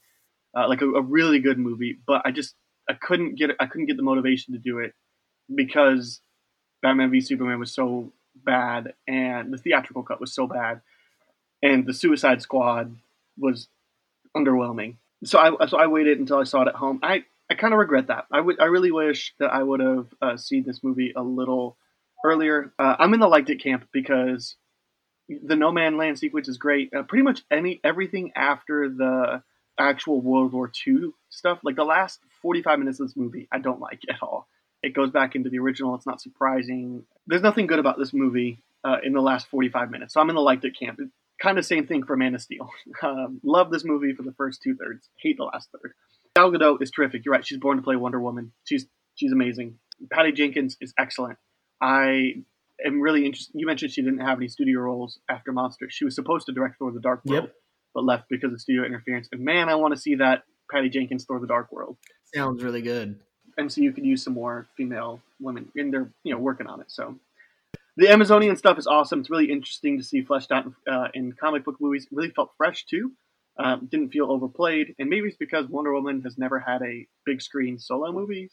uh, 0.56 0.68
like 0.68 0.82
a, 0.82 0.90
a 0.90 1.02
really 1.02 1.40
good 1.40 1.58
movie. 1.58 1.98
But 2.06 2.22
I 2.26 2.32
just 2.32 2.56
I 2.90 2.94
couldn't 2.94 3.36
get 3.36 3.52
I 3.60 3.66
couldn't 3.66 3.88
get 3.88 3.98
the 3.98 4.04
motivation 4.04 4.54
to 4.54 4.60
do 4.60 4.80
it 4.80 4.94
because 5.54 6.22
Batman 6.82 7.12
v 7.12 7.22
Superman 7.22 7.60
was 7.60 7.74
so 7.74 8.12
bad, 8.36 8.94
and 9.08 9.54
the 9.54 9.58
theatrical 9.58 10.04
cut 10.04 10.22
was 10.22 10.34
so 10.34 10.48
bad, 10.48 10.82
and 11.62 11.86
the 11.86 11.94
Suicide 11.94 12.42
Squad 12.42 12.96
was 13.38 13.68
underwhelming. 14.36 14.96
So 15.24 15.40
I 15.40 15.66
so 15.68 15.78
I 15.78 15.88
waited 15.88 16.20
until 16.20 16.38
I 16.38 16.44
saw 16.44 16.62
it 16.62 16.68
at 16.68 16.76
home. 16.76 17.00
I 17.04 17.26
I 17.50 17.56
kind 17.56 17.74
of 17.74 17.80
regret 17.80 18.08
that. 18.08 18.26
I 18.32 18.40
would 18.40 18.60
I 18.60 18.66
really 18.66 18.92
wish 18.92 19.34
that 19.40 19.52
I 19.52 19.64
would 19.64 19.80
have 19.80 20.08
uh, 20.22 20.38
seen 20.38 20.64
this 20.64 20.84
movie 20.84 21.14
a 21.16 21.24
little 21.24 21.78
earlier. 22.24 22.74
Uh, 22.80 22.96
I'm 23.00 23.14
in 23.14 23.20
the 23.20 23.28
liked 23.28 23.50
it 23.50 23.62
camp 23.62 23.88
because 23.92 24.56
the 25.30 25.56
No 25.56 25.72
Man 25.72 25.98
Land 25.98 26.20
sequence 26.20 26.48
is 26.48 26.58
great. 26.58 26.94
Uh, 26.94 27.04
pretty 27.04 27.24
much 27.24 27.42
any 27.52 27.80
everything 27.84 28.32
after 28.36 28.90
the 28.90 29.44
actual 29.80 30.22
World 30.22 30.54
War 30.54 30.72
II 30.88 31.12
stuff, 31.30 31.60
like 31.64 31.76
the 31.76 31.84
last 31.84 32.20
45 32.42 32.80
minutes 32.80 33.00
of 33.00 33.08
this 33.08 33.16
movie, 33.18 33.48
I 33.52 33.60
don't 33.60 33.80
like 33.80 34.02
at 34.10 34.18
all. 34.22 34.48
It 34.84 34.94
goes 34.94 35.12
back 35.12 35.36
into 35.36 35.50
the 35.50 35.60
original. 35.60 35.96
It's 35.96 36.06
not 36.06 36.22
surprising. 36.22 37.04
There's 37.28 37.42
nothing 37.42 37.68
good 37.68 37.80
about 37.80 37.98
this 37.98 38.14
movie 38.14 38.62
uh, 38.84 38.98
in 39.04 39.14
the 39.14 39.22
last 39.22 39.48
45 39.48 39.92
minutes. 39.92 40.14
So 40.14 40.22
I'm 40.22 40.30
in 40.30 40.36
the 40.36 40.42
liked 40.42 40.64
it 40.66 40.78
camp. 40.80 41.00
Kind 41.42 41.58
of 41.58 41.66
same 41.66 41.88
thing 41.88 42.04
for 42.04 42.16
Man 42.16 42.36
of 42.36 42.42
Steel. 42.42 42.70
Um, 43.04 43.40
love 43.44 43.72
this 43.72 43.86
movie 43.86 44.14
for 44.14 44.24
the 44.24 44.34
first 44.34 44.62
two 44.62 44.76
thirds. 44.76 45.08
Hate 45.22 45.38
the 45.38 45.46
last 45.46 45.70
third. 45.72 45.94
Gal 46.36 46.52
Gadot 46.52 46.82
is 46.82 46.92
terrific. 46.92 47.24
You're 47.24 47.34
right. 47.34 47.46
She's 47.46 47.58
born 47.58 47.78
to 47.78 47.84
play 47.84 47.96
Wonder 47.96 48.20
Woman. 48.20 48.52
She's 48.66 48.86
she's 49.16 49.32
amazing. 49.32 49.80
Patty 50.12 50.32
Jenkins 50.34 50.76
is 50.82 50.94
excellent. 50.98 51.38
I 51.82 52.44
am 52.86 53.00
really 53.00 53.26
interested. 53.26 53.54
You 53.58 53.66
mentioned 53.66 53.92
she 53.92 54.02
didn't 54.02 54.20
have 54.20 54.38
any 54.38 54.50
studio 54.50 54.82
roles 54.82 55.20
after 55.30 55.52
Monster. 55.54 55.90
She 55.90 56.04
was 56.04 56.14
supposed 56.16 56.46
to 56.48 56.52
direct 56.52 56.78
Thor: 56.78 56.92
The 56.92 57.00
Dark 57.00 57.22
World, 57.26 57.46
Yep. 57.46 57.56
But 57.94 58.04
left 58.04 58.26
because 58.30 58.54
of 58.54 58.62
studio 58.62 58.86
interference. 58.86 59.30
And 59.32 59.42
man, 59.42 59.70
I 59.70 59.76
want 59.76 59.94
to 59.94 60.00
see 60.00 60.16
that 60.16 60.44
Patty 60.72 60.90
Jenkins 60.90 61.26
Thor: 61.26 61.40
The 61.40 61.48
Dark 61.48 61.72
World. 61.72 61.98
Sounds 62.34 62.64
really 62.64 62.82
good. 62.82 63.20
MCU 63.60 63.94
could 63.94 64.06
use 64.06 64.24
some 64.24 64.34
more 64.34 64.68
female 64.78 65.22
women, 65.40 65.70
and 65.76 65.94
they're 65.94 66.12
you 66.24 66.34
know 66.34 66.40
working 66.40 66.68
on 66.68 66.82
it. 66.82 66.92
So 66.92 67.16
the 67.98 68.10
Amazonian 68.10 68.56
stuff 68.56 68.78
is 68.78 68.88
awesome. 68.88 69.20
It's 69.20 69.30
really 69.30 69.52
interesting 69.52 69.98
to 69.98 70.04
see 70.04 70.22
fleshed 70.22 70.52
out 70.52 70.72
uh, 70.90 71.08
in 71.14 71.34
comic 71.34 71.66
book 71.66 71.78
movies. 71.80 72.06
It 72.06 72.16
really 72.16 72.32
felt 72.32 72.52
fresh 72.58 72.86
too. 72.86 73.12
Um, 73.58 73.90
didn't 73.92 74.12
feel 74.12 74.32
overplayed, 74.32 74.96
and 75.00 75.10
maybe 75.10 75.28
it's 75.28 75.38
because 75.38 75.68
Wonder 75.68 75.94
Woman 75.94 76.22
has 76.22 76.38
never 76.38 76.60
had 76.60 76.82
a 76.82 77.08
big 77.26 77.42
screen 77.42 77.78
solo 77.78 78.12
movie. 78.14 78.50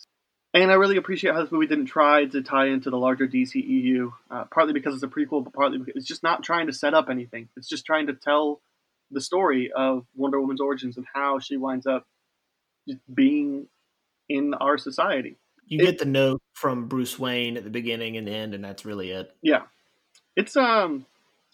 And 0.52 0.70
I 0.70 0.74
really 0.74 0.96
appreciate 0.96 1.34
how 1.34 1.42
this 1.42 1.52
movie 1.52 1.66
didn't 1.66 1.86
try 1.86 2.24
to 2.24 2.42
tie 2.42 2.68
into 2.68 2.88
the 2.88 2.96
larger 2.96 3.28
DCEU, 3.28 4.10
uh, 4.30 4.44
partly 4.50 4.72
because 4.72 4.94
it's 4.94 5.02
a 5.02 5.06
prequel, 5.06 5.44
but 5.44 5.52
partly 5.52 5.78
because 5.78 5.94
it's 5.96 6.06
just 6.06 6.22
not 6.22 6.42
trying 6.42 6.66
to 6.66 6.72
set 6.72 6.94
up 6.94 7.08
anything. 7.10 7.48
It's 7.56 7.68
just 7.68 7.84
trying 7.84 8.06
to 8.06 8.14
tell 8.14 8.62
the 9.10 9.20
story 9.20 9.70
of 9.76 10.04
Wonder 10.14 10.40
Woman's 10.40 10.60
origins 10.60 10.96
and 10.96 11.06
how 11.14 11.38
she 11.38 11.56
winds 11.56 11.86
up 11.86 12.06
being 13.12 13.66
in 14.28 14.54
our 14.54 14.78
society. 14.78 15.36
You 15.66 15.80
It- 15.82 15.84
get 15.84 15.98
the 15.98 16.04
note 16.04 16.40
from 16.54 16.86
Bruce 16.88 17.18
Wayne 17.18 17.56
at 17.56 17.64
the 17.64 17.70
beginning 17.70 18.16
and 18.16 18.28
end, 18.28 18.54
and 18.54 18.64
that's 18.64 18.84
really 18.84 19.10
it. 19.10 19.34
Yeah, 19.42 19.62
it's 20.36 20.56
um, 20.56 21.06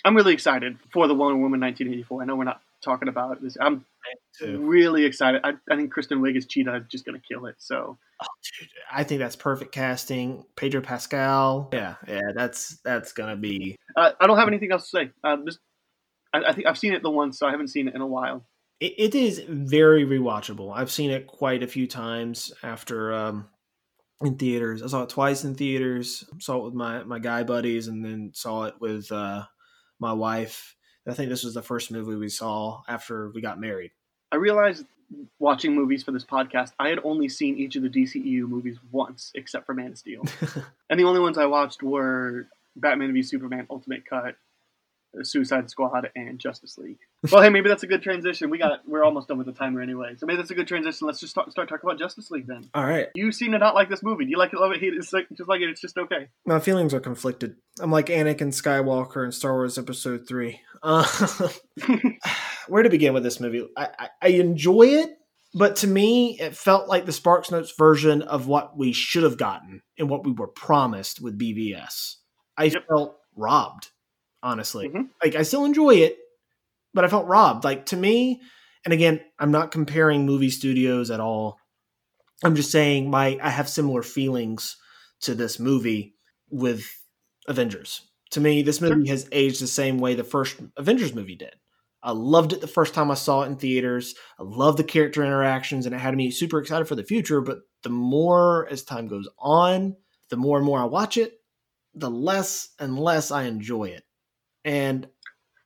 I'm 0.05 0.14
really 0.16 0.34
excited 0.34 0.78
for 0.92 1.07
the 1.09 1.14
Wonder 1.14 1.36
Woman 1.40 1.61
1984. 1.61 2.22
I 2.22 2.24
know 2.26 2.36
we're 2.36 2.44
not 2.44 2.61
talking 2.84 3.09
about 3.09 3.40
this. 3.40 3.57
I'm 3.61 3.84
really 4.42 5.05
excited. 5.05 5.40
I, 5.44 5.53
I 5.70 5.76
think 5.76 5.92
Kristen 5.92 6.20
Wiig 6.20 6.36
as 6.36 6.46
Cheetah 6.46 6.74
is 6.76 6.82
just 6.88 7.05
going 7.07 7.18
to 7.18 7.26
kill 7.26 7.46
it. 7.46 7.55
So 7.59 7.96
Dude, 8.61 8.68
I 8.90 9.05
think 9.05 9.20
that's 9.20 9.36
perfect 9.36 9.72
casting. 9.72 10.44
Pedro 10.57 10.80
Pascal. 10.80 11.70
Yeah, 11.72 11.94
yeah, 12.07 12.20
that's 12.34 12.78
that's 12.84 13.12
gonna 13.12 13.36
be. 13.36 13.76
uh, 13.96 14.12
I 14.20 14.26
don't 14.26 14.38
have 14.38 14.48
anything 14.48 14.72
else 14.72 14.90
to 14.90 14.98
say. 14.98 15.11
Um, 15.24 15.44
just 15.46 15.59
I, 16.33 16.45
I 16.49 16.53
think 16.53 16.66
I've 16.66 16.78
seen 16.78 16.93
it 16.93 17.03
the 17.03 17.11
once, 17.11 17.39
so 17.39 17.47
I 17.47 17.51
haven't 17.51 17.68
seen 17.68 17.89
it 17.89 17.95
in 17.95 18.01
a 18.01 18.07
while. 18.07 18.45
It, 18.80 18.95
it 18.99 19.14
is 19.14 19.43
very 19.49 20.05
rewatchable. 20.05 20.72
I've 20.74 20.91
seen 20.91 21.11
it 21.11 21.26
quite 21.26 21.62
a 21.62 21.68
few 21.68 21.87
times 21.87 22.53
after 22.62 23.12
um, 23.12 23.49
in 24.22 24.37
theaters. 24.37 24.83
I 24.83 24.87
saw 24.87 25.03
it 25.03 25.09
twice 25.09 25.45
in 25.45 25.55
theaters. 25.55 26.24
Saw 26.39 26.59
it 26.59 26.64
with 26.64 26.74
my 26.74 27.03
my 27.05 27.18
guy 27.18 27.43
buddies, 27.43 27.89
and 27.89 28.05
then 28.05 28.30
saw 28.35 28.64
it 28.64 28.74
with 28.80 29.11
uh, 29.12 29.45
my 29.99 30.12
wife. 30.12 30.76
I 31.07 31.14
think 31.14 31.30
this 31.30 31.45
was 31.45 31.55
the 31.55 31.62
first 31.62 31.91
movie 31.91 32.14
we 32.14 32.28
saw 32.28 32.83
after 32.89 33.30
we 33.30 33.41
got 33.41 33.59
married. 33.59 33.91
I 34.30 34.37
realized 34.37 34.87
watching 35.39 35.74
movies 35.74 36.03
for 36.03 36.12
this 36.12 36.24
podcast, 36.24 36.72
I 36.78 36.89
had 36.89 37.01
only 37.05 37.28
seen 37.28 37.59
each 37.59 37.76
of 37.76 37.83
the 37.83 37.89
DCEU 37.89 38.49
movies 38.49 38.78
once, 38.91 39.30
except 39.35 39.66
for 39.66 39.74
Man 39.74 39.93
of 39.93 39.99
Steel, 39.99 40.24
and 40.91 40.99
the 40.99 41.05
only 41.05 41.20
ones 41.20 41.39
I 41.39 41.47
watched 41.47 41.83
were 41.83 42.49
Batman 42.76 43.12
v 43.12 43.22
Superman 43.22 43.66
Ultimate 43.70 44.07
Cut, 44.07 44.37
Suicide 45.22 45.68
Squad, 45.70 46.10
and 46.16 46.38
Justice 46.38 46.78
League. 46.78 46.98
Well, 47.30 47.42
hey, 47.42 47.48
maybe 47.50 47.68
that's 47.68 47.82
a 47.82 47.86
good 47.86 48.02
transition. 48.02 48.50
We 48.50 48.58
got 48.58 48.80
we're 48.86 49.04
almost 49.04 49.28
done 49.28 49.38
with 49.38 49.46
the 49.46 49.52
timer 49.52 49.80
anyway, 49.80 50.14
so 50.16 50.26
maybe 50.26 50.38
that's 50.38 50.50
a 50.50 50.54
good 50.54 50.66
transition. 50.66 51.06
Let's 51.06 51.20
just 51.20 51.30
start, 51.32 51.50
start 51.52 51.68
talking 51.68 51.88
about 51.88 51.98
Justice 51.98 52.30
League 52.30 52.46
then. 52.46 52.70
All 52.74 52.84
right, 52.84 53.08
You 53.14 53.30
seem 53.32 53.52
to 53.52 53.58
not 53.58 53.74
like 53.74 53.88
this 53.88 54.02
movie. 54.02 54.24
Do 54.24 54.30
you 54.30 54.38
like 54.38 54.52
it? 54.52 54.58
Love 54.58 54.72
it? 54.72 54.80
Hate 54.80 54.94
it? 54.94 54.96
It's 54.98 55.12
like 55.12 55.26
just 55.36 55.48
like 55.48 55.60
it. 55.60 55.68
It's 55.68 55.80
just 55.80 55.96
okay. 55.98 56.28
my 56.46 56.60
feelings 56.60 56.94
are 56.94 57.00
conflicted. 57.00 57.56
I'm 57.80 57.90
like 57.92 58.06
Anakin 58.06 58.48
Skywalker 58.48 59.24
in 59.24 59.32
Star 59.32 59.52
Wars 59.52 59.78
Episode 59.78 60.26
Three. 60.28 60.60
Uh, 60.82 61.06
where 62.68 62.82
to 62.82 62.90
begin 62.90 63.14
with 63.14 63.22
this 63.22 63.40
movie? 63.40 63.68
I, 63.76 63.88
I, 63.98 64.08
I 64.22 64.28
enjoy 64.28 64.82
it, 64.84 65.10
but 65.54 65.76
to 65.76 65.86
me, 65.86 66.38
it 66.40 66.56
felt 66.56 66.88
like 66.88 67.06
the 67.06 67.12
Sparks 67.12 67.50
Notes 67.50 67.72
version 67.76 68.22
of 68.22 68.46
what 68.46 68.76
we 68.76 68.92
should 68.92 69.22
have 69.22 69.36
gotten 69.36 69.82
and 69.98 70.08
what 70.08 70.24
we 70.24 70.32
were 70.32 70.48
promised 70.48 71.20
with 71.20 71.38
BVS. 71.38 72.16
I 72.56 72.64
Yep. 72.64 72.84
felt 72.88 73.16
robbed, 73.36 73.90
honestly. 74.43 74.88
Mhm. 74.88 75.09
Like 75.22 75.34
I 75.34 75.43
still 75.43 75.64
enjoy 75.64 75.97
it, 75.97 76.18
but 76.95 77.05
I 77.05 77.09
felt 77.09 77.26
robbed. 77.26 77.64
Like 77.64 77.86
to 77.86 77.97
me, 77.97 78.40
and 78.84 78.93
again, 78.93 79.20
I'm 79.38 79.51
not 79.53 79.70
comparing 79.70 80.26
movie 80.26 80.51
studios 80.51 81.11
at 81.11 81.20
all. 81.20 81.59
I'm 82.45 82.57
just 82.57 82.70
saying 82.70 83.11
my 83.11 83.38
I 83.43 83.51
have 83.51 83.68
similar 83.68 84.03
feelings 84.03 84.76
to 85.20 85.34
this 85.34 85.59
movie 85.59 86.16
with 86.51 86.84
Avengers. 87.47 88.03
To 88.32 88.40
me, 88.40 88.62
this 88.62 88.80
movie 88.80 89.09
has 89.09 89.28
aged 89.30 89.61
the 89.61 89.66
same 89.66 89.99
way 89.99 90.14
the 90.14 90.24
first 90.24 90.57
Avengers 90.76 91.14
movie 91.14 91.36
did. 91.36 91.55
I 92.03 92.11
loved 92.11 92.53
it 92.53 92.61
the 92.61 92.66
first 92.66 92.95
time 92.95 93.11
I 93.12 93.14
saw 93.14 93.43
it 93.43 93.47
in 93.47 93.57
theaters. 93.57 94.16
I 94.38 94.43
love 94.43 94.76
the 94.76 94.82
character 94.84 95.22
interactions, 95.22 95.86
and 95.86 95.95
it 95.95 95.99
had 95.99 96.16
me 96.16 96.30
super 96.32 96.59
excited 96.59 96.88
for 96.88 96.97
the 96.97 97.05
future. 97.05 97.40
But 97.40 97.61
the 97.82 97.90
more 97.90 98.66
as 98.70 98.82
time 98.82 99.07
goes 99.07 99.28
on, 99.38 99.97
the 100.30 100.36
more 100.36 100.57
and 100.57 100.66
more 100.66 100.80
I 100.80 100.84
watch 100.86 101.16
it, 101.16 101.34
the 101.95 102.11
less 102.11 102.70
and 102.80 102.99
less 102.99 103.30
I 103.30 103.45
enjoy 103.45 103.84
it. 103.84 104.03
And 104.64 105.06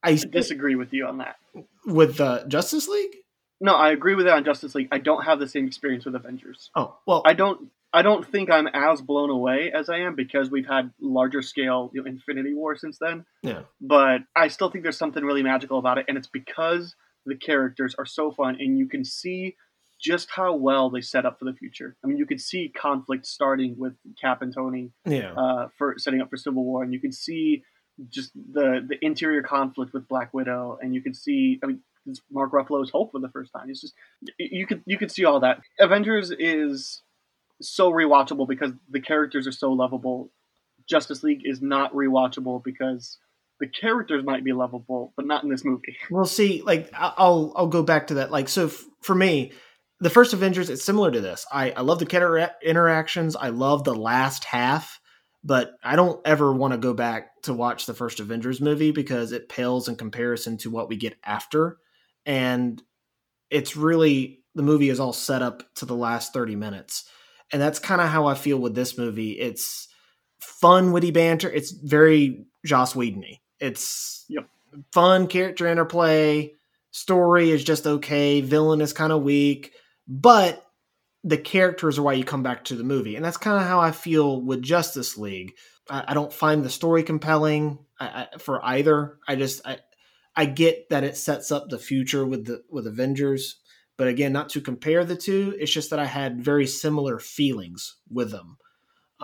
I 0.02 0.10
I 0.10 0.14
disagree 0.30 0.74
with 0.76 0.92
you 0.92 1.06
on 1.06 1.18
that. 1.18 1.36
with 1.84 2.20
uh, 2.20 2.46
Justice 2.46 2.88
League. 2.88 3.16
No, 3.60 3.74
I 3.74 3.90
agree 3.90 4.14
with 4.14 4.26
that 4.26 4.34
on 4.36 4.44
Justice 4.44 4.74
League. 4.74 4.88
I 4.92 4.98
don't 4.98 5.24
have 5.24 5.38
the 5.38 5.48
same 5.48 5.66
experience 5.66 6.04
with 6.04 6.14
Avengers. 6.14 6.70
Oh 6.74 6.96
well, 7.06 7.22
I 7.24 7.32
don't. 7.34 7.70
I 7.92 8.02
don't 8.02 8.26
think 8.26 8.50
I'm 8.50 8.66
as 8.66 9.00
blown 9.00 9.30
away 9.30 9.72
as 9.72 9.88
I 9.88 9.98
am 10.00 10.14
because 10.16 10.50
we've 10.50 10.66
had 10.66 10.90
larger 11.00 11.40
scale 11.40 11.90
you 11.94 12.02
know, 12.02 12.06
Infinity 12.10 12.52
War 12.52 12.76
since 12.76 12.98
then. 12.98 13.24
yeah. 13.42 13.60
But 13.80 14.22
I 14.36 14.48
still 14.48 14.68
think 14.70 14.82
there's 14.84 14.98
something 14.98 15.24
really 15.24 15.42
magical 15.42 15.78
about 15.78 15.96
it, 15.96 16.04
and 16.08 16.18
it's 16.18 16.26
because 16.26 16.94
the 17.24 17.36
characters 17.36 17.94
are 17.98 18.04
so 18.04 18.30
fun, 18.32 18.56
and 18.60 18.78
you 18.78 18.86
can 18.86 19.02
see 19.04 19.56
just 19.98 20.30
how 20.30 20.54
well 20.54 20.90
they 20.90 21.00
set 21.00 21.24
up 21.24 21.38
for 21.38 21.46
the 21.46 21.54
future. 21.54 21.96
I 22.04 22.08
mean, 22.08 22.18
you 22.18 22.26
could 22.26 22.40
see 22.40 22.68
conflict 22.68 23.24
starting 23.24 23.76
with 23.78 23.94
Cap 24.20 24.42
and 24.42 24.52
Tony 24.52 24.90
Yeah. 25.06 25.32
uh, 25.32 25.68
for 25.78 25.94
setting 25.96 26.20
up 26.20 26.28
for 26.28 26.36
Civil 26.36 26.64
War, 26.64 26.82
and 26.82 26.92
you 26.92 27.00
can 27.00 27.12
see 27.12 27.62
just 28.08 28.32
the 28.34 28.86
the 28.86 28.96
interior 29.04 29.42
conflict 29.42 29.92
with 29.92 30.08
Black 30.08 30.32
Widow, 30.34 30.78
and 30.80 30.94
you 30.94 31.02
can 31.02 31.14
see. 31.14 31.58
I 31.62 31.66
mean, 31.66 31.80
it's 32.06 32.20
Mark 32.30 32.52
Ruffalo's 32.52 32.90
Hulk 32.90 33.12
for 33.12 33.20
the 33.20 33.28
first 33.28 33.52
time. 33.52 33.70
It's 33.70 33.80
just 33.80 33.94
you 34.38 34.66
could 34.66 34.82
you 34.86 34.98
could 34.98 35.10
see 35.10 35.24
all 35.24 35.40
that. 35.40 35.60
Avengers 35.80 36.30
is 36.30 37.02
so 37.60 37.90
rewatchable 37.90 38.46
because 38.48 38.72
the 38.90 39.00
characters 39.00 39.46
are 39.46 39.52
so 39.52 39.72
lovable. 39.72 40.30
Justice 40.88 41.22
League 41.22 41.42
is 41.44 41.60
not 41.60 41.92
rewatchable 41.94 42.62
because 42.62 43.18
the 43.58 43.66
characters 43.66 44.24
might 44.24 44.44
be 44.44 44.52
lovable, 44.52 45.12
but 45.16 45.26
not 45.26 45.42
in 45.42 45.50
this 45.50 45.64
movie. 45.64 45.96
We'll 46.10 46.26
see, 46.26 46.62
like 46.62 46.90
I'll 46.94 47.52
I'll 47.56 47.66
go 47.66 47.82
back 47.82 48.08
to 48.08 48.14
that. 48.14 48.30
Like, 48.30 48.48
so 48.48 48.66
f- 48.66 48.84
for 49.02 49.14
me, 49.14 49.52
the 50.00 50.10
first 50.10 50.32
Avengers, 50.32 50.70
it's 50.70 50.84
similar 50.84 51.10
to 51.10 51.20
this. 51.20 51.46
I 51.50 51.70
I 51.72 51.80
love 51.80 51.98
the 51.98 52.06
character 52.06 52.54
interactions. 52.62 53.34
I 53.34 53.48
love 53.48 53.84
the 53.84 53.94
last 53.94 54.44
half, 54.44 55.00
but 55.46 55.76
I 55.84 55.94
don't 55.94 56.20
ever 56.26 56.52
want 56.52 56.72
to 56.72 56.78
go 56.78 56.92
back 56.92 57.40
to 57.42 57.54
watch 57.54 57.86
the 57.86 57.94
first 57.94 58.18
Avengers 58.18 58.60
movie 58.60 58.90
because 58.90 59.30
it 59.30 59.48
pales 59.48 59.86
in 59.88 59.94
comparison 59.94 60.58
to 60.58 60.70
what 60.70 60.88
we 60.88 60.96
get 60.96 61.16
after, 61.22 61.78
and 62.26 62.82
it's 63.48 63.76
really 63.76 64.40
the 64.56 64.62
movie 64.64 64.88
is 64.88 64.98
all 64.98 65.12
set 65.12 65.42
up 65.42 65.62
to 65.76 65.86
the 65.86 65.94
last 65.94 66.32
thirty 66.32 66.56
minutes, 66.56 67.04
and 67.52 67.62
that's 67.62 67.78
kind 67.78 68.00
of 68.00 68.08
how 68.08 68.26
I 68.26 68.34
feel 68.34 68.58
with 68.58 68.74
this 68.74 68.98
movie. 68.98 69.32
It's 69.38 69.86
fun, 70.40 70.90
witty 70.90 71.12
banter. 71.12 71.48
It's 71.50 71.70
very 71.70 72.46
Joss 72.64 72.96
Whedon-y 72.96 73.38
It's 73.60 74.24
Yep. 74.28 74.48
fun 74.92 75.28
character 75.28 75.68
interplay. 75.68 76.54
Story 76.90 77.50
is 77.50 77.62
just 77.62 77.86
okay. 77.86 78.40
Villain 78.40 78.80
is 78.80 78.92
kind 78.92 79.12
of 79.12 79.22
weak, 79.22 79.72
but 80.08 80.65
the 81.26 81.36
characters 81.36 81.98
are 81.98 82.02
why 82.02 82.12
you 82.12 82.24
come 82.24 82.44
back 82.44 82.64
to 82.64 82.76
the 82.76 82.84
movie, 82.84 83.16
and 83.16 83.24
that's 83.24 83.36
kind 83.36 83.60
of 83.60 83.66
how 83.66 83.80
I 83.80 83.90
feel 83.90 84.40
with 84.40 84.62
Justice 84.62 85.18
League. 85.18 85.54
I, 85.90 86.04
I 86.08 86.14
don't 86.14 86.32
find 86.32 86.64
the 86.64 86.70
story 86.70 87.02
compelling 87.02 87.80
I, 87.98 88.06
I, 88.06 88.38
for 88.38 88.64
either. 88.64 89.18
I 89.26 89.34
just 89.34 89.60
I, 89.66 89.78
I 90.36 90.46
get 90.46 90.88
that 90.90 91.02
it 91.02 91.16
sets 91.16 91.50
up 91.50 91.68
the 91.68 91.80
future 91.80 92.24
with 92.24 92.46
the 92.46 92.62
with 92.70 92.86
Avengers, 92.86 93.56
but 93.96 94.06
again, 94.06 94.32
not 94.32 94.50
to 94.50 94.60
compare 94.60 95.04
the 95.04 95.16
two. 95.16 95.56
It's 95.58 95.72
just 95.72 95.90
that 95.90 95.98
I 95.98 96.04
had 96.04 96.44
very 96.44 96.66
similar 96.66 97.18
feelings 97.18 97.96
with 98.08 98.30
them. 98.30 98.58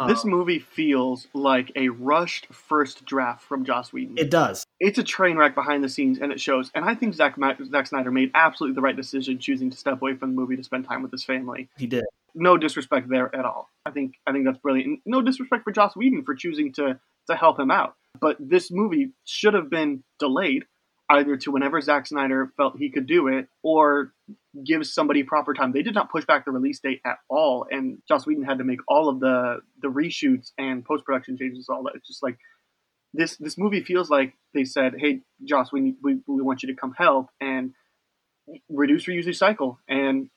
This 0.06 0.24
Um, 0.24 0.30
movie 0.30 0.58
feels 0.58 1.26
like 1.34 1.70
a 1.76 1.90
rushed 1.90 2.46
first 2.46 3.04
draft 3.04 3.42
from 3.42 3.64
Joss 3.64 3.92
Whedon. 3.92 4.16
it 4.16 4.30
does. 4.30 4.64
it's 4.80 4.98
a 4.98 5.02
train 5.04 5.36
wreck 5.36 5.54
behind 5.54 5.84
the 5.84 5.88
scenes, 5.88 6.18
and 6.18 6.32
it 6.32 6.40
shows. 6.40 6.70
And 6.74 6.84
I 6.84 6.94
think 6.94 7.14
Zack, 7.14 7.36
Ma- 7.36 7.54
Zack 7.64 7.86
Snyder 7.86 8.10
made 8.10 8.30
absolutely 8.34 8.74
the 8.74 8.80
right 8.80 8.96
decision 8.96 9.38
choosing 9.38 9.70
to 9.70 9.76
step 9.76 10.00
away 10.00 10.14
from 10.16 10.30
the 10.30 10.40
movie 10.40 10.56
to 10.56 10.64
spend 10.64 10.86
time 10.86 11.02
with 11.02 11.12
his 11.12 11.24
family. 11.24 11.68
He 11.76 11.86
did. 11.86 12.04
No 12.34 12.56
disrespect 12.56 13.08
there 13.10 13.34
at 13.36 13.44
all. 13.44 13.68
I 13.84 13.90
think 13.90 14.14
I 14.26 14.32
think 14.32 14.46
that's 14.46 14.58
brilliant. 14.58 14.86
And 14.88 14.98
no 15.04 15.20
disrespect 15.20 15.64
for 15.64 15.72
Joss 15.72 15.94
Whedon 15.94 16.24
for 16.24 16.34
choosing 16.34 16.72
to 16.74 16.98
to 17.28 17.36
help 17.36 17.60
him 17.60 17.70
out. 17.70 17.94
But 18.20 18.36
this 18.40 18.70
movie 18.70 19.10
should 19.24 19.52
have 19.54 19.68
been 19.70 20.02
delayed 20.18 20.64
either 21.12 21.36
to 21.36 21.50
whenever 21.50 21.80
Zack 21.80 22.06
Snyder 22.06 22.52
felt 22.56 22.76
he 22.78 22.90
could 22.90 23.06
do 23.06 23.28
it, 23.28 23.48
or 23.62 24.12
give 24.66 24.86
somebody 24.86 25.22
proper 25.22 25.54
time. 25.54 25.72
They 25.72 25.82
did 25.82 25.94
not 25.94 26.10
push 26.10 26.24
back 26.24 26.44
the 26.44 26.50
release 26.50 26.80
date 26.80 27.00
at 27.06 27.18
all, 27.28 27.66
and 27.70 27.98
Joss 28.08 28.26
Whedon 28.26 28.44
had 28.44 28.58
to 28.58 28.64
make 28.64 28.80
all 28.88 29.08
of 29.08 29.20
the 29.20 29.60
the 29.80 29.88
reshoots 29.88 30.52
and 30.58 30.84
post 30.84 31.04
production 31.04 31.36
changes. 31.36 31.68
All 31.68 31.82
that. 31.84 31.94
It's 31.94 32.06
just 32.08 32.22
like 32.22 32.38
this 33.14 33.36
this 33.36 33.56
movie 33.58 33.82
feels 33.82 34.10
like 34.10 34.34
they 34.54 34.64
said, 34.64 34.94
"Hey, 34.98 35.20
Joss, 35.44 35.72
we 35.72 35.80
need, 35.80 35.96
we, 36.02 36.18
we 36.26 36.42
want 36.42 36.62
you 36.62 36.68
to 36.68 36.74
come 36.80 36.94
help 36.96 37.28
and 37.40 37.72
reduce, 38.68 39.06
reuse, 39.06 39.26
recycle." 39.26 39.76
And 39.88 40.28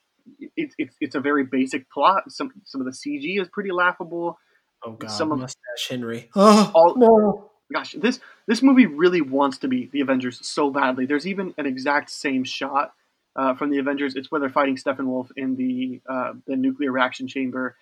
it's 0.55 0.75
it's 0.77 0.95
it's 0.99 1.15
a 1.15 1.19
very 1.21 1.43
basic 1.45 1.89
plot. 1.91 2.23
Some 2.31 2.51
some 2.65 2.81
of 2.81 2.85
the 2.85 2.91
CG 2.91 3.39
is 3.41 3.47
pretty 3.51 3.71
laughable. 3.71 4.37
Oh 4.85 4.93
god, 4.93 5.09
Some 5.11 5.31
of- 5.31 5.39
mustache 5.39 5.87
Henry. 5.89 6.29
Oh 6.35 6.71
All- 6.75 6.95
no. 6.97 7.51
Gosh, 7.73 7.93
this 7.93 8.19
this 8.47 8.61
movie 8.61 8.85
really 8.85 9.21
wants 9.21 9.57
to 9.59 9.67
be 9.67 9.89
the 9.91 10.01
Avengers 10.01 10.45
so 10.45 10.69
badly. 10.69 11.05
There's 11.05 11.25
even 11.25 11.53
an 11.57 11.65
exact 11.65 12.11
same 12.11 12.43
shot 12.43 12.93
uh, 13.35 13.55
from 13.55 13.71
the 13.71 13.79
Avengers. 13.79 14.15
It's 14.15 14.31
where 14.31 14.39
they're 14.39 14.49
fighting 14.49 14.77
Steppenwolf 14.77 15.29
in 15.35 15.55
the 15.55 16.01
uh, 16.07 16.33
the 16.45 16.55
nuclear 16.55 16.91
reaction 16.91 17.27
chamber. 17.27 17.75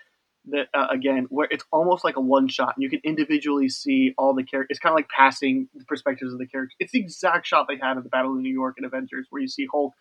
That 0.45 0.67
uh, 0.73 0.87
again, 0.89 1.27
where 1.29 1.47
it's 1.51 1.63
almost 1.71 2.03
like 2.03 2.17
a 2.17 2.21
one 2.21 2.47
shot, 2.47 2.75
you 2.77 2.89
can 2.89 3.01
individually 3.03 3.69
see 3.69 4.13
all 4.17 4.33
the 4.33 4.43
characters. 4.43 4.75
It's 4.75 4.79
kind 4.79 4.91
of 4.91 4.97
like 4.97 5.07
passing 5.09 5.69
the 5.73 5.85
perspectives 5.85 6.33
of 6.33 6.39
the 6.39 6.47
characters. 6.47 6.75
It's 6.79 6.91
the 6.91 6.99
exact 6.99 7.45
shot 7.45 7.67
they 7.69 7.77
had 7.77 7.97
at 7.97 8.03
the 8.03 8.09
Battle 8.09 8.33
of 8.33 8.39
New 8.39 8.51
York 8.51 8.75
in 8.77 8.83
Avengers, 8.83 9.27
where 9.29 9.41
you 9.41 9.47
see 9.47 9.67
Hulk, 9.71 9.93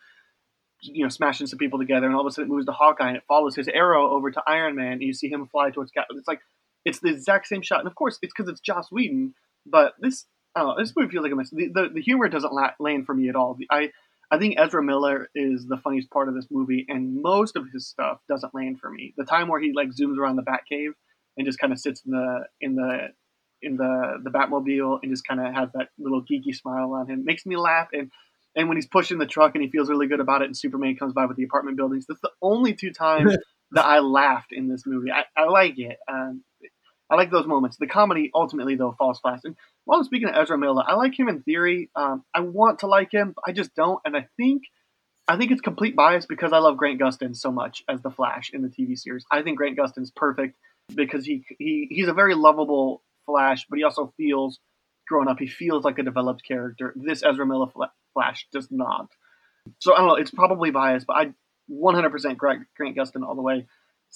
you 0.80 1.04
know, 1.04 1.08
smashing 1.08 1.46
some 1.46 1.58
people 1.58 1.78
together, 1.78 2.06
and 2.06 2.14
all 2.14 2.22
of 2.22 2.26
a 2.26 2.30
sudden 2.32 2.50
it 2.50 2.54
moves 2.54 2.66
to 2.66 2.72
Hawkeye, 2.72 3.08
and 3.08 3.16
it 3.16 3.22
follows 3.28 3.54
his 3.54 3.68
arrow 3.68 4.10
over 4.10 4.32
to 4.32 4.42
Iron 4.46 4.74
Man, 4.74 4.92
and 4.94 5.02
you 5.02 5.12
see 5.12 5.28
him 5.28 5.46
fly 5.46 5.70
towards 5.70 5.92
Cap. 5.92 6.06
It's 6.10 6.26
like 6.26 6.40
it's 6.84 6.98
the 6.98 7.10
exact 7.10 7.46
same 7.46 7.62
shot, 7.62 7.80
and 7.80 7.88
of 7.88 7.94
course, 7.94 8.18
it's 8.22 8.32
because 8.36 8.50
it's 8.50 8.60
Joss 8.60 8.90
Whedon. 8.90 9.34
But 9.66 9.94
this, 10.00 10.26
know, 10.56 10.74
this 10.78 10.92
movie 10.96 11.10
feels 11.10 11.22
like 11.22 11.32
a 11.32 11.36
mess. 11.36 11.50
The, 11.50 11.68
the, 11.68 11.88
the 11.94 12.02
humor 12.02 12.28
doesn't 12.28 12.52
la- 12.52 12.72
land 12.78 13.06
for 13.06 13.14
me 13.14 13.28
at 13.28 13.36
all. 13.36 13.54
The, 13.54 13.66
I 13.70 13.90
I 14.30 14.38
think 14.38 14.54
Ezra 14.58 14.82
Miller 14.82 15.28
is 15.34 15.66
the 15.66 15.76
funniest 15.76 16.10
part 16.10 16.28
of 16.28 16.34
this 16.34 16.46
movie, 16.50 16.86
and 16.88 17.20
most 17.20 17.54
of 17.54 17.66
his 17.70 17.86
stuff 17.86 18.18
doesn't 18.28 18.54
land 18.54 18.80
for 18.80 18.90
me. 18.90 19.12
The 19.16 19.24
time 19.24 19.48
where 19.48 19.60
he 19.60 19.72
like 19.74 19.90
zooms 19.90 20.16
around 20.16 20.36
the 20.36 20.42
Batcave 20.42 20.92
and 21.36 21.46
just 21.46 21.58
kind 21.58 21.72
of 21.72 21.78
sits 21.78 22.02
in 22.06 22.12
the 22.12 22.46
in 22.60 22.74
the 22.74 23.08
in 23.60 23.76
the 23.76 24.20
the 24.24 24.30
Batmobile 24.30 25.00
and 25.02 25.12
just 25.12 25.26
kind 25.26 25.38
of 25.38 25.54
has 25.54 25.68
that 25.74 25.88
little 25.98 26.22
geeky 26.22 26.54
smile 26.54 26.92
on 26.94 27.08
him 27.10 27.24
makes 27.24 27.44
me 27.44 27.56
laugh. 27.56 27.88
And 27.92 28.10
and 28.56 28.68
when 28.68 28.76
he's 28.76 28.86
pushing 28.86 29.18
the 29.18 29.26
truck 29.26 29.54
and 29.54 29.62
he 29.62 29.70
feels 29.70 29.88
really 29.88 30.06
good 30.06 30.20
about 30.20 30.42
it, 30.42 30.46
and 30.46 30.56
Superman 30.56 30.96
comes 30.96 31.12
by 31.12 31.26
with 31.26 31.36
the 31.36 31.44
apartment 31.44 31.76
buildings, 31.76 32.06
that's 32.08 32.20
the 32.20 32.32
only 32.40 32.74
two 32.74 32.92
times 32.92 33.36
that 33.72 33.84
I 33.84 34.00
laughed 34.00 34.52
in 34.52 34.68
this 34.68 34.84
movie. 34.86 35.10
I, 35.10 35.24
I 35.36 35.44
like 35.44 35.78
it. 35.78 35.98
Um, 36.08 36.42
I 37.12 37.16
like 37.16 37.30
those 37.30 37.46
moments. 37.46 37.76
The 37.76 37.86
comedy 37.86 38.30
ultimately 38.34 38.74
though 38.74 38.94
falls 38.98 39.20
fast. 39.20 39.44
And 39.44 39.54
while 39.84 39.98
I'm 39.98 40.04
speaking 40.04 40.28
of 40.28 40.34
Ezra 40.34 40.56
Miller, 40.56 40.82
I 40.86 40.94
like 40.94 41.18
him 41.18 41.28
in 41.28 41.42
theory. 41.42 41.90
Um, 41.94 42.24
I 42.34 42.40
want 42.40 42.78
to 42.78 42.86
like 42.86 43.12
him, 43.12 43.34
but 43.34 43.44
I 43.46 43.52
just 43.52 43.74
don't. 43.74 44.00
And 44.06 44.16
I 44.16 44.28
think 44.38 44.62
I 45.28 45.36
think 45.36 45.52
it's 45.52 45.60
complete 45.60 45.94
bias 45.94 46.24
because 46.26 46.52
I 46.52 46.58
love 46.58 46.78
Grant 46.78 47.00
Gustin 47.00 47.36
so 47.36 47.52
much 47.52 47.84
as 47.88 48.00
the 48.00 48.10
Flash 48.10 48.50
in 48.54 48.62
the 48.62 48.68
TV 48.68 48.98
series. 48.98 49.26
I 49.30 49.42
think 49.42 49.58
Grant 49.58 49.78
Gustin's 49.78 50.10
perfect 50.10 50.56
because 50.94 51.26
he 51.26 51.44
he 51.58 51.86
he's 51.90 52.08
a 52.08 52.14
very 52.14 52.34
lovable 52.34 53.02
Flash, 53.26 53.66
but 53.68 53.76
he 53.76 53.84
also 53.84 54.14
feels 54.16 54.58
grown 55.06 55.28
up. 55.28 55.38
He 55.38 55.46
feels 55.46 55.84
like 55.84 55.98
a 55.98 56.02
developed 56.02 56.42
character. 56.48 56.94
This 56.96 57.22
Ezra 57.22 57.46
Miller 57.46 57.68
Fla- 57.68 57.92
Flash 58.14 58.46
does 58.52 58.68
not. 58.70 59.10
So 59.80 59.94
I 59.94 59.98
don't 59.98 60.08
know. 60.08 60.14
It's 60.14 60.30
probably 60.30 60.70
biased, 60.70 61.06
but 61.06 61.16
I 61.16 61.34
100% 61.70 62.36
Grant, 62.36 62.66
Grant 62.76 62.96
Gustin 62.96 63.22
all 63.26 63.34
the 63.34 63.42
way. 63.42 63.66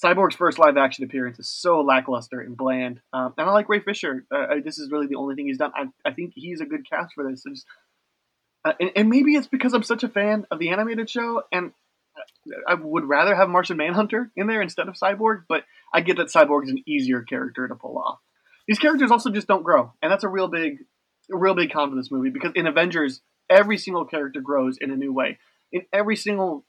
Cyborg's 0.02 0.36
first 0.36 0.58
live 0.58 0.76
action 0.76 1.04
appearance 1.04 1.38
is 1.38 1.48
so 1.48 1.80
lackluster 1.80 2.40
and 2.40 2.56
bland. 2.56 3.00
Um, 3.12 3.32
and 3.38 3.48
I 3.48 3.52
like 3.52 3.68
Ray 3.68 3.80
Fisher. 3.80 4.26
Uh, 4.30 4.56
this 4.62 4.78
is 4.78 4.90
really 4.90 5.06
the 5.06 5.14
only 5.14 5.34
thing 5.34 5.46
he's 5.46 5.58
done. 5.58 5.72
I, 5.74 5.86
I 6.04 6.12
think 6.12 6.32
he's 6.34 6.60
a 6.60 6.66
good 6.66 6.88
cast 6.88 7.14
for 7.14 7.28
this. 7.28 7.44
It's, 7.46 7.64
uh, 8.64 8.72
and, 8.78 8.90
and 8.94 9.08
maybe 9.08 9.36
it's 9.36 9.46
because 9.46 9.72
I'm 9.72 9.82
such 9.82 10.02
a 10.02 10.08
fan 10.08 10.46
of 10.50 10.58
the 10.58 10.70
animated 10.70 11.08
show, 11.08 11.42
and 11.50 11.72
I 12.68 12.74
would 12.74 13.04
rather 13.04 13.34
have 13.34 13.48
Martian 13.48 13.78
Manhunter 13.78 14.30
in 14.36 14.46
there 14.46 14.60
instead 14.60 14.88
of 14.88 14.96
Cyborg. 14.96 15.44
But 15.48 15.64
I 15.94 16.02
get 16.02 16.18
that 16.18 16.28
Cyborg 16.28 16.64
is 16.64 16.70
an 16.70 16.82
easier 16.86 17.22
character 17.22 17.66
to 17.66 17.74
pull 17.74 17.96
off. 17.96 18.18
These 18.68 18.78
characters 18.78 19.10
also 19.10 19.30
just 19.30 19.46
don't 19.46 19.62
grow, 19.62 19.92
and 20.02 20.12
that's 20.12 20.24
a 20.24 20.28
real 20.28 20.48
big, 20.48 20.84
a 21.32 21.36
real 21.36 21.54
big 21.54 21.72
con 21.72 21.90
for 21.90 21.96
this 21.96 22.10
movie 22.10 22.30
because 22.30 22.52
in 22.54 22.66
Avengers, 22.66 23.22
every 23.48 23.78
single 23.78 24.04
character 24.04 24.40
grows 24.40 24.76
in 24.78 24.90
a 24.90 24.96
new 24.96 25.12
way. 25.12 25.38
In 25.72 25.82
every 25.92 26.16
single, 26.16 26.64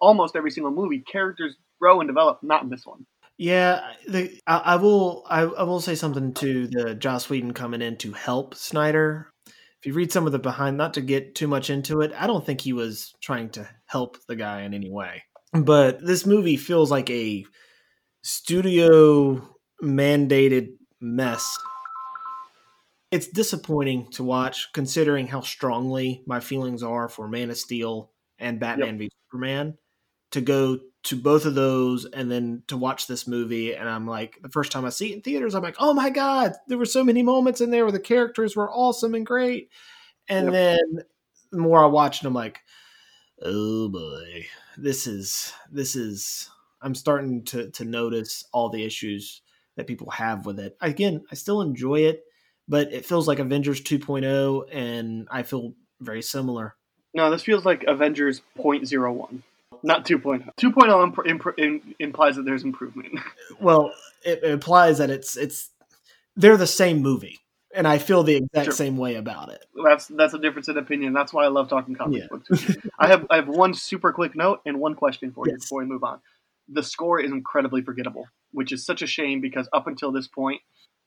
almost 0.00 0.36
every 0.36 0.50
single 0.50 0.72
movie, 0.72 1.00
characters 1.00 1.56
grow 1.82 2.00
and 2.00 2.08
develop. 2.08 2.38
Not 2.42 2.62
in 2.62 2.70
this 2.70 2.86
one. 2.86 3.04
Yeah, 3.38 3.80
the, 4.06 4.38
I, 4.46 4.58
I 4.58 4.76
will. 4.76 5.24
I, 5.28 5.40
I 5.40 5.62
will 5.64 5.80
say 5.80 5.96
something 5.96 6.32
to 6.34 6.68
the 6.68 6.94
Joss 6.94 7.28
Whedon 7.28 7.54
coming 7.54 7.82
in 7.82 7.96
to 7.98 8.12
help 8.12 8.54
Snyder. 8.54 9.32
If 9.46 9.86
you 9.86 9.94
read 9.94 10.12
some 10.12 10.26
of 10.26 10.32
the 10.32 10.38
behind, 10.38 10.76
not 10.76 10.94
to 10.94 11.00
get 11.00 11.34
too 11.34 11.48
much 11.48 11.68
into 11.68 12.02
it, 12.02 12.12
I 12.16 12.28
don't 12.28 12.46
think 12.46 12.60
he 12.60 12.72
was 12.72 13.12
trying 13.20 13.50
to 13.50 13.68
help 13.86 14.16
the 14.28 14.36
guy 14.36 14.62
in 14.62 14.74
any 14.74 14.90
way. 14.90 15.24
But 15.52 16.06
this 16.06 16.24
movie 16.24 16.56
feels 16.56 16.88
like 16.88 17.10
a 17.10 17.44
studio 18.22 19.42
mandated 19.82 20.68
mess. 21.00 21.58
It's 23.10 23.26
disappointing 23.26 24.10
to 24.12 24.22
watch, 24.22 24.72
considering 24.72 25.26
how 25.26 25.40
strongly 25.40 26.22
my 26.26 26.38
feelings 26.38 26.84
are 26.84 27.08
for 27.08 27.26
Man 27.26 27.50
of 27.50 27.56
Steel 27.56 28.12
and 28.38 28.60
Batman 28.60 28.98
v 28.98 29.10
Superman. 29.26 29.76
To 30.30 30.40
go 30.40 30.78
to 31.04 31.16
both 31.16 31.44
of 31.46 31.54
those 31.54 32.04
and 32.04 32.30
then 32.30 32.62
to 32.68 32.76
watch 32.76 33.06
this 33.06 33.26
movie, 33.26 33.74
and 33.74 33.88
I'm 33.88 34.06
like, 34.06 34.38
the 34.42 34.48
first 34.48 34.70
time 34.72 34.84
I 34.84 34.90
see 34.90 35.10
it 35.12 35.16
in 35.16 35.20
theaters, 35.22 35.54
I'm 35.54 35.62
like, 35.62 35.76
oh 35.78 35.92
my 35.94 36.10
god, 36.10 36.52
there 36.68 36.78
were 36.78 36.86
so 36.86 37.02
many 37.02 37.22
moments 37.22 37.60
in 37.60 37.70
there 37.70 37.84
where 37.84 37.92
the 37.92 38.00
characters 38.00 38.54
were 38.54 38.70
awesome 38.70 39.14
and 39.14 39.26
great. 39.26 39.70
And 40.28 40.46
Yep. 40.46 40.52
then 40.52 40.78
the 41.50 41.58
more 41.58 41.82
I 41.82 41.86
watch 41.86 42.22
it, 42.22 42.26
I'm 42.26 42.34
like, 42.34 42.60
oh 43.42 43.88
boy, 43.88 44.46
this 44.76 45.06
is 45.06 45.52
this 45.70 45.96
is. 45.96 46.48
I'm 46.84 46.94
starting 46.96 47.44
to 47.44 47.70
to 47.70 47.84
notice 47.84 48.44
all 48.52 48.68
the 48.68 48.84
issues 48.84 49.42
that 49.76 49.86
people 49.86 50.10
have 50.10 50.46
with 50.46 50.58
it. 50.58 50.76
Again, 50.80 51.22
I 51.30 51.36
still 51.36 51.60
enjoy 51.62 52.00
it, 52.00 52.24
but 52.68 52.92
it 52.92 53.06
feels 53.06 53.28
like 53.28 53.38
Avengers 53.38 53.80
2.0, 53.80 54.64
and 54.72 55.28
I 55.30 55.44
feel 55.44 55.74
very 56.00 56.22
similar. 56.22 56.74
No, 57.14 57.30
this 57.30 57.42
feels 57.42 57.64
like 57.64 57.84
Avengers 57.84 58.42
0.01, 58.58 59.42
not 59.82 60.04
2.0. 60.06 60.48
2.0 60.60 61.02
imp- 61.02 61.26
imp- 61.26 61.58
im- 61.58 61.94
implies 61.98 62.36
that 62.36 62.44
there's 62.44 62.64
improvement. 62.64 63.18
Well, 63.60 63.92
it, 64.24 64.40
it 64.42 64.50
implies 64.50 64.98
that 64.98 65.10
it's 65.10 65.36
it's 65.36 65.70
they're 66.36 66.56
the 66.56 66.66
same 66.66 67.00
movie, 67.02 67.38
and 67.74 67.86
I 67.86 67.98
feel 67.98 68.22
the 68.22 68.36
exact 68.36 68.64
Sure. 68.66 68.72
same 68.72 68.96
way 68.96 69.16
about 69.16 69.50
it. 69.50 69.64
that's 69.84 70.06
that's 70.08 70.34
a 70.34 70.38
difference 70.38 70.68
in 70.68 70.76
opinion. 70.78 71.12
That's 71.12 71.32
why 71.32 71.44
I 71.44 71.48
love 71.48 71.68
talking 71.68 71.94
comic 71.94 72.22
Yeah. 72.22 72.26
books. 72.30 72.76
I 72.98 73.08
have 73.08 73.26
I 73.30 73.36
have 73.36 73.48
one 73.48 73.74
super 73.74 74.12
quick 74.12 74.34
note 74.34 74.60
and 74.66 74.80
one 74.80 74.94
question 74.94 75.32
for 75.32 75.46
you 75.46 75.54
before 75.54 75.80
we 75.80 75.86
move 75.86 76.02
on. 76.04 76.20
The 76.68 76.82
score 76.82 77.20
is 77.20 77.30
incredibly 77.30 77.82
forgettable, 77.82 78.26
which 78.52 78.72
is 78.72 78.84
such 78.86 79.02
a 79.02 79.06
shame 79.06 79.40
because 79.40 79.68
up 79.72 79.86
until 79.86 80.10
this 80.12 80.26
point, 80.28 80.60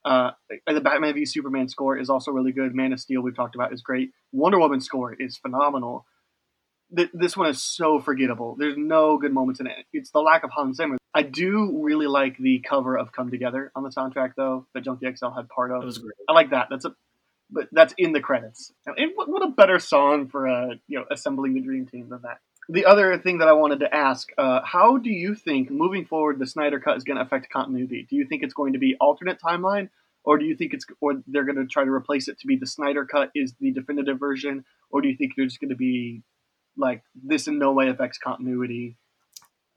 uh, 0.05 0.31
the 0.67 0.81
Batman 0.81 1.13
v 1.15 1.25
Superman 1.25 1.67
score 1.67 1.97
is 1.97 2.09
also 2.09 2.31
really 2.31 2.51
good. 2.51 2.75
Man 2.75 2.93
of 2.93 2.99
Steel 2.99 3.21
we've 3.21 3.35
talked 3.35 3.55
about 3.55 3.73
is 3.73 3.81
great. 3.81 4.11
Wonder 4.31 4.59
Woman 4.59 4.79
score 4.81 5.13
is 5.13 5.37
phenomenal. 5.37 6.05
Th- 6.95 7.09
this 7.13 7.35
one 7.35 7.49
is 7.49 7.61
so 7.61 7.99
forgettable. 7.99 8.55
There's 8.57 8.77
no 8.77 9.17
good 9.17 9.33
moments 9.33 9.59
in 9.59 9.67
it. 9.67 9.85
It's 9.93 10.11
the 10.11 10.19
lack 10.19 10.43
of 10.43 10.51
Hans 10.51 10.77
Zimmer. 10.77 10.97
I 11.13 11.23
do 11.23 11.79
really 11.81 12.07
like 12.07 12.37
the 12.37 12.59
cover 12.59 12.97
of 12.97 13.11
"Come 13.11 13.31
Together" 13.31 13.71
on 13.75 13.83
the 13.83 13.89
soundtrack, 13.89 14.33
though 14.35 14.67
that 14.73 14.83
Junkie 14.83 15.07
XL 15.15 15.29
had 15.29 15.47
part 15.49 15.71
of. 15.71 15.81
It 15.81 15.85
was 15.85 15.97
great. 15.97 16.13
I 16.27 16.33
like 16.33 16.51
that. 16.51 16.67
That's 16.69 16.85
a, 16.85 16.95
but 17.49 17.67
that's 17.71 17.93
in 17.97 18.11
the 18.11 18.19
credits. 18.19 18.71
And 18.85 19.11
what, 19.15 19.29
what 19.29 19.43
a 19.43 19.49
better 19.49 19.79
song 19.79 20.27
for 20.27 20.47
uh, 20.47 20.75
you 20.87 20.99
know 20.99 21.05
assembling 21.11 21.53
the 21.53 21.61
dream 21.61 21.85
team 21.85 22.09
than 22.09 22.21
that. 22.23 22.39
The 22.67 22.85
other 22.85 23.17
thing 23.19 23.37
that 23.39 23.47
I 23.47 23.53
wanted 23.53 23.79
to 23.81 23.93
ask: 23.93 24.29
uh, 24.37 24.61
How 24.63 24.97
do 24.97 25.09
you 25.09 25.35
think 25.35 25.69
moving 25.69 26.05
forward 26.05 26.39
the 26.39 26.47
Snyder 26.47 26.79
Cut 26.79 26.97
is 26.97 27.03
going 27.03 27.17
to 27.17 27.23
affect 27.23 27.49
continuity? 27.49 28.05
Do 28.09 28.15
you 28.15 28.25
think 28.25 28.43
it's 28.43 28.53
going 28.53 28.73
to 28.73 28.79
be 28.79 28.95
alternate 28.99 29.39
timeline, 29.39 29.89
or 30.25 30.37
do 30.37 30.45
you 30.45 30.55
think 30.55 30.73
it's 30.73 30.85
or 30.99 31.21
they're 31.27 31.45
going 31.45 31.57
to 31.57 31.65
try 31.65 31.85
to 31.85 31.91
replace 31.91 32.27
it 32.27 32.39
to 32.39 32.47
be 32.47 32.57
the 32.57 32.67
Snyder 32.67 33.05
cut 33.05 33.31
is 33.35 33.53
the 33.59 33.71
definitive 33.71 34.19
version, 34.19 34.65
or 34.89 35.01
do 35.01 35.07
you 35.07 35.15
think 35.15 35.33
they're 35.35 35.45
just 35.45 35.61
going 35.61 35.69
to 35.69 35.75
be 35.75 36.23
like 36.77 37.03
this 37.15 37.47
in 37.47 37.59
no 37.59 37.73
way 37.73 37.89
affects 37.89 38.17
continuity? 38.17 38.97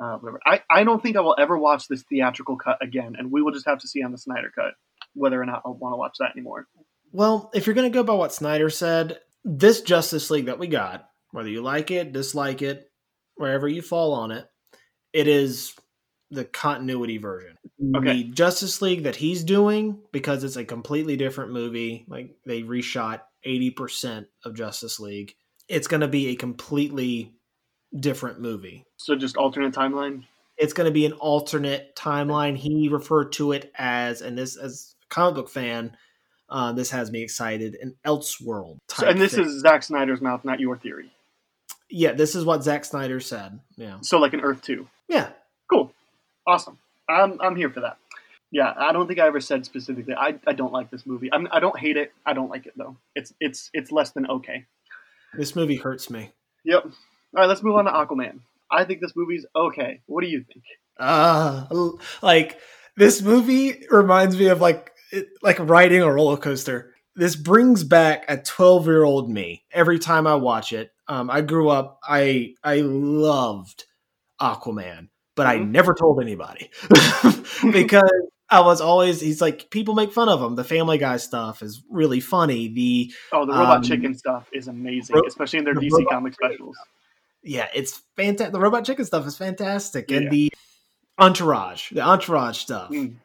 Uh, 0.01 0.17
whatever. 0.19 0.41
I, 0.47 0.63
I 0.71 0.85
don't 0.85 1.03
think 1.03 1.17
I 1.17 1.21
will 1.21 1.35
ever 1.39 1.59
watch 1.59 1.89
this 1.89 2.05
theatrical 2.05 2.57
cut 2.57 2.79
again, 2.81 3.17
and 3.19 3.33
we 3.33 3.43
will 3.43 3.53
just 3.53 3.67
have 3.67 3.81
to 3.81 3.89
see 3.89 4.03
on 4.03 4.13
the 4.13 4.19
Snyder 4.19 4.53
cut 4.55 4.75
whether 5.15 5.41
or 5.41 5.47
not 5.47 5.63
I 5.65 5.71
want 5.71 5.93
to 5.93 5.97
watch 5.97 6.17
that 6.21 6.31
anymore. 6.37 6.69
Well, 7.11 7.51
if 7.55 7.67
you're 7.67 7.75
going 7.75 7.91
to 7.91 7.97
go 7.97 8.05
by 8.05 8.13
what 8.13 8.33
Snyder 8.33 8.71
said, 8.71 9.19
this 9.45 9.81
Justice 9.81 10.31
League 10.31 10.47
that 10.47 10.59
we 10.59 10.69
got, 10.69 11.09
whether 11.33 11.49
you 11.49 11.63
like 11.63 11.91
it, 11.91 12.13
dislike 12.13 12.63
it, 12.63 12.91
wherever 13.37 13.67
you 13.67 13.83
fall 13.83 14.13
on 14.13 14.31
it, 14.31 14.47
it 15.13 15.27
is 15.27 15.75
the 16.31 16.45
continuity 16.45 17.19
version. 17.19 17.57
Okay. 17.97 18.23
The 18.23 18.25
Justice 18.25 18.83
League 18.83 19.05
that 19.05 19.17
he's 19.17 19.45
doing, 19.45 20.01
because 20.13 20.45
it's 20.45 20.57
a 20.57 20.65
completely 20.65 21.17
different 21.17 21.53
movie, 21.53 22.05
like 22.09 22.37
they 22.45 22.63
reshot 22.63 23.23
80% 23.47 24.27
of 24.45 24.55
Justice 24.55 25.01
League, 25.01 25.35
it's 25.69 25.87
going 25.87 26.01
to 26.01 26.09
be 26.09 26.29
a 26.29 26.37
completely 26.37 27.35
different 27.99 28.41
movie. 28.41 28.85
So 28.97 29.17
just 29.17 29.37
alternate 29.37 29.75
timeline. 29.75 30.25
It's 30.57 30.73
going 30.73 30.87
to 30.87 30.93
be 30.93 31.07
an 31.07 31.13
alternate 31.13 31.95
timeline. 31.95 32.57
He 32.57 32.89
referred 32.89 33.33
to 33.35 33.53
it 33.53 33.73
as, 33.77 34.23
and 34.23 34.37
this 34.37 34.57
as 34.57 34.95
a 35.05 35.15
comic 35.15 35.35
book 35.37 35.49
fan, 35.49 35.97
uh, 36.51 36.73
this 36.73 36.91
has 36.91 37.11
me 37.11 37.23
excited. 37.23 37.77
An 37.81 37.95
Elseworld. 38.05 38.79
So, 38.89 39.07
and 39.07 39.21
this 39.21 39.35
thing. 39.35 39.45
is 39.45 39.61
Zack 39.61 39.83
Snyder's 39.83 40.21
mouth, 40.21 40.45
not 40.45 40.59
your 40.61 40.77
theory. 40.77 41.13
yeah, 41.91 42.13
this 42.13 42.35
is 42.35 42.45
what 42.45 42.63
Zack 42.65 42.85
Snyder 42.85 43.21
said. 43.21 43.61
Yeah, 43.77 43.99
So 44.01 44.19
like 44.19 44.33
an 44.33 44.41
Earth 44.41 44.63
two. 44.63 44.89
yeah. 45.09 45.31
Cool. 45.71 45.93
Awesome. 46.47 46.79
I'm 47.09 47.39
I'm 47.43 47.55
here 47.55 47.69
for 47.71 47.81
that. 47.81 47.99
Yeah, 48.51 48.73
I 48.77 48.93
don't 48.93 49.07
think 49.07 49.21
I 49.21 49.27
ever 49.27 49.41
said 49.41 49.67
specifically. 49.67 50.15
I, 50.15 50.37
I 50.47 50.55
don't 50.55 50.73
like 50.73 50.91
this 50.91 51.05
movie. 51.05 51.29
I'm, 51.31 51.47
I 51.53 51.61
don't 51.61 51.79
hate 51.79 51.99
it. 51.99 52.13
I 52.25 52.33
don't 52.33 52.49
like 52.49 52.65
it 52.65 52.73
though. 52.77 52.97
It's 53.15 53.35
it's 53.39 53.69
it's 53.75 53.93
less 53.93 54.11
than 54.13 54.27
okay. 54.27 54.65
This 55.35 55.55
movie 55.57 55.77
hurts 55.77 56.11
me. 56.11 56.33
Yep. 56.65 56.85
All 56.85 56.91
right, 57.35 57.47
let's 57.47 57.63
move 57.63 57.77
on 57.77 57.85
to 57.85 57.91
Aquaman. 57.91 58.41
I 58.71 58.85
think 58.85 59.01
this 59.01 59.13
movie's 59.17 59.47
okay. 59.55 60.01
What 60.07 60.23
do 60.23 60.29
you 60.29 60.45
think? 60.45 60.65
Uh 60.99 61.67
like 62.23 62.59
this 62.97 63.23
movie 63.23 63.85
reminds 63.91 64.37
me 64.37 64.47
of 64.49 64.61
like 64.61 64.91
it, 65.13 65.29
like 65.43 65.59
riding 65.61 66.03
a 66.03 66.13
roller 66.13 66.37
coaster. 66.37 66.93
This 67.15 67.37
brings 67.37 67.85
back 67.85 68.25
a 68.29 68.37
12 68.37 68.87
year 68.87 69.05
old 69.05 69.31
me 69.31 69.65
every 69.73 69.99
time 69.99 70.27
I 70.27 70.35
watch 70.35 70.73
it. 70.73 70.91
Um, 71.07 71.31
I 71.31 71.41
grew 71.41 71.69
up, 71.69 72.01
I 72.07 72.55
I 72.63 72.81
loved 72.81 73.85
Aquaman, 74.41 75.09
but 75.37 75.47
I 75.47 75.57
Mhm. 75.59 75.71
never 75.71 75.95
told 75.95 76.21
anybody 76.21 76.71
because 77.73 78.28
I 78.51 78.61
was 78.61 78.81
always 78.81 79.21
he's 79.21 79.41
like 79.43 79.71
people 79.71 79.95
make 79.95 80.13
fun 80.13 80.29
of 80.29 80.41
him. 80.43 80.55
The 80.57 80.65
Family 80.65 80.97
Guy 80.99 81.19
stuff 81.19 81.63
is 81.63 81.83
really 81.91 82.21
funny. 82.21 82.69
The 82.69 83.13
Oh, 83.33 83.45
the 83.45 83.53
robot 83.53 83.77
Um, 83.79 83.83
chicken 83.83 84.15
stuff 84.15 84.49
is 84.53 84.69
amazing, 84.69 85.17
ro- 85.17 85.23
especially 85.27 85.59
in 85.61 85.65
their 85.67 85.75
the 85.75 85.81
DC 85.83 86.05
comic 86.11 86.35
specials. 86.35 86.77
yeah, 87.43 87.69
it's 87.75 88.01
fantastic. 88.17 88.53
The 88.53 88.61
robot 88.61 88.85
chicken 88.85 89.05
stuff 89.05 89.27
is 89.27 89.37
fantastic, 89.37 90.11
Yeah. 90.11 90.17
and 90.19 90.31
the 90.31 90.53
entourage, 91.19 91.91
the 91.93 92.01
entourage 92.01 92.59
stuff, 92.59 92.91
Mm. 92.91 93.17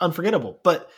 unforgettable. 0.00 0.58
But 0.62 0.88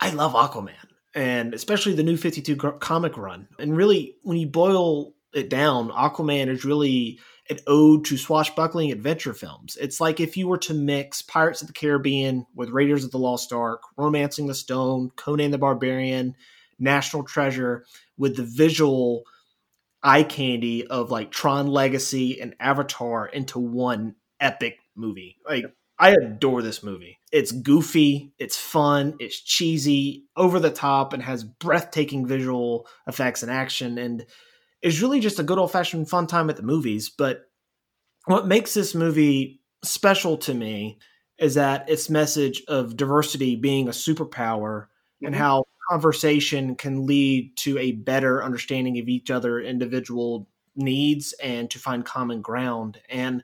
I 0.00 0.10
love 0.10 0.34
Aquaman, 0.34 0.74
and 1.14 1.54
especially 1.54 1.94
the 1.94 2.02
new 2.02 2.16
Fifty 2.16 2.42
Two 2.42 2.56
comic 2.56 3.16
run. 3.16 3.48
And 3.58 3.76
really, 3.76 4.16
when 4.22 4.36
you 4.38 4.46
boil 4.46 5.14
it 5.32 5.48
down, 5.48 5.90
Aquaman 5.90 6.48
is 6.48 6.64
really 6.64 7.18
an 7.48 7.58
ode 7.66 8.04
to 8.06 8.16
swashbuckling 8.16 8.90
adventure 8.90 9.34
films. 9.34 9.76
It's 9.80 10.00
like 10.00 10.20
if 10.20 10.36
you 10.36 10.48
were 10.48 10.58
to 10.58 10.74
mix 10.74 11.22
Pirates 11.22 11.62
of 11.62 11.68
the 11.68 11.72
Caribbean 11.72 12.46
with 12.54 12.70
Raiders 12.70 13.04
of 13.04 13.10
the 13.10 13.18
Lost 13.18 13.52
Ark, 13.52 13.82
Romancing 13.96 14.46
the 14.46 14.54
Stone, 14.54 15.10
Conan 15.16 15.50
the 15.50 15.58
Barbarian, 15.58 16.34
National 16.78 17.22
Treasure, 17.22 17.84
with 18.18 18.36
the 18.36 18.42
visual 18.42 19.24
eye 20.02 20.22
candy 20.22 20.86
of 20.86 21.10
like 21.10 21.30
Tron 21.30 21.66
Legacy 21.66 22.40
and 22.40 22.54
Avatar 22.60 23.26
into 23.26 23.58
one 23.58 24.14
epic 24.40 24.78
movie. 24.94 25.36
Like 25.48 25.64
I 25.98 26.10
adore 26.10 26.62
this 26.62 26.82
movie. 26.82 27.18
It's 27.32 27.52
goofy, 27.52 28.32
it's 28.38 28.56
fun, 28.56 29.16
it's 29.18 29.40
cheesy, 29.40 30.26
over 30.36 30.60
the 30.60 30.70
top, 30.70 31.12
and 31.12 31.22
has 31.22 31.44
breathtaking 31.44 32.26
visual 32.26 32.86
effects 33.06 33.42
and 33.42 33.50
action, 33.50 33.98
and 33.98 34.26
is 34.82 35.02
really 35.02 35.20
just 35.20 35.38
a 35.38 35.42
good 35.44 35.58
old 35.58 35.72
fashioned 35.72 36.08
fun 36.08 36.26
time 36.26 36.50
at 36.50 36.56
the 36.56 36.62
movies. 36.62 37.08
But 37.10 37.46
what 38.26 38.46
makes 38.46 38.74
this 38.74 38.94
movie 38.94 39.60
special 39.84 40.36
to 40.38 40.54
me 40.54 40.98
is 41.38 41.54
that 41.54 41.88
its 41.88 42.10
message 42.10 42.62
of 42.68 42.96
diversity 42.96 43.56
being 43.56 43.88
a 43.88 43.92
superpower 43.92 44.86
and 45.22 45.34
Mhm. 45.34 45.38
how 45.38 45.64
conversation 45.90 46.74
can 46.76 47.06
lead 47.06 47.56
to 47.58 47.78
a 47.78 47.92
better 47.92 48.42
understanding 48.42 48.98
of 48.98 49.08
each 49.08 49.30
other 49.30 49.60
individual 49.60 50.48
needs 50.74 51.32
and 51.34 51.70
to 51.70 51.78
find 51.78 52.04
common 52.04 52.42
ground 52.42 53.00
and 53.08 53.42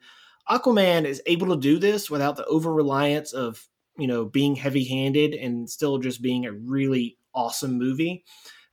aquaman 0.51 1.05
is 1.05 1.22
able 1.26 1.47
to 1.49 1.57
do 1.57 1.78
this 1.78 2.11
without 2.11 2.37
the 2.37 2.45
over 2.47 2.72
reliance 2.72 3.33
of 3.33 3.68
you 3.97 4.07
know 4.07 4.24
being 4.24 4.57
heavy 4.57 4.85
handed 4.85 5.35
and 5.35 5.70
still 5.70 5.99
just 5.99 6.20
being 6.20 6.45
a 6.47 6.53
really 6.53 7.16
awesome 7.35 7.78
movie 7.78 8.24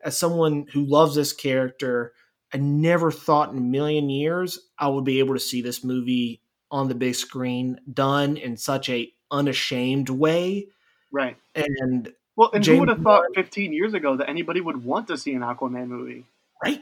as 0.01 0.17
someone 0.17 0.65
who 0.73 0.85
loves 0.85 1.15
this 1.15 1.33
character 1.33 2.13
i 2.53 2.57
never 2.57 3.11
thought 3.11 3.51
in 3.51 3.57
a 3.57 3.61
million 3.61 4.09
years 4.09 4.59
i 4.77 4.87
would 4.87 5.03
be 5.05 5.19
able 5.19 5.33
to 5.33 5.39
see 5.39 5.61
this 5.61 5.83
movie 5.83 6.41
on 6.71 6.87
the 6.87 6.95
big 6.95 7.15
screen 7.15 7.79
done 7.91 8.37
in 8.37 8.55
such 8.57 8.89
a 8.89 9.11
unashamed 9.31 10.09
way 10.09 10.67
Right. 11.11 11.37
and 11.55 12.11
Well, 12.35 12.51
and 12.53 12.63
who 12.65 12.79
would 12.79 12.89
have 12.89 13.01
thought 13.01 13.23
15 13.35 13.73
years 13.73 13.93
ago 13.95 14.17
that 14.17 14.29
anybody 14.29 14.61
would 14.61 14.83
want 14.83 15.07
to 15.07 15.17
see 15.17 15.33
an 15.33 15.41
Aquaman 15.41 15.87
movie? 15.87 16.25
right 16.63 16.81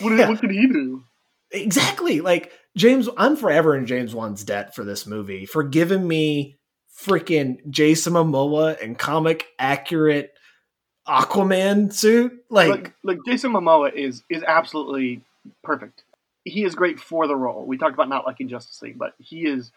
What, 0.00 0.12
Yeah. 0.18 0.28
what 0.28 0.40
could 0.40 0.50
he 0.50 0.66
do? 0.66 1.04
exactly 1.52 2.20
like 2.20 2.52
james 2.76 3.08
i'm 3.16 3.34
forever 3.36 3.76
in 3.76 3.84
james 3.86 4.14
wan's 4.14 4.44
debt 4.44 4.74
for 4.74 4.84
this 4.84 5.04
movie 5.06 5.46
for 5.46 5.64
giving 5.64 6.06
me 6.06 6.56
freaking 7.04 7.56
jason 7.70 8.12
momoa 8.12 8.80
and 8.82 8.96
comic 8.98 9.46
accurate 9.58 10.30
aquaman 11.10 11.92
suit 11.92 12.44
like, 12.50 12.94
Like, 13.02 13.18
Jason 13.26 13.52
Momoa 13.52 13.92
is 13.92 14.22
is 14.30 14.42
absolutely 14.46 15.22
perfect. 15.64 16.04
He 16.44 16.64
is 16.64 16.74
great 16.74 17.00
for 17.00 17.26
the 17.26 17.36
role. 17.36 17.66
We 17.66 17.76
talked 17.76 17.94
about 17.94 18.08
not 18.08 18.26
liking 18.26 18.48
Justice 18.48 18.80
League, 18.80 18.98
but 18.98 19.14
he 19.18 19.46
is 19.46 19.72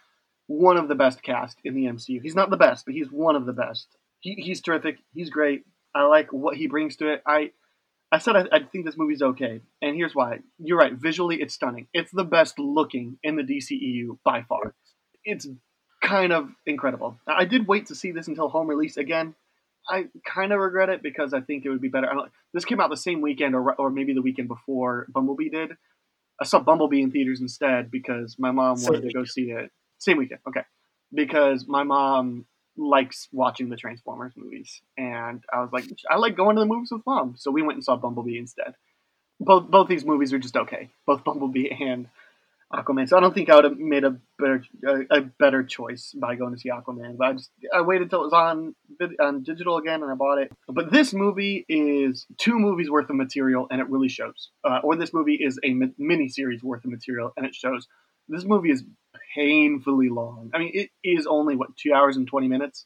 one 0.47 0.77
of 0.77 0.88
the 0.88 0.95
best 0.95 1.23
cast 1.23 1.57
in 1.63 1.73
the 1.73 1.86
MCU. 1.86 2.21
He's 2.21 2.36
not 2.36 2.49
the 2.49 2.57
best, 2.57 2.86
but 2.86 2.93
he's 2.93 3.11
one 3.11 3.36
of 3.36 3.45
the 3.45 3.53
best. 3.53 3.88
He, 4.19 4.36
he's 4.36 4.61
terrific. 4.61 4.97
He's 5.13 5.29
great. 5.29 5.65
I 5.95 6.03
like 6.03 6.31
what 6.31 6.55
he 6.55 6.67
brings 6.67 6.95
to 6.97 7.11
it. 7.11 7.23
I 7.25 7.51
I 8.11 8.19
said 8.19 8.36
I, 8.36 8.45
I 8.51 8.59
think 8.63 8.86
this 8.86 8.97
movie's 8.97 9.21
okay, 9.21 9.61
and 9.81 9.95
here's 9.95 10.15
why. 10.15 10.39
You're 10.59 10.77
right. 10.77 10.93
Visually, 10.93 11.41
it's 11.41 11.55
stunning. 11.55 11.88
It's 11.93 12.11
the 12.11 12.23
best 12.23 12.59
looking 12.59 13.17
in 13.23 13.36
the 13.36 13.43
DCEU 13.43 14.19
by 14.23 14.43
far. 14.43 14.75
It's 15.25 15.47
kind 16.01 16.31
of 16.31 16.49
incredible. 16.65 17.17
I 17.25 17.45
did 17.45 17.67
wait 17.67 17.88
to 17.88 17.95
see 17.95 18.11
this 18.11 18.27
until 18.27 18.49
home 18.49 18.67
release 18.67 18.97
again. 18.97 19.36
I 19.89 20.05
kind 20.25 20.53
of 20.53 20.59
regret 20.59 20.89
it 20.89 21.03
because 21.03 21.34
I 21.34 21.41
think 21.41 21.65
it 21.65 21.69
would 21.69 21.81
be 21.81 21.89
better. 21.89 22.09
I 22.09 22.13
don't, 22.13 22.31
this 22.53 22.65
came 22.65 22.79
out 22.79 22.89
the 22.89 22.97
same 22.97 23.21
weekend, 23.21 23.55
or 23.55 23.73
or 23.75 23.89
maybe 23.89 24.13
the 24.13 24.21
weekend 24.21 24.47
before 24.47 25.07
Bumblebee 25.09 25.49
did. 25.49 25.71
I 26.39 26.45
saw 26.45 26.59
Bumblebee 26.59 27.01
in 27.01 27.11
theaters 27.11 27.41
instead 27.41 27.91
because 27.91 28.38
my 28.39 28.51
mom 28.51 28.81
wanted 28.81 29.03
to 29.03 29.13
go 29.13 29.23
see 29.23 29.51
it. 29.51 29.71
Same 29.99 30.18
weekend, 30.18 30.41
okay. 30.47 30.64
Because 31.14 31.68
my 31.68 31.84
mom 31.84 32.45
likes 32.76 33.27
watching 33.31 33.69
the 33.69 33.76
Transformers 33.76 34.34
movies, 34.35 34.81
and 34.97 35.43
I 35.53 35.61
was 35.61 35.69
like, 35.72 35.85
I 36.10 36.18
like 36.18 36.35
going 36.35 36.55
to 36.55 36.61
the 36.61 36.65
movies 36.65 36.89
with 36.91 37.05
mom, 37.05 37.35
so 37.38 37.51
we 37.51 37.61
went 37.61 37.77
and 37.77 37.84
saw 37.84 37.95
Bumblebee 37.95 38.38
instead. 38.38 38.76
Both 39.39 39.69
both 39.69 39.88
these 39.88 40.05
movies 40.05 40.34
are 40.34 40.39
just 40.39 40.55
okay, 40.55 40.89
both 41.05 41.23
Bumblebee 41.23 41.69
and 41.69 42.07
Aquaman. 42.74 43.08
So 43.08 43.18
I 43.18 43.20
don't 43.20 43.34
think 43.34 43.50
I 43.50 43.56
would 43.56 43.66
have 43.66 43.78
made 43.78 44.04
a 44.04 44.18
better 44.40 44.64
a, 44.86 45.18
a 45.18 45.22
better 45.22 45.64
choice 45.64 46.14
by 46.16 46.36
going 46.36 46.54
to 46.54 46.60
see 46.60 46.70
Aquaman. 46.70 47.18
But 47.18 47.28
I 47.28 47.34
just 47.34 47.52
I 47.74 47.82
waited 47.82 48.10
till 48.10 48.22
it 48.22 48.32
was 48.32 48.34
on 48.34 48.76
on 49.20 49.44
digital 49.44 49.78
again, 49.78 50.02
and 50.02 50.12
I 50.12 50.16
bought 50.16 50.40
it. 50.40 50.52
But 50.68 50.91
this 50.91 51.14
movie 51.14 51.66
is 51.70 52.26
two 52.38 52.58
movies 52.58 52.90
worth 52.90 53.10
of 53.10 53.16
material, 53.16 53.68
and 53.70 53.80
it 53.80 53.90
really 53.90 54.10
shows. 54.10 54.50
Uh, 54.64 54.80
or 54.84 54.95
this 54.95 55.14
movie 55.14 55.36
is 55.36 55.60
a 55.64 55.74
mini 55.98 56.30
series 56.30 56.64
worth 56.64 56.84
of 56.84 56.91
material, 56.91 57.32
and 57.38 57.45
it 57.45 57.54
shows. 57.54 57.88
This 58.28 58.45
movie 58.45 58.72
is 58.72 58.84
painfully 59.36 60.10
long. 60.10 60.50
I 60.54 60.60
mean, 60.60 60.72
it 60.74 60.90
is 61.04 61.28
only 61.28 61.56
what 61.56 61.76
two 61.76 61.94
hours 61.94 62.18
and 62.18 62.28
twenty 62.28 62.48
minutes. 62.48 62.86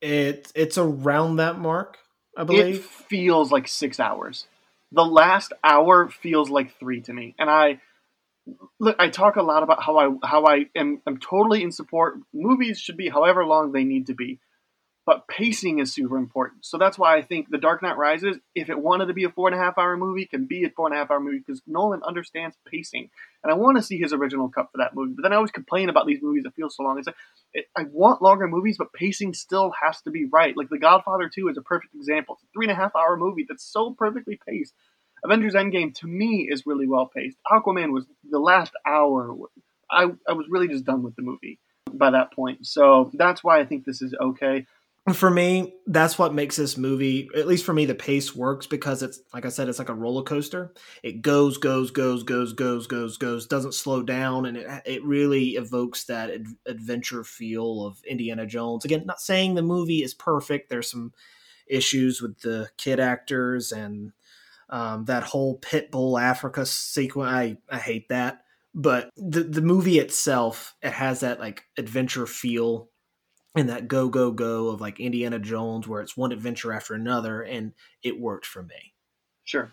it 0.00 0.50
it's 0.54 0.78
around 0.78 1.36
that 1.36 1.58
mark 1.58 1.98
i 2.36 2.44
believe. 2.44 2.76
It 2.76 2.84
feels 2.84 3.52
like 3.52 3.68
six 3.68 4.00
hours. 4.00 4.46
The 4.90 5.04
last 5.04 5.52
hour 5.62 6.08
feels 6.08 6.50
like 6.50 6.78
three 6.78 7.00
to 7.02 7.12
me, 7.12 7.34
and 7.38 7.48
I 7.48 7.80
look. 8.78 8.96
I 8.98 9.08
talk 9.08 9.36
a 9.36 9.42
lot 9.42 9.62
about 9.62 9.82
how 9.82 9.98
I 9.98 10.26
how 10.26 10.46
I 10.46 10.66
am 10.74 11.00
I'm 11.06 11.18
totally 11.18 11.62
in 11.62 11.72
support. 11.72 12.14
Movies 12.32 12.78
should 12.78 12.96
be 12.96 13.08
however 13.08 13.44
long 13.44 13.72
they 13.72 13.84
need 13.84 14.06
to 14.06 14.14
be, 14.14 14.40
but 15.04 15.26
pacing 15.26 15.80
is 15.80 15.92
super 15.92 16.16
important. 16.16 16.64
So 16.64 16.78
that's 16.78 16.96
why 16.96 17.16
I 17.16 17.22
think 17.22 17.48
The 17.50 17.58
Dark 17.58 17.82
Knight 17.82 17.96
Rises, 17.96 18.38
if 18.54 18.70
it 18.70 18.78
wanted 18.78 19.06
to 19.06 19.14
be 19.14 19.24
a 19.24 19.30
four 19.30 19.48
and 19.48 19.54
a 19.54 19.62
half 19.62 19.76
hour 19.76 19.96
movie, 19.96 20.26
can 20.26 20.46
be 20.46 20.64
a 20.64 20.70
four 20.70 20.86
and 20.86 20.94
a 20.94 20.98
half 20.98 21.10
hour 21.10 21.18
movie 21.18 21.38
because 21.44 21.60
Nolan 21.66 22.02
understands 22.06 22.56
pacing. 22.70 23.10
And 23.42 23.52
I 23.52 23.56
want 23.56 23.78
to 23.78 23.82
see 23.82 23.98
his 23.98 24.12
original 24.12 24.48
cut 24.48 24.68
for 24.70 24.78
that 24.78 24.94
movie. 24.94 25.14
But 25.16 25.22
then 25.22 25.32
I 25.32 25.36
always 25.36 25.50
complain 25.50 25.88
about 25.88 26.06
these 26.06 26.22
movies 26.22 26.44
that 26.44 26.54
feel 26.54 26.70
so 26.70 26.84
long. 26.84 26.98
It's 26.98 27.08
like, 27.08 27.16
it, 27.52 27.66
I 27.76 27.82
want 27.90 28.22
longer 28.22 28.46
movies, 28.46 28.76
but 28.78 28.92
pacing 28.92 29.34
still 29.34 29.72
has 29.82 30.00
to 30.02 30.10
be 30.10 30.26
right. 30.32 30.56
Like 30.56 30.68
The 30.68 30.78
Godfather 30.78 31.28
2 31.28 31.48
is 31.48 31.56
a 31.56 31.62
perfect 31.62 31.96
example. 31.96 32.36
It's 32.36 32.44
a 32.44 32.52
three 32.54 32.66
and 32.66 32.72
a 32.72 32.80
half 32.80 32.94
hour 32.94 33.16
movie 33.16 33.44
that's 33.48 33.64
so 33.64 33.94
perfectly 33.98 34.38
paced. 34.48 34.72
Avengers 35.24 35.54
Endgame, 35.54 35.94
to 35.96 36.06
me, 36.06 36.48
is 36.50 36.66
really 36.66 36.86
well 36.86 37.06
paced. 37.06 37.38
Aquaman 37.50 37.92
was 37.92 38.06
the 38.28 38.38
last 38.38 38.72
hour. 38.86 39.36
I, 39.90 40.10
I 40.28 40.32
was 40.32 40.46
really 40.48 40.68
just 40.68 40.84
done 40.84 41.02
with 41.02 41.16
the 41.16 41.22
movie 41.22 41.58
by 41.92 42.10
that 42.10 42.32
point. 42.32 42.66
So 42.66 43.10
that's 43.14 43.44
why 43.44 43.60
I 43.60 43.64
think 43.64 43.84
this 43.84 44.02
is 44.02 44.14
okay 44.20 44.66
for 45.12 45.30
me, 45.30 45.74
that's 45.88 46.16
what 46.16 46.32
makes 46.32 46.54
this 46.54 46.76
movie, 46.76 47.28
at 47.34 47.48
least 47.48 47.64
for 47.64 47.72
me, 47.72 47.86
the 47.86 47.94
pace 47.94 48.36
works 48.36 48.68
because 48.68 49.02
it's 49.02 49.20
like 49.34 49.44
I 49.44 49.48
said, 49.48 49.68
it's 49.68 49.80
like 49.80 49.88
a 49.88 49.94
roller 49.94 50.22
coaster. 50.22 50.72
It 51.02 51.22
goes, 51.22 51.58
goes, 51.58 51.90
goes, 51.90 52.22
goes, 52.22 52.52
goes, 52.52 52.86
goes, 52.86 53.18
goes, 53.18 53.46
doesn't 53.48 53.74
slow 53.74 54.04
down, 54.04 54.46
and 54.46 54.56
it 54.56 54.82
it 54.86 55.04
really 55.04 55.50
evokes 55.50 56.04
that 56.04 56.30
ad- 56.30 56.46
adventure 56.66 57.24
feel 57.24 57.84
of 57.84 58.00
Indiana 58.04 58.46
Jones. 58.46 58.84
Again, 58.84 59.04
not 59.04 59.20
saying 59.20 59.54
the 59.54 59.62
movie 59.62 60.04
is 60.04 60.14
perfect. 60.14 60.70
There's 60.70 60.90
some 60.90 61.12
issues 61.66 62.22
with 62.22 62.38
the 62.40 62.70
kid 62.76 63.00
actors 63.00 63.72
and 63.72 64.12
um, 64.72 65.04
that 65.04 65.22
whole 65.22 65.60
Pitbull 65.60 66.20
Africa 66.20 66.66
sequence. 66.66 67.30
I 67.30 67.58
I 67.70 67.78
hate 67.78 68.08
that, 68.08 68.42
but 68.74 69.10
the 69.16 69.44
the 69.44 69.62
movie 69.62 69.98
itself 69.98 70.74
it 70.82 70.92
has 70.92 71.20
that 71.20 71.38
like 71.38 71.64
adventure 71.78 72.26
feel 72.26 72.88
and 73.54 73.68
that 73.68 73.86
go 73.86 74.08
go 74.08 74.32
go 74.32 74.68
of 74.68 74.80
like 74.80 74.98
Indiana 74.98 75.38
Jones, 75.38 75.86
where 75.86 76.00
it's 76.00 76.16
one 76.16 76.32
adventure 76.32 76.72
after 76.72 76.94
another, 76.94 77.42
and 77.42 77.74
it 78.02 78.18
worked 78.18 78.46
for 78.46 78.62
me. 78.62 78.94
Sure. 79.44 79.70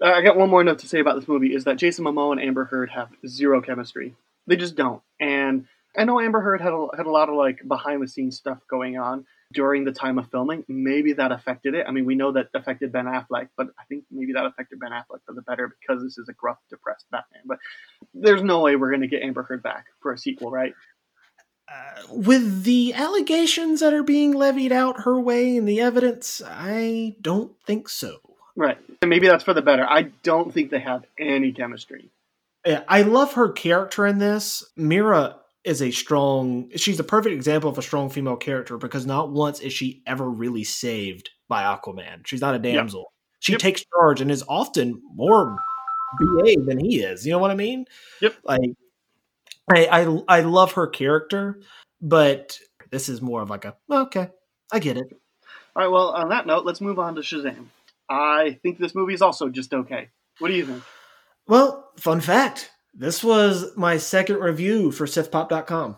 Uh, 0.00 0.12
I 0.12 0.22
got 0.22 0.36
one 0.36 0.50
more 0.50 0.62
note 0.62 0.78
to 0.80 0.88
say 0.88 1.00
about 1.00 1.16
this 1.16 1.28
movie 1.28 1.52
is 1.52 1.64
that 1.64 1.76
Jason 1.76 2.04
Momoa 2.04 2.32
and 2.32 2.40
Amber 2.40 2.66
Heard 2.66 2.90
have 2.90 3.08
zero 3.26 3.60
chemistry. 3.60 4.14
They 4.46 4.54
just 4.54 4.76
don't. 4.76 5.02
And 5.18 5.66
I 5.96 6.04
know 6.04 6.20
Amber 6.20 6.40
Heard 6.40 6.60
had 6.60 6.72
a, 6.72 6.86
had 6.96 7.06
a 7.06 7.10
lot 7.10 7.28
of 7.28 7.34
like 7.34 7.66
behind 7.66 8.00
the 8.00 8.06
scenes 8.06 8.36
stuff 8.36 8.58
going 8.70 8.96
on 8.96 9.26
during 9.52 9.84
the 9.84 9.92
time 9.92 10.18
of 10.18 10.30
filming. 10.30 10.64
Maybe 10.68 11.14
that 11.14 11.32
affected 11.32 11.74
it. 11.74 11.86
I 11.88 11.90
mean, 11.90 12.04
we 12.04 12.14
know 12.14 12.32
that 12.32 12.48
affected 12.54 12.92
Ben 12.92 13.06
Affleck, 13.06 13.48
but 13.56 13.68
I 13.78 13.84
think 13.88 14.04
maybe 14.10 14.32
that 14.34 14.46
affected 14.46 14.80
Ben 14.80 14.90
Affleck 14.90 15.20
for 15.26 15.34
the 15.34 15.42
better 15.42 15.74
because 15.80 16.02
this 16.02 16.18
is 16.18 16.28
a 16.28 16.32
gruff, 16.32 16.58
depressed 16.70 17.06
Batman. 17.10 17.42
But 17.46 17.58
there's 18.14 18.42
no 18.42 18.60
way 18.60 18.76
we're 18.76 18.90
going 18.90 19.02
to 19.02 19.08
get 19.08 19.22
Amber 19.22 19.42
Heard 19.42 19.62
back 19.62 19.86
for 20.02 20.12
a 20.12 20.18
sequel, 20.18 20.50
right? 20.50 20.74
Uh, 21.70 22.14
with 22.14 22.64
the 22.64 22.94
allegations 22.94 23.80
that 23.80 23.92
are 23.92 24.02
being 24.02 24.32
levied 24.32 24.72
out 24.72 25.02
her 25.02 25.20
way 25.20 25.56
and 25.56 25.68
the 25.68 25.80
evidence, 25.80 26.40
I 26.44 27.16
don't 27.20 27.52
think 27.66 27.88
so. 27.88 28.18
Right. 28.56 28.78
And 29.02 29.10
maybe 29.10 29.28
that's 29.28 29.44
for 29.44 29.54
the 29.54 29.62
better. 29.62 29.86
I 29.88 30.10
don't 30.22 30.52
think 30.52 30.70
they 30.70 30.80
have 30.80 31.04
any 31.18 31.52
chemistry. 31.52 32.10
Yeah, 32.66 32.82
I 32.88 33.02
love 33.02 33.34
her 33.34 33.50
character 33.50 34.06
in 34.06 34.18
this. 34.18 34.64
Mera 34.76 35.36
is 35.68 35.82
a 35.82 35.90
strong 35.90 36.70
she's 36.76 36.98
a 36.98 37.04
perfect 37.04 37.34
example 37.34 37.68
of 37.70 37.78
a 37.78 37.82
strong 37.82 38.08
female 38.08 38.36
character 38.36 38.78
because 38.78 39.06
not 39.06 39.30
once 39.30 39.60
is 39.60 39.72
she 39.72 40.02
ever 40.06 40.28
really 40.28 40.64
saved 40.64 41.30
by 41.48 41.62
Aquaman. 41.62 42.26
She's 42.26 42.40
not 42.40 42.54
a 42.54 42.58
damsel. 42.58 43.00
Yep. 43.00 43.08
She 43.40 43.52
yep. 43.52 43.60
takes 43.60 43.84
charge 43.84 44.20
and 44.20 44.30
is 44.30 44.42
often 44.48 45.00
more 45.14 45.58
BA 46.18 46.54
than 46.64 46.78
he 46.80 47.00
is. 47.00 47.26
You 47.26 47.32
know 47.32 47.38
what 47.38 47.50
I 47.50 47.54
mean? 47.54 47.84
Yep. 48.20 48.34
Like 48.44 48.72
I, 49.70 49.86
I 49.86 50.22
I 50.28 50.40
love 50.40 50.72
her 50.72 50.86
character, 50.86 51.60
but 52.00 52.58
this 52.90 53.08
is 53.08 53.20
more 53.20 53.42
of 53.42 53.50
like 53.50 53.64
a 53.64 53.76
okay, 53.90 54.30
I 54.72 54.78
get 54.78 54.96
it. 54.96 55.06
All 55.76 55.82
right. 55.82 55.92
Well, 55.92 56.08
on 56.10 56.30
that 56.30 56.46
note, 56.46 56.64
let's 56.64 56.80
move 56.80 56.98
on 56.98 57.14
to 57.16 57.20
Shazam. 57.20 57.66
I 58.08 58.58
think 58.62 58.78
this 58.78 58.94
movie 58.94 59.14
is 59.14 59.22
also 59.22 59.48
just 59.48 59.74
okay. 59.74 60.08
What 60.38 60.48
do 60.48 60.54
you 60.54 60.64
think? 60.64 60.82
Well, 61.46 61.90
fun 61.96 62.20
fact: 62.20 62.70
this 62.98 63.24
was 63.24 63.76
my 63.76 63.96
second 63.96 64.36
review 64.36 64.90
for 64.90 65.06
SithPop.com, 65.06 65.96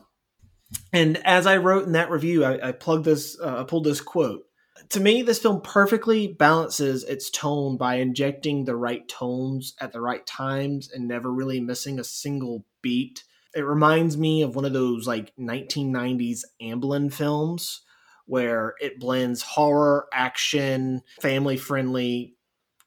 and 0.92 1.16
as 1.26 1.46
I 1.46 1.56
wrote 1.56 1.86
in 1.86 1.92
that 1.92 2.10
review, 2.10 2.44
I, 2.44 2.68
I 2.68 2.72
plugged 2.72 3.04
this, 3.04 3.38
uh, 3.40 3.60
I 3.60 3.64
pulled 3.64 3.84
this 3.84 4.00
quote. 4.00 4.42
To 4.90 5.00
me, 5.00 5.22
this 5.22 5.38
film 5.38 5.60
perfectly 5.60 6.28
balances 6.28 7.04
its 7.04 7.30
tone 7.30 7.76
by 7.76 7.96
injecting 7.96 8.64
the 8.64 8.76
right 8.76 9.06
tones 9.08 9.74
at 9.80 9.92
the 9.92 10.00
right 10.00 10.26
times 10.26 10.90
and 10.92 11.06
never 11.06 11.32
really 11.32 11.60
missing 11.60 11.98
a 11.98 12.04
single 12.04 12.64
beat 12.82 13.24
it 13.54 13.62
reminds 13.62 14.16
me 14.16 14.42
of 14.42 14.54
one 14.54 14.64
of 14.64 14.72
those 14.72 15.06
like 15.06 15.32
1990s 15.36 16.42
Amblin 16.62 17.12
films 17.12 17.82
where 18.26 18.74
it 18.80 19.00
blends 19.00 19.42
horror, 19.42 20.06
action, 20.12 21.02
family 21.20 21.56
friendly 21.56 22.36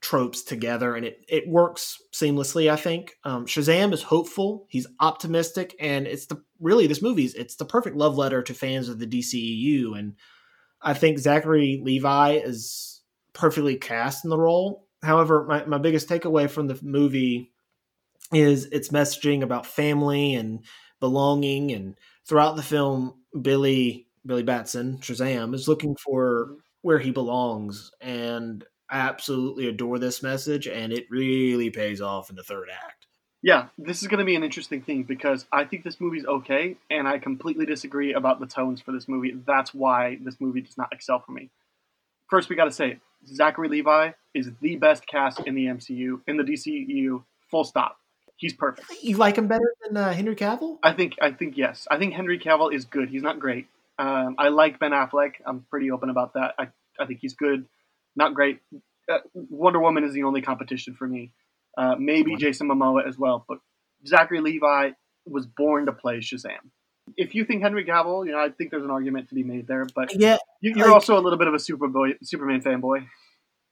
tropes 0.03 0.43
together 0.43 0.95
and 0.95 1.05
it, 1.05 1.23
it 1.29 1.47
works 1.47 1.97
seamlessly 2.11 2.69
i 2.69 2.75
think. 2.75 3.13
Um, 3.23 3.45
shazam 3.45 3.93
is 3.93 4.03
hopeful. 4.03 4.67
He's 4.69 4.85
optimistic 4.99 5.75
and 5.79 6.05
it's 6.05 6.25
the 6.25 6.43
really 6.59 6.87
this 6.87 7.01
movie's 7.01 7.33
it's 7.33 7.55
the 7.55 7.65
perfect 7.65 7.95
love 7.95 8.17
letter 8.17 8.43
to 8.43 8.53
fans 8.53 8.89
of 8.89 8.99
the 8.99 9.07
dceu 9.07 9.97
and 9.97 10.15
i 10.81 10.93
think 10.93 11.17
zachary 11.17 11.81
levi 11.83 12.33
is 12.33 13.01
perfectly 13.33 13.77
cast 13.77 14.23
in 14.25 14.29
the 14.29 14.37
role. 14.37 14.87
However 15.01 15.45
my, 15.45 15.65
my 15.65 15.77
biggest 15.77 16.09
takeaway 16.09 16.49
from 16.49 16.67
the 16.67 16.77
movie 16.83 17.53
is 18.33 18.65
its 18.65 18.89
messaging 18.89 19.41
about 19.41 19.65
family 19.65 20.35
and 20.35 20.65
belonging 20.99 21.71
and 21.71 21.95
throughout 22.27 22.57
the 22.57 22.63
film 22.63 23.13
billy 23.41 24.07
billy 24.25 24.43
batson 24.43 24.97
shazam 24.99 25.53
is 25.53 25.67
looking 25.67 25.95
for 25.95 26.55
where 26.81 26.99
he 26.99 27.11
belongs 27.11 27.91
and 27.99 28.63
absolutely 28.91 29.67
adore 29.67 29.99
this 29.99 30.21
message 30.21 30.67
and 30.67 30.93
it 30.93 31.05
really 31.09 31.69
pays 31.69 32.01
off 32.01 32.29
in 32.29 32.35
the 32.35 32.43
third 32.43 32.69
act 32.69 33.07
yeah 33.41 33.67
this 33.77 34.01
is 34.01 34.07
going 34.07 34.19
to 34.19 34.25
be 34.25 34.35
an 34.35 34.43
interesting 34.43 34.81
thing 34.81 35.03
because 35.03 35.45
i 35.51 35.63
think 35.63 35.83
this 35.83 35.99
movie's 35.99 36.25
okay 36.25 36.75
and 36.89 37.07
i 37.07 37.17
completely 37.17 37.65
disagree 37.65 38.13
about 38.13 38.39
the 38.39 38.45
tones 38.45 38.81
for 38.81 38.91
this 38.91 39.07
movie 39.07 39.33
that's 39.45 39.73
why 39.73 40.17
this 40.21 40.39
movie 40.39 40.61
does 40.61 40.77
not 40.77 40.91
excel 40.91 41.19
for 41.19 41.31
me 41.31 41.49
first 42.29 42.49
we 42.49 42.55
got 42.55 42.65
to 42.65 42.71
say 42.71 42.99
zachary 43.25 43.69
levi 43.69 44.11
is 44.33 44.49
the 44.61 44.75
best 44.75 45.07
cast 45.07 45.39
in 45.41 45.55
the 45.55 45.65
mcu 45.65 46.19
in 46.27 46.37
the 46.37 46.43
DCU, 46.43 47.23
full 47.49 47.63
stop 47.63 47.97
He's 48.43 48.53
perfect. 48.53 48.91
You 49.01 49.15
like 49.15 49.37
him 49.37 49.47
better 49.47 49.73
than 49.85 49.95
uh, 49.95 50.11
Henry 50.11 50.35
Cavill? 50.35 50.77
I 50.83 50.91
think. 50.91 51.15
I 51.21 51.31
think 51.31 51.55
yes. 51.55 51.87
I 51.89 51.97
think 51.97 52.13
Henry 52.13 52.39
Cavill 52.39 52.73
is 52.73 52.83
good. 52.83 53.07
He's 53.07 53.21
not 53.21 53.39
great. 53.39 53.67
Um, 53.97 54.35
I 54.37 54.49
like 54.49 54.79
Ben 54.79 54.91
Affleck. 54.91 55.35
I'm 55.45 55.65
pretty 55.69 55.91
open 55.91 56.09
about 56.09 56.33
that. 56.33 56.55
I, 56.57 56.67
I 56.99 57.05
think 57.05 57.19
he's 57.21 57.35
good. 57.35 57.65
Not 58.15 58.33
great. 58.33 58.59
Uh, 59.09 59.19
Wonder 59.33 59.79
Woman 59.79 60.03
is 60.03 60.13
the 60.13 60.23
only 60.23 60.41
competition 60.41 60.95
for 60.95 61.07
me. 61.07 61.31
Uh, 61.77 61.95
maybe 61.97 62.35
Jason 62.35 62.67
Momoa 62.67 63.07
as 63.07 63.17
well, 63.17 63.45
but 63.47 63.57
Zachary 64.05 64.41
Levi 64.41 64.91
was 65.25 65.47
born 65.47 65.87
to 65.87 65.91
play 65.91 66.17
Shazam. 66.17 66.69
If 67.17 67.35
you 67.35 67.45
think 67.45 67.63
Henry 67.63 67.83
Cavill, 67.83 68.25
you 68.25 68.31
know, 68.31 68.39
I 68.39 68.49
think 68.49 68.71
there's 68.71 68.83
an 68.83 68.91
argument 68.91 69.29
to 69.29 69.35
be 69.35 69.43
made 69.43 69.67
there. 69.67 69.85
But 69.93 70.15
yeah, 70.15 70.37
you, 70.61 70.73
are 70.75 70.85
like, 70.85 70.89
also 70.89 71.17
a 71.17 71.21
little 71.21 71.39
bit 71.39 71.47
of 71.47 71.53
a 71.53 71.57
Superboy, 71.57 72.15
Superman 72.21 72.61
fanboy. 72.61 73.07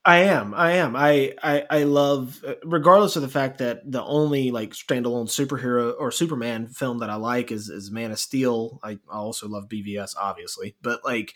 I 0.04 0.18
am. 0.24 0.56
I 0.56 0.74
am. 0.74 0.96
I, 0.96 1.34
I 1.44 1.66
I 1.70 1.84
love 1.84 2.44
regardless 2.64 3.16
of 3.16 3.22
the 3.22 3.30
fact 3.30 3.60
that 3.60 3.90
the 3.90 4.04
only 4.04 4.50
like 4.50 4.72
standalone 4.72 5.28
superhero 5.28 5.94
or 5.98 6.12
Superman 6.12 6.70
film 6.70 7.00
that 7.00 7.12
I 7.12 7.16
like 7.16 7.52
is 7.52 7.70
is 7.70 7.92
Man 7.92 8.12
of 8.12 8.20
Steel. 8.20 8.80
I, 8.84 8.94
I 9.12 9.18
also 9.18 9.48
love 9.48 9.70
BVS 9.70 10.16
obviously, 10.20 10.76
but 10.82 11.06
like 11.06 11.36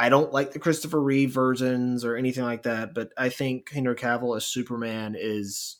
I 0.00 0.08
don't 0.08 0.32
like 0.32 0.52
the 0.52 0.58
Christopher 0.58 0.98
Reeve 0.98 1.30
versions 1.30 2.06
or 2.06 2.16
anything 2.16 2.42
like 2.42 2.62
that, 2.62 2.94
but 2.94 3.12
I 3.18 3.28
think 3.28 3.70
Henry 3.70 3.94
Cavill 3.94 4.34
as 4.34 4.46
Superman 4.46 5.14
is 5.14 5.76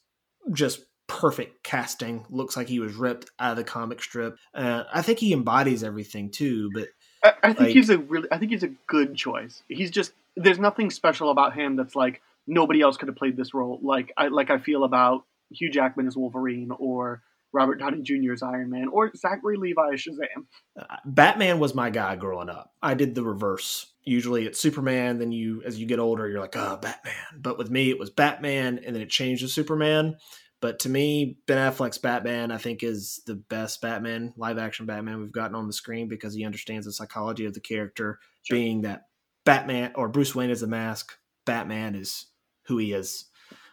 just 0.53 0.85
perfect 1.07 1.63
casting. 1.63 2.27
Looks 2.29 2.55
like 2.55 2.69
he 2.69 2.81
was 2.81 2.95
ripped 2.97 3.31
out 3.39 3.53
of 3.53 3.57
the 3.57 3.65
comic 3.65 4.03
strip. 4.03 4.37
Uh, 4.53 4.85
I 4.93 5.01
think 5.01 5.21
he 5.21 5.33
embodies 5.33 5.83
everything 5.83 6.31
too, 6.31 6.71
but 6.75 6.89
I, 7.25 7.33
I 7.43 7.47
think 7.49 7.61
like, 7.61 7.71
he's 7.71 7.89
a 7.89 7.97
really 7.97 8.29
I 8.31 8.37
think 8.37 8.51
he's 8.51 8.63
a 8.63 8.73
good 8.87 9.15
choice. 9.15 9.63
He's 9.69 9.91
just 9.91 10.13
there's 10.37 10.59
nothing 10.59 10.91
special 10.91 11.31
about 11.31 11.55
him 11.55 11.77
that's 11.77 11.97
like 11.97 12.21
nobody 12.47 12.83
else 12.83 12.99
could 12.99 13.09
have 13.09 13.17
played 13.17 13.39
this 13.39 13.55
role. 13.55 13.81
Like 13.83 14.13
I 14.19 14.29
like 14.29 14.51
I 14.51 14.59
feel 14.59 14.85
about 14.85 15.25
Hugh 15.51 15.71
Jackman 15.71 16.07
as 16.07 16.15
Wolverine 16.15 16.71
or 16.79 17.23
Robert 17.53 17.77
Downey 17.77 18.03
Jr. 18.03 18.33
as 18.33 18.43
Iron 18.43 18.71
Man 18.71 18.89
or 18.89 19.15
Zachary 19.17 19.57
Levi 19.57 19.95
as 19.95 20.01
Shazam. 20.01 20.45
Uh, 20.79 20.85
Batman 21.05 21.59
was 21.59 21.75
my 21.75 21.91
guy 21.91 22.17
growing 22.17 22.49
up. 22.49 22.73
I 22.83 22.95
did 22.95 23.15
the 23.15 23.25
reverse. 23.25 23.87
Usually 24.11 24.45
it's 24.45 24.59
Superman, 24.59 25.19
then 25.19 25.31
you 25.31 25.63
as 25.65 25.79
you 25.79 25.87
get 25.87 26.01
older 26.01 26.29
you're 26.29 26.41
like, 26.41 26.57
"Oh, 26.57 26.79
Batman." 26.83 27.15
But 27.39 27.59
with 27.59 27.71
me 27.71 27.91
it 27.91 27.99
was 27.99 28.11
Batman 28.11 28.81
and 28.85 28.95
then 28.95 29.03
it 29.03 29.09
changed 29.09 29.43
to 29.43 29.49
Superman. 29.49 30.17
But 30.61 30.81
to 30.81 30.89
me, 30.89 31.39
Ben 31.47 31.57
Affleck's 31.57 31.99
Batman, 31.99 32.51
I 32.51 32.59
think, 32.59 32.83
is 32.83 33.23
the 33.27 33.37
best 33.37 33.81
Batman, 33.81 34.35
live 34.37 34.59
action 34.59 34.85
Batman 34.85 35.21
we've 35.21 35.33
gotten 35.33 35.55
on 35.55 35.69
the 35.69 35.73
screen 35.73 36.09
because 36.09 36.35
he 36.35 36.45
understands 36.45 36.87
the 36.87 36.93
psychology 36.93 37.47
of 37.47 37.55
the 37.55 37.61
character, 37.61 38.19
sure. 38.43 38.57
being 38.57 38.83
that 38.83 39.05
Batman 39.45 39.93
or 39.95 40.09
Bruce 40.09 40.35
Wayne 40.35 40.51
is 40.51 40.63
a 40.63 40.67
mask. 40.67 41.17
Batman 41.47 41.95
is 41.95 42.27
who 42.67 42.79
he 42.79 42.93
is. 42.93 43.27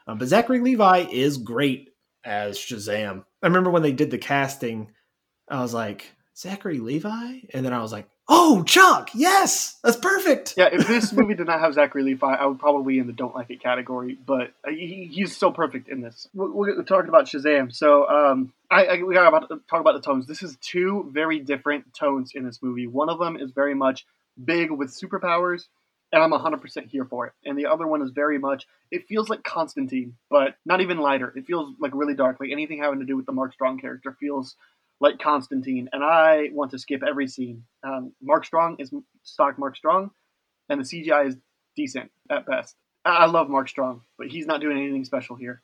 Um, 0.08 0.18
but 0.18 0.28
Zachary 0.28 0.62
Levi 0.62 1.08
is 1.12 1.38
great 1.38 1.90
as 2.24 2.58
Shazam. 2.58 3.26
I 3.44 3.48
remember 3.48 3.72
when 3.72 3.82
they 3.82 3.92
did 3.92 4.12
the 4.12 4.18
casting, 4.18 4.92
I 5.50 5.62
was 5.62 5.74
like, 5.74 6.14
Zachary 6.38 6.80
Levi? 6.80 7.40
And 7.54 7.66
then 7.66 7.74
I 7.74 7.82
was 7.82 7.92
like, 7.92 8.08
oh, 8.30 8.64
Chuck, 8.64 9.10
yes, 9.14 9.78
that's 9.84 9.98
perfect. 9.98 10.54
Yeah, 10.58 10.70
if 10.72 10.88
this 10.88 11.14
movie 11.14 11.34
did 11.34 11.48
not 11.48 11.60
have 11.60 11.74
Zachary 11.74 12.04
Levi, 12.04 12.36
I 12.36 12.46
would 12.46 12.60
probably 12.60 13.00
in 13.00 13.08
the 13.08 13.14
don't 13.14 13.36
like 13.36 13.50
it 13.50 13.62
category. 13.62 14.18
But 14.26 14.54
he, 14.68 15.10
he's 15.12 15.36
so 15.36 15.52
perfect 15.52 15.90
in 15.90 16.02
this. 16.02 16.28
We're, 16.34 16.52
we're 16.52 16.84
talking 16.84 17.10
about 17.10 17.26
Shazam, 17.26 17.74
so 17.74 18.08
um, 18.08 18.54
I, 18.70 18.86
I 18.86 19.04
we 19.04 19.14
got 19.14 19.30
to 19.50 19.60
talk 19.70 19.80
about 19.82 19.94
the 19.94 20.02
tones. 20.02 20.28
This 20.28 20.44
is 20.44 20.58
two 20.62 21.10
very 21.14 21.40
different 21.40 21.94
tones 21.94 22.32
in 22.36 22.46
this 22.46 22.62
movie. 22.62 22.88
One 22.88 23.10
of 23.10 23.20
them 23.20 23.38
is 23.38 23.52
very 23.52 23.74
much 23.76 24.06
big 24.44 24.72
with 24.72 24.90
superpowers, 24.90 25.66
and 26.12 26.24
I'm 26.24 26.32
100% 26.32 26.90
here 26.90 27.06
for 27.06 27.28
it. 27.28 27.34
And 27.46 27.58
the 27.58 27.66
other 27.66 27.88
one 27.88 28.02
is 28.02 28.12
very 28.12 28.38
much, 28.38 28.66
it 28.92 29.08
feels 29.08 29.30
like 29.30 29.44
Constantine, 29.44 30.16
but 30.30 30.56
not 30.66 30.82
even 30.82 31.00
lighter. 31.00 31.34
It 31.36 31.46
feels 31.46 31.74
like 31.80 31.92
really 31.94 32.14
dark. 32.14 32.40
Like 32.40 32.52
anything 32.52 32.80
having 32.80 33.00
to 33.00 33.06
do 33.06 33.18
with 33.18 33.26
the 33.26 33.32
Mark 33.32 33.54
Strong 33.54 33.80
character 33.80 34.16
feels 34.20 34.56
like 35.00 35.20
Constantine, 35.20 35.90
and 35.94 36.04
I 36.04 36.50
want 36.54 36.72
to 36.72 36.80
skip 36.80 37.04
every 37.08 37.28
scene. 37.28 37.64
Um, 37.84 38.14
Mark 38.22 38.46
Strong 38.46 38.78
is 38.80 38.92
stock 39.24 39.60
Mark 39.60 39.76
Strong, 39.76 40.12
and 40.70 40.80
the 40.80 40.86
CGI 40.86 41.28
is 41.28 41.38
decent 41.76 42.12
at 42.30 42.46
best. 42.46 42.76
I 43.06 43.26
love 43.26 43.50
Mark 43.50 43.70
Strong, 43.70 44.02
but 44.18 44.28
he's 44.28 44.48
not 44.48 44.60
doing 44.60 44.78
anything 44.78 45.06
special 45.06 45.36
here. 45.36 45.62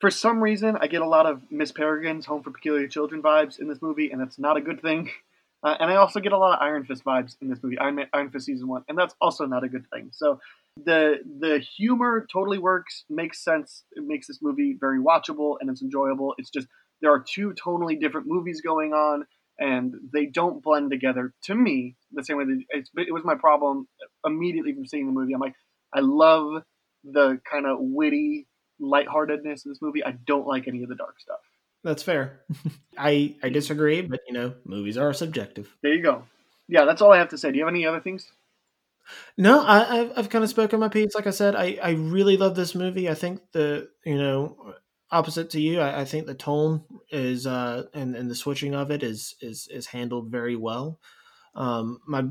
For 0.00 0.10
some 0.10 0.42
reason, 0.42 0.76
I 0.80 0.88
get 0.88 1.00
a 1.00 1.08
lot 1.08 1.26
of 1.26 1.40
Miss 1.50 1.72
Peregrine's 1.72 2.26
Home 2.26 2.42
for 2.42 2.50
Peculiar 2.50 2.86
Children 2.86 3.22
vibes 3.22 3.58
in 3.58 3.66
this 3.66 3.80
movie, 3.80 4.10
and 4.10 4.20
that's 4.20 4.38
not 4.38 4.56
a 4.56 4.60
good 4.60 4.80
thing. 4.80 5.10
Uh, 5.62 5.74
and 5.80 5.90
I 5.90 5.96
also 5.96 6.20
get 6.20 6.32
a 6.32 6.38
lot 6.38 6.52
of 6.52 6.62
Iron 6.62 6.84
Fist 6.84 7.02
vibes 7.02 7.34
in 7.40 7.48
this 7.48 7.60
movie, 7.60 7.78
Iron, 7.78 7.96
Man, 7.96 8.06
Iron 8.12 8.30
Fist 8.30 8.46
season 8.46 8.68
one, 8.68 8.84
and 8.88 8.96
that's 8.96 9.16
also 9.20 9.46
not 9.46 9.64
a 9.64 9.68
good 9.68 9.86
thing. 9.90 10.10
So 10.12 10.38
the 10.84 11.16
the 11.40 11.58
humor 11.58 12.26
totally 12.30 12.58
works, 12.58 13.04
makes 13.08 13.42
sense. 13.42 13.82
It 13.92 14.04
makes 14.06 14.26
this 14.26 14.40
movie 14.42 14.76
very 14.78 15.00
watchable 15.00 15.56
and 15.60 15.70
it's 15.70 15.82
enjoyable. 15.82 16.34
It's 16.38 16.50
just 16.50 16.68
there 17.00 17.12
are 17.12 17.24
two 17.26 17.54
totally 17.54 17.96
different 17.96 18.26
movies 18.26 18.60
going 18.60 18.92
on 18.92 19.26
and 19.58 19.94
they 20.12 20.26
don't 20.26 20.62
blend 20.62 20.90
together. 20.90 21.32
To 21.44 21.54
me 21.54 21.96
the 22.12 22.24
same 22.24 22.36
way 22.36 22.44
that 22.44 22.84
it 23.06 23.12
was 23.12 23.24
my 23.24 23.34
problem 23.34 23.88
immediately 24.24 24.74
from 24.74 24.86
seeing 24.86 25.06
the 25.06 25.12
movie. 25.12 25.34
I'm 25.34 25.40
like 25.40 25.54
i 25.94 26.00
love 26.00 26.62
the 27.04 27.40
kind 27.50 27.66
of 27.66 27.78
witty 27.80 28.46
lightheartedness 28.80 29.64
of 29.64 29.70
this 29.70 29.80
movie. 29.80 30.04
I 30.04 30.12
don't 30.26 30.46
like 30.46 30.66
any 30.68 30.82
of 30.82 30.88
the 30.88 30.96
dark 30.96 31.20
stuff. 31.20 31.38
That's 31.84 32.02
fair. 32.02 32.40
I 32.98 33.36
i 33.42 33.48
disagree 33.48 34.02
but 34.02 34.20
you 34.26 34.34
know 34.34 34.54
movies 34.64 34.98
are 34.98 35.12
subjective. 35.12 35.74
There 35.82 35.94
you 35.94 36.02
go. 36.02 36.24
Yeah 36.68 36.84
that's 36.84 37.00
all 37.02 37.12
i 37.12 37.18
have 37.18 37.30
to 37.30 37.38
say. 37.38 37.50
Do 37.50 37.58
you 37.58 37.64
have 37.64 37.72
any 37.72 37.86
other 37.86 38.00
things? 38.00 38.30
No, 39.38 39.64
I, 39.64 39.96
have 39.96 40.12
I've 40.16 40.30
kind 40.30 40.42
of 40.42 40.50
spoken 40.50 40.80
my 40.80 40.88
piece. 40.88 41.14
Like 41.14 41.28
I 41.28 41.30
said, 41.30 41.54
I, 41.54 41.78
I 41.80 41.90
really 41.90 42.36
love 42.36 42.56
this 42.56 42.74
movie. 42.74 43.08
I 43.08 43.14
think 43.14 43.40
the 43.52 43.88
you 44.04 44.18
know 44.18 44.74
opposite 45.10 45.50
to 45.50 45.60
you. 45.60 45.80
I, 45.80 46.00
I 46.00 46.04
think 46.04 46.26
the 46.26 46.34
tone 46.34 46.84
is 47.10 47.46
uh, 47.46 47.84
and 47.94 48.14
and 48.16 48.30
the 48.30 48.34
switching 48.34 48.74
of 48.74 48.90
it 48.90 49.02
is 49.02 49.34
is 49.40 49.68
is 49.68 49.86
handled 49.86 50.30
very 50.30 50.56
well. 50.56 51.00
Um, 51.54 52.00
my 52.06 52.24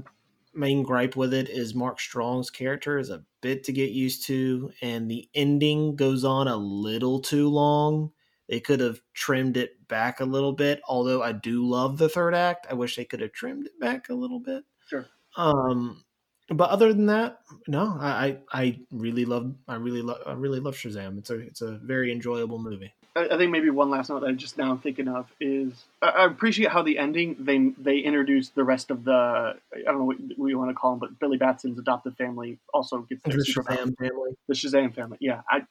main 0.53 0.83
gripe 0.83 1.15
with 1.15 1.33
it 1.33 1.49
is 1.49 1.75
Mark 1.75 1.99
Strong's 1.99 2.49
character 2.49 2.97
is 2.97 3.09
a 3.09 3.23
bit 3.41 3.63
to 3.65 3.73
get 3.73 3.91
used 3.91 4.25
to, 4.27 4.71
and 4.81 5.09
the 5.09 5.29
ending 5.33 5.95
goes 5.95 6.23
on 6.23 6.47
a 6.47 6.57
little 6.57 7.19
too 7.19 7.49
long. 7.49 8.11
They 8.47 8.59
could 8.59 8.79
have 8.79 9.01
trimmed 9.13 9.57
it 9.57 9.87
back 9.87 10.19
a 10.19 10.25
little 10.25 10.53
bit. 10.53 10.79
Although 10.87 11.23
I 11.23 11.31
do 11.31 11.67
love 11.67 11.97
the 11.97 12.09
third 12.09 12.35
act, 12.35 12.67
I 12.69 12.75
wish 12.75 12.95
they 12.95 13.05
could 13.05 13.21
have 13.21 13.31
trimmed 13.31 13.65
it 13.65 13.79
back 13.79 14.09
a 14.09 14.13
little 14.13 14.39
bit. 14.39 14.63
Sure. 14.87 15.07
Um, 15.35 16.04
but 16.49 16.69
other 16.69 16.93
than 16.93 17.07
that, 17.07 17.39
no, 17.67 17.97
I, 17.99 18.37
I 18.51 18.79
really 18.91 19.25
love 19.25 19.53
I 19.67 19.75
really 19.75 20.01
love 20.01 20.19
I 20.25 20.33
really 20.33 20.59
love 20.59 20.75
Shazam. 20.75 21.17
It's 21.17 21.29
a 21.29 21.39
it's 21.39 21.61
a 21.61 21.71
very 21.71 22.11
enjoyable 22.11 22.59
movie. 22.59 22.93
I, 23.17 23.37
think 23.37 23.49
maybe 23.49 23.69
one 23.69 23.89
last 23.89 24.09
note 24.09 24.19
that 24.21 24.27
I 24.27 24.33
just 24.33 24.57
now 24.57 24.75
thinking 24.75 25.07
of 25.07 25.31
is 25.39 25.71
I, 26.01 26.25
appreciate 26.25 26.69
how 26.69 26.83
the 26.83 26.99
ending 26.99 27.37
they 27.39 27.71
they 27.81 27.99
introduced 27.99 28.55
the 28.55 28.63
rest 28.65 28.91
of 28.91 29.05
the 29.05 29.11
I 29.11 29.55
don't 29.85 29.99
know 29.99 30.03
what, 30.03 30.17
what 30.35 30.47
you 30.47 30.59
want 30.59 30.69
to 30.69 30.75
call 30.75 30.91
them, 30.91 30.99
but 30.99 31.19
Billy 31.19 31.37
Batson's 31.37 31.79
adopted 31.79 32.17
family 32.17 32.59
also 32.73 32.99
gets 33.01 33.23
the 33.23 33.31
Shazam 33.31 33.97
family. 33.97 34.35
The 34.47 34.53
Shazam 34.53 34.93
family, 34.93 35.17
yeah. 35.21 35.41
I 35.49 35.61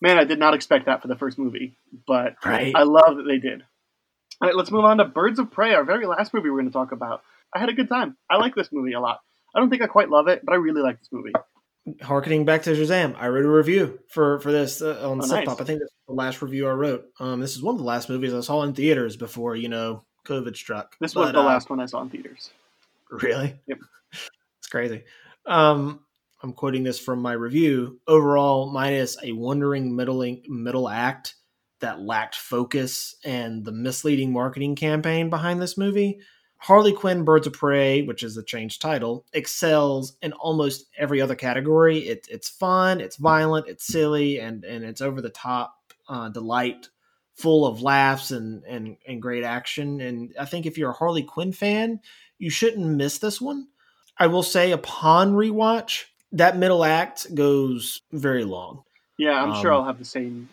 man, 0.00 0.18
I 0.18 0.24
did 0.24 0.38
not 0.38 0.54
expect 0.54 0.86
that 0.86 1.00
for 1.00 1.08
the 1.08 1.16
first 1.16 1.38
movie, 1.38 1.76
but 2.06 2.36
right. 2.44 2.74
I 2.74 2.82
love 2.82 3.16
that 3.16 3.24
they 3.26 3.38
did. 3.38 3.62
All 4.40 4.48
right, 4.48 4.56
let's 4.56 4.70
move 4.70 4.84
on 4.84 4.98
to 4.98 5.04
Birds 5.04 5.38
of 5.38 5.50
Prey, 5.50 5.74
our 5.74 5.84
very 5.84 6.06
last 6.06 6.34
movie 6.34 6.50
we're 6.50 6.60
going 6.60 6.68
to 6.68 6.72
talk 6.72 6.92
about. 6.92 7.22
I 7.54 7.58
had 7.58 7.68
a 7.68 7.72
good 7.72 7.88
time. 7.88 8.16
I 8.30 8.36
like 8.36 8.54
this 8.54 8.70
movie 8.70 8.92
a 8.92 9.00
lot. 9.00 9.20
I 9.54 9.60
don't 9.60 9.70
think 9.70 9.82
I 9.82 9.86
quite 9.86 10.10
love 10.10 10.28
it, 10.28 10.42
but 10.44 10.52
I 10.52 10.56
really 10.56 10.82
like 10.82 10.98
this 10.98 11.08
movie. 11.10 11.32
Harkening 12.02 12.44
back 12.44 12.62
to 12.64 12.70
Shazam, 12.70 13.16
I 13.18 13.28
wrote 13.28 13.46
a 13.46 13.50
review 13.50 13.98
for 14.08 14.40
for 14.40 14.52
this 14.52 14.82
uh, 14.82 15.08
on 15.08 15.22
oh, 15.22 15.26
nice. 15.26 15.48
I 15.48 15.54
think 15.54 15.80
this 15.80 15.88
is 15.88 16.06
the 16.06 16.14
last 16.14 16.42
review 16.42 16.68
I 16.68 16.72
wrote. 16.72 17.06
Um, 17.18 17.40
this 17.40 17.56
is 17.56 17.62
one 17.62 17.74
of 17.74 17.78
the 17.78 17.86
last 17.86 18.10
movies 18.10 18.34
I 18.34 18.40
saw 18.40 18.62
in 18.62 18.74
theaters 18.74 19.16
before 19.16 19.56
you 19.56 19.70
know 19.70 20.02
COVID 20.26 20.54
struck. 20.54 20.96
This 21.00 21.14
but, 21.14 21.20
was 21.20 21.32
the 21.32 21.40
uh, 21.40 21.44
last 21.44 21.70
one 21.70 21.80
I 21.80 21.86
saw 21.86 22.02
in 22.02 22.10
theaters. 22.10 22.50
Really? 23.10 23.58
Yep. 23.66 23.78
it's 24.58 24.68
crazy. 24.70 25.04
Um, 25.46 26.00
I'm 26.42 26.52
quoting 26.52 26.84
this 26.84 26.98
from 26.98 27.20
my 27.20 27.32
review. 27.32 28.00
Overall, 28.06 28.70
minus 28.70 29.16
a 29.22 29.32
wandering 29.32 29.96
middling 29.96 30.42
middle 30.46 30.88
act 30.88 31.34
that 31.80 32.00
lacked 32.00 32.34
focus 32.34 33.16
and 33.24 33.64
the 33.64 33.72
misleading 33.72 34.32
marketing 34.32 34.76
campaign 34.76 35.30
behind 35.30 35.62
this 35.62 35.78
movie. 35.78 36.20
Harley 36.58 36.92
Quinn 36.92 37.24
Birds 37.24 37.46
of 37.46 37.52
Prey, 37.52 38.02
which 38.02 38.22
is 38.22 38.34
the 38.34 38.42
changed 38.42 38.82
title, 38.82 39.24
excels 39.32 40.16
in 40.22 40.32
almost 40.32 40.86
every 40.98 41.20
other 41.20 41.36
category. 41.36 41.98
It, 42.00 42.26
it's 42.30 42.48
fun, 42.48 43.00
it's 43.00 43.16
violent, 43.16 43.68
it's 43.68 43.86
silly, 43.86 44.40
and, 44.40 44.64
and 44.64 44.84
it's 44.84 45.00
over 45.00 45.22
the 45.22 45.30
top 45.30 45.76
uh, 46.08 46.28
delight, 46.30 46.88
full 47.34 47.64
of 47.64 47.80
laughs 47.80 48.32
and, 48.32 48.64
and, 48.64 48.96
and 49.06 49.22
great 49.22 49.44
action. 49.44 50.00
And 50.00 50.34
I 50.38 50.44
think 50.44 50.66
if 50.66 50.76
you're 50.76 50.90
a 50.90 50.94
Harley 50.94 51.22
Quinn 51.22 51.52
fan, 51.52 52.00
you 52.38 52.50
shouldn't 52.50 52.86
miss 52.86 53.18
this 53.18 53.40
one. 53.40 53.68
I 54.18 54.26
will 54.26 54.42
say, 54.42 54.72
upon 54.72 55.34
rewatch, 55.34 56.06
that 56.32 56.56
middle 56.56 56.84
act 56.84 57.32
goes 57.34 58.02
very 58.10 58.44
long. 58.44 58.82
Yeah, 59.16 59.40
I'm 59.40 59.52
um, 59.52 59.62
sure 59.62 59.72
I'll 59.72 59.84
have 59.84 59.98
the 59.98 60.04
same 60.04 60.48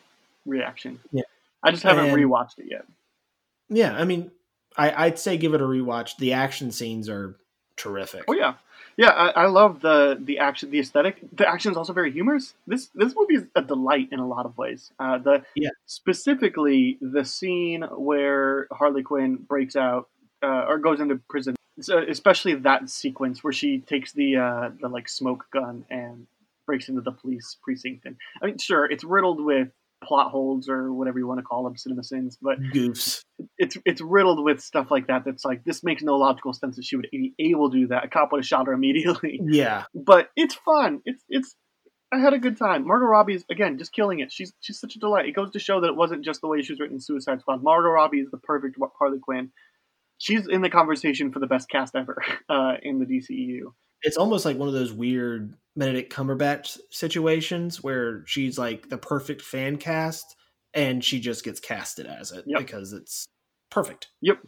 reaction. 0.45 0.99
Yeah. 1.11 1.23
I 1.63 1.71
just 1.71 1.81
haven't 1.81 2.05
and, 2.05 2.15
rewatched 2.15 2.59
it 2.59 2.67
yet. 2.69 2.85
Yeah, 3.69 3.95
I 3.97 4.05
mean, 4.05 4.29
I, 4.77 5.05
would 5.07 5.19
say 5.19 5.37
give 5.37 5.53
it 5.53 5.61
a 5.61 5.65
rewatch. 5.65 6.17
The 6.17 6.33
action 6.33 6.71
scenes 6.71 7.09
are 7.09 7.37
terrific. 7.77 8.23
Oh 8.27 8.33
yeah, 8.33 8.55
yeah. 8.97 9.09
I, 9.09 9.43
I, 9.43 9.45
love 9.47 9.81
the 9.81 10.17
the 10.19 10.39
action, 10.39 10.71
the 10.71 10.79
aesthetic. 10.79 11.19
The 11.33 11.47
action 11.47 11.71
is 11.71 11.77
also 11.77 11.93
very 11.93 12.11
humorous. 12.11 12.53
This 12.67 12.89
this 12.95 13.13
movie 13.15 13.35
is 13.35 13.43
a 13.55 13.61
delight 13.61 14.09
in 14.11 14.19
a 14.19 14.27
lot 14.27 14.45
of 14.45 14.57
ways. 14.57 14.91
Uh, 14.99 15.17
the 15.17 15.43
yeah. 15.55 15.69
specifically 15.85 16.97
the 17.01 17.23
scene 17.23 17.83
where 17.83 18.67
Harley 18.71 19.03
Quinn 19.03 19.35
breaks 19.35 19.75
out 19.75 20.09
uh, 20.43 20.65
or 20.67 20.77
goes 20.77 20.99
into 20.99 21.19
prison. 21.29 21.55
So 21.81 21.99
especially 21.99 22.55
that 22.55 22.89
sequence 22.89 23.43
where 23.43 23.53
she 23.53 23.79
takes 23.79 24.13
the 24.13 24.37
uh, 24.37 24.69
the 24.81 24.87
like 24.87 25.09
smoke 25.09 25.45
gun 25.51 25.85
and 25.89 26.27
breaks 26.65 26.89
into 26.89 27.01
the 27.01 27.11
police 27.11 27.57
precinct. 27.63 28.05
And 28.05 28.15
I 28.41 28.47
mean, 28.47 28.57
sure, 28.57 28.85
it's 28.85 29.03
riddled 29.03 29.43
with 29.43 29.69
plot 30.05 30.31
holes 30.31 30.69
or 30.69 30.93
whatever 30.93 31.19
you 31.19 31.27
want 31.27 31.39
to 31.39 31.43
call 31.43 31.63
them, 31.63 31.75
cinema 31.75 32.03
sins, 32.03 32.37
but 32.41 32.59
goofs. 32.73 33.21
It's 33.57 33.77
it's 33.85 34.01
riddled 34.01 34.43
with 34.43 34.61
stuff 34.61 34.91
like 34.91 35.07
that. 35.07 35.23
That's 35.25 35.43
like 35.43 35.63
this 35.63 35.83
makes 35.83 36.03
no 36.03 36.15
logical 36.15 36.53
sense 36.53 36.75
that 36.75 36.85
she 36.85 36.95
would 36.95 37.07
be 37.11 37.33
able 37.39 37.71
to 37.71 37.77
do 37.77 37.87
that. 37.87 38.05
A 38.05 38.07
cop 38.07 38.31
would 38.31 38.39
have 38.39 38.47
shot 38.47 38.67
her 38.67 38.73
immediately. 38.73 39.39
Yeah, 39.43 39.83
but 39.95 40.29
it's 40.35 40.55
fun. 40.55 41.01
It's 41.05 41.23
it's. 41.29 41.55
I 42.13 42.19
had 42.19 42.33
a 42.33 42.39
good 42.39 42.57
time. 42.57 42.87
Margot 42.87 43.07
Robbie's 43.07 43.43
again 43.49 43.77
just 43.77 43.91
killing 43.91 44.19
it. 44.19 44.31
She's 44.31 44.53
she's 44.61 44.79
such 44.79 44.95
a 44.95 44.99
delight. 44.99 45.25
It 45.25 45.35
goes 45.35 45.51
to 45.51 45.59
show 45.59 45.81
that 45.81 45.87
it 45.87 45.95
wasn't 45.95 46.23
just 46.23 46.41
the 46.41 46.47
way 46.47 46.61
she 46.61 46.71
was 46.71 46.79
written 46.79 46.97
in 46.97 47.01
Suicide 47.01 47.41
Squad. 47.41 47.63
Margot 47.63 47.89
Robbie 47.89 48.19
is 48.19 48.29
the 48.31 48.37
perfect 48.37 48.77
Harley 48.97 49.19
Quinn. 49.19 49.51
She's 50.17 50.47
in 50.47 50.61
the 50.61 50.69
conversation 50.69 51.33
for 51.33 51.39
the 51.39 51.47
best 51.47 51.69
cast 51.69 51.95
ever 51.95 52.23
uh, 52.49 52.75
in 52.81 52.99
the 52.99 53.05
DCEU. 53.05 53.73
It's 54.05 54.17
almost 54.17 54.45
like 54.45 54.57
one 54.57 54.67
of 54.67 54.73
those 54.73 54.93
weird 54.93 55.55
Benedict 55.75 56.13
Cumberbatch 56.13 56.77
situations 56.91 57.83
where 57.83 58.23
she's 58.27 58.57
like 58.57 58.87
the 58.87 58.97
perfect 58.97 59.41
fan 59.41 59.77
cast 59.77 60.35
and 60.75 61.03
she 61.03 61.19
just 61.19 61.43
gets 61.43 61.59
casted 61.59 62.05
as 62.05 62.31
it 62.31 62.45
yep. 62.45 62.59
because 62.59 62.93
it's 62.93 63.25
perfect. 63.71 64.09
Yep. 64.21 64.39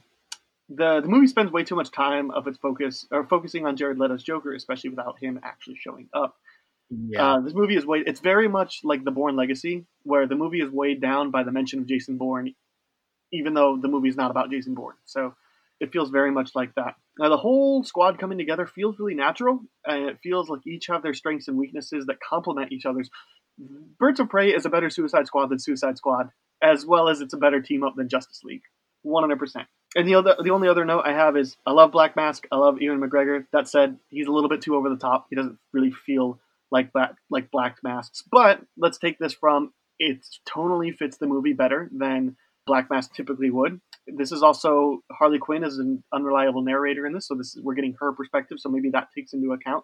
The 0.69 1.01
the 1.01 1.07
movie 1.07 1.27
spends 1.27 1.51
way 1.51 1.63
too 1.63 1.75
much 1.75 1.91
time 1.91 2.29
of 2.31 2.45
its 2.45 2.57
focus 2.57 3.07
or 3.09 3.25
focusing 3.25 3.65
on 3.65 3.77
Jared 3.77 3.97
Leto's 3.97 4.23
Joker, 4.23 4.53
especially 4.53 4.91
without 4.91 5.17
him 5.19 5.39
actually 5.41 5.77
showing 5.77 6.07
up. 6.13 6.35
Yeah. 6.89 7.33
Uh, 7.33 7.39
this 7.39 7.53
movie 7.53 7.75
is 7.75 7.85
way 7.85 8.03
It's 8.05 8.19
very 8.19 8.47
much 8.47 8.81
like 8.83 9.03
the 9.03 9.11
Bourne 9.11 9.35
Legacy, 9.35 9.85
where 10.03 10.27
the 10.27 10.35
movie 10.35 10.61
is 10.61 10.69
weighed 10.69 11.01
down 11.01 11.31
by 11.31 11.43
the 11.43 11.51
mention 11.51 11.79
of 11.79 11.87
Jason 11.87 12.17
Bourne, 12.17 12.53
even 13.31 13.53
though 13.53 13.77
the 13.77 13.87
movie 13.87 14.09
is 14.09 14.17
not 14.17 14.29
about 14.29 14.51
Jason 14.51 14.75
Bourne. 14.75 14.95
So 15.05 15.33
it 15.79 15.91
feels 15.91 16.09
very 16.09 16.31
much 16.31 16.51
like 16.55 16.73
that. 16.75 16.95
Now, 17.19 17.29
the 17.29 17.37
whole 17.37 17.83
squad 17.83 18.19
coming 18.19 18.37
together 18.37 18.65
feels 18.65 18.99
really 18.99 19.15
natural, 19.15 19.59
and 19.85 20.09
it 20.09 20.19
feels 20.21 20.49
like 20.49 20.65
each 20.65 20.87
have 20.87 21.03
their 21.03 21.13
strengths 21.13 21.47
and 21.47 21.57
weaknesses 21.57 22.05
that 22.07 22.17
complement 22.19 22.71
each 22.71 22.85
other's. 22.85 23.09
Birds 23.99 24.19
of 24.19 24.29
Prey 24.29 24.53
is 24.53 24.65
a 24.65 24.69
better 24.69 24.89
Suicide 24.89 25.27
Squad 25.27 25.49
than 25.49 25.59
Suicide 25.59 25.97
Squad, 25.97 26.29
as 26.61 26.85
well 26.85 27.09
as 27.09 27.21
it's 27.21 27.33
a 27.33 27.37
better 27.37 27.61
team 27.61 27.83
up 27.83 27.95
than 27.95 28.09
Justice 28.09 28.43
League, 28.43 28.63
100%. 29.05 29.65
And 29.95 30.07
the 30.07 30.15
other, 30.15 30.35
the 30.43 30.51
only 30.51 30.67
other 30.67 30.85
note 30.85 31.03
I 31.05 31.13
have 31.13 31.37
is 31.37 31.57
I 31.65 31.71
love 31.71 31.91
Black 31.91 32.15
Mask. 32.15 32.45
I 32.51 32.57
love 32.57 32.81
Ewan 32.81 32.99
McGregor. 32.99 33.45
That 33.53 33.67
said, 33.67 33.97
he's 34.09 34.27
a 34.27 34.31
little 34.31 34.49
bit 34.49 34.61
too 34.61 34.75
over 34.75 34.89
the 34.89 34.97
top. 34.97 35.27
He 35.29 35.35
doesn't 35.35 35.57
really 35.73 35.91
feel 35.91 36.39
like 36.71 36.91
black 36.91 37.15
like 37.29 37.49
Black 37.49 37.77
Masks. 37.83 38.23
But 38.29 38.61
let's 38.77 38.97
take 38.97 39.17
this 39.17 39.33
from 39.33 39.73
it 39.99 40.25
tonally 40.47 40.95
fits 40.95 41.17
the 41.17 41.25
movie 41.25 41.53
better 41.53 41.89
than 41.91 42.35
Black 42.65 42.89
Mask 42.89 43.13
typically 43.13 43.49
would. 43.49 43.79
This 44.15 44.31
is 44.31 44.41
also 44.41 45.03
Harley 45.11 45.37
Quinn 45.39 45.63
as 45.63 45.77
an 45.77 46.03
unreliable 46.13 46.61
narrator 46.61 47.05
in 47.05 47.13
this, 47.13 47.27
so 47.27 47.35
this 47.35 47.55
is, 47.55 47.61
we're 47.61 47.75
getting 47.75 47.95
her 47.99 48.13
perspective. 48.13 48.57
So 48.59 48.69
maybe 48.69 48.89
that 48.91 49.09
takes 49.15 49.33
into 49.33 49.51
account. 49.51 49.83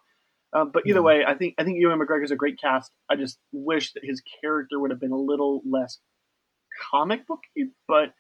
Uh, 0.54 0.66
but 0.66 0.84
either 0.86 1.00
Mhm. 1.02 1.06
way, 1.06 1.26
I 1.26 1.34
think 1.34 1.56
I 1.58 1.64
think 1.64 1.80
Ewan 1.80 2.00
McGregor's 2.00 2.32
a 2.32 2.36
great 2.36 2.60
cast. 2.62 2.92
I 3.10 3.16
just 3.16 3.40
wish 3.52 3.92
that 3.94 4.04
his 4.06 4.22
character 4.42 4.80
would 4.80 4.92
have 4.92 5.00
been 5.00 5.12
a 5.12 5.18
little 5.18 5.62
less 5.66 6.00
comic 6.92 7.26
booky, 7.28 7.72
but 7.88 8.14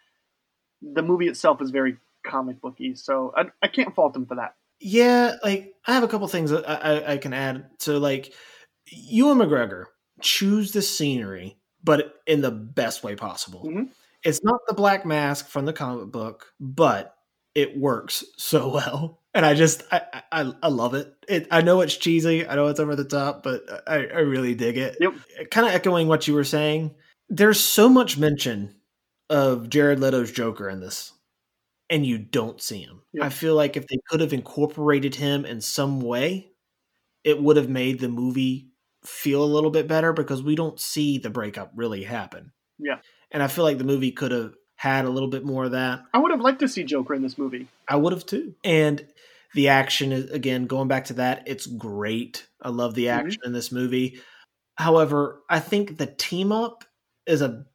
the 0.81 1.01
movie 1.03 1.27
itself 1.27 1.61
is 1.61 1.69
very 1.69 1.97
comic 2.25 2.59
booky, 2.59 2.95
so 2.95 3.31
I, 3.37 3.45
I 3.61 3.67
can't 3.67 3.93
fault 3.95 4.15
him 4.15 4.25
for 4.25 4.35
that. 4.35 4.55
Yeah, 4.79 5.35
like 5.43 5.75
I 5.87 5.93
have 5.93 6.03
a 6.03 6.07
couple 6.07 6.27
things 6.27 6.49
that 6.51 6.67
I, 6.67 7.13
I, 7.13 7.17
can 7.17 7.33
add. 7.33 7.69
to 7.81 7.99
like, 7.99 8.33
Ewan 8.87 9.37
McGregor 9.37 9.85
chews 10.21 10.71
the 10.71 10.81
scenery, 10.81 11.57
but 11.83 12.15
in 12.27 12.41
the 12.41 12.51
best 12.51 13.03
way 13.03 13.15
possible. 13.15 13.63
Mhm. 13.65 13.91
It's 14.23 14.43
not 14.43 14.61
the 14.67 14.73
black 14.73 15.05
mask 15.05 15.47
from 15.47 15.65
the 15.65 15.73
comic 15.73 16.11
book, 16.11 16.53
but 16.59 17.15
it 17.55 17.77
works 17.77 18.23
so 18.37 18.69
well, 18.69 19.21
and 19.33 19.45
I 19.45 19.53
just 19.53 19.83
I 19.91 20.01
I, 20.31 20.53
I 20.61 20.67
love 20.69 20.93
it. 20.93 21.13
it. 21.27 21.47
I 21.51 21.61
know 21.61 21.81
it's 21.81 21.95
cheesy, 21.95 22.47
I 22.47 22.55
know 22.55 22.67
it's 22.67 22.79
over 22.79 22.95
the 22.95 23.03
top, 23.05 23.43
but 23.43 23.63
I, 23.87 24.07
I 24.07 24.19
really 24.19 24.55
dig 24.55 24.77
it. 24.77 24.97
Yep. 24.99 25.13
Kind 25.51 25.67
of 25.67 25.73
echoing 25.73 26.07
what 26.07 26.27
you 26.27 26.33
were 26.33 26.43
saying. 26.43 26.95
There's 27.29 27.59
so 27.59 27.89
much 27.89 28.17
mention 28.17 28.75
of 29.29 29.69
Jared 29.69 29.99
Leto's 29.99 30.31
Joker 30.31 30.69
in 30.69 30.79
this, 30.79 31.13
and 31.89 32.05
you 32.05 32.17
don't 32.17 32.61
see 32.61 32.81
him. 32.81 33.01
Yep. 33.13 33.25
I 33.25 33.29
feel 33.29 33.55
like 33.55 33.77
if 33.77 33.87
they 33.87 33.99
could 34.07 34.21
have 34.21 34.33
incorporated 34.33 35.15
him 35.15 35.45
in 35.45 35.61
some 35.61 36.01
way, 36.01 36.51
it 37.23 37.41
would 37.41 37.57
have 37.57 37.69
made 37.69 37.99
the 37.99 38.09
movie 38.09 38.69
feel 39.05 39.43
a 39.43 39.45
little 39.45 39.69
bit 39.69 39.87
better 39.87 40.13
because 40.13 40.41
we 40.41 40.55
don't 40.55 40.79
see 40.79 41.17
the 41.17 41.29
breakup 41.29 41.71
really 41.75 42.03
happen. 42.03 42.51
Yeah. 42.79 42.99
And 43.33 43.41
I 43.43 43.47
feel 43.47 43.63
like 43.63 43.77
the 43.79 43.83
movie 43.83 44.11
could 44.11 44.31
have 44.31 44.53
had 44.75 45.05
a 45.05 45.09
little 45.09 45.29
bit 45.29 45.43
more 45.43 45.65
of 45.65 45.71
that. 45.71 46.03
I 46.13 46.19
would 46.19 46.31
have 46.31 46.41
liked 46.41 46.59
to 46.59 46.67
see 46.67 46.83
Joker 46.83 47.13
in 47.13 47.21
this 47.21 47.37
movie. 47.37 47.67
I 47.87 47.95
would 47.95 48.13
have 48.13 48.25
too. 48.25 48.53
And 48.63 49.05
the 49.53 49.69
action 49.69 50.11
is 50.11 50.29
again 50.31 50.65
going 50.65 50.87
back 50.87 51.05
to 51.05 51.13
that, 51.15 51.43
it's 51.47 51.65
great. 51.65 52.47
I 52.61 52.69
love 52.69 52.93
the 52.95 53.05
Mhm. 53.05 53.11
action 53.17 53.41
in 53.45 53.53
this 53.53 53.71
movie. 53.71 54.21
However, 54.75 55.41
I 55.49 55.59
think 55.59 55.97
the 55.97 56.07
team 56.07 56.51
up 56.51 56.85
is 57.25 57.41
a 57.41 57.65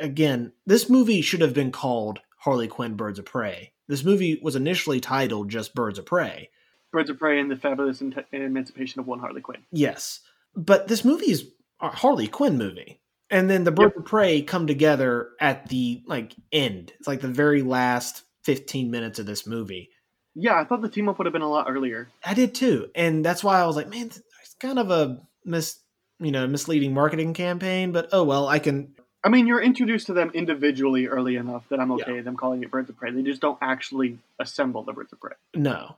again, 0.00 0.52
this 0.66 0.90
movie 0.90 1.20
should 1.22 1.40
have 1.40 1.54
been 1.54 1.70
called 1.72 2.20
Harley 2.38 2.68
Quinn 2.68 2.94
Birds 2.96 3.18
of 3.18 3.24
Prey. 3.24 3.72
This 3.86 4.04
movie 4.04 4.38
was 4.42 4.56
initially 4.56 5.00
titled 5.00 5.48
just 5.48 5.74
Birds 5.74 5.98
of 5.98 6.04
Prey. 6.04 6.50
Birds 6.92 7.08
of 7.08 7.18
Prey 7.18 7.38
and 7.40 7.50
the 7.50 7.56
Fabulous 7.56 8.02
Emancipation 8.32 9.00
of 9.00 9.06
One 9.06 9.20
Harley 9.20 9.40
Quinn. 9.40 9.64
Yes. 9.70 10.20
But 10.54 10.88
this 10.88 11.04
movie 11.04 11.30
is 11.30 11.50
a 11.80 11.88
Harley 11.88 12.26
Quinn 12.26 12.58
movie. 12.58 13.00
And 13.30 13.50
then 13.50 13.64
the 13.64 13.72
Birds 13.72 13.94
of 13.96 14.04
Prey 14.04 14.42
come 14.42 14.66
together 14.66 15.30
at 15.40 15.68
the 15.68 16.02
like 16.06 16.34
end. 16.50 16.92
It's 16.98 17.08
like 17.08 17.20
the 17.20 17.28
very 17.28 17.62
last 17.62 18.22
15 18.44 18.90
minutes 18.90 19.18
of 19.18 19.26
this 19.26 19.46
movie. 19.46 19.90
Yeah, 20.34 20.58
I 20.58 20.64
thought 20.64 20.82
the 20.82 20.88
team 20.88 21.08
up 21.08 21.18
would 21.18 21.26
have 21.26 21.32
been 21.32 21.42
a 21.42 21.50
lot 21.50 21.66
earlier. 21.68 22.08
I 22.24 22.34
did 22.34 22.54
too. 22.54 22.90
And 22.94 23.24
that's 23.24 23.44
why 23.44 23.60
I 23.60 23.66
was 23.66 23.76
like, 23.76 23.88
man, 23.88 24.06
it's 24.06 24.22
kind 24.60 24.78
of 24.78 24.90
a 24.90 25.20
mis 25.44 25.78
you 26.20 26.32
know, 26.32 26.46
misleading 26.46 26.94
marketing 26.94 27.34
campaign, 27.34 27.92
but 27.92 28.08
oh 28.12 28.24
well, 28.24 28.48
I 28.48 28.58
can 28.58 28.94
I 29.24 29.30
mean, 29.30 29.46
you're 29.46 29.60
introduced 29.60 30.06
to 30.06 30.12
them 30.12 30.30
individually 30.32 31.06
early 31.06 31.36
enough 31.36 31.64
that 31.70 31.80
I'm 31.80 31.90
okay 31.92 32.12
with 32.12 32.24
them 32.24 32.36
calling 32.36 32.62
it 32.62 32.70
Birds 32.70 32.88
of 32.88 32.96
Prey. 32.96 33.10
They 33.10 33.22
just 33.22 33.40
don't 33.40 33.58
actually 33.60 34.18
assemble 34.38 34.84
the 34.84 34.92
Birds 34.92 35.12
of 35.12 35.20
Prey. 35.20 35.34
no. 35.54 35.96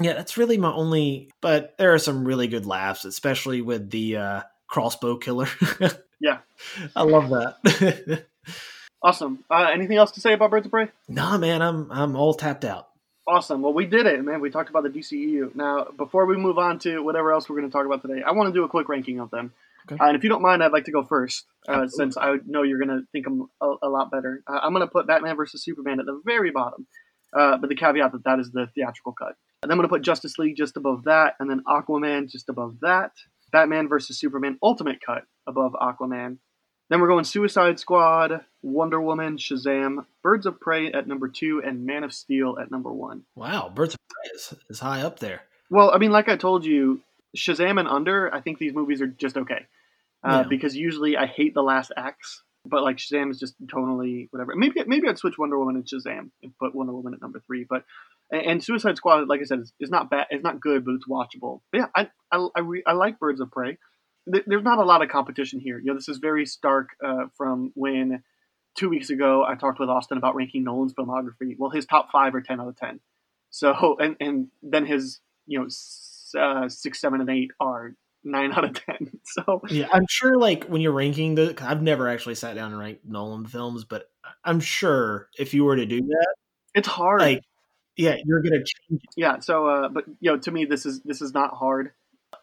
Yeah, 0.00 0.12
that's 0.12 0.36
really 0.36 0.58
my 0.58 0.70
only 0.70 1.32
but 1.40 1.76
there 1.76 1.92
are 1.92 1.98
some 1.98 2.24
really 2.24 2.46
good 2.46 2.66
laughs, 2.66 3.04
especially 3.04 3.62
with 3.62 3.90
the 3.90 4.16
uh 4.16 4.42
crossbow 4.68 5.16
killer. 5.16 5.48
Yeah. 6.20 6.38
I 6.94 7.02
love 7.02 7.30
that. 7.30 8.24
Awesome. 9.00 9.44
Uh, 9.48 9.68
anything 9.72 9.96
else 9.96 10.10
to 10.12 10.20
say 10.20 10.32
about 10.32 10.50
Birds 10.50 10.66
of 10.66 10.72
Prey? 10.72 10.88
nah, 11.08 11.38
man, 11.38 11.62
I'm 11.62 11.90
I'm 11.92 12.16
all 12.16 12.34
tapped 12.34 12.64
out. 12.64 12.88
Awesome. 13.28 13.62
Well, 13.62 13.74
we 13.74 13.86
did 13.86 14.06
it, 14.06 14.24
man. 14.24 14.40
We 14.40 14.50
talked 14.50 14.70
about 14.70 14.84
the 14.84 14.88
DCEU. 14.88 15.54
Now, 15.54 15.86
before 15.96 16.24
we 16.26 16.36
move 16.36 16.58
on 16.58 16.78
to 16.80 17.00
whatever 17.00 17.30
else 17.32 17.48
we're 17.48 17.58
going 17.58 17.70
to 17.70 17.72
talk 17.72 17.84
about 17.84 18.02
today, 18.02 18.22
I 18.26 18.32
want 18.32 18.52
to 18.52 18.58
do 18.58 18.64
a 18.64 18.68
quick 18.68 18.88
ranking 18.88 19.20
of 19.20 19.30
them. 19.30 19.52
Okay. 19.86 20.02
Uh, 20.02 20.08
and 20.08 20.16
if 20.16 20.24
you 20.24 20.30
don't 20.30 20.42
mind, 20.42 20.64
I'd 20.64 20.72
like 20.72 20.86
to 20.86 20.92
go 20.92 21.04
first, 21.04 21.44
uh, 21.68 21.86
since 21.88 22.16
I 22.16 22.36
know 22.46 22.62
you're 22.62 22.78
going 22.84 22.88
to 22.88 23.06
think 23.12 23.26
I'm 23.26 23.48
a, 23.60 23.74
a 23.82 23.88
lot 23.88 24.10
better. 24.10 24.42
Uh, 24.46 24.58
I'm 24.62 24.72
going 24.72 24.84
to 24.84 24.90
put 24.90 25.06
Batman 25.06 25.36
versus 25.36 25.62
Superman 25.62 26.00
at 26.00 26.06
the 26.06 26.20
very 26.24 26.50
bottom, 26.50 26.86
uh, 27.38 27.58
but 27.58 27.68
the 27.68 27.76
caveat 27.76 28.12
that 28.12 28.24
that 28.24 28.40
is 28.40 28.50
the 28.50 28.66
theatrical 28.74 29.12
cut. 29.12 29.36
And 29.62 29.70
then 29.70 29.72
I'm 29.72 29.78
going 29.78 29.88
to 29.88 29.94
put 29.94 30.02
Justice 30.02 30.38
League 30.38 30.56
just 30.56 30.76
above 30.76 31.04
that, 31.04 31.34
and 31.38 31.48
then 31.50 31.62
Aquaman 31.68 32.30
just 32.30 32.48
above 32.48 32.78
that. 32.80 33.12
Batman 33.50 33.88
versus 33.88 34.18
Superman 34.18 34.58
Ultimate 34.62 35.00
Cut 35.04 35.24
above 35.46 35.72
Aquaman. 35.72 36.38
Then 36.90 37.00
we're 37.00 37.08
going 37.08 37.24
Suicide 37.24 37.78
Squad, 37.78 38.44
Wonder 38.62 39.00
Woman, 39.00 39.36
Shazam, 39.36 40.06
Birds 40.22 40.46
of 40.46 40.58
Prey 40.58 40.90
at 40.90 41.06
number 41.06 41.28
two, 41.28 41.62
and 41.64 41.84
Man 41.84 42.02
of 42.02 42.14
Steel 42.14 42.56
at 42.60 42.70
number 42.70 42.92
one. 42.92 43.24
Wow, 43.34 43.70
Birds 43.74 43.94
of 43.94 44.00
Prey 44.08 44.30
is, 44.34 44.54
is 44.70 44.80
high 44.80 45.02
up 45.02 45.18
there. 45.18 45.42
Well, 45.70 45.90
I 45.94 45.98
mean, 45.98 46.12
like 46.12 46.30
I 46.30 46.36
told 46.36 46.64
you, 46.64 47.02
Shazam 47.36 47.78
and 47.78 47.86
under, 47.88 48.34
I 48.34 48.40
think 48.40 48.58
these 48.58 48.72
movies 48.72 49.02
are 49.02 49.06
just 49.06 49.36
okay. 49.36 49.66
Uh, 50.24 50.42
Yeah. 50.42 50.48
Because 50.48 50.74
usually 50.74 51.16
I 51.16 51.26
hate 51.26 51.52
the 51.52 51.62
last 51.62 51.92
acts, 51.94 52.42
but 52.64 52.82
like 52.82 52.96
Shazam 52.96 53.30
is 53.30 53.38
just 53.38 53.54
tonally 53.66 54.28
whatever. 54.30 54.54
Maybe 54.56 54.82
maybe 54.86 55.08
I'd 55.08 55.18
switch 55.18 55.36
Wonder 55.38 55.58
Woman 55.58 55.76
and 55.76 55.84
Shazam 55.84 56.30
and 56.42 56.56
put 56.58 56.74
Wonder 56.74 56.94
Woman 56.94 57.12
at 57.14 57.20
number 57.20 57.40
three. 57.46 57.66
But 57.68 57.84
and, 58.30 58.42
and 58.42 58.64
Suicide 58.64 58.96
Squad, 58.96 59.28
like 59.28 59.40
I 59.40 59.44
said, 59.44 59.60
is, 59.60 59.72
is 59.80 59.90
not 59.90 60.10
bad. 60.10 60.26
It's 60.30 60.44
not 60.44 60.60
good, 60.60 60.84
but 60.84 60.94
it's 60.94 61.06
watchable. 61.08 61.60
But 61.72 61.78
yeah, 61.78 61.86
I 61.94 62.08
I, 62.30 62.48
I, 62.56 62.60
re- 62.60 62.82
I 62.86 62.92
like 62.92 63.18
Birds 63.18 63.40
of 63.40 63.50
Prey. 63.50 63.78
There- 64.26 64.42
There's 64.46 64.64
not 64.64 64.78
a 64.78 64.84
lot 64.84 65.02
of 65.02 65.08
competition 65.08 65.60
here. 65.60 65.78
You 65.78 65.86
know, 65.86 65.94
this 65.94 66.08
is 66.08 66.18
very 66.18 66.44
stark 66.46 66.90
uh, 67.04 67.26
from 67.36 67.72
when 67.74 68.22
two 68.76 68.88
weeks 68.88 69.10
ago 69.10 69.44
I 69.44 69.54
talked 69.56 69.80
with 69.80 69.88
Austin 69.88 70.18
about 70.18 70.34
ranking 70.34 70.64
Nolan's 70.64 70.92
filmography. 70.94 71.56
Well, 71.58 71.70
his 71.70 71.86
top 71.86 72.10
five 72.12 72.34
are 72.34 72.40
ten 72.42 72.60
out 72.60 72.68
of 72.68 72.76
ten. 72.76 73.00
So 73.50 73.96
and 74.00 74.16
and 74.20 74.48
then 74.62 74.86
his 74.86 75.20
you 75.46 75.58
know 75.60 75.66
s- 75.66 76.34
uh, 76.38 76.68
six, 76.68 77.00
seven, 77.00 77.20
and 77.22 77.30
eight 77.30 77.50
are 77.58 77.94
nine 78.22 78.52
out 78.56 78.64
of 78.64 78.74
ten. 78.74 79.10
So 79.24 79.62
Yeah, 79.70 79.88
I'm 79.92 80.04
sure. 80.10 80.36
Like 80.38 80.64
when 80.66 80.82
you're 80.82 80.92
ranking 80.92 81.34
the, 81.34 81.54
'cause 81.54 81.66
I've 81.66 81.82
never 81.82 82.08
actually 82.08 82.34
sat 82.34 82.54
down 82.54 82.72
and 82.72 82.78
ranked 82.78 83.06
Nolan 83.06 83.46
films, 83.46 83.84
but 83.84 84.10
I'm 84.44 84.60
sure 84.60 85.28
if 85.38 85.54
you 85.54 85.64
were 85.64 85.76
to 85.76 85.86
do 85.86 86.00
that, 86.02 86.34
it's 86.74 86.88
hard. 86.88 87.20
like, 87.22 87.42
yeah, 87.98 88.16
you're 88.24 88.40
gonna 88.40 88.58
change. 88.58 89.02
It. 89.02 89.10
yeah. 89.16 89.40
So 89.40 89.66
uh, 89.66 89.88
but 89.88 90.04
you 90.20 90.30
know, 90.30 90.38
to 90.38 90.50
me, 90.50 90.64
this 90.64 90.86
is 90.86 91.00
this 91.02 91.20
is 91.20 91.34
not 91.34 91.54
hard. 91.54 91.92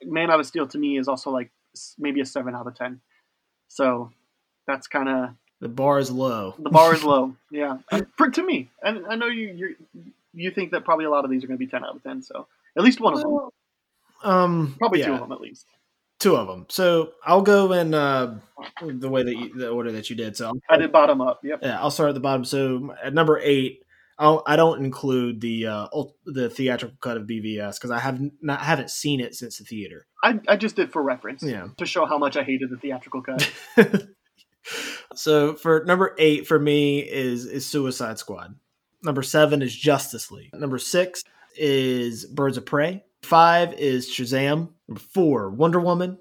Man 0.03 0.29
out 0.29 0.39
of 0.39 0.45
Steel 0.45 0.67
to 0.67 0.77
me 0.77 0.97
is 0.97 1.07
also 1.07 1.31
like 1.31 1.49
maybe 1.97 2.21
a 2.21 2.25
seven 2.25 2.53
out 2.53 2.67
of 2.67 2.75
ten. 2.75 3.01
So 3.69 4.11
that's 4.67 4.87
kind 4.87 5.09
of 5.09 5.29
The 5.61 5.69
bar 5.69 5.99
is 5.99 6.11
low. 6.11 6.55
the 6.59 6.69
bar 6.69 6.93
is 6.93 7.03
low. 7.11 7.35
Yeah, 7.51 7.77
for 8.17 8.29
to 8.29 8.43
me, 8.43 8.69
and 8.83 9.07
I 9.07 9.15
know 9.15 9.27
you 9.27 9.75
you 9.93 10.05
you 10.33 10.51
think 10.51 10.71
that 10.71 10.83
probably 10.83 11.05
a 11.05 11.09
lot 11.09 11.23
of 11.23 11.31
these 11.31 11.43
are 11.43 11.47
going 11.47 11.57
to 11.57 11.65
be 11.65 11.71
ten 11.71 11.83
out 11.83 11.95
of 11.95 12.03
ten. 12.03 12.21
So 12.21 12.47
at 12.77 12.83
least 12.83 12.99
one 12.99 13.13
of 13.13 13.21
them, 13.21 13.49
um, 14.23 14.75
probably 14.77 14.99
yeah, 14.99 15.07
two 15.07 15.13
of 15.13 15.19
them 15.21 15.31
at 15.31 15.41
least. 15.41 15.65
Two 16.19 16.35
of 16.35 16.47
them. 16.47 16.65
So 16.69 17.11
I'll 17.25 17.41
go 17.41 17.71
in 17.73 17.93
uh, 17.93 18.39
the 18.81 19.09
way 19.09 19.23
that 19.23 19.35
you, 19.35 19.53
the 19.53 19.69
order 19.69 19.91
that 19.93 20.09
you 20.09 20.15
did. 20.15 20.35
So 20.35 20.47
I'll, 20.47 20.59
I 20.69 20.77
did 20.77 20.91
bottom 20.91 21.21
up. 21.21 21.41
Yep. 21.43 21.59
yeah, 21.61 21.79
I'll 21.79 21.91
start 21.91 22.09
at 22.09 22.15
the 22.15 22.21
bottom. 22.21 22.45
So 22.45 22.95
at 23.03 23.13
number 23.13 23.39
eight, 23.43 23.84
I'll, 24.17 24.43
I 24.47 24.55
don't 24.55 24.83
include 24.83 25.41
the 25.41 25.67
uh, 25.67 25.87
the 26.25 26.49
theatrical 26.49 26.97
cut 27.01 27.17
of 27.17 27.23
BVS 27.23 27.75
because 27.75 27.91
I 27.91 27.99
have 27.99 28.19
not 28.41 28.61
haven't 28.61 28.89
seen 28.89 29.19
it 29.19 29.35
since 29.35 29.57
the 29.57 29.65
theater. 29.65 30.05
I, 30.23 30.39
I 30.47 30.55
just 30.55 30.75
did 30.77 30.91
for 30.93 31.03
reference 31.03 31.43
Yeah. 31.43 31.67
to 31.77 31.85
show 31.85 32.05
how 32.05 32.17
much 32.17 32.37
I 32.37 32.43
hated 32.43 32.69
the 32.69 32.77
theatrical 32.77 33.21
cut. 33.21 33.51
so 35.15 35.53
for 35.55 35.83
number 35.85 36.15
eight 36.17 36.47
for 36.47 36.59
me 36.59 36.99
is 36.99 37.45
is 37.45 37.65
Suicide 37.65 38.17
Squad. 38.17 38.55
Number 39.03 39.21
seven 39.21 39.61
is 39.61 39.75
Justice 39.75 40.31
League. 40.31 40.53
Number 40.53 40.79
six 40.79 41.23
is 41.57 42.25
Birds 42.25 42.57
of 42.57 42.65
Prey. 42.65 43.03
Five 43.21 43.73
is 43.73 44.09
Shazam. 44.09 44.69
Number 44.87 45.01
four, 45.13 45.49
Wonder 45.51 45.79
Woman. 45.79 46.17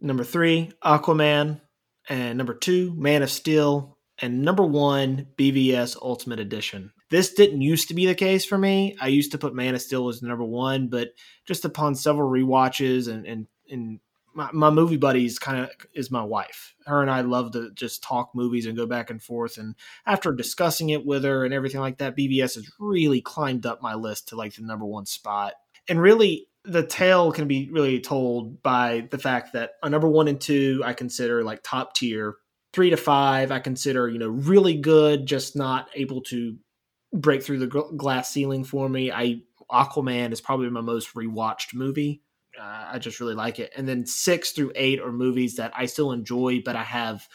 Number 0.00 0.24
three, 0.24 0.70
Aquaman. 0.84 1.60
And 2.08 2.38
number 2.38 2.54
two, 2.54 2.94
Man 2.96 3.22
of 3.22 3.30
Steel. 3.30 3.98
And 4.18 4.42
number 4.42 4.64
one, 4.64 5.26
BVS 5.36 5.96
Ultimate 6.00 6.40
Edition. 6.40 6.92
This 7.10 7.34
didn't 7.34 7.60
used 7.60 7.88
to 7.88 7.94
be 7.94 8.06
the 8.06 8.14
case 8.14 8.44
for 8.44 8.58
me. 8.58 8.96
I 9.00 9.08
used 9.08 9.32
to 9.32 9.38
put 9.38 9.54
Man 9.54 9.74
of 9.74 9.82
Steel 9.82 10.08
as 10.08 10.22
number 10.22 10.44
one, 10.44 10.88
but 10.88 11.10
just 11.46 11.64
upon 11.64 11.94
several 11.94 12.30
rewatches 12.30 13.08
and 13.08 13.26
and 13.26 13.46
and 13.70 14.00
my, 14.36 14.50
my 14.52 14.70
movie 14.70 14.98
buddies 14.98 15.38
kind 15.38 15.58
of 15.60 15.70
is 15.94 16.10
my 16.10 16.22
wife. 16.22 16.74
Her 16.84 17.00
and 17.00 17.10
I 17.10 17.22
love 17.22 17.52
to 17.52 17.70
just 17.72 18.02
talk 18.02 18.30
movies 18.34 18.66
and 18.66 18.76
go 18.76 18.86
back 18.86 19.08
and 19.08 19.22
forth. 19.22 19.56
And 19.56 19.74
after 20.04 20.32
discussing 20.32 20.90
it 20.90 21.06
with 21.06 21.24
her 21.24 21.44
and 21.44 21.54
everything 21.54 21.80
like 21.80 21.98
that, 21.98 22.16
BVS 22.16 22.56
has 22.56 22.70
really 22.78 23.22
climbed 23.22 23.64
up 23.64 23.80
my 23.80 23.94
list 23.94 24.28
to 24.28 24.36
like 24.36 24.54
the 24.54 24.62
number 24.62 24.84
one 24.84 25.06
spot. 25.06 25.54
And 25.88 26.00
really, 26.00 26.48
the 26.64 26.86
tale 26.86 27.32
can 27.32 27.48
be 27.48 27.70
really 27.70 28.00
told 28.00 28.62
by 28.62 29.08
the 29.10 29.18
fact 29.18 29.54
that 29.54 29.72
a 29.82 29.88
number 29.88 30.08
one 30.08 30.28
and 30.28 30.40
two 30.40 30.82
I 30.84 30.92
consider 30.92 31.42
like 31.42 31.60
top 31.62 31.94
tier. 31.94 32.36
Three 32.72 32.90
to 32.90 32.96
five 32.98 33.50
I 33.50 33.60
consider 33.60 34.06
you 34.06 34.18
know 34.18 34.28
really 34.28 34.74
good, 34.76 35.24
just 35.24 35.56
not 35.56 35.88
able 35.94 36.20
to 36.22 36.58
break 37.12 37.42
through 37.42 37.58
the 37.58 37.66
glass 37.66 38.30
ceiling 38.30 38.64
for 38.64 38.88
me. 38.88 39.12
I 39.12 39.42
Aquaman 39.70 40.32
is 40.32 40.40
probably 40.40 40.70
my 40.70 40.80
most 40.80 41.14
rewatched 41.14 41.74
movie. 41.74 42.22
Uh, 42.58 42.90
I 42.92 42.98
just 42.98 43.20
really 43.20 43.34
like 43.34 43.58
it. 43.58 43.72
And 43.76 43.88
then 43.88 44.06
six 44.06 44.52
through 44.52 44.72
eight 44.74 45.00
are 45.00 45.12
movies 45.12 45.56
that 45.56 45.72
I 45.76 45.86
still 45.86 46.12
enjoy, 46.12 46.62
but 46.64 46.76
I 46.76 46.84
have 46.84 47.26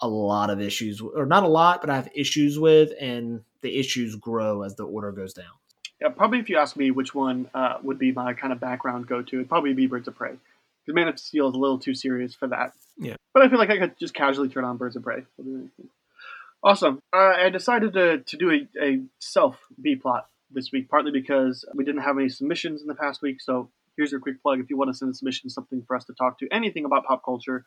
a 0.00 0.08
lot 0.08 0.50
of 0.50 0.60
issues, 0.60 1.00
or 1.00 1.24
not 1.24 1.44
a 1.44 1.48
lot, 1.48 1.80
but 1.80 1.88
I 1.88 1.96
have 1.96 2.08
issues 2.14 2.58
with, 2.58 2.90
and 3.00 3.40
the 3.62 3.78
issues 3.78 4.14
grow 4.16 4.62
as 4.62 4.76
the 4.76 4.84
order 4.84 5.12
goes 5.12 5.32
down. 5.32 5.46
Yeah, 6.00 6.08
probably 6.10 6.40
if 6.40 6.50
you 6.50 6.58
ask 6.58 6.76
me 6.76 6.90
which 6.90 7.14
one 7.14 7.48
uh, 7.54 7.78
would 7.82 7.98
be 7.98 8.12
my 8.12 8.34
kind 8.34 8.52
of 8.52 8.60
background 8.60 9.06
go 9.06 9.22
to, 9.22 9.36
it'd 9.36 9.48
probably 9.48 9.72
be 9.72 9.86
Birds 9.86 10.08
of 10.08 10.14
Prey. 10.14 10.32
Because 10.84 10.94
Man 10.94 11.08
of 11.08 11.18
Steel 11.18 11.48
is 11.48 11.54
a 11.54 11.58
little 11.58 11.78
too 11.78 11.94
serious 11.94 12.34
for 12.34 12.48
that. 12.48 12.72
Yeah. 12.98 13.16
But 13.32 13.42
I 13.44 13.48
feel 13.48 13.58
like 13.58 13.70
I 13.70 13.78
could 13.78 13.98
just 13.98 14.12
casually 14.12 14.50
turn 14.50 14.64
on 14.64 14.76
Birds 14.76 14.96
of 14.96 15.02
Prey. 15.02 15.22
Awesome. 16.62 17.00
Uh, 17.12 17.34
I 17.36 17.50
decided 17.50 17.92
to, 17.94 18.18
to 18.18 18.36
do 18.36 18.50
a, 18.50 18.84
a 18.84 19.00
self 19.18 19.56
B 19.80 19.96
plot 19.96 20.26
this 20.50 20.70
week, 20.72 20.88
partly 20.88 21.12
because 21.12 21.64
we 21.74 21.84
didn't 21.84 22.02
have 22.02 22.18
any 22.18 22.28
submissions 22.28 22.80
in 22.80 22.88
the 22.88 22.94
past 22.94 23.22
week. 23.22 23.40
So 23.40 23.70
here's 23.96 24.10
your 24.10 24.20
quick 24.20 24.42
plug. 24.42 24.60
If 24.60 24.70
you 24.70 24.76
want 24.76 24.90
to 24.90 24.94
send 24.94 25.10
a 25.10 25.14
submission, 25.14 25.50
something 25.50 25.84
for 25.86 25.96
us 25.96 26.04
to 26.06 26.14
talk 26.14 26.38
to, 26.40 26.48
anything 26.50 26.84
about 26.84 27.04
pop 27.04 27.24
culture, 27.24 27.64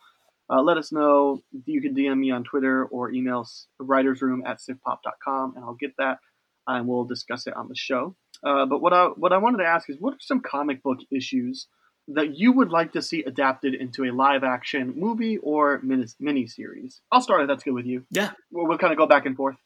uh, 0.50 0.62
let 0.62 0.78
us 0.78 0.92
know. 0.92 1.42
You 1.66 1.82
can 1.82 1.94
DM 1.94 2.18
me 2.18 2.32
on 2.32 2.44
Twitter 2.44 2.86
or 2.86 3.12
email 3.12 3.48
writersroom 3.82 4.40
at 4.46 4.60
sifpop.com, 4.60 5.54
and 5.56 5.64
I'll 5.64 5.76
get 5.76 5.96
that 5.98 6.20
and 6.68 6.88
we'll 6.88 7.06
discuss 7.06 7.48
it 7.48 7.56
on 7.56 7.68
the 7.68 7.76
show. 7.76 8.16
Uh, 8.44 8.66
but 8.66 8.82
what 8.82 8.94
I 8.94 9.06
what 9.08 9.34
I 9.34 9.38
wanted 9.38 9.58
to 9.58 9.66
ask 9.66 9.90
is, 9.90 9.98
what 10.00 10.14
are 10.14 10.20
some 10.20 10.42
comic 10.42 10.82
book 10.82 11.00
issues 11.12 11.68
that 12.10 12.38
you 12.38 12.52
would 12.52 12.70
like 12.70 12.94
to 12.94 13.02
see 13.02 13.24
adapted 13.24 13.74
into 13.74 14.04
a 14.04 14.12
live 14.12 14.44
action 14.44 14.94
movie 14.96 15.38
or 15.38 15.82
mini 15.84 16.48
series? 16.48 17.02
I'll 17.12 17.22
start 17.22 17.42
if 17.42 17.48
that's 17.48 17.64
good 17.64 17.74
with 17.74 17.86
you. 17.86 18.06
Yeah, 18.12 18.32
we'll, 18.52 18.68
we'll 18.68 18.78
kind 18.78 18.94
of 18.94 18.98
go 18.98 19.06
back 19.06 19.26
and 19.26 19.36
forth. 19.36 19.58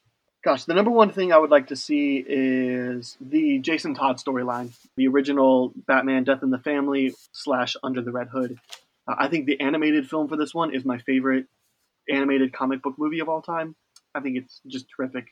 Gosh, 0.44 0.65
the 0.65 0.74
number 0.74 0.91
one 0.91 1.10
thing 1.10 1.32
I 1.32 1.38
would 1.38 1.52
like 1.52 1.68
to 1.68 1.76
see 1.78 2.24
is 2.28 3.18
the 3.22 3.60
Jason 3.60 3.94
Todd 3.95 4.18
storyline, 4.18 4.74
the 4.98 5.07
original 5.07 5.72
Batman 5.88 6.26
Death 6.26 6.44
in 6.44 6.49
the 6.49 6.57
Family 6.57 7.14
slash 7.32 7.78
Under 7.82 8.02
the 8.02 8.11
Red 8.11 8.28
Hood. 8.28 8.60
Uh, 9.07 9.15
I 9.18 9.30
think 9.30 9.45
the 9.45 9.61
animated 9.61 10.10
film 10.10 10.28
for 10.28 10.36
this 10.36 10.53
one 10.53 10.76
is 10.76 10.84
my 10.84 10.98
favorite 10.98 11.45
animated 12.10 12.52
comic 12.52 12.82
book 12.82 12.95
movie 12.98 13.20
of 13.20 13.30
all 13.30 13.41
time. 13.41 13.76
I 14.14 14.20
think 14.20 14.36
it's 14.38 14.60
just 14.68 14.88
terrific. 14.90 15.28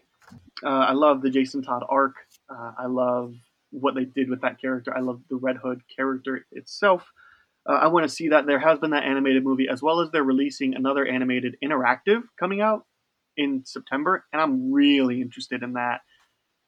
Uh, 0.63 0.69
I 0.69 0.93
love 0.93 1.21
the 1.21 1.29
Jason 1.29 1.61
Todd 1.61 1.83
arc. 1.89 2.15
Uh, 2.49 2.71
I 2.77 2.85
love 2.85 3.35
what 3.71 3.95
they 3.95 4.05
did 4.05 4.29
with 4.29 4.41
that 4.41 4.61
character. 4.61 4.95
I 4.95 5.01
love 5.01 5.21
the 5.29 5.35
Red 5.35 5.57
Hood 5.57 5.81
character 5.95 6.45
itself. 6.51 7.11
Uh, 7.67 7.73
I 7.73 7.87
want 7.87 8.03
to 8.03 8.13
see 8.13 8.29
that. 8.29 8.45
There 8.45 8.59
has 8.59 8.79
been 8.79 8.91
that 8.91 9.03
animated 9.03 9.43
movie, 9.43 9.67
as 9.69 9.81
well 9.81 9.99
as 9.99 10.09
they're 10.11 10.23
releasing 10.23 10.75
another 10.75 11.05
animated 11.05 11.57
interactive 11.63 12.23
coming 12.39 12.61
out 12.61 12.85
in 13.37 13.63
September, 13.65 14.25
and 14.33 14.41
I'm 14.41 14.71
really 14.71 15.21
interested 15.21 15.63
in 15.63 15.73
that. 15.73 16.01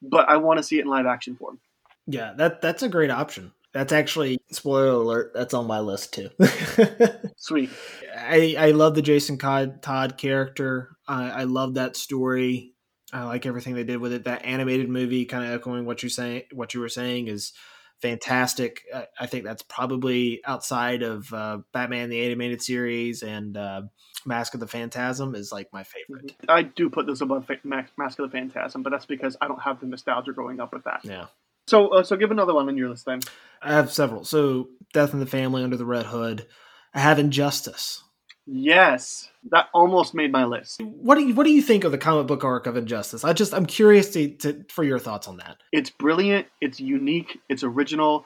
But 0.02 0.30
I 0.30 0.38
want 0.38 0.58
to 0.58 0.64
see 0.64 0.78
it 0.80 0.82
in 0.82 0.88
live 0.88 1.06
action 1.06 1.36
form. 1.36 1.60
Yeah, 2.06 2.34
that 2.38 2.62
that's 2.62 2.84
a 2.84 2.90
great 2.90 3.12
option. 3.12 3.54
That's 3.74 3.92
actually 3.92 4.40
spoiler 4.52 4.90
alert. 4.90 5.32
That's 5.34 5.54
on 5.54 5.66
my 5.66 5.80
list 5.80 6.14
too. 6.14 6.30
Sweet. 7.38 7.72
I 8.16 8.56
I 8.58 8.72
love 8.72 8.94
the 8.94 9.02
Jason 9.02 9.38
Todd 9.38 10.16
character. 10.18 10.96
I, 11.08 11.30
I 11.30 11.44
love 11.46 11.74
that 11.76 11.96
story. 11.96 12.73
I 13.14 13.24
like 13.24 13.46
everything 13.46 13.76
they 13.76 13.84
did 13.84 13.98
with 13.98 14.12
it. 14.12 14.24
That 14.24 14.44
animated 14.44 14.90
movie, 14.90 15.26
kind 15.26 15.46
of 15.46 15.52
echoing 15.52 15.86
what 15.86 16.02
you 16.02 16.10
saying, 16.10 16.44
what 16.52 16.74
you 16.74 16.80
were 16.80 16.90
saying, 16.90 17.28
is 17.28 17.54
fantastic. 18.02 18.82
I, 18.94 19.06
I 19.20 19.26
think 19.28 19.46
that's 19.46 19.62
probably 19.62 20.42
outside 20.46 21.04
of 21.04 21.32
uh, 21.32 21.60
Batman 21.72 22.10
the 22.10 22.26
animated 22.26 22.62
series 22.62 23.22
and 23.22 23.56
uh, 23.56 23.84
Mask 24.26 24.56
of 24.56 24.60
the 24.60 24.68
Phantasm 24.68 25.36
is 25.36 25.52
like 25.52 25.72
my 25.72 25.84
favorite. 25.84 26.36
Mm-hmm. 26.40 26.52
I 26.52 26.64
do 26.64 26.90
put 26.90 27.06
this 27.06 27.22
above 27.22 27.48
Mask 27.64 28.20
of 28.20 28.30
the 28.30 28.32
Phantasm, 28.32 28.82
but 28.82 28.90
that's 28.90 29.06
because 29.06 29.38
I 29.40 29.48
don't 29.48 29.62
have 29.62 29.80
the 29.80 29.86
nostalgia 29.86 30.34
growing 30.34 30.60
up 30.60 30.74
with 30.74 30.86
that. 30.86 31.02
Yeah. 31.04 31.28
So, 31.68 31.90
uh, 31.90 32.04
so 32.04 32.18
give 32.18 32.32
another 32.32 32.54
one 32.54 32.68
on 32.68 32.78
your 32.78 32.90
list 32.90 33.06
then. 33.06 33.22
I 33.62 33.74
have 33.74 33.92
several. 33.92 34.26
So, 34.26 34.70
Death 34.92 35.14
in 35.14 35.20
the 35.20 35.26
Family, 35.26 35.64
Under 35.64 35.78
the 35.78 35.86
Red 35.86 36.08
Hood. 36.08 36.48
I 36.94 37.00
have 37.00 37.20
Injustice. 37.20 38.04
Yes, 38.46 39.30
that 39.52 39.70
almost 39.74 40.14
made 40.14 40.32
my 40.32 40.44
list. 40.44 40.82
What 40.82 41.16
do 41.16 41.26
you 41.26 41.34
What 41.34 41.46
do 41.46 41.52
you 41.52 41.62
think 41.62 41.86
of 41.86 41.92
the 41.92 41.98
comic 41.98 42.28
book 42.28 42.44
arc 42.44 42.68
of 42.68 42.76
Injustice? 42.76 43.24
I 43.24 43.32
just 43.34 43.54
I'm 43.54 43.66
curious 43.66 44.10
to, 44.12 44.30
to 44.30 44.66
for 44.70 44.84
your 44.84 45.00
thoughts 45.00 45.28
on 45.28 45.38
that. 45.38 45.58
It's 45.72 45.90
brilliant. 45.90 46.48
It's 46.60 46.80
unique. 46.80 47.40
It's 47.48 47.64
original. 47.64 48.26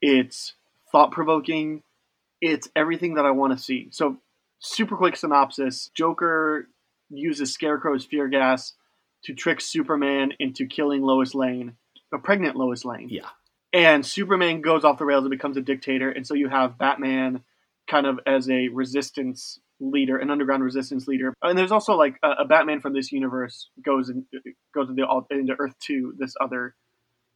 It's 0.00 0.54
thought 0.90 1.12
provoking. 1.12 1.82
It's 2.40 2.68
everything 2.74 3.14
that 3.14 3.26
I 3.26 3.32
want 3.32 3.56
to 3.56 3.62
see. 3.62 3.88
So, 3.90 4.16
super 4.58 4.96
quick 4.96 5.16
synopsis: 5.16 5.90
Joker 5.94 6.68
uses 7.10 7.52
Scarecrow's 7.52 8.06
fear 8.06 8.28
gas 8.28 8.72
to 9.24 9.34
trick 9.34 9.60
Superman 9.60 10.32
into 10.38 10.66
killing 10.66 11.02
Lois 11.02 11.34
Lane, 11.34 11.74
a 12.12 12.18
pregnant 12.18 12.56
Lois 12.56 12.84
Lane. 12.84 13.08
Yeah. 13.10 13.28
And 13.72 14.06
Superman 14.06 14.62
goes 14.62 14.84
off 14.84 14.98
the 14.98 15.04
rails 15.04 15.24
and 15.24 15.30
becomes 15.30 15.58
a 15.58 15.60
dictator, 15.60 16.10
and 16.10 16.26
so 16.26 16.32
you 16.32 16.48
have 16.48 16.78
Batman 16.78 17.42
kind 17.88 18.06
of 18.06 18.20
as 18.26 18.48
a 18.50 18.68
resistance 18.68 19.58
leader, 19.80 20.18
an 20.18 20.30
underground 20.30 20.62
resistance 20.62 21.06
leader. 21.06 21.32
And 21.42 21.58
there's 21.58 21.72
also 21.72 21.94
like 21.94 22.16
a, 22.22 22.42
a 22.42 22.44
Batman 22.44 22.80
from 22.80 22.92
this 22.92 23.12
universe 23.12 23.70
goes 23.84 24.08
and 24.08 24.24
goes 24.74 24.88
into, 24.88 25.06
the 25.06 25.36
into 25.36 25.54
Earth 25.58 25.74
Two, 25.80 26.14
this 26.18 26.34
other, 26.40 26.74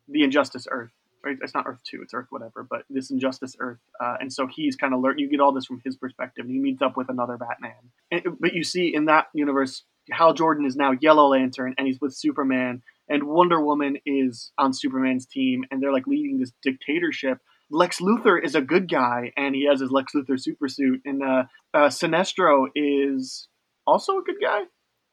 the 0.08 0.22
Injustice 0.22 0.66
Earth. 0.70 0.92
Right? 1.24 1.36
It's 1.40 1.54
not 1.54 1.66
Earth 1.68 1.82
Two, 1.88 2.00
it's 2.02 2.12
Earth 2.14 2.26
whatever, 2.30 2.66
but 2.68 2.82
this 2.90 3.12
Injustice 3.12 3.54
Earth. 3.60 3.78
Uh, 4.02 4.16
and 4.20 4.32
so 4.32 4.48
he's 4.48 4.74
kind 4.74 4.92
of 4.92 5.00
learned. 5.00 5.20
You 5.20 5.28
get 5.30 5.38
all 5.38 5.52
this 5.52 5.66
from 5.66 5.80
his 5.84 5.96
perspective. 5.96 6.44
And 6.44 6.52
he 6.52 6.58
meets 6.58 6.82
up 6.82 6.96
with 6.96 7.08
another 7.08 7.36
Batman. 7.36 7.92
And, 8.10 8.22
but 8.40 8.54
you 8.54 8.64
see 8.64 8.92
in 8.92 9.04
that 9.04 9.28
universe, 9.32 9.84
Hal 10.10 10.34
Jordan 10.34 10.66
is 10.66 10.74
now 10.74 10.90
Yellow 11.00 11.28
Lantern, 11.28 11.76
and 11.78 11.86
he's 11.86 12.00
with 12.00 12.12
Superman. 12.12 12.82
And 13.08 13.22
Wonder 13.22 13.60
Woman 13.60 13.98
is 14.04 14.50
on 14.58 14.72
Superman's 14.72 15.26
team, 15.26 15.64
and 15.70 15.80
they're 15.80 15.92
like 15.92 16.08
leading 16.08 16.38
this 16.38 16.52
dictatorship 16.60 17.38
Lex 17.72 18.00
Luthor 18.00 18.42
is 18.42 18.54
a 18.54 18.60
good 18.60 18.88
guy, 18.88 19.32
and 19.36 19.54
he 19.54 19.66
has 19.66 19.80
his 19.80 19.90
Lex 19.90 20.12
Luthor 20.14 20.38
super 20.38 20.68
suit. 20.68 21.00
And 21.04 21.22
uh, 21.22 21.44
uh, 21.72 21.88
Sinestro 21.88 22.66
is 22.74 23.48
also 23.86 24.18
a 24.18 24.22
good 24.22 24.36
guy. 24.40 24.60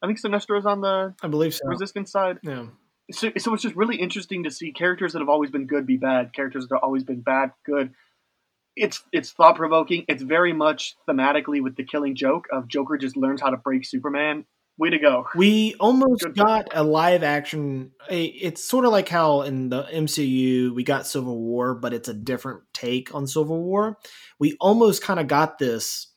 I 0.01 0.07
think 0.07 0.19
Sinestro 0.21 0.59
is 0.59 0.65
on 0.65 0.81
the 0.81 1.15
I 1.21 1.27
believe 1.27 1.53
so. 1.53 1.67
resistance 1.67 2.11
side. 2.11 2.39
Yeah. 2.43 2.65
So, 3.11 3.31
so 3.37 3.53
it's 3.53 3.63
just 3.63 3.75
really 3.75 3.95
interesting 3.95 4.43
to 4.43 4.51
see 4.51 4.71
characters 4.71 5.13
that 5.13 5.19
have 5.19 5.29
always 5.29 5.49
been 5.49 5.65
good 5.65 5.87
be 5.87 5.97
bad, 5.97 6.33
characters 6.33 6.67
that 6.67 6.75
have 6.75 6.83
always 6.83 7.03
been 7.03 7.21
bad 7.21 7.51
good. 7.65 7.91
It's 8.75 9.03
it's 9.11 9.31
thought 9.31 9.55
provoking. 9.55 10.05
It's 10.07 10.21
very 10.21 10.53
much 10.53 10.95
thematically 11.07 11.61
with 11.61 11.75
the 11.75 11.83
Killing 11.83 12.15
Joke 12.15 12.47
of 12.51 12.67
Joker 12.67 12.97
just 12.97 13.17
learns 13.17 13.41
how 13.41 13.49
to 13.49 13.57
break 13.57 13.85
Superman 13.85 14.45
Way 14.79 14.89
to 14.91 14.97
go. 14.97 15.27
We 15.35 15.75
almost 15.79 16.23
Good 16.23 16.37
got 16.37 16.69
a 16.73 16.83
live 16.83 17.21
action. 17.21 17.91
It's 18.09 18.63
sort 18.63 18.85
of 18.85 18.91
like 18.91 19.09
how 19.09 19.41
in 19.41 19.67
the 19.67 19.83
MCU 19.83 20.73
we 20.73 20.83
got 20.83 21.05
Civil 21.05 21.37
War, 21.37 21.75
but 21.75 21.93
it's 21.93 22.07
a 22.07 22.13
different 22.13 22.61
take 22.73 23.13
on 23.13 23.27
Civil 23.27 23.61
War. 23.61 23.99
We 24.39 24.55
almost 24.61 25.03
kind 25.03 25.19
of 25.19 25.27
got 25.27 25.59
this 25.59 26.07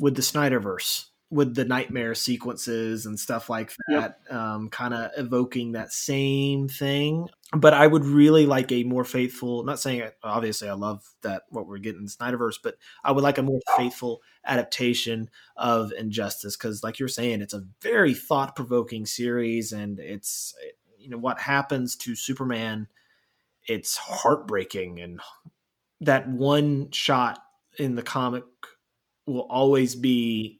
with 0.00 0.16
the 0.16 0.22
Snyderverse 0.22 1.04
with 1.30 1.54
the 1.54 1.64
nightmare 1.64 2.14
sequences 2.14 3.04
and 3.04 3.20
stuff 3.20 3.50
like 3.50 3.72
that, 3.88 4.18
yep. 4.30 4.32
um, 4.32 4.70
kind 4.70 4.94
of 4.94 5.10
evoking 5.16 5.72
that 5.72 5.92
same 5.92 6.68
thing. 6.68 7.28
But 7.52 7.74
I 7.74 7.86
would 7.86 8.04
really 8.04 8.46
like 8.46 8.72
a 8.72 8.84
more 8.84 9.04
faithful. 9.04 9.62
Not 9.62 9.78
saying 9.78 10.08
obviously 10.22 10.68
I 10.68 10.74
love 10.74 11.02
that 11.22 11.42
what 11.50 11.66
we're 11.66 11.78
getting 11.78 12.02
in 12.02 12.06
Snyderverse, 12.06 12.58
but 12.62 12.76
I 13.04 13.12
would 13.12 13.24
like 13.24 13.38
a 13.38 13.42
more 13.42 13.60
faithful 13.76 14.22
adaptation 14.44 15.28
of 15.56 15.92
Injustice 15.92 16.56
because, 16.56 16.82
like 16.82 16.98
you're 16.98 17.08
saying, 17.08 17.42
it's 17.42 17.54
a 17.54 17.64
very 17.82 18.14
thought 18.14 18.56
provoking 18.56 19.04
series, 19.04 19.72
and 19.72 19.98
it's 19.98 20.54
you 20.98 21.10
know 21.10 21.18
what 21.18 21.40
happens 21.40 21.96
to 21.96 22.16
Superman. 22.16 22.88
It's 23.66 23.98
heartbreaking, 23.98 25.00
and 25.00 25.20
that 26.00 26.28
one 26.28 26.90
shot 26.90 27.42
in 27.78 27.96
the 27.96 28.02
comic 28.02 28.44
will 29.26 29.46
always 29.50 29.94
be 29.94 30.58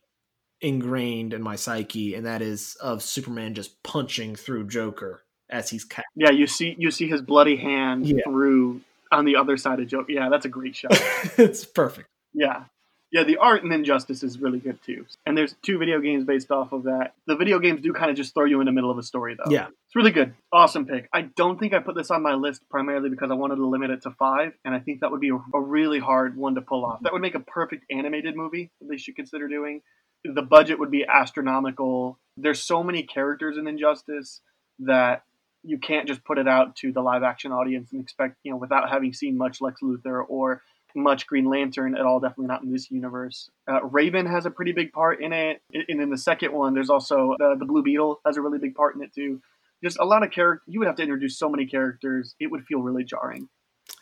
ingrained 0.60 1.32
in 1.32 1.42
my 1.42 1.56
psyche, 1.56 2.14
and 2.14 2.26
that 2.26 2.42
is 2.42 2.76
of 2.76 3.02
Superman 3.02 3.54
just 3.54 3.82
punching 3.82 4.36
through 4.36 4.68
Joker 4.68 5.22
as 5.50 5.70
he's. 5.70 5.86
Yeah, 6.14 6.30
you 6.30 6.46
see 6.46 6.74
you 6.78 6.90
see 6.90 7.08
his 7.08 7.22
bloody 7.22 7.56
hand 7.56 8.06
yeah. 8.06 8.22
through 8.24 8.80
on 9.10 9.24
the 9.24 9.36
other 9.36 9.56
side 9.56 9.80
of 9.80 9.88
Joker. 9.88 10.12
Yeah, 10.12 10.28
that's 10.28 10.44
a 10.44 10.50
great 10.50 10.76
shot. 10.76 10.92
it's 11.38 11.64
perfect. 11.64 12.08
Yeah. 12.32 12.64
Yeah, 13.10 13.24
the 13.24 13.38
art 13.38 13.64
in 13.64 13.72
Injustice 13.72 14.22
is 14.22 14.38
really 14.38 14.58
good 14.58 14.82
too. 14.82 15.06
And 15.24 15.36
there's 15.36 15.54
two 15.62 15.78
video 15.78 15.98
games 15.98 16.24
based 16.24 16.50
off 16.50 16.72
of 16.72 16.82
that. 16.82 17.14
The 17.26 17.36
video 17.36 17.58
games 17.58 17.80
do 17.80 17.94
kind 17.94 18.10
of 18.10 18.18
just 18.18 18.34
throw 18.34 18.44
you 18.44 18.60
in 18.60 18.66
the 18.66 18.72
middle 18.72 18.90
of 18.90 18.98
a 18.98 19.02
story 19.02 19.34
though. 19.34 19.50
Yeah. 19.50 19.68
It's 19.68 19.96
really 19.96 20.10
good. 20.10 20.34
Awesome 20.52 20.84
pick. 20.84 21.08
I 21.10 21.22
don't 21.22 21.58
think 21.58 21.72
I 21.72 21.78
put 21.78 21.94
this 21.94 22.10
on 22.10 22.22
my 22.22 22.34
list 22.34 22.68
primarily 22.68 23.08
because 23.08 23.30
I 23.30 23.34
wanted 23.34 23.56
to 23.56 23.66
limit 23.66 23.88
it 23.90 24.02
to 24.02 24.10
five, 24.10 24.52
and 24.62 24.74
I 24.74 24.80
think 24.80 25.00
that 25.00 25.10
would 25.10 25.22
be 25.22 25.30
a, 25.30 25.36
a 25.54 25.60
really 25.60 25.98
hard 25.98 26.36
one 26.36 26.56
to 26.56 26.60
pull 26.60 26.84
off. 26.84 27.00
That 27.00 27.14
would 27.14 27.22
make 27.22 27.34
a 27.34 27.40
perfect 27.40 27.86
animated 27.90 28.36
movie 28.36 28.70
that 28.78 28.88
they 28.90 28.98
should 28.98 29.16
consider 29.16 29.48
doing 29.48 29.80
the 30.24 30.42
budget 30.42 30.78
would 30.78 30.90
be 30.90 31.04
astronomical. 31.06 32.18
There's 32.36 32.62
so 32.62 32.82
many 32.82 33.02
characters 33.02 33.56
in 33.56 33.66
Injustice 33.66 34.40
that 34.80 35.22
you 35.62 35.78
can't 35.78 36.06
just 36.06 36.24
put 36.24 36.38
it 36.38 36.48
out 36.48 36.76
to 36.76 36.92
the 36.92 37.00
live 37.00 37.22
action 37.22 37.52
audience 37.52 37.92
and 37.92 38.00
expect, 38.00 38.36
you 38.42 38.50
know, 38.50 38.56
without 38.56 38.88
having 38.88 39.12
seen 39.12 39.36
much 39.36 39.60
Lex 39.60 39.80
Luthor 39.80 40.24
or 40.28 40.62
much 40.94 41.26
Green 41.26 41.48
Lantern 41.48 41.94
at 41.94 42.02
all. 42.02 42.20
Definitely 42.20 42.46
not 42.46 42.62
in 42.62 42.72
this 42.72 42.90
universe. 42.90 43.50
Uh, 43.70 43.84
Raven 43.84 44.26
has 44.26 44.46
a 44.46 44.50
pretty 44.50 44.72
big 44.72 44.92
part 44.92 45.20
in 45.20 45.32
it, 45.32 45.62
and 45.72 46.00
in 46.00 46.10
the 46.10 46.18
second 46.18 46.52
one, 46.52 46.74
there's 46.74 46.90
also 46.90 47.34
the, 47.38 47.56
the 47.58 47.64
Blue 47.64 47.82
Beetle 47.82 48.20
has 48.24 48.36
a 48.36 48.40
really 48.40 48.58
big 48.58 48.74
part 48.74 48.94
in 48.94 49.02
it 49.02 49.14
too. 49.14 49.40
Just 49.82 49.98
a 50.00 50.04
lot 50.04 50.24
of 50.24 50.30
characters. 50.30 50.64
You 50.66 50.80
would 50.80 50.88
have 50.88 50.96
to 50.96 51.02
introduce 51.02 51.38
so 51.38 51.48
many 51.48 51.66
characters; 51.66 52.34
it 52.40 52.50
would 52.50 52.64
feel 52.64 52.80
really 52.80 53.04
jarring. 53.04 53.48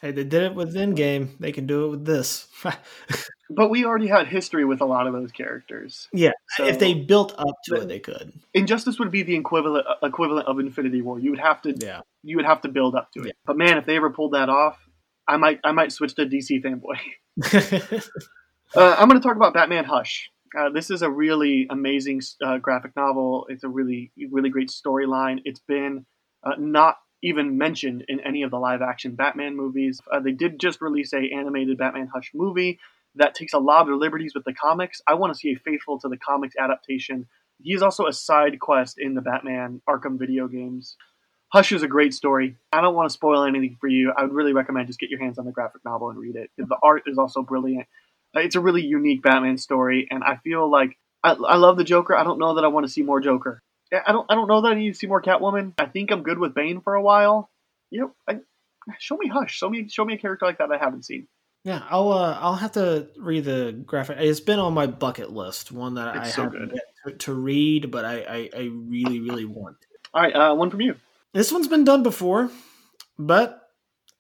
Hey, 0.01 0.11
they 0.11 0.25
did 0.25 0.43
it 0.43 0.55
with 0.55 0.75
Endgame. 0.75 1.39
They 1.39 1.53
can 1.53 1.67
do 1.67 1.87
it 1.87 1.91
with 1.91 2.05
this. 2.05 2.49
but 3.51 3.71
we 3.71 3.85
already 3.85 4.09
had 4.09 4.27
history 4.27 4.65
with 4.65 4.81
a 4.81 4.85
lot 4.85 5.07
of 5.07 5.13
those 5.15 5.33
characters. 5.33 6.09
Yeah, 6.13 6.33
So- 6.57 6.67
if 6.67 6.79
they 6.79 6.93
built 6.95 7.35
up 7.39 7.55
to 7.67 7.77
it, 7.77 7.87
they 7.89 7.99
could. 7.99 8.33
Injustice 8.55 8.99
would 8.99 9.11
be 9.11 9.23
the 9.23 9.37
equivalent 9.37 9.87
equivalent 10.03 10.49
of 10.49 10.59
Infinity 10.59 11.01
War. 11.03 11.19
You 11.19 11.31
would 11.31 11.41
have 11.41 11.63
to 11.63 11.75
Yeah. 11.79 12.01
you 12.23 12.37
would 12.37 12.47
have 12.47 12.61
to 12.63 12.69
build 12.69 12.95
up 12.95 13.11
to 13.13 13.21
it. 13.21 13.27
Yeah. 13.27 13.33
But 13.47 13.57
man, 13.57 13.79
if 13.79 13.87
they 13.87 13.97
ever 13.97 14.11
pulled 14.11 14.33
that 14.35 14.49
off, 14.49 14.79
I 15.27 15.37
might 15.39 15.61
I 15.65 15.73
might 15.73 15.93
switch 15.93 16.15
to 16.17 16.27
DC 16.27 16.63
fanboy. 16.63 16.99
Uh, 18.75 18.97
I'm 18.99 19.09
going 19.09 19.19
to 19.21 19.27
talk 19.27 19.37
about 19.37 19.55
Batman 19.55 19.85
Hush. 19.85 20.29
Uh, 20.59 20.71
this 20.71 20.91
is 20.91 21.03
a 21.03 21.11
really 21.11 21.67
amazing 21.71 22.21
uh, 22.45 22.59
graphic 22.59 22.97
novel. 22.97 23.47
It's 23.49 23.63
a 23.63 23.69
really, 23.69 24.11
really 24.31 24.51
great 24.51 24.71
storyline. 24.71 25.39
It's 25.45 25.61
been 25.61 26.05
uh, 26.43 26.55
not 26.59 26.97
even 27.23 27.59
mentioned 27.59 28.05
in 28.09 28.21
any 28.21 28.43
of 28.43 28.51
the 28.51 28.59
live 28.59 28.83
action 28.83 29.15
Batman 29.15 29.57
movies. 29.57 30.01
Uh, 30.13 30.21
they 30.21 30.33
did 30.33 30.61
just 30.61 30.81
release 30.81 31.13
a 31.13 31.31
animated 31.31 31.79
Batman 31.79 32.11
Hush 32.13 32.33
movie 32.35 32.79
that 33.15 33.35
takes 33.35 33.55
a 33.55 33.59
lot 33.59 33.89
of 33.89 33.99
liberties 33.99 34.35
with 34.35 34.45
the 34.45 34.53
comics. 34.53 35.01
I 35.07 35.15
want 35.15 35.33
to 35.33 35.39
see 35.39 35.53
a 35.53 35.59
faithful 35.59 35.99
to 36.01 36.09
the 36.09 36.19
comics 36.19 36.55
adaptation. 36.59 37.27
He 37.63 37.73
is 37.73 37.83
also 37.83 38.07
a 38.07 38.13
side 38.13 38.61
quest 38.61 38.99
in 38.99 39.15
the 39.15 39.23
Batman 39.23 39.81
Arkham 39.89 40.19
video 40.19 40.47
games. 40.47 40.97
Hush 41.49 41.73
is 41.73 41.83
a 41.83 41.89
great 41.89 42.13
story. 42.13 42.57
I 42.73 42.81
don't 42.81 42.95
want 42.95 43.09
to 43.09 43.13
spoil 43.15 43.45
anything 43.45 43.77
for 43.81 43.87
you. 43.87 44.13
I 44.17 44.23
would 44.23 44.33
really 44.35 44.53
recommend 44.53 44.89
just 44.89 44.99
get 44.99 45.11
your 45.11 45.21
hands 45.21 45.39
on 45.39 45.47
the 45.47 45.53
graphic 45.53 45.85
novel 45.85 46.11
and 46.11 46.19
read 46.19 46.37
it. 46.37 46.51
The 46.59 46.77
art 46.83 47.05
is 47.07 47.19
also 47.19 47.43
brilliant. 47.43 47.87
Uh, 48.37 48.41
It's 48.41 48.57
a 48.57 48.61
really 48.61 48.83
unique 48.83 49.23
Batman 49.23 49.57
story, 49.57 50.09
and 50.11 50.23
I 50.23 50.37
feel 50.37 50.71
like 50.71 50.99
I, 51.23 51.33
I 51.33 51.57
love 51.57 51.79
the 51.79 51.85
Joker. 51.85 52.15
I 52.15 52.25
don't 52.25 52.39
know 52.39 52.55
that 52.57 52.65
I 52.65 52.69
want 52.69 52.85
to 52.85 52.93
see 52.93 53.03
more 53.03 53.21
Joker. 53.21 53.63
I 53.93 54.01
I 54.07 54.13
don't. 54.13 54.27
I 54.31 54.35
don't 54.35 54.49
know 54.49 54.61
that 54.63 54.73
I 54.73 54.75
need 54.75 54.93
to 54.93 54.99
see 54.99 55.07
more 55.07 55.23
Catwoman. 55.23 55.73
I 55.79 55.87
think 55.87 56.11
I'm 56.11 56.23
good 56.23 56.39
with 56.39 56.55
Bane 56.55 56.81
for 56.81 56.95
a 56.95 57.03
while. 57.03 57.51
You 57.91 58.01
know, 58.01 58.15
I, 58.29 58.39
show 58.99 59.17
me 59.17 59.29
Hush. 59.29 59.55
Show 59.55 59.69
me. 59.71 59.89
Show 59.89 60.05
me 60.05 60.15
a 60.15 60.19
character 60.19 60.47
like 60.47 60.59
that 60.59 60.71
I 60.73 60.79
haven't 60.79 61.05
seen. 61.05 61.29
yeah, 61.65 61.83
I'll 61.89 62.13
uh, 62.13 62.39
I'll 62.41 62.55
have 62.57 62.73
to 62.73 63.09
read 63.19 63.45
the 63.45 63.73
graphic. 63.87 64.19
It's 64.21 64.41
been 64.41 64.59
on 64.59 64.75
my 64.75 64.87
bucket 64.87 65.31
list, 65.33 65.73
one 65.73 65.95
that 65.95 66.17
It's 66.17 66.29
I 66.29 66.31
so 66.31 66.43
haven't 66.43 66.71
good. 66.71 66.81
to, 67.07 67.13
to 67.13 67.35
read, 67.35 67.91
but 67.91 68.05
I, 68.05 68.21
I 68.23 68.51
I 68.57 68.63
really 68.73 69.21
really 69.21 69.45
want. 69.45 69.77
All 70.15 70.23
right, 70.23 70.35
uh, 70.35 70.55
one 70.55 70.71
from 70.71 70.81
you. 70.81 70.97
This 71.33 71.53
one's 71.53 71.69
been 71.69 71.85
done 71.85 72.03
before, 72.03 72.51
but 73.19 73.63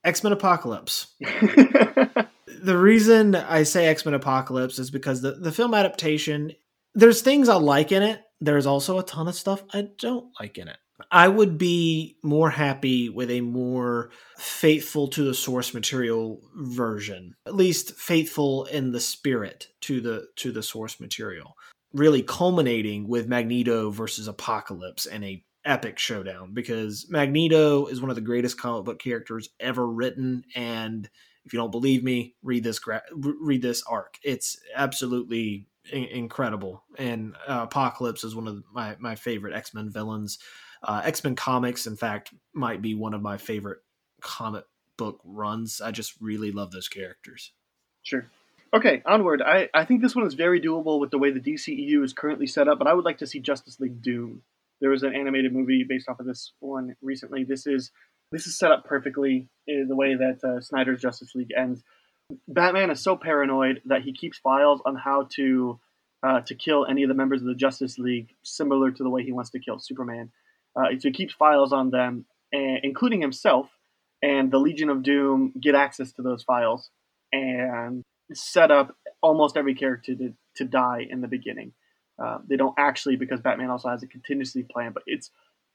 X 0.05 0.23
Men 0.23 0.33
Apocalypse. 0.33 1.15
the 1.21 2.77
reason 2.77 3.35
I 3.35 3.63
say 3.63 3.87
X 3.87 4.05
Men 4.05 4.15
Apocalypse 4.15 4.79
is 4.79 4.91
because 4.91 5.23
the, 5.23 5.33
the 5.33 5.53
film 5.53 5.75
adaptation, 5.75 6.53
there's 6.95 7.23
things 7.23 7.49
I 7.49 7.55
like 7.57 7.93
in 7.93 8.03
it. 8.03 8.21
There's 8.41 8.67
also 8.67 8.99
a 8.99 9.05
ton 9.05 9.29
of 9.29 9.35
stuff 9.35 9.63
I 9.73 9.89
don't 9.99 10.31
like 10.41 10.59
in 10.59 10.69
it. 10.69 10.77
I 11.11 11.29
would 11.29 11.59
be 11.59 12.17
more 12.23 12.51
happy 12.51 13.09
with 13.09 13.31
a 13.31 13.43
more 13.43 14.11
faithful 14.39 15.09
to 15.09 15.25
the 15.25 15.35
source 15.35 15.75
material 15.75 16.41
version, 16.55 17.35
at 17.47 17.55
least 17.55 17.95
faithful 17.95 18.65
in 18.67 18.93
the 18.93 19.01
spirit 19.01 19.69
to 19.83 20.01
the 20.01 20.27
to 20.37 20.53
the 20.53 20.63
source 20.63 20.99
material. 20.99 21.57
Really 21.93 22.23
culminating 22.23 23.09
with 23.09 23.29
Magneto 23.29 23.91
versus 23.91 24.27
Apocalypse 24.27 25.07
and 25.07 25.25
a 25.25 25.45
epic 25.67 25.99
showdown 25.99 26.55
because 26.55 27.07
Magneto 27.11 27.87
is 27.87 28.01
one 28.01 28.11
of 28.11 28.17
the 28.17 28.23
greatest 28.23 28.59
comic 28.59 28.85
book 28.85 29.01
characters 29.01 29.51
ever 29.59 29.87
written 29.87 30.45
and 30.55 31.11
if 31.45 31.53
you 31.53 31.59
don't 31.59 31.73
believe 31.73 32.05
me 32.05 32.37
read 32.43 32.63
this 32.63 32.79
gra- 32.79 33.03
read 33.13 33.63
this 33.63 33.83
arc 33.83 34.17
it's 34.23 34.61
absolutely 34.77 35.67
in- 35.93 36.05
incredible 36.05 36.83
and 36.99 37.35
uh, 37.47 37.61
apocalypse 37.63 38.25
is 38.25 38.35
one 38.35 38.49
of 38.49 38.63
my, 38.73 38.97
my 38.99 39.15
favorite 39.15 39.55
x-men 39.55 39.91
villains 39.91 40.39
uh, 40.83 41.03
x-men 41.05 41.35
comics 41.35 41.87
in 41.87 41.97
fact 41.97 42.33
might 42.55 42.83
be 42.83 42.95
one 42.95 43.15
of 43.15 43.23
my 43.23 43.37
favorite 43.37 43.79
comic 44.21 44.65
book 44.97 45.21
runs 45.25 45.81
i 45.81 45.91
just 45.91 46.15
really 46.21 46.51
love 46.53 46.71
those 46.71 46.89
characters 46.89 47.53
Sure. 48.07 48.25
Okay, 48.73 49.03
onward. 49.05 49.43
I, 49.43 49.69
I 49.75 49.85
think 49.85 50.01
this 50.01 50.15
one 50.15 50.27
is 50.27 50.35
very 50.35 50.61
doable 50.61 51.01
with 51.01 51.11
the 51.11 51.19
way 51.19 51.33
the 51.33 51.41
DCEU 51.41 52.05
is 52.05 52.13
currently 52.13 52.47
set 52.47 52.69
up, 52.69 52.79
but 52.79 52.87
I 52.87 52.95
would 52.95 53.05
like 53.05 53.19
to 53.19 53.27
see 53.27 53.41
Justice 53.41 53.81
League 53.81 54.01
Doom. 54.01 54.43
There 54.81 54.91
was 54.91 55.03
an 55.03 55.13
animated 55.13 55.53
movie 55.53 55.85
based 55.89 56.09
off 56.09 56.21
of 56.21 56.27
this 56.27 56.53
one 56.61 56.95
recently. 57.03 57.43
This 57.43 57.67
is 57.67 57.91
this 58.31 58.47
is 58.47 58.59
set 58.59 58.71
up 58.71 58.85
perfectly 58.85 59.49
the 59.67 59.97
way 59.97 60.15
that 60.15 60.45
uh, 60.45 60.61
Snyder's 60.61 61.01
Justice 61.01 61.35
League 61.35 61.53
ends. 61.57 61.83
Batman 62.49 62.91
is 62.91 63.01
so 63.01 63.17
paranoid 63.17 63.83
that 63.87 64.03
he 64.03 64.13
keeps 64.13 64.39
files 64.39 64.81
on 64.85 64.97
how 64.97 65.29
to 65.37 65.81
uh, 66.23 66.41
to 66.41 66.55
kill 66.55 66.87
any 66.87 67.03
of 67.03 67.09
the 67.09 67.15
members 67.15 67.41
of 67.41 67.47
the 67.47 67.55
Justice 67.55 67.99
League, 67.99 68.35
similar 68.43 68.91
to 68.91 69.03
the 69.03 69.11
way 69.11 69.23
he 69.23 69.33
wants 69.33 69.51
to 69.51 69.61
kill 69.61 69.79
Superman. 69.79 70.33
Uh, 70.75 70.89
so 70.99 71.09
he 71.09 71.13
keeps 71.13 71.35
files 71.35 71.73
on 71.73 71.91
them, 71.91 72.25
and, 72.53 72.81
including 72.83 73.21
himself, 73.21 73.69
and 74.23 74.51
the 74.51 74.59
Legion 74.59 74.91
of 74.91 75.03
Doom 75.03 75.53
get 75.61 75.75
access 75.75 76.13
to 76.13 76.23
those 76.23 76.43
files 76.43 76.91
and 77.33 78.03
set 78.33 78.71
up 78.71 78.97
almost 79.23 79.57
every 79.57 79.75
character 79.75 80.15
to, 80.15 80.35
to 80.57 80.65
die 80.65 81.07
in 81.09 81.21
the 81.21 81.29
beginning. 81.29 81.73
Uh, 82.19 82.39
they 82.49 82.57
don't 82.57 82.75
actually 82.79 83.17
because 83.17 83.41
Batman 83.41 83.71
also 83.71 83.89
has 83.89 84.03
a 84.03 84.07
contingency 84.07 84.63
plan, 84.63 84.93
but 84.93 85.03
it's 85.07 85.31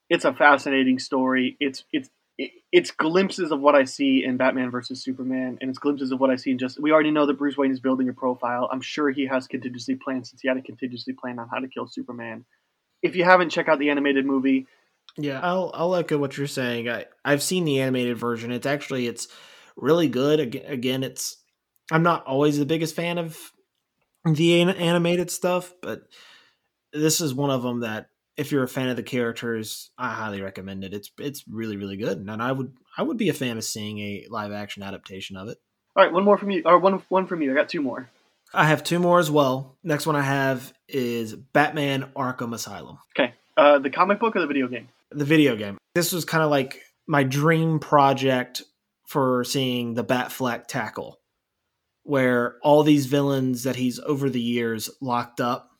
it's 0.09 0.25
a 0.25 0.33
fascinating 0.33 0.99
story. 0.99 1.55
It's 1.59 1.85
it's 1.93 2.09
it- 2.37 2.51
it's 2.71 2.91
glimpses 2.91 3.51
of 3.51 3.59
what 3.59 3.75
I 3.75 3.83
see 3.83 4.23
in 4.23 4.37
Batman 4.37 4.71
versus 4.71 5.03
Superman, 5.03 5.57
and 5.61 5.69
it's 5.69 5.79
glimpses 5.79 6.11
of 6.11 6.19
what 6.19 6.29
I 6.29 6.35
see 6.35 6.51
in 6.51 6.57
just. 6.57 6.79
We 6.79 6.91
already 6.91 7.11
know 7.11 7.25
that 7.25 7.37
Bruce 7.37 7.57
Wayne 7.57 7.71
is 7.71 7.79
building 7.79 8.09
a 8.09 8.13
profile. 8.13 8.69
I'm 8.71 8.81
sure 8.81 9.09
he 9.11 9.25
has 9.27 9.47
contingency 9.47 9.95
plans 9.95 10.29
since 10.29 10.41
he 10.41 10.47
had 10.47 10.57
a 10.57 10.61
contingency 10.61 11.13
plan 11.13 11.39
on 11.39 11.49
how 11.49 11.59
to 11.59 11.67
kill 11.67 11.87
Superman. 11.87 12.45
If 13.01 13.15
you 13.15 13.23
haven't, 13.23 13.49
check 13.49 13.67
out 13.67 13.79
the 13.79 13.89
animated 13.89 14.25
movie. 14.25 14.67
Yeah, 15.17 15.39
I'll 15.41 15.71
I'll 15.73 15.95
echo 15.95 16.17
what 16.17 16.37
you're 16.37 16.47
saying. 16.47 16.87
I 16.87 17.05
I've 17.25 17.43
seen 17.43 17.65
the 17.65 17.81
animated 17.81 18.17
version. 18.17 18.51
It's 18.51 18.67
actually 18.67 19.07
it's 19.07 19.27
really 19.75 20.07
good. 20.07 20.39
Again, 20.39 20.65
again 20.71 21.03
it's 21.03 21.37
I'm 21.91 22.03
not 22.03 22.25
always 22.25 22.57
the 22.57 22.65
biggest 22.65 22.95
fan 22.95 23.17
of 23.17 23.37
the 24.23 24.61
animated 24.61 25.29
stuff, 25.29 25.73
but 25.81 26.03
this 26.93 27.19
is 27.19 27.33
one 27.33 27.49
of 27.49 27.63
them 27.63 27.81
that 27.81 28.10
if 28.41 28.51
you're 28.51 28.63
a 28.63 28.67
fan 28.67 28.89
of 28.89 28.95
the 28.95 29.03
characters, 29.03 29.91
I 29.97 30.11
highly 30.11 30.41
recommend 30.41 30.83
it. 30.83 30.93
It's 30.93 31.11
it's 31.19 31.47
really 31.47 31.77
really 31.77 31.97
good, 31.97 32.17
and 32.17 32.41
I 32.41 32.51
would 32.51 32.73
I 32.97 33.03
would 33.03 33.17
be 33.17 33.29
a 33.29 33.33
fan 33.33 33.57
of 33.57 33.63
seeing 33.63 33.99
a 33.99 34.27
live 34.29 34.51
action 34.51 34.83
adaptation 34.83 35.37
of 35.37 35.47
it. 35.47 35.57
All 35.95 36.03
right, 36.03 36.11
one 36.11 36.23
more 36.23 36.37
from 36.37 36.49
you, 36.49 36.63
or 36.65 36.79
one 36.79 37.01
one 37.09 37.27
from 37.27 37.41
you. 37.41 37.51
I 37.51 37.55
got 37.55 37.69
two 37.69 37.81
more. 37.81 38.09
I 38.53 38.65
have 38.65 38.83
two 38.83 38.99
more 38.99 39.19
as 39.19 39.31
well. 39.31 39.77
Next 39.83 40.05
one 40.05 40.15
I 40.15 40.23
have 40.23 40.73
is 40.89 41.35
Batman 41.35 42.11
Arkham 42.17 42.53
Asylum. 42.53 42.97
Okay, 43.15 43.33
uh, 43.55 43.79
the 43.79 43.89
comic 43.89 44.19
book 44.19 44.35
or 44.35 44.41
the 44.41 44.47
video 44.47 44.67
game? 44.67 44.89
the 45.11 45.25
video 45.25 45.55
game. 45.55 45.77
This 45.93 46.11
was 46.11 46.25
kind 46.25 46.43
of 46.43 46.49
like 46.49 46.81
my 47.07 47.23
dream 47.23 47.79
project 47.79 48.63
for 49.07 49.43
seeing 49.43 49.93
the 49.93 50.03
Batfleck 50.03 50.67
tackle, 50.67 51.19
where 52.03 52.55
all 52.63 52.83
these 52.83 53.05
villains 53.05 53.63
that 53.63 53.75
he's 53.75 53.99
over 53.99 54.29
the 54.29 54.41
years 54.41 54.89
locked 55.01 55.41
up, 55.41 55.70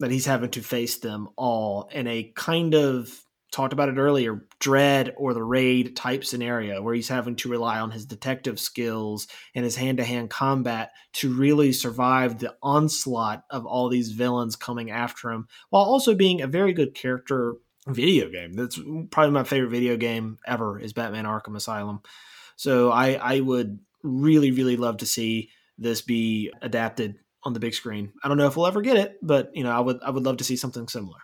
that 0.00 0.10
he's 0.10 0.26
having 0.26 0.50
to 0.50 0.62
face 0.62 0.98
them 0.98 1.28
all 1.36 1.88
in 1.92 2.06
a 2.06 2.32
kind 2.34 2.74
of 2.74 3.24
talked 3.52 3.72
about 3.72 3.88
it 3.88 3.98
earlier, 3.98 4.46
Dredd 4.60 5.12
or 5.16 5.34
the 5.34 5.42
raid 5.42 5.96
type 5.96 6.24
scenario 6.24 6.82
where 6.82 6.94
he's 6.94 7.08
having 7.08 7.36
to 7.36 7.48
rely 7.48 7.80
on 7.80 7.90
his 7.90 8.06
detective 8.06 8.60
skills 8.60 9.26
and 9.54 9.64
his 9.64 9.76
hand 9.76 9.98
to 9.98 10.04
hand 10.04 10.30
combat 10.30 10.92
to 11.14 11.32
really 11.32 11.72
survive 11.72 12.38
the 12.38 12.54
onslaught 12.62 13.44
of 13.50 13.66
all 13.66 13.88
these 13.88 14.12
villains 14.12 14.56
coming 14.56 14.90
after 14.90 15.30
him, 15.30 15.48
while 15.70 15.82
also 15.82 16.14
being 16.14 16.40
a 16.40 16.46
very 16.46 16.72
good 16.72 16.94
character 16.94 17.56
video 17.86 18.30
game. 18.30 18.52
That's 18.52 18.78
probably 19.10 19.32
my 19.32 19.44
favorite 19.44 19.70
video 19.70 19.96
game 19.96 20.38
ever 20.46 20.78
is 20.78 20.92
Batman 20.92 21.24
Arkham 21.24 21.56
Asylum. 21.56 22.02
So 22.56 22.90
I 22.90 23.14
I 23.14 23.40
would 23.40 23.80
really 24.02 24.50
really 24.50 24.76
love 24.76 24.98
to 24.98 25.06
see 25.06 25.50
this 25.76 26.02
be 26.02 26.52
adapted 26.62 27.16
on 27.42 27.52
the 27.52 27.60
big 27.60 27.74
screen. 27.74 28.12
I 28.22 28.28
don't 28.28 28.36
know 28.36 28.46
if 28.46 28.56
we'll 28.56 28.66
ever 28.66 28.82
get 28.82 28.96
it, 28.96 29.18
but 29.22 29.54
you 29.54 29.64
know, 29.64 29.70
I 29.70 29.80
would 29.80 30.00
I 30.02 30.10
would 30.10 30.24
love 30.24 30.38
to 30.38 30.44
see 30.44 30.56
something 30.56 30.88
similar. 30.88 31.18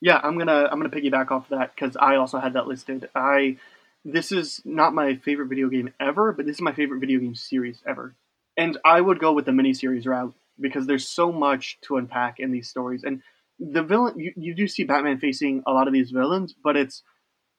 Yeah, 0.00 0.20
I'm 0.22 0.38
gonna 0.38 0.68
I'm 0.70 0.80
gonna 0.80 0.90
piggyback 0.90 1.30
off 1.30 1.50
of 1.50 1.58
that 1.58 1.74
because 1.74 1.96
I 1.96 2.16
also 2.16 2.38
had 2.38 2.54
that 2.54 2.66
listed. 2.66 3.08
I 3.14 3.58
this 4.04 4.32
is 4.32 4.60
not 4.64 4.94
my 4.94 5.16
favorite 5.16 5.48
video 5.48 5.68
game 5.68 5.92
ever, 5.98 6.32
but 6.32 6.46
this 6.46 6.56
is 6.56 6.62
my 6.62 6.72
favorite 6.72 7.00
video 7.00 7.20
game 7.20 7.34
series 7.34 7.78
ever, 7.86 8.14
and 8.56 8.78
I 8.84 9.00
would 9.00 9.18
go 9.18 9.32
with 9.32 9.46
the 9.46 9.52
miniseries 9.52 10.06
route 10.06 10.34
because 10.60 10.86
there's 10.86 11.08
so 11.08 11.32
much 11.32 11.78
to 11.82 11.96
unpack 11.96 12.38
in 12.38 12.52
these 12.52 12.68
stories. 12.68 13.02
And 13.04 13.22
the 13.58 13.82
villain, 13.82 14.18
you, 14.18 14.32
you 14.36 14.54
do 14.54 14.68
see 14.68 14.84
Batman 14.84 15.18
facing 15.18 15.62
a 15.66 15.72
lot 15.72 15.86
of 15.86 15.92
these 15.92 16.10
villains, 16.10 16.52
but 16.52 16.76
it's 16.76 17.02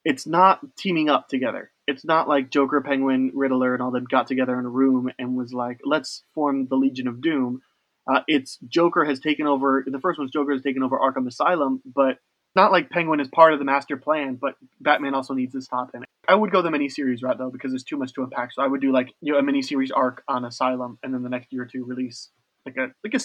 it's 0.03 0.27
not 0.27 0.59
teaming 0.77 1.09
up 1.09 1.27
together. 1.27 1.71
It's 1.87 2.05
not 2.05 2.27
like 2.27 2.51
Joker, 2.51 2.81
Penguin, 2.81 3.31
Riddler, 3.33 3.73
and 3.73 3.81
all 3.81 3.91
them 3.91 4.05
got 4.05 4.27
together 4.27 4.57
in 4.59 4.65
a 4.65 4.69
room 4.69 5.11
and 5.17 5.35
was 5.35 5.53
like, 5.53 5.81
let's 5.83 6.23
form 6.33 6.67
the 6.67 6.75
Legion 6.75 7.07
of 7.07 7.21
Doom. 7.21 7.61
Uh, 8.07 8.21
it's 8.27 8.57
Joker 8.67 9.05
has 9.05 9.19
taken 9.19 9.47
over. 9.47 9.83
The 9.85 9.99
first 9.99 10.19
one's 10.19 10.31
Joker 10.31 10.53
has 10.53 10.61
taken 10.61 10.83
over 10.83 10.97
Arkham 10.97 11.27
Asylum, 11.27 11.81
but 11.85 12.19
not 12.55 12.71
like 12.71 12.89
Penguin 12.89 13.19
is 13.19 13.27
part 13.27 13.53
of 13.53 13.59
the 13.59 13.65
master 13.65 13.97
plan. 13.97 14.35
But 14.35 14.55
Batman 14.79 15.15
also 15.15 15.33
needs 15.33 15.53
to 15.53 15.61
stop 15.61 15.93
him. 15.93 16.03
I 16.27 16.35
would 16.35 16.51
go 16.51 16.61
the 16.61 16.69
miniseries 16.69 17.23
route 17.23 17.37
though 17.37 17.49
because 17.49 17.71
there's 17.71 17.83
too 17.83 17.97
much 17.97 18.13
to 18.13 18.23
unpack. 18.23 18.51
So 18.53 18.61
I 18.61 18.67
would 18.67 18.81
do 18.81 18.91
like 18.91 19.13
you 19.21 19.33
know 19.33 19.39
a 19.39 19.43
miniseries 19.43 19.91
arc 19.95 20.23
on 20.27 20.45
Asylum, 20.45 20.97
and 21.03 21.13
then 21.13 21.23
the 21.23 21.29
next 21.29 21.51
year 21.51 21.63
or 21.63 21.65
two 21.65 21.85
release 21.85 22.29
like 22.65 22.77
a 22.77 22.91
like 23.03 23.13
a 23.13 23.19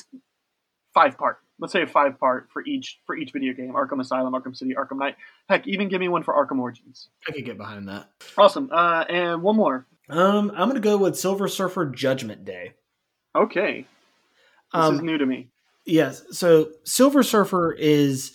five 0.94 1.16
part. 1.16 1.38
Let's 1.58 1.72
say 1.72 1.82
a 1.82 1.86
five 1.86 2.18
part 2.18 2.48
for 2.52 2.64
each 2.64 3.00
for 3.06 3.16
each 3.16 3.32
video 3.32 3.52
game: 3.52 3.72
Arkham 3.72 4.00
Asylum, 4.00 4.32
Arkham 4.34 4.56
City, 4.56 4.74
Arkham 4.74 4.98
Knight. 4.98 5.16
Heck, 5.48 5.66
even 5.66 5.88
give 5.88 6.00
me 6.00 6.08
one 6.08 6.22
for 6.22 6.34
Arkham 6.34 6.58
Origins. 6.58 7.08
I 7.28 7.32
could 7.32 7.44
get 7.44 7.58
behind 7.58 7.88
that. 7.88 8.10
Awesome. 8.36 8.70
Uh, 8.72 9.04
and 9.08 9.42
one 9.42 9.56
more. 9.56 9.86
Um, 10.08 10.50
I'm 10.54 10.68
gonna 10.68 10.80
go 10.80 10.96
with 10.96 11.18
Silver 11.18 11.48
Surfer 11.48 11.86
Judgment 11.86 12.44
Day. 12.44 12.74
Okay. 13.34 13.86
This 14.72 14.80
Um, 14.82 14.94
is 14.96 15.02
new 15.02 15.18
to 15.18 15.26
me. 15.26 15.50
Yes. 15.86 16.22
So 16.30 16.70
Silver 16.84 17.22
Surfer 17.22 17.72
is 17.72 18.32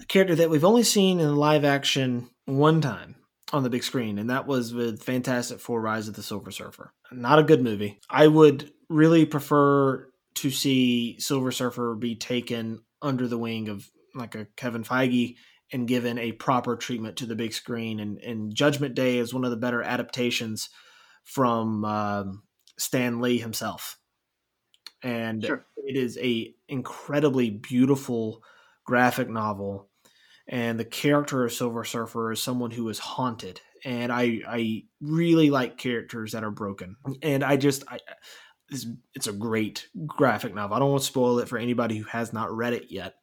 a 0.00 0.06
character 0.06 0.34
that 0.36 0.50
we've 0.50 0.64
only 0.64 0.82
seen 0.82 1.20
in 1.20 1.36
live 1.36 1.64
action 1.64 2.30
one 2.46 2.80
time 2.80 3.16
on 3.52 3.62
the 3.62 3.70
big 3.70 3.82
screen, 3.82 4.18
and 4.18 4.28
that 4.30 4.46
was 4.46 4.74
with 4.74 5.02
Fantastic 5.02 5.60
Four 5.60 5.80
Rise 5.80 6.08
of 6.08 6.14
the 6.14 6.22
Silver 6.22 6.50
Surfer. 6.50 6.92
Not 7.10 7.38
a 7.38 7.44
good 7.44 7.62
movie. 7.62 7.98
I 8.10 8.26
would 8.26 8.70
really 8.88 9.24
prefer 9.24 10.10
to 10.34 10.50
see 10.50 11.18
Silver 11.18 11.50
Surfer 11.50 11.94
be 11.94 12.14
taken 12.16 12.80
under 13.00 13.26
the 13.26 13.38
wing 13.38 13.68
of 13.68 13.88
like 14.14 14.34
a 14.34 14.46
Kevin 14.56 14.84
Feige 14.84 15.36
and 15.72 15.88
given 15.88 16.18
a 16.18 16.32
proper 16.32 16.76
treatment 16.76 17.16
to 17.18 17.26
the 17.26 17.36
big 17.36 17.52
screen. 17.52 18.00
And, 18.00 18.18
and 18.18 18.54
Judgment 18.54 18.94
Day 18.94 19.18
is 19.18 19.32
one 19.34 19.44
of 19.44 19.50
the 19.50 19.56
better 19.56 19.82
adaptations 19.82 20.68
from 21.24 21.84
um, 21.84 22.42
Stan 22.78 23.20
Lee 23.20 23.38
himself. 23.38 23.98
And 25.02 25.44
Sure. 25.44 25.64
it 25.76 25.96
is 25.96 26.18
a 26.18 26.54
incredibly 26.68 27.50
beautiful 27.50 28.42
graphic 28.84 29.28
novel 29.28 29.88
and 30.48 30.80
the 30.80 30.84
character 30.84 31.44
of 31.44 31.52
silver 31.52 31.84
surfer 31.84 32.32
is 32.32 32.42
someone 32.42 32.70
who 32.70 32.88
is 32.88 32.98
haunted 32.98 33.60
and 33.84 34.10
i 34.10 34.40
i 34.48 34.82
really 35.02 35.50
like 35.50 35.76
characters 35.76 36.32
that 36.32 36.42
are 36.42 36.50
broken 36.50 36.96
and 37.22 37.44
i 37.44 37.54
just 37.54 37.84
i 37.88 37.98
it's, 38.70 38.86
it's 39.14 39.26
a 39.26 39.32
great 39.32 39.88
graphic 40.06 40.54
novel. 40.54 40.76
I 40.76 40.78
don't 40.80 40.90
want 40.90 41.02
to 41.02 41.06
spoil 41.06 41.38
it 41.38 41.48
for 41.48 41.58
anybody 41.58 41.96
who 41.98 42.04
has 42.04 42.32
not 42.32 42.50
read 42.54 42.72
it 42.72 42.86
yet 42.90 43.16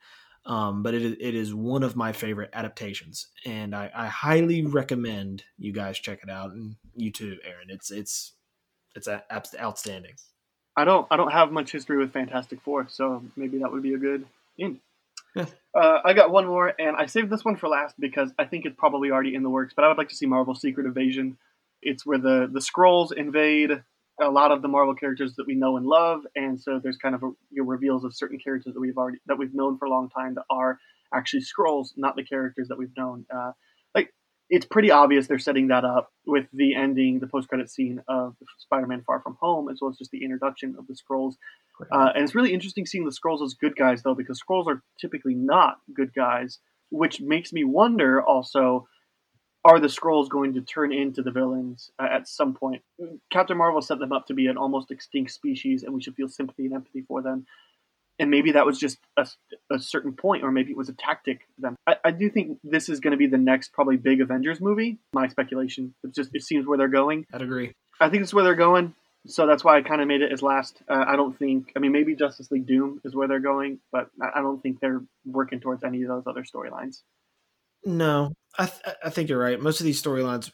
um, 0.46 0.84
but 0.84 0.94
it, 0.94 1.02
is- 1.02 1.18
it 1.20 1.34
is 1.36 1.54
one 1.54 1.82
of 1.82 1.96
my 1.96 2.12
favorite 2.14 2.52
adaptations 2.54 3.28
and 3.44 3.76
I, 3.76 3.90
I 3.96 4.06
highly 4.06 4.64
recommend 4.66 5.44
you 5.58 5.74
guys 5.74 5.98
check 5.98 6.20
it 6.22 6.30
out 6.30 6.52
and 6.52 6.76
you 6.96 7.12
too 7.12 7.38
aaron. 7.44 7.68
It's 7.70 7.90
it's 7.90 8.34
it's 8.96 9.08
a- 9.08 9.24
outstanding 9.60 10.14
I 10.76 10.84
don't 10.84 11.08
I 11.10 11.18
don't 11.18 11.32
have 11.32 11.52
much 11.52 11.72
history 11.72 11.98
with 11.98 12.12
Fantastic 12.12 12.62
Four, 12.62 12.88
so 12.90 13.24
maybe 13.36 13.60
that 13.60 13.72
would 13.72 13.84
be 13.84 13.94
a 13.94 13.98
good 13.98 14.26
in. 14.58 14.80
Yeah. 15.36 15.46
Uh, 15.74 16.00
I 16.06 16.14
got 16.14 16.32
one 16.32 16.48
more, 16.48 16.74
and 16.80 16.96
I 16.96 17.08
saved 17.08 17.30
this 17.30 17.44
one 17.44 17.58
for 17.58 17.68
last 17.68 17.96
because 18.00 18.32
I 18.40 18.46
think 18.46 18.66
it's 18.66 18.76
probably 18.78 19.12
already 19.12 19.36
in 19.36 19.44
the 19.44 19.50
works. 19.50 19.74
But 19.76 19.84
I 19.84 19.90
would 19.90 19.98
like 19.98 20.10
to 20.10 20.16
see 20.16 20.26
Marvel 20.26 20.56
Secret 20.56 20.86
Invasion. 20.86 21.38
It's 21.82 22.06
where 22.06 22.18
the 22.18 22.50
the 22.52 22.60
Skrulls 22.60 23.12
invade 23.12 23.72
a 24.22 24.30
lot 24.30 24.52
of 24.52 24.62
the 24.62 24.70
Marvel 24.70 24.96
characters 24.96 25.36
that 25.36 25.46
we 25.46 25.56
know 25.56 25.76
and 25.76 25.86
love, 25.86 26.22
and 26.36 26.60
so 26.60 26.80
there's 26.82 26.98
kind 26.98 27.16
of 27.16 27.24
a, 27.24 27.32
your 27.52 27.66
reveals 27.66 28.06
of 28.06 28.16
certain 28.16 28.40
characters 28.40 28.74
that 28.74 28.80
we've 28.80 28.98
already 28.98 29.18
that 29.28 29.38
we've 29.38 29.54
known 29.54 29.78
for 29.78 29.86
a 29.86 29.90
long 29.90 30.10
time 30.10 30.36
that 30.36 30.46
are 30.50 30.80
actually 31.14 31.44
Skrulls, 31.44 31.90
not 31.98 32.16
the 32.16 32.24
characters 32.24 32.70
that 32.70 32.78
we've 32.78 32.96
known. 32.98 33.26
Uh, 33.34 33.52
it's 34.50 34.66
pretty 34.66 34.92
obvious 34.92 35.28
they're 35.28 35.40
setting 35.40 35.68
that 35.68 35.84
up 35.84 36.12
with 36.26 36.46
the 36.54 36.76
ending, 36.76 37.20
the 37.20 37.28
post 37.28 37.48
credit 37.48 37.70
scene 37.70 38.02
of 38.08 38.36
Spider-Man: 38.60 39.04
Far 39.06 39.22
From 39.22 39.38
Home, 39.42 39.70
as 39.70 39.80
well 39.82 39.90
as 39.90 39.98
just 39.98 40.12
the 40.12 40.24
introduction 40.24 40.76
of 40.78 40.88
the 40.88 40.94
Skrulls. 40.94 41.36
Uh, 41.92 42.12
and 42.14 42.24
it's 42.24 42.36
really 42.36 42.54
interesting 42.54 42.86
seeing 42.86 43.06
the 43.06 43.12
Skrulls 43.12 43.44
as 43.44 43.54
good 43.54 43.76
guys, 43.76 44.04
though, 44.04 44.16
because 44.16 44.42
Skrulls 44.42 44.68
are 44.68 44.82
typically 45.00 45.34
not 45.34 45.78
good 45.94 46.14
guys, 46.14 46.60
which 46.90 47.20
makes 47.22 47.52
me 47.52 47.64
wonder 47.64 48.22
also 48.22 48.88
are 49.66 49.80
the 49.80 49.88
Skrulls 49.88 50.30
going 50.30 50.54
to 50.54 50.62
turn 50.62 50.94
into 50.94 51.24
the 51.24 51.32
villains 51.32 51.90
uh, 51.98 52.08
at 52.12 52.28
some 52.28 52.54
point? 52.54 52.84
Captain 53.32 53.58
Marvel 53.58 53.82
set 53.82 53.98
them 53.98 54.12
up 54.12 54.28
to 54.28 54.36
be 54.36 54.46
an 54.46 54.58
almost 54.58 54.92
extinct 54.92 55.32
species, 55.32 55.82
and 55.82 55.94
we 55.94 56.02
should 56.04 56.16
feel 56.16 56.28
sympathy 56.28 56.66
and 56.66 56.76
empathy 56.76 57.04
for 57.08 57.24
them. 57.24 57.48
And 58.18 58.32
maybe 58.32 58.52
that 58.54 58.66
was 58.66 58.80
just 58.80 58.98
a, 59.18 59.28
a 59.70 59.78
certain 59.78 60.14
point, 60.14 60.44
or 60.44 60.52
maybe 60.52 60.72
it 60.72 60.78
was 60.78 60.88
a 60.88 60.94
tactic 60.94 61.42
them. 61.58 61.76
I, 61.86 61.98
I 62.06 62.12
do 62.12 62.30
think 62.30 62.60
this 62.64 62.88
is 62.88 63.02
going 63.02 63.12
to 63.12 63.18
be 63.18 63.28
the 63.28 63.38
next 63.38 63.74
probably 63.74 63.98
big 63.98 64.22
Avengers 64.22 64.62
movie. 64.62 65.00
My 65.14 65.28
speculation. 65.28 65.94
It's 66.04 66.16
just 66.16 66.30
it 66.34 66.44
seems 66.44 66.66
where 66.66 66.78
they're 66.78 66.88
going. 66.88 67.26
i'd 67.34 67.42
agree 67.42 67.74
I 68.00 68.10
think 68.10 68.24
it's 68.24 68.34
where 68.34 68.44
they're 68.44 68.56
going. 68.56 68.94
So 69.28 69.48
that's 69.48 69.64
why 69.64 69.78
I 69.78 69.82
kind 69.82 70.02
of 70.02 70.08
made 70.08 70.22
it 70.22 70.32
as 70.32 70.42
last. 70.42 70.82
Uh, 70.88 71.04
I 71.08 71.16
don't 71.16 71.38
think. 71.38 71.72
I 71.76 71.80
mean, 71.80 71.92
maybe 71.92 72.16
Justice 72.16 72.52
League 72.52 72.68
Doom 72.68 73.02
is 73.04 73.16
where 73.16 73.28
they're 73.28 73.40
going, 73.40 73.80
but 73.92 74.10
I 74.22 74.40
I 74.40 74.42
don't 74.42 74.62
think 74.62 74.80
they're 74.80 75.02
working 75.26 75.60
towards 75.60 75.84
any 75.84 76.04
of 76.04 76.10
those 76.10 76.24
other 76.28 76.44
storylines. 76.44 77.02
No, 77.84 78.34
I 78.58 78.66
th- 78.66 78.96
I 79.04 79.10
think 79.10 79.30
you're 79.30 79.40
right. 79.40 79.60
Most 79.60 79.80
of 79.80 79.86
these 79.86 80.02
storylines 80.02 80.52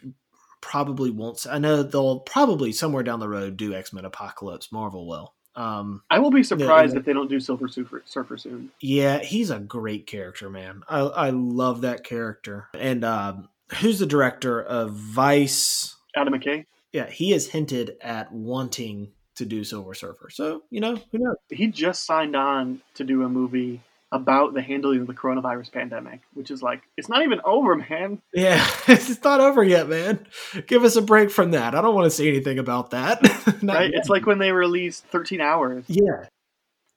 probably 0.62 1.10
won't. 1.10 1.46
i 1.50 1.58
know 1.58 1.82
they'll 1.82 2.20
probably 2.20 2.72
somewhere 2.72 3.04
down 3.04 3.20
the 3.20 3.28
road 3.28 3.58
do 3.58 3.74
X 3.74 3.92
Men 3.92 4.06
Apocalypse. 4.06 4.72
Marvel 4.72 5.08
will. 5.08 5.34
Um, 5.56 6.02
I 6.10 6.20
will 6.20 6.32
be 6.32 6.44
surprised 6.44 6.94
yeah. 6.94 7.00
if 7.00 7.06
they 7.06 7.14
don't 7.14 7.30
do 7.30 7.40
Silver 7.40 7.68
Surfer, 7.68 8.04
Surfer 8.06 8.38
soon. 8.38 8.72
yeah, 8.80 9.20
he's 9.20 9.50
a 9.50 9.60
great 9.60 10.08
character, 10.08 10.50
man. 10.50 10.84
I 10.88 11.00
I 11.00 11.30
love 11.32 11.82
that 11.82 12.04
character. 12.04 12.68
And 12.74 13.04
um, 13.04 13.50
who's 13.80 14.00
the 14.00 14.06
director 14.06 14.62
of 14.62 14.92
Vice? 14.92 15.96
Adam 16.16 16.34
McKay. 16.34 16.66
Yeah, 16.92 17.10
he 17.10 17.32
has 17.32 17.48
hinted 17.48 17.98
at 18.02 18.32
wanting 18.32 19.12
to 19.36 19.46
do 19.46 19.64
Silver 19.64 19.94
Surfer. 19.94 20.30
So 20.30 20.64
you 20.70 20.80
know, 20.80 20.98
who 21.12 21.20
knows? 21.20 21.38
He 21.50 21.68
just 21.68 22.06
signed 22.06 22.36
on 22.36 22.82
to 22.96 23.04
do 23.04 23.24
a 23.24 23.30
movie 23.30 23.82
about 24.12 24.54
the 24.54 24.62
handling 24.62 25.02
of 25.02 25.08
the 25.08 25.14
coronavirus 25.14 25.72
pandemic, 25.72 26.22
which 26.34 26.52
is 26.52 26.62
like 26.62 26.82
it's 26.98 27.08
not 27.08 27.24
even 27.24 27.40
over, 27.46 27.76
man. 27.76 28.22
Yeah, 28.34 28.66
it's 28.88 29.24
not 29.24 29.40
over 29.40 29.64
yet, 29.64 29.88
man. 29.88 30.28
Give 30.68 30.84
us 30.84 30.96
a 30.96 31.02
break 31.02 31.32
from 31.32 31.52
that. 31.52 31.76
I 31.76 31.82
don't 31.82 31.96
want 31.96 32.06
to 32.06 32.16
say 32.16 32.28
anything 32.28 32.60
about 32.60 32.92
that. 32.92 33.22
Right? 33.62 33.92
yet. 33.92 34.00
It's 34.00 34.10
like 34.10 34.26
when 34.26 34.40
they 34.40 34.52
released 34.52 35.06
13 35.06 35.40
Hours. 35.40 35.86
Yeah. 35.88 36.26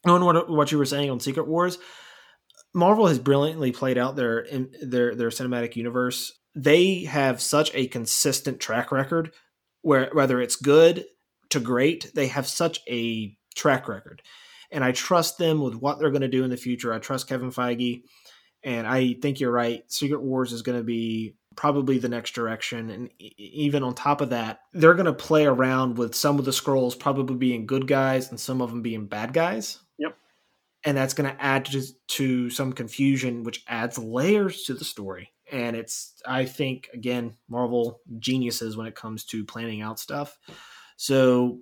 On 0.06 0.24
what 0.24 0.48
what 0.50 0.72
you 0.72 0.78
were 0.78 0.84
saying 0.84 1.10
on 1.10 1.20
Secret 1.20 1.46
Wars, 1.46 1.78
Marvel 2.74 3.06
has 3.06 3.18
brilliantly 3.18 3.70
played 3.72 3.98
out 3.98 4.16
their 4.16 4.40
in, 4.40 4.70
their 4.82 5.14
their 5.14 5.28
cinematic 5.28 5.76
universe. 5.76 6.32
They 6.54 7.04
have 7.04 7.40
such 7.40 7.70
a 7.74 7.86
consistent 7.86 8.60
track 8.60 8.92
record 8.92 9.32
where 9.82 10.10
whether 10.12 10.40
it's 10.40 10.56
good 10.56 11.04
to 11.50 11.60
great, 11.60 12.10
they 12.14 12.28
have 12.28 12.46
such 12.46 12.80
a 12.88 13.36
track 13.54 13.88
record. 13.88 14.22
And 14.74 14.84
I 14.84 14.92
trust 14.92 15.38
them 15.38 15.60
with 15.62 15.74
what 15.74 15.98
they're 15.98 16.10
going 16.10 16.20
to 16.22 16.28
do 16.28 16.44
in 16.44 16.50
the 16.50 16.56
future. 16.58 16.92
I 16.92 16.98
trust 16.98 17.28
Kevin 17.28 17.50
Feige 17.50 18.02
and 18.62 18.86
I 18.86 19.14
think 19.22 19.40
you're 19.40 19.50
right. 19.50 19.82
Secret 19.90 20.20
Wars 20.22 20.52
is 20.52 20.62
going 20.62 20.78
to 20.78 20.84
be 20.84 21.34
probably 21.56 21.98
the 21.98 22.08
next 22.08 22.32
direction 22.32 22.90
and 22.90 23.10
even 23.18 23.82
on 23.82 23.94
top 23.94 24.20
of 24.20 24.30
that, 24.30 24.58
they're 24.72 24.94
going 24.94 25.06
to 25.06 25.12
play 25.12 25.46
around 25.46 25.96
with 25.96 26.14
some 26.14 26.38
of 26.38 26.44
the 26.44 26.50
Skrulls 26.50 26.98
probably 26.98 27.36
being 27.36 27.64
good 27.66 27.86
guys 27.86 28.28
and 28.30 28.38
some 28.40 28.60
of 28.60 28.70
them 28.70 28.82
being 28.82 29.06
bad 29.06 29.32
guys 29.32 29.78
Yep. 29.98 30.16
and 30.84 30.96
that's 30.96 31.14
going 31.14 31.30
to 31.32 31.40
add 31.42 31.64
to, 31.66 31.82
to 32.08 32.50
some 32.50 32.72
confusion 32.72 33.44
which 33.44 33.62
adds 33.68 33.96
layers 33.98 34.64
to 34.64 34.74
the 34.74 34.84
story 34.84 35.30
and 35.52 35.76
it's 35.76 36.14
i 36.26 36.44
think 36.46 36.88
again 36.94 37.36
marvel 37.48 38.00
geniuses 38.18 38.76
when 38.76 38.86
it 38.86 38.94
comes 38.96 39.24
to 39.26 39.44
planning 39.44 39.82
out 39.82 40.00
stuff 40.00 40.38
so 40.96 41.60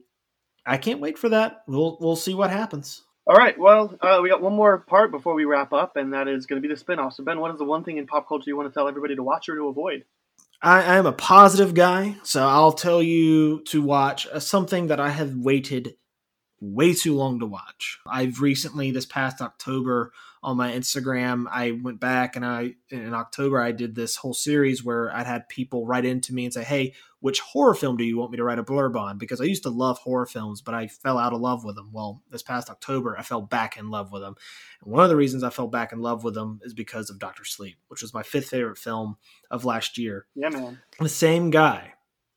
i 0.66 0.76
can't 0.76 1.00
wait 1.00 1.18
for 1.18 1.28
that 1.28 1.62
we'll 1.66 1.96
we'll 2.00 2.16
see 2.16 2.34
what 2.34 2.50
happens 2.50 3.02
All 3.24 3.36
right. 3.36 3.56
Well, 3.56 3.96
uh, 4.00 4.18
we 4.20 4.28
got 4.28 4.42
one 4.42 4.54
more 4.54 4.78
part 4.78 5.12
before 5.12 5.34
we 5.34 5.44
wrap 5.44 5.72
up, 5.72 5.96
and 5.96 6.12
that 6.12 6.26
is 6.26 6.46
going 6.46 6.60
to 6.60 6.66
be 6.66 6.72
the 6.72 6.78
spin-off. 6.78 7.14
So, 7.14 7.22
Ben, 7.22 7.38
what 7.38 7.52
is 7.52 7.58
the 7.58 7.64
one 7.64 7.84
thing 7.84 7.98
in 7.98 8.06
pop 8.08 8.26
culture 8.26 8.50
you 8.50 8.56
want 8.56 8.68
to 8.68 8.74
tell 8.74 8.88
everybody 8.88 9.14
to 9.14 9.22
watch 9.22 9.48
or 9.48 9.54
to 9.54 9.68
avoid? 9.68 10.04
I, 10.60 10.82
I 10.82 10.96
am 10.96 11.06
a 11.06 11.12
positive 11.12 11.74
guy, 11.74 12.16
so 12.24 12.46
I'll 12.46 12.72
tell 12.72 13.00
you 13.00 13.62
to 13.66 13.80
watch 13.80 14.26
uh, 14.26 14.40
something 14.40 14.88
that 14.88 14.98
I 14.98 15.10
have 15.10 15.36
waited 15.36 15.94
way 16.60 16.94
too 16.94 17.14
long 17.14 17.40
to 17.40 17.46
watch. 17.46 17.98
I've 18.06 18.40
recently, 18.40 18.90
this 18.90 19.06
past 19.06 19.40
October, 19.40 20.12
on 20.42 20.56
my 20.56 20.72
Instagram, 20.72 21.46
I 21.50 21.72
went 21.72 22.00
back 22.00 22.34
and 22.34 22.44
I, 22.44 22.74
in 22.90 23.14
October, 23.14 23.60
I 23.60 23.72
did 23.72 23.94
this 23.94 24.16
whole 24.16 24.34
series 24.34 24.82
where 24.82 25.14
I'd 25.14 25.26
had 25.26 25.48
people 25.48 25.86
write 25.86 26.04
into 26.04 26.34
me 26.34 26.44
and 26.44 26.54
say, 26.54 26.64
Hey, 26.64 26.94
which 27.22 27.40
horror 27.40 27.74
film 27.74 27.96
do 27.96 28.04
you 28.04 28.18
want 28.18 28.32
me 28.32 28.36
to 28.36 28.44
write 28.44 28.58
a 28.58 28.64
blurb 28.64 28.96
on? 28.96 29.16
Because 29.16 29.40
I 29.40 29.44
used 29.44 29.62
to 29.62 29.70
love 29.70 29.96
horror 29.98 30.26
films, 30.26 30.60
but 30.60 30.74
I 30.74 30.88
fell 30.88 31.18
out 31.18 31.32
of 31.32 31.40
love 31.40 31.64
with 31.64 31.76
them. 31.76 31.90
Well, 31.92 32.20
this 32.30 32.42
past 32.42 32.68
October, 32.68 33.16
I 33.16 33.22
fell 33.22 33.40
back 33.40 33.76
in 33.76 33.90
love 33.90 34.10
with 34.12 34.22
them. 34.22 34.34
And 34.82 34.92
one 34.92 35.04
of 35.04 35.08
the 35.08 35.16
reasons 35.16 35.42
I 35.44 35.50
fell 35.50 35.68
back 35.68 35.92
in 35.92 36.00
love 36.00 36.24
with 36.24 36.34
them 36.34 36.60
is 36.64 36.74
because 36.74 37.08
of 37.10 37.18
Doctor 37.20 37.44
Sleep, 37.44 37.78
which 37.88 38.02
was 38.02 38.12
my 38.12 38.22
fifth 38.22 38.48
favorite 38.48 38.76
film 38.76 39.16
of 39.50 39.64
last 39.64 39.96
year 39.96 40.26
Yeah, 40.34 40.48
man. 40.48 40.80
the 40.98 41.08
same 41.08 41.50
guy 41.50 41.94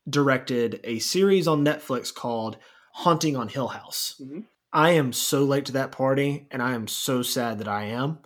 directed 0.07 0.79
a 0.83 0.99
series 0.99 1.47
on 1.47 1.65
Netflix 1.65 2.13
called 2.13 2.57
Haunting 2.93 3.35
on 3.35 3.47
Hill 3.47 3.69
House. 3.69 4.21
Mhm. 4.23 4.45
I 4.71 4.91
am 4.91 5.13
so 5.13 5.43
late 5.43 5.65
to 5.65 5.71
that 5.71 5.91
party, 5.91 6.47
and 6.51 6.61
I 6.61 6.73
am 6.73 6.87
so 6.87 7.23
sad 7.23 7.57
that 7.57 7.67
I 7.67 7.85
am. 7.85 8.19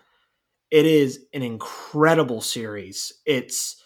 It 0.72 0.86
is 0.86 1.26
an 1.34 1.42
incredible 1.42 2.42
series. 2.42 3.14
It's 3.26 3.82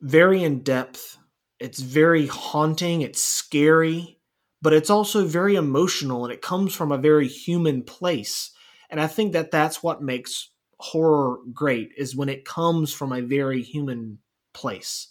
very 0.00 0.44
in 0.44 0.62
depth, 0.62 1.18
it's 1.60 1.80
very 1.80 2.26
haunting, 2.26 3.02
it's 3.02 3.22
scary, 3.22 4.18
but 4.62 4.72
it's 4.72 4.90
also 4.90 5.24
very 5.24 5.56
emotional, 5.56 6.24
and 6.24 6.32
it 6.32 6.42
comes 6.42 6.74
from 6.74 6.92
a 6.92 6.98
very 6.98 7.28
human 7.28 7.82
place. 7.82 8.50
And 8.90 9.00
I 9.00 9.06
think 9.06 9.32
that 9.32 9.50
that's 9.50 9.82
what 9.82 10.02
makes 10.02 10.50
horror 10.78 11.38
great 11.52 11.92
is 11.96 12.16
when 12.16 12.28
it 12.28 12.44
comes 12.44 12.92
from 12.92 13.12
a 13.12 13.22
very 13.22 13.62
human 13.62 14.18
place 14.52 15.08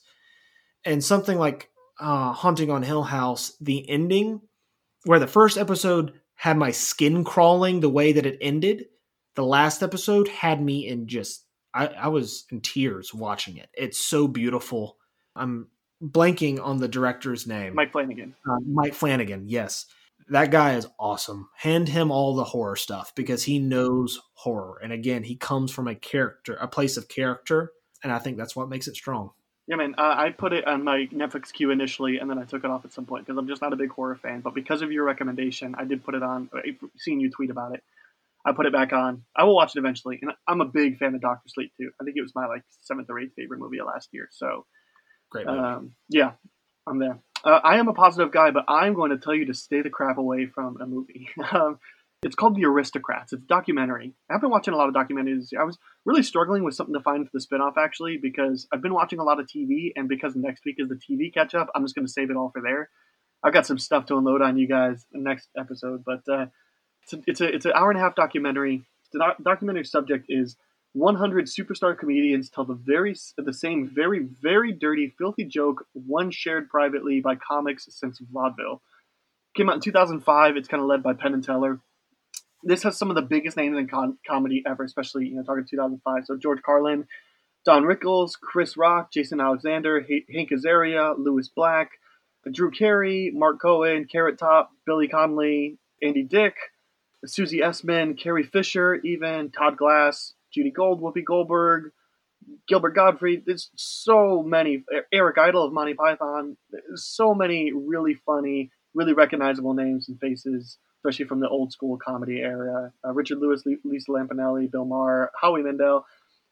and 0.86 1.04
something 1.04 1.38
like 1.38 1.70
uh, 2.00 2.32
Haunting 2.34 2.70
on 2.70 2.84
Hill 2.84 3.04
House, 3.04 3.54
the 3.62 3.90
ending, 3.90 4.42
where 5.06 5.20
the 5.20 5.28
first 5.28 5.58
episode 5.58 6.14
had 6.36 6.58
my 6.58 6.72
skin 6.72 7.24
crawling 7.24 7.80
the 7.80 7.90
way 7.90 8.12
that 8.12 8.26
it 8.26 8.38
ended, 8.42 8.86
the 9.36 9.46
last 9.46 9.82
episode 9.82 10.28
had 10.28 10.62
me 10.62 10.88
in 10.88 11.08
just, 11.08 11.46
I, 11.74 11.88
I 11.88 12.08
was 12.10 12.46
in 12.52 12.62
tears 12.62 13.14
watching 13.14 13.58
it. 13.58 13.70
It's 13.74 13.98
so 13.98 14.28
beautiful. 14.28 14.98
I'm 15.36 15.68
blanking 16.04 16.64
on 16.64 16.80
the 16.80 16.88
director's 16.88 17.48
name. 17.48 17.76
Mike 17.76 17.92
Flanagan. 17.92 18.36
Uh, 18.50 18.58
Mike 18.66 18.94
Flanagan. 18.94 19.48
Yes, 19.48 19.86
that 20.30 20.52
guy 20.52 20.76
is 20.76 20.88
awesome. 21.00 21.50
Hand 21.58 21.90
him 21.90 22.12
all 22.12 22.36
the 22.36 22.44
horror 22.44 22.76
stuff 22.76 23.14
because 23.16 23.44
he 23.44 23.60
knows 23.60 24.20
horror, 24.34 24.80
and 24.84 24.92
again, 24.92 25.24
he 25.24 25.36
comes 25.36 25.72
from 25.72 25.88
a 25.88 25.96
character, 25.96 26.56
a 26.56 26.68
place 26.68 26.98
of 26.98 27.08
character, 27.08 27.72
and 28.04 28.12
I 28.12 28.20
think 28.20 28.38
that's 28.38 28.56
what 28.56 28.70
makes 28.70 28.88
it 28.88 28.96
strong. 28.96 29.32
Yeah, 29.68 29.78
man. 29.78 29.96
Uh, 29.98 30.14
I 30.18 30.32
put 30.32 30.52
it 30.52 30.68
on 30.68 30.84
my 30.84 31.08
Netflix 31.14 31.54
queue 31.54 31.72
initially, 31.72 32.18
and 32.18 32.30
then 32.30 32.38
I 32.38 32.44
took 32.44 32.66
it 32.66 32.70
off 32.70 32.84
at 32.84 32.92
some 32.92 33.06
point 33.06 33.26
because 33.26 33.38
I'm 33.38 33.48
just 33.48 33.62
not 33.62 33.72
a 33.72 33.78
big 33.78 33.92
horror 33.92 34.16
fan. 34.16 34.42
But 34.42 34.54
because 34.54 34.82
of 34.82 34.92
your 34.92 35.06
recommendation, 35.06 35.74
I 35.78 35.86
did 35.86 36.04
put 36.04 36.16
it 36.16 36.24
on. 36.24 36.50
I've 36.54 36.76
you 37.06 37.32
tweet 37.32 37.50
about 37.50 37.74
it. 37.74 37.84
I 38.46 38.52
put 38.52 38.66
it 38.66 38.74
back 38.74 38.92
on. 38.92 39.24
I 39.36 39.46
will 39.46 39.56
watch 39.56 39.76
it 39.76 39.80
eventually, 39.80 40.20
and 40.22 40.34
I'm 40.48 40.60
a 40.60 40.66
big 40.66 40.98
fan 40.98 41.16
of 41.16 41.22
Doctor 41.22 41.48
Sleep 41.48 41.72
too. 41.80 41.92
I 42.00 42.04
think 42.04 42.18
it 42.18 42.22
was 42.22 42.36
my 42.36 42.46
like 42.46 42.64
seventh 42.82 43.10
or 43.10 43.20
eighth 43.20 43.36
favorite 43.38 43.60
movie 43.60 43.80
of 43.80 43.88
last 43.88 44.10
year. 44.12 44.28
So, 44.32 44.66
great. 45.34 45.48
Um, 45.48 45.94
yeah, 46.10 46.32
I'm 46.88 47.00
there. 47.00 47.20
Uh, 47.44 47.60
I 47.64 47.78
am 47.78 47.88
a 47.88 47.94
positive 47.94 48.32
guy, 48.32 48.52
but 48.52 48.66
I'm 48.68 48.94
going 48.94 49.12
to 49.12 49.18
tell 49.18 49.36
you 49.36 49.46
to 49.48 49.54
stay 49.54 49.82
the 49.82 49.90
crap 49.90 50.18
away 50.18 50.46
from 50.46 50.80
a 50.80 50.86
movie. 50.86 51.28
um, 51.52 51.80
it's 52.24 52.36
called 52.36 52.56
The 52.56 52.66
Aristocrats. 52.66 53.34
It's 53.34 53.44
a 53.44 53.46
documentary. 53.46 54.14
I've 54.30 54.40
been 54.40 54.50
watching 54.50 54.74
a 54.74 54.78
lot 54.78 54.88
of 54.88 54.96
documentaries. 54.96 55.50
I 55.60 55.64
was 55.64 55.78
really 56.06 56.24
struggling 56.24 56.64
with 56.64 56.74
something 56.74 56.94
to 56.94 57.02
find 57.02 57.26
for 57.26 57.32
the 57.34 57.46
spinoff 57.46 57.74
actually 57.78 58.18
because 58.22 58.66
I've 58.72 58.82
been 58.82 58.94
watching 58.94 59.20
a 59.20 59.24
lot 59.24 59.42
of 59.42 59.48
TV, 59.48 59.92
and 59.96 60.08
because 60.08 60.34
next 60.36 60.64
week 60.64 60.76
is 60.78 60.88
the 60.88 60.96
TV 60.96 61.34
catch 61.34 61.54
up, 61.54 61.70
I'm 61.76 61.84
just 61.84 61.96
going 61.96 62.06
to 62.06 62.12
save 62.12 62.30
it 62.30 62.38
all 62.38 62.52
for 62.52 62.62
there. 62.62 62.90
I've 63.44 63.54
got 63.54 63.66
some 63.66 63.78
stuff 63.78 64.06
to 64.06 64.18
unload 64.18 64.42
on 64.42 64.58
you 64.58 64.68
guys 64.70 65.06
next 65.12 65.50
episode, 65.58 66.06
but 66.06 66.22
uh, 66.32 66.46
it's 67.04 67.14
a, 67.14 67.22
it's 67.28 67.42
a 67.42 67.56
it's 67.56 67.66
an 67.66 67.74
hour 67.76 67.92
and 67.92 68.00
a 68.00 68.02
half 68.02 68.16
documentary. 68.16 68.84
The 69.12 69.36
documentary 69.44 69.84
subject 69.84 70.28
is 70.30 70.56
100 70.94 71.46
superstar 71.46 71.98
comedians 71.98 72.50
tell 72.50 72.66
the 72.66 72.76
very 72.76 73.16
the 73.38 73.54
same 73.54 73.90
very 73.94 74.20
very 74.42 74.72
dirty 74.72 75.14
filthy 75.18 75.44
joke 75.44 75.88
one 75.94 76.30
shared 76.30 76.70
privately 76.70 77.20
by 77.20 77.36
comics 77.36 77.88
since 77.90 78.20
vaudeville. 78.32 78.82
Came 79.56 79.70
out 79.70 79.76
in 79.76 79.82
2005. 79.82 80.58
It's 80.58 80.68
kind 80.68 80.82
of 80.82 80.88
led 80.88 81.04
by 81.04 81.14
Penn 81.14 81.34
and 81.34 81.44
Teller 81.44 81.80
this 82.64 82.84
has 82.84 82.98
some 82.98 83.10
of 83.10 83.16
the 83.16 83.22
biggest 83.22 83.58
names 83.58 83.78
in 83.78 83.88
con- 83.88 84.18
comedy 84.28 84.64
ever, 84.66 84.84
especially 84.84 85.28
you 85.28 85.36
know 85.36 85.44
talking 85.44 85.66
2005. 85.70 86.26
So 86.26 86.38
George 86.38 86.62
Carlin, 86.62 87.08
Don 87.66 87.84
Rickles, 87.84 88.40
Chris 88.40 88.78
Rock, 88.78 89.12
Jason 89.12 89.40
Alexander, 89.40 90.06
H- 90.10 90.26
Hank 90.34 90.50
Azaria, 90.52 91.16
Lewis 91.18 91.50
Black, 91.50 91.92
Drew 92.52 92.72
Carey, 92.72 93.32
Mark 93.34 93.62
Cohen, 93.62 94.06
Carrot 94.10 94.40
Top, 94.40 94.72
Billy 94.86 95.08
Connolly, 95.08 95.78
Andy 96.02 96.24
Dick, 96.24 96.56
Susie 97.26 97.60
Essman, 97.60 98.18
Carrie 98.18 98.44
Fisher, 98.44 98.96
even 98.96 99.52
Todd 99.52 99.78
Glass, 99.78 100.34
Judy 100.54 100.72
Gold, 100.72 101.02
Whoopi 101.02 101.24
Goldberg, 101.26 101.92
Gilbert 102.68 102.96
Gottfried. 102.96 103.44
There's 103.46 103.70
so 103.76 104.44
many. 104.44 104.84
Eric 105.12 105.38
Idle 105.38 105.66
of 105.66 105.74
Monty 105.74 105.94
Python. 105.94 106.58
So 106.96 107.34
many 107.34 107.72
really 107.74 108.16
funny, 108.26 108.72
really 108.94 109.14
recognizable 109.14 109.74
names 109.74 110.10
and 110.10 110.20
faces 110.20 110.78
especially 111.04 111.26
from 111.26 111.40
the 111.40 111.50
old 111.50 111.72
school 111.72 111.98
comedy 111.98 112.40
era. 112.40 112.92
Uh, 113.06 113.12
Richard 113.12 113.40
Lewis, 113.40 113.64
Lisa 113.84 114.12
Lampanelli, 114.12 114.72
Bill 114.72 114.86
Maher, 114.86 115.32
Howie 115.40 115.62
Mandel. 115.62 116.06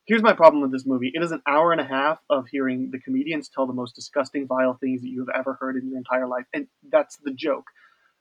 Here's 0.06 0.22
my 0.22 0.34
problem 0.34 0.62
with 0.62 0.72
this 0.72 0.86
movie. 0.86 1.12
It 1.14 1.24
is 1.24 1.32
an 1.32 1.42
hour 1.48 1.72
and 1.72 1.80
a 1.80 1.86
half 1.86 2.20
of 2.30 2.48
hearing 2.48 2.90
the 2.92 3.00
comedians 3.00 3.48
tell 3.48 3.66
the 3.66 3.74
most 3.74 3.96
disgusting, 3.96 4.48
vile 4.48 4.74
things 4.74 5.02
that 5.02 5.08
you 5.08 5.20
have 5.20 5.34
ever 5.34 5.54
heard 5.54 5.78
in 5.78 5.88
your 5.88 5.98
entire 5.98 6.28
life, 6.28 6.46
and 6.54 6.68
that's 6.90 7.18
the 7.24 7.32
joke. 7.32 7.68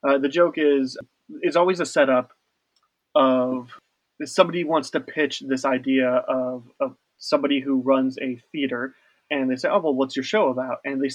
Uh, 0.06 0.18
the 0.18 0.28
joke 0.28 0.54
is 0.56 0.96
is 1.42 1.56
always 1.56 1.80
a 1.80 1.86
setup 1.86 2.30
of 3.14 3.70
somebody 4.24 4.64
wants 4.64 4.90
to 4.90 5.00
pitch 5.00 5.42
this 5.46 5.64
idea 5.64 6.08
of, 6.08 6.64
of 6.80 6.96
somebody 7.18 7.60
who 7.60 7.80
runs 7.80 8.18
a 8.18 8.40
theater, 8.52 8.94
and 9.30 9.50
they 9.50 9.56
say, 9.56 9.68
"Oh, 9.68 9.80
well, 9.80 9.94
what's 9.94 10.16
your 10.16 10.24
show 10.24 10.48
about?" 10.48 10.78
And 10.84 11.02
they 11.02 11.10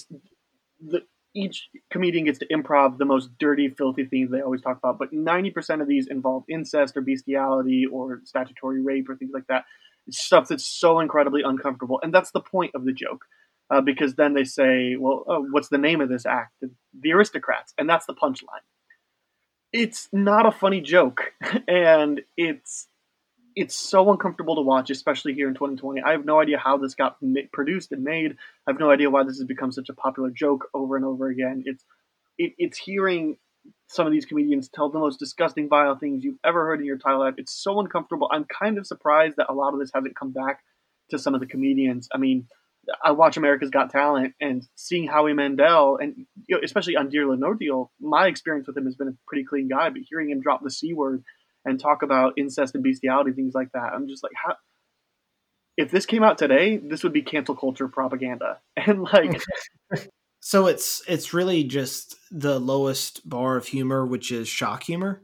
the, 0.80 1.02
each 1.36 1.70
comedian 1.92 2.26
gets 2.26 2.40
to 2.40 2.48
improv 2.48 2.98
the 2.98 3.06
most 3.06 3.30
dirty, 3.38 3.68
filthy 3.70 4.06
things 4.06 4.32
they 4.32 4.42
always 4.42 4.62
talk 4.62 4.78
about. 4.78 4.98
But 4.98 5.12
90% 5.14 5.82
of 5.82 5.88
these 5.88 6.08
involve 6.08 6.46
incest 6.50 6.96
or 6.96 7.02
bestiality 7.02 7.86
or 7.92 8.22
statutory 8.24 8.82
rape 8.82 9.10
or 9.10 9.16
things 9.16 9.32
like 9.34 9.48
that. 9.48 9.66
It's 10.08 10.24
stuff 10.24 10.48
that's 10.48 10.66
so 10.66 11.00
incredibly 11.00 11.42
uncomfortable. 11.44 12.00
And 12.02 12.14
that's 12.14 12.32
the 12.32 12.40
point 12.40 12.72
of 12.74 12.86
the 12.86 12.94
joke. 12.94 13.26
Uh, 13.70 13.82
because 13.82 14.14
then 14.16 14.34
they 14.34 14.44
say, 14.44 14.96
well, 14.96 15.24
oh, 15.28 15.46
what's 15.52 15.70
the 15.70 15.80
name 15.80 16.00
of 16.00 16.08
this 16.08 16.26
act? 16.26 16.54
The 16.62 17.12
Aristocrats. 17.12 17.74
And 17.78 17.90
that's 17.90 18.06
the 18.06 18.14
punchline. 18.14 18.64
It's 19.74 20.08
not 20.14 20.46
a 20.46 20.52
funny 20.52 20.82
joke. 20.82 21.34
and 21.68 22.22
it's 22.38 22.88
it's 23.56 23.76
so 23.76 24.12
uncomfortable 24.12 24.56
to 24.56 24.62
watch, 24.62 24.90
especially 24.90 25.34
here 25.34 25.48
in 25.48 25.54
2020. 25.54 26.02
I 26.02 26.12
have 26.12 26.26
no 26.26 26.40
idea 26.42 26.58
how 26.58 26.78
this 26.78 26.96
got 26.96 27.18
produced 27.54 27.92
and 27.92 28.04
made. 28.04 28.36
I 28.68 28.72
have 28.72 28.80
no 28.80 28.92
idea 28.92 29.10
why 29.10 29.24
this 29.24 29.38
has 29.38 29.48
become 29.48 29.72
such 29.72 29.90
a 29.90 29.94
popular 29.94 30.30
joke 30.30 30.68
over 30.74 30.96
and 30.98 31.06
over 31.06 31.28
again. 31.28 31.64
It's 31.66 31.84
it, 32.38 32.54
it's 32.58 32.78
hearing 32.78 33.38
some 33.88 34.06
of 34.06 34.12
these 34.12 34.26
comedians 34.26 34.70
tell 34.70 34.90
the 34.90 35.00
most 35.00 35.20
disgusting, 35.20 35.70
vile 35.70 35.96
things 35.96 36.24
you've 36.24 36.40
ever 36.44 36.66
heard 36.66 36.80
in 36.80 36.86
your 36.86 36.96
entire 36.96 37.18
life. 37.18 37.36
It's 37.38 37.54
so 37.54 37.80
uncomfortable. 37.80 38.30
I'm 38.32 38.46
kind 38.46 38.78
of 38.78 38.86
surprised 38.86 39.38
that 39.38 39.50
a 39.50 39.54
lot 39.54 39.74
of 39.74 39.80
this 39.80 39.92
hasn't 39.94 40.18
come 40.18 40.32
back 40.32 40.60
to 41.12 41.18
some 41.18 41.34
of 41.34 41.40
the 41.40 41.48
comedians. 41.48 42.10
I 42.14 42.18
mean, 42.18 42.48
I 43.04 43.12
watch 43.12 43.38
America's 43.38 43.70
Got 43.70 43.90
Talent 43.90 44.34
and 44.40 44.68
seeing 44.76 45.08
Howie 45.08 45.34
Mandel, 45.34 45.98
and 45.98 46.26
you 46.48 46.56
know, 46.56 46.62
especially 46.64 46.98
on 46.98 47.10
Deal 47.10 47.32
or 47.32 47.38
No 47.38 47.54
Deal, 47.54 47.92
my 48.00 48.28
experience 48.28 48.68
with 48.68 48.78
him 48.78 48.86
has 48.86 48.96
been 48.96 49.08
a 49.08 49.18
pretty 49.28 49.46
clean 49.46 49.70
guy. 49.70 49.90
But 49.90 50.02
hearing 50.08 50.30
him 50.30 50.42
drop 50.42 50.62
the 50.62 50.70
c 50.70 50.94
word 50.94 51.24
and 51.66 51.80
talk 51.80 52.04
about 52.04 52.34
incest 52.38 52.76
and 52.76 52.84
bestiality, 52.84 53.32
things 53.32 53.54
like 53.54 53.72
that. 53.74 53.92
I'm 53.94 54.08
just 54.08 54.24
like, 54.24 54.34
how? 54.46 54.56
If 55.78 55.92
this 55.92 56.06
came 56.06 56.24
out 56.24 56.38
today, 56.38 56.78
this 56.78 57.04
would 57.04 57.12
be 57.12 57.22
cancel 57.22 57.56
culture 57.56 57.88
propaganda, 57.88 58.60
and 58.78 59.04
like. 59.04 59.42
so 60.40 60.68
it's 60.68 61.02
it's 61.08 61.34
really 61.34 61.64
just 61.64 62.16
the 62.32 62.60
lowest 62.60 63.28
bar 63.28 63.58
of 63.58 63.68
humor, 63.68 64.06
which 64.06 64.32
is 64.32 64.48
shock 64.48 64.84
humor. 64.84 65.22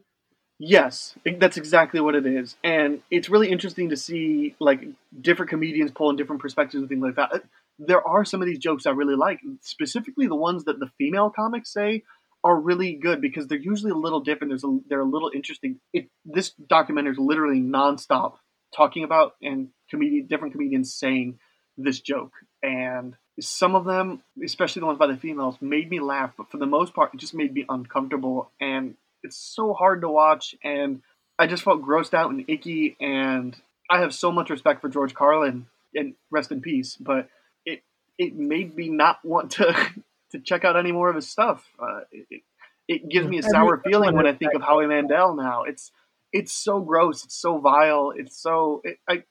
Yes, 0.63 1.15
that's 1.39 1.57
exactly 1.57 2.01
what 2.01 2.13
it 2.13 2.27
is, 2.27 2.55
and 2.63 3.01
it's 3.09 3.29
really 3.29 3.49
interesting 3.49 3.89
to 3.89 3.97
see 3.97 4.55
like 4.59 4.81
different 5.19 5.49
comedians 5.49 5.89
pull 5.89 6.11
in 6.11 6.17
different 6.17 6.41
perspectives 6.41 6.81
and 6.81 6.89
things 6.89 7.01
like 7.01 7.15
that. 7.15 7.33
Uh, 7.33 7.39
there 7.79 8.07
are 8.07 8.23
some 8.23 8.41
of 8.41 8.47
these 8.47 8.59
jokes 8.59 8.85
I 8.85 8.91
really 8.91 9.15
like, 9.15 9.39
specifically 9.61 10.27
the 10.27 10.35
ones 10.35 10.65
that 10.65 10.79
the 10.79 10.91
female 10.99 11.31
comics 11.31 11.73
say 11.73 12.03
are 12.43 12.59
really 12.59 12.93
good 12.93 13.21
because 13.21 13.47
they're 13.47 13.57
usually 13.57 13.91
a 13.91 13.95
little 13.95 14.19
different. 14.19 14.51
There's 14.51 14.63
a, 14.63 14.79
they're 14.87 15.01
a 15.01 15.05
little 15.05 15.31
interesting. 15.33 15.79
It, 15.93 16.09
this 16.25 16.51
documentary 16.51 17.13
is 17.13 17.19
literally 17.19 17.59
nonstop 17.59 18.35
talking 18.75 19.03
about 19.03 19.33
and 19.41 19.69
comedian 19.89 20.27
different 20.27 20.53
comedians 20.53 20.93
saying 20.93 21.39
this 21.77 21.99
joke, 21.99 22.33
and 22.61 23.15
some 23.39 23.75
of 23.75 23.85
them, 23.85 24.21
especially 24.43 24.81
the 24.81 24.85
ones 24.85 24.99
by 24.99 25.07
the 25.07 25.17
females, 25.17 25.55
made 25.61 25.89
me 25.89 25.99
laugh, 25.99 26.31
but 26.37 26.49
for 26.51 26.57
the 26.57 26.65
most 26.65 26.93
part, 26.93 27.13
it 27.13 27.19
just 27.19 27.33
made 27.33 27.53
me 27.53 27.65
uncomfortable, 27.69 28.51
and 28.59 28.95
it's 29.23 29.37
so 29.37 29.73
hard 29.73 30.01
to 30.01 30.09
watch, 30.09 30.55
and 30.63 31.01
I 31.39 31.47
just 31.47 31.63
felt 31.63 31.81
grossed 31.81 32.13
out 32.13 32.31
and 32.31 32.45
icky, 32.47 32.97
and 32.99 33.55
I 33.89 33.99
have 33.99 34.13
so 34.13 34.31
much 34.31 34.49
respect 34.49 34.81
for 34.81 34.89
George 34.89 35.13
Carlin, 35.13 35.67
and 35.95 36.13
rest 36.29 36.51
in 36.51 36.61
peace, 36.61 36.97
but 36.99 37.29
it 37.65 37.83
it 38.17 38.35
made 38.35 38.75
me 38.75 38.89
not 38.89 39.23
want 39.23 39.51
to 39.51 39.75
to 40.31 40.39
check 40.39 40.65
out 40.65 40.77
any 40.77 40.91
more 40.91 41.09
of 41.09 41.15
his 41.15 41.29
stuff. 41.29 41.67
Uh, 41.79 42.01
it, 42.11 42.41
it, 42.87 43.09
gives 43.09 43.27
me 43.27 43.39
a 43.39 43.43
sour 43.43 43.81
feeling 43.85 44.15
when 44.15 44.27
I 44.27 44.33
think 44.33 44.53
of 44.53 44.61
Howie 44.61 44.87
Mandel 44.87 45.35
now. 45.35 45.63
It's 45.63 45.91
it's 46.33 46.53
so 46.53 46.79
gross. 46.79 47.23
It's 47.25 47.35
so 47.35 47.59
vile. 47.59 48.13
It's 48.15 48.41
so. 48.41 48.81
It, 48.83 48.97
I, 49.07 49.23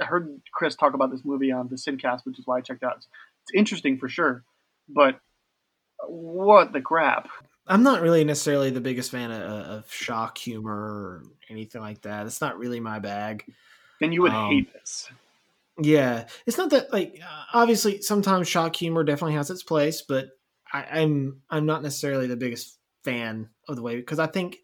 I 0.00 0.04
heard 0.04 0.40
Chris 0.52 0.74
talk 0.74 0.94
about 0.94 1.10
this 1.10 1.24
movie 1.24 1.52
on 1.52 1.68
the 1.68 1.76
Sincast, 1.76 2.20
which 2.24 2.38
is 2.38 2.46
why 2.46 2.58
I 2.58 2.60
checked 2.60 2.82
out. 2.82 2.96
It's, 2.96 3.08
it's 3.44 3.58
interesting 3.58 3.98
for 3.98 4.08
sure, 4.08 4.44
but 4.88 5.20
what 6.06 6.72
the 6.72 6.80
crap? 6.80 7.28
I'm 7.66 7.82
not 7.82 8.02
really 8.02 8.24
necessarily 8.24 8.70
the 8.70 8.80
biggest 8.80 9.10
fan 9.10 9.30
of, 9.30 9.42
of, 9.42 9.92
shock 9.92 10.36
humor 10.36 10.72
or 10.72 11.22
anything 11.48 11.80
like 11.80 12.02
that. 12.02 12.26
It's 12.26 12.40
not 12.40 12.58
really 12.58 12.80
my 12.80 12.98
bag. 12.98 13.44
Then 14.00 14.12
you 14.12 14.22
would 14.22 14.32
um, 14.32 14.50
hate 14.50 14.72
this. 14.72 15.08
Yeah, 15.80 16.26
it's 16.46 16.58
not 16.58 16.70
that 16.70 16.92
like 16.92 17.20
obviously 17.52 18.02
sometimes 18.02 18.48
shock 18.48 18.76
humor 18.76 19.04
definitely 19.04 19.34
has 19.34 19.50
its 19.50 19.62
place, 19.62 20.02
but 20.02 20.28
I, 20.72 21.00
I'm 21.00 21.40
I'm 21.48 21.66
not 21.66 21.82
necessarily 21.82 22.26
the 22.26 22.36
biggest 22.36 22.78
fan 23.04 23.48
of 23.68 23.76
the 23.76 23.82
way 23.82 23.96
because 23.96 24.18
I 24.18 24.26
think 24.26 24.58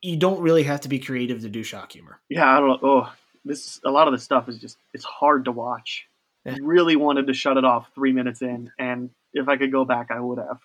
you 0.00 0.16
don't 0.16 0.40
really 0.40 0.62
have 0.62 0.82
to 0.82 0.88
be 0.88 0.98
creative 0.98 1.40
to 1.42 1.48
do 1.48 1.62
shock 1.62 1.92
humor. 1.92 2.20
Yeah, 2.28 2.48
I 2.48 2.58
don't 2.58 2.68
know. 2.68 2.78
Oh, 2.82 3.12
this 3.44 3.80
a 3.84 3.90
lot 3.90 4.08
of 4.08 4.12
the 4.12 4.18
stuff 4.18 4.48
is 4.48 4.58
just 4.58 4.78
it's 4.94 5.04
hard 5.04 5.44
to 5.44 5.52
watch. 5.52 6.06
Yeah. 6.44 6.52
I 6.52 6.56
really 6.62 6.96
wanted 6.96 7.26
to 7.26 7.34
shut 7.34 7.56
it 7.56 7.64
off 7.64 7.90
three 7.94 8.12
minutes 8.12 8.42
in, 8.42 8.70
and 8.78 9.10
if 9.34 9.48
I 9.48 9.56
could 9.56 9.72
go 9.72 9.84
back, 9.84 10.10
I 10.10 10.20
would 10.20 10.38
have. 10.38 10.60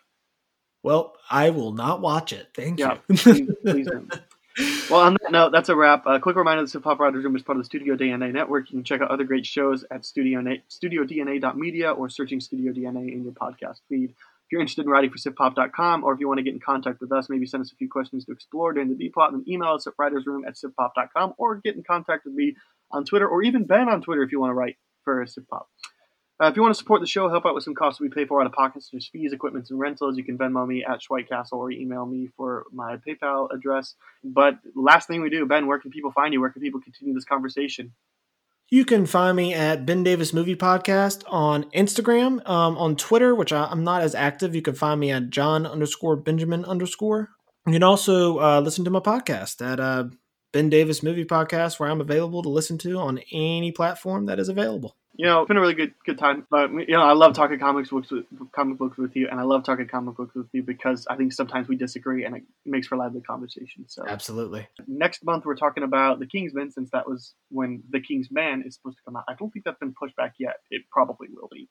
Well, 0.83 1.15
I 1.29 1.49
will 1.49 1.73
not 1.73 2.01
watch 2.01 2.33
it. 2.33 2.49
Thank 2.53 2.79
yeah, 2.79 2.97
you. 3.09 3.17
please, 3.17 3.49
please 3.65 3.87
well, 4.89 5.01
on 5.01 5.17
that 5.21 5.31
note, 5.31 5.51
that's 5.51 5.69
a 5.69 5.75
wrap. 5.75 6.05
A 6.05 6.19
quick 6.19 6.35
reminder: 6.35 6.63
the 6.65 6.79
SivPop 6.79 6.99
Writers 6.99 7.23
Room 7.23 7.35
is 7.35 7.41
part 7.41 7.57
of 7.57 7.63
the 7.63 7.65
Studio 7.65 7.95
DNA 7.95 8.31
network. 8.31 8.69
You 8.69 8.77
can 8.77 8.83
check 8.83 9.01
out 9.01 9.09
other 9.09 9.23
great 9.23 9.45
shows 9.45 9.83
at 9.89 10.05
Studio 10.05 10.41
StudioDNA.media 10.41 11.91
or 11.91 12.09
searching 12.09 12.39
Studio 12.39 12.71
DNA 12.71 13.11
in 13.11 13.23
your 13.23 13.33
podcast 13.33 13.79
feed. 13.89 14.11
If 14.11 14.51
you're 14.51 14.61
interested 14.61 14.85
in 14.85 14.91
writing 14.91 15.09
for 15.09 15.17
SivPop.com, 15.17 16.03
or 16.03 16.13
if 16.13 16.19
you 16.19 16.27
want 16.27 16.37
to 16.37 16.43
get 16.43 16.53
in 16.53 16.59
contact 16.59 17.01
with 17.01 17.11
us, 17.11 17.29
maybe 17.29 17.45
send 17.45 17.61
us 17.61 17.71
a 17.71 17.75
few 17.75 17.89
questions 17.89 18.25
to 18.25 18.31
explore 18.31 18.73
during 18.73 18.89
the 18.89 18.95
B 18.95 19.09
plot, 19.09 19.31
then 19.31 19.43
email 19.47 19.73
us 19.73 19.87
at 19.87 19.97
writersroom 19.97 20.45
at 20.45 20.55
SivPop.com, 20.55 21.33
or 21.37 21.55
get 21.55 21.75
in 21.75 21.83
contact 21.83 22.25
with 22.25 22.33
me 22.33 22.55
on 22.91 23.05
Twitter, 23.05 23.27
or 23.27 23.41
even 23.41 23.63
Ben 23.63 23.89
on 23.89 24.01
Twitter 24.01 24.21
if 24.21 24.31
you 24.31 24.39
want 24.39 24.51
to 24.51 24.55
write 24.55 24.77
for 25.03 25.25
SivPop. 25.25 25.65
Uh, 26.41 26.47
if 26.47 26.55
you 26.55 26.63
want 26.63 26.73
to 26.73 26.77
support 26.77 26.99
the 26.99 27.07
show, 27.07 27.29
help 27.29 27.45
out 27.45 27.53
with 27.53 27.63
some 27.63 27.75
costs 27.75 28.01
we 28.01 28.09
pay 28.09 28.25
for 28.25 28.41
out 28.41 28.47
of 28.47 28.53
pocket, 28.53 28.81
such 28.81 28.95
as 28.95 29.07
fees, 29.07 29.33
equipment, 29.33 29.69
and 29.69 29.79
rentals, 29.79 30.17
you 30.17 30.23
can 30.23 30.37
Venmo 30.37 30.67
me 30.67 30.83
at 30.83 30.99
Schweitcastle 30.99 31.53
or 31.53 31.71
email 31.71 32.05
me 32.07 32.29
for 32.35 32.65
my 32.73 32.97
PayPal 32.97 33.47
address. 33.53 33.95
But 34.23 34.55
last 34.75 35.07
thing 35.07 35.21
we 35.21 35.29
do, 35.29 35.45
Ben, 35.45 35.67
where 35.67 35.79
can 35.79 35.91
people 35.91 36.11
find 36.11 36.33
you? 36.33 36.41
Where 36.41 36.49
can 36.49 36.61
people 36.61 36.81
continue 36.81 37.13
this 37.13 37.23
conversation? 37.23 37.93
You 38.69 38.83
can 38.83 39.05
find 39.05 39.37
me 39.37 39.53
at 39.53 39.85
Ben 39.85 40.03
Davis 40.03 40.33
Movie 40.33 40.55
Podcast 40.55 41.23
on 41.27 41.65
Instagram, 41.71 42.47
um, 42.49 42.77
on 42.79 42.95
Twitter, 42.95 43.35
which 43.35 43.53
I, 43.53 43.71
am 43.71 43.83
not 43.83 44.01
as 44.01 44.15
active. 44.15 44.55
You 44.55 44.63
can 44.63 44.73
find 44.73 44.99
me 44.99 45.11
at 45.11 45.29
John 45.29 45.67
underscore 45.67 46.15
Benjamin 46.15 46.65
underscore. 46.65 47.29
You 47.67 47.73
can 47.73 47.83
also 47.83 48.39
uh, 48.39 48.59
listen 48.59 48.83
to 48.85 48.91
my 48.91 48.99
podcast 48.99 49.61
at 49.65 49.79
uh, 49.79 50.05
Ben 50.51 50.69
Davis 50.69 51.03
Movie 51.03 51.25
Podcast, 51.25 51.79
where 51.79 51.89
I'm 51.89 52.01
available 52.01 52.41
to 52.41 52.49
listen 52.49 52.79
to 52.79 52.97
on 52.97 53.19
any 53.31 53.71
platform 53.71 54.25
that 54.25 54.39
is 54.39 54.49
available 54.49 54.97
you 55.15 55.25
know, 55.27 55.41
it's 55.41 55.47
been 55.47 55.57
a 55.57 55.61
really 55.61 55.75
good 55.75 55.93
good 56.05 56.17
time. 56.17 56.47
But 56.49 56.71
you 56.71 56.95
know, 56.95 57.03
I 57.03 57.13
love 57.13 57.33
talking 57.33 57.59
comics 57.59 57.89
books 57.89 58.09
with 58.11 58.25
comic 58.51 58.77
books 58.77 58.97
with 58.97 59.15
you, 59.15 59.27
and 59.29 59.39
I 59.39 59.43
love 59.43 59.63
talking 59.63 59.87
comic 59.87 60.15
books 60.15 60.33
with 60.33 60.47
you 60.53 60.63
because 60.63 61.05
I 61.09 61.15
think 61.15 61.33
sometimes 61.33 61.67
we 61.67 61.75
disagree, 61.75 62.25
and 62.25 62.35
it 62.35 62.43
makes 62.65 62.87
for 62.87 62.97
lively 62.97 63.21
conversation. 63.21 63.85
So 63.87 64.03
absolutely. 64.07 64.67
Next 64.87 65.23
month 65.23 65.45
we're 65.45 65.55
talking 65.55 65.83
about 65.83 66.19
the 66.19 66.25
Kingsman, 66.25 66.71
since 66.71 66.89
that 66.91 67.07
was 67.07 67.35
when 67.49 67.83
the 67.89 67.99
King's 67.99 68.29
Man 68.31 68.63
is 68.65 68.75
supposed 68.75 68.97
to 68.97 69.03
come 69.05 69.15
out. 69.15 69.25
I 69.27 69.35
don't 69.37 69.51
think 69.51 69.65
that's 69.65 69.79
been 69.79 69.93
pushed 69.93 70.15
back 70.15 70.33
yet. 70.39 70.55
It 70.71 70.83
probably 70.91 71.27
will 71.31 71.49
be 71.51 71.69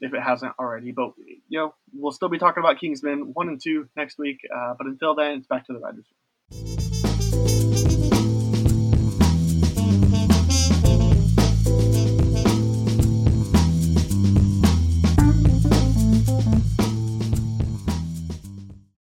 if 0.00 0.14
it 0.14 0.22
hasn't 0.22 0.52
already. 0.58 0.92
But 0.92 1.12
you 1.48 1.58
know, 1.58 1.74
we'll 1.92 2.12
still 2.12 2.28
be 2.28 2.38
talking 2.38 2.62
about 2.62 2.78
Kingsman 2.78 3.32
one 3.34 3.48
and 3.48 3.60
two 3.60 3.88
next 3.96 4.18
week. 4.18 4.38
Uh, 4.54 4.74
but 4.78 4.86
until 4.86 5.16
then, 5.16 5.38
it's 5.38 5.46
back 5.48 5.66
to 5.66 5.72
the 5.72 5.80
writers. 5.80 6.06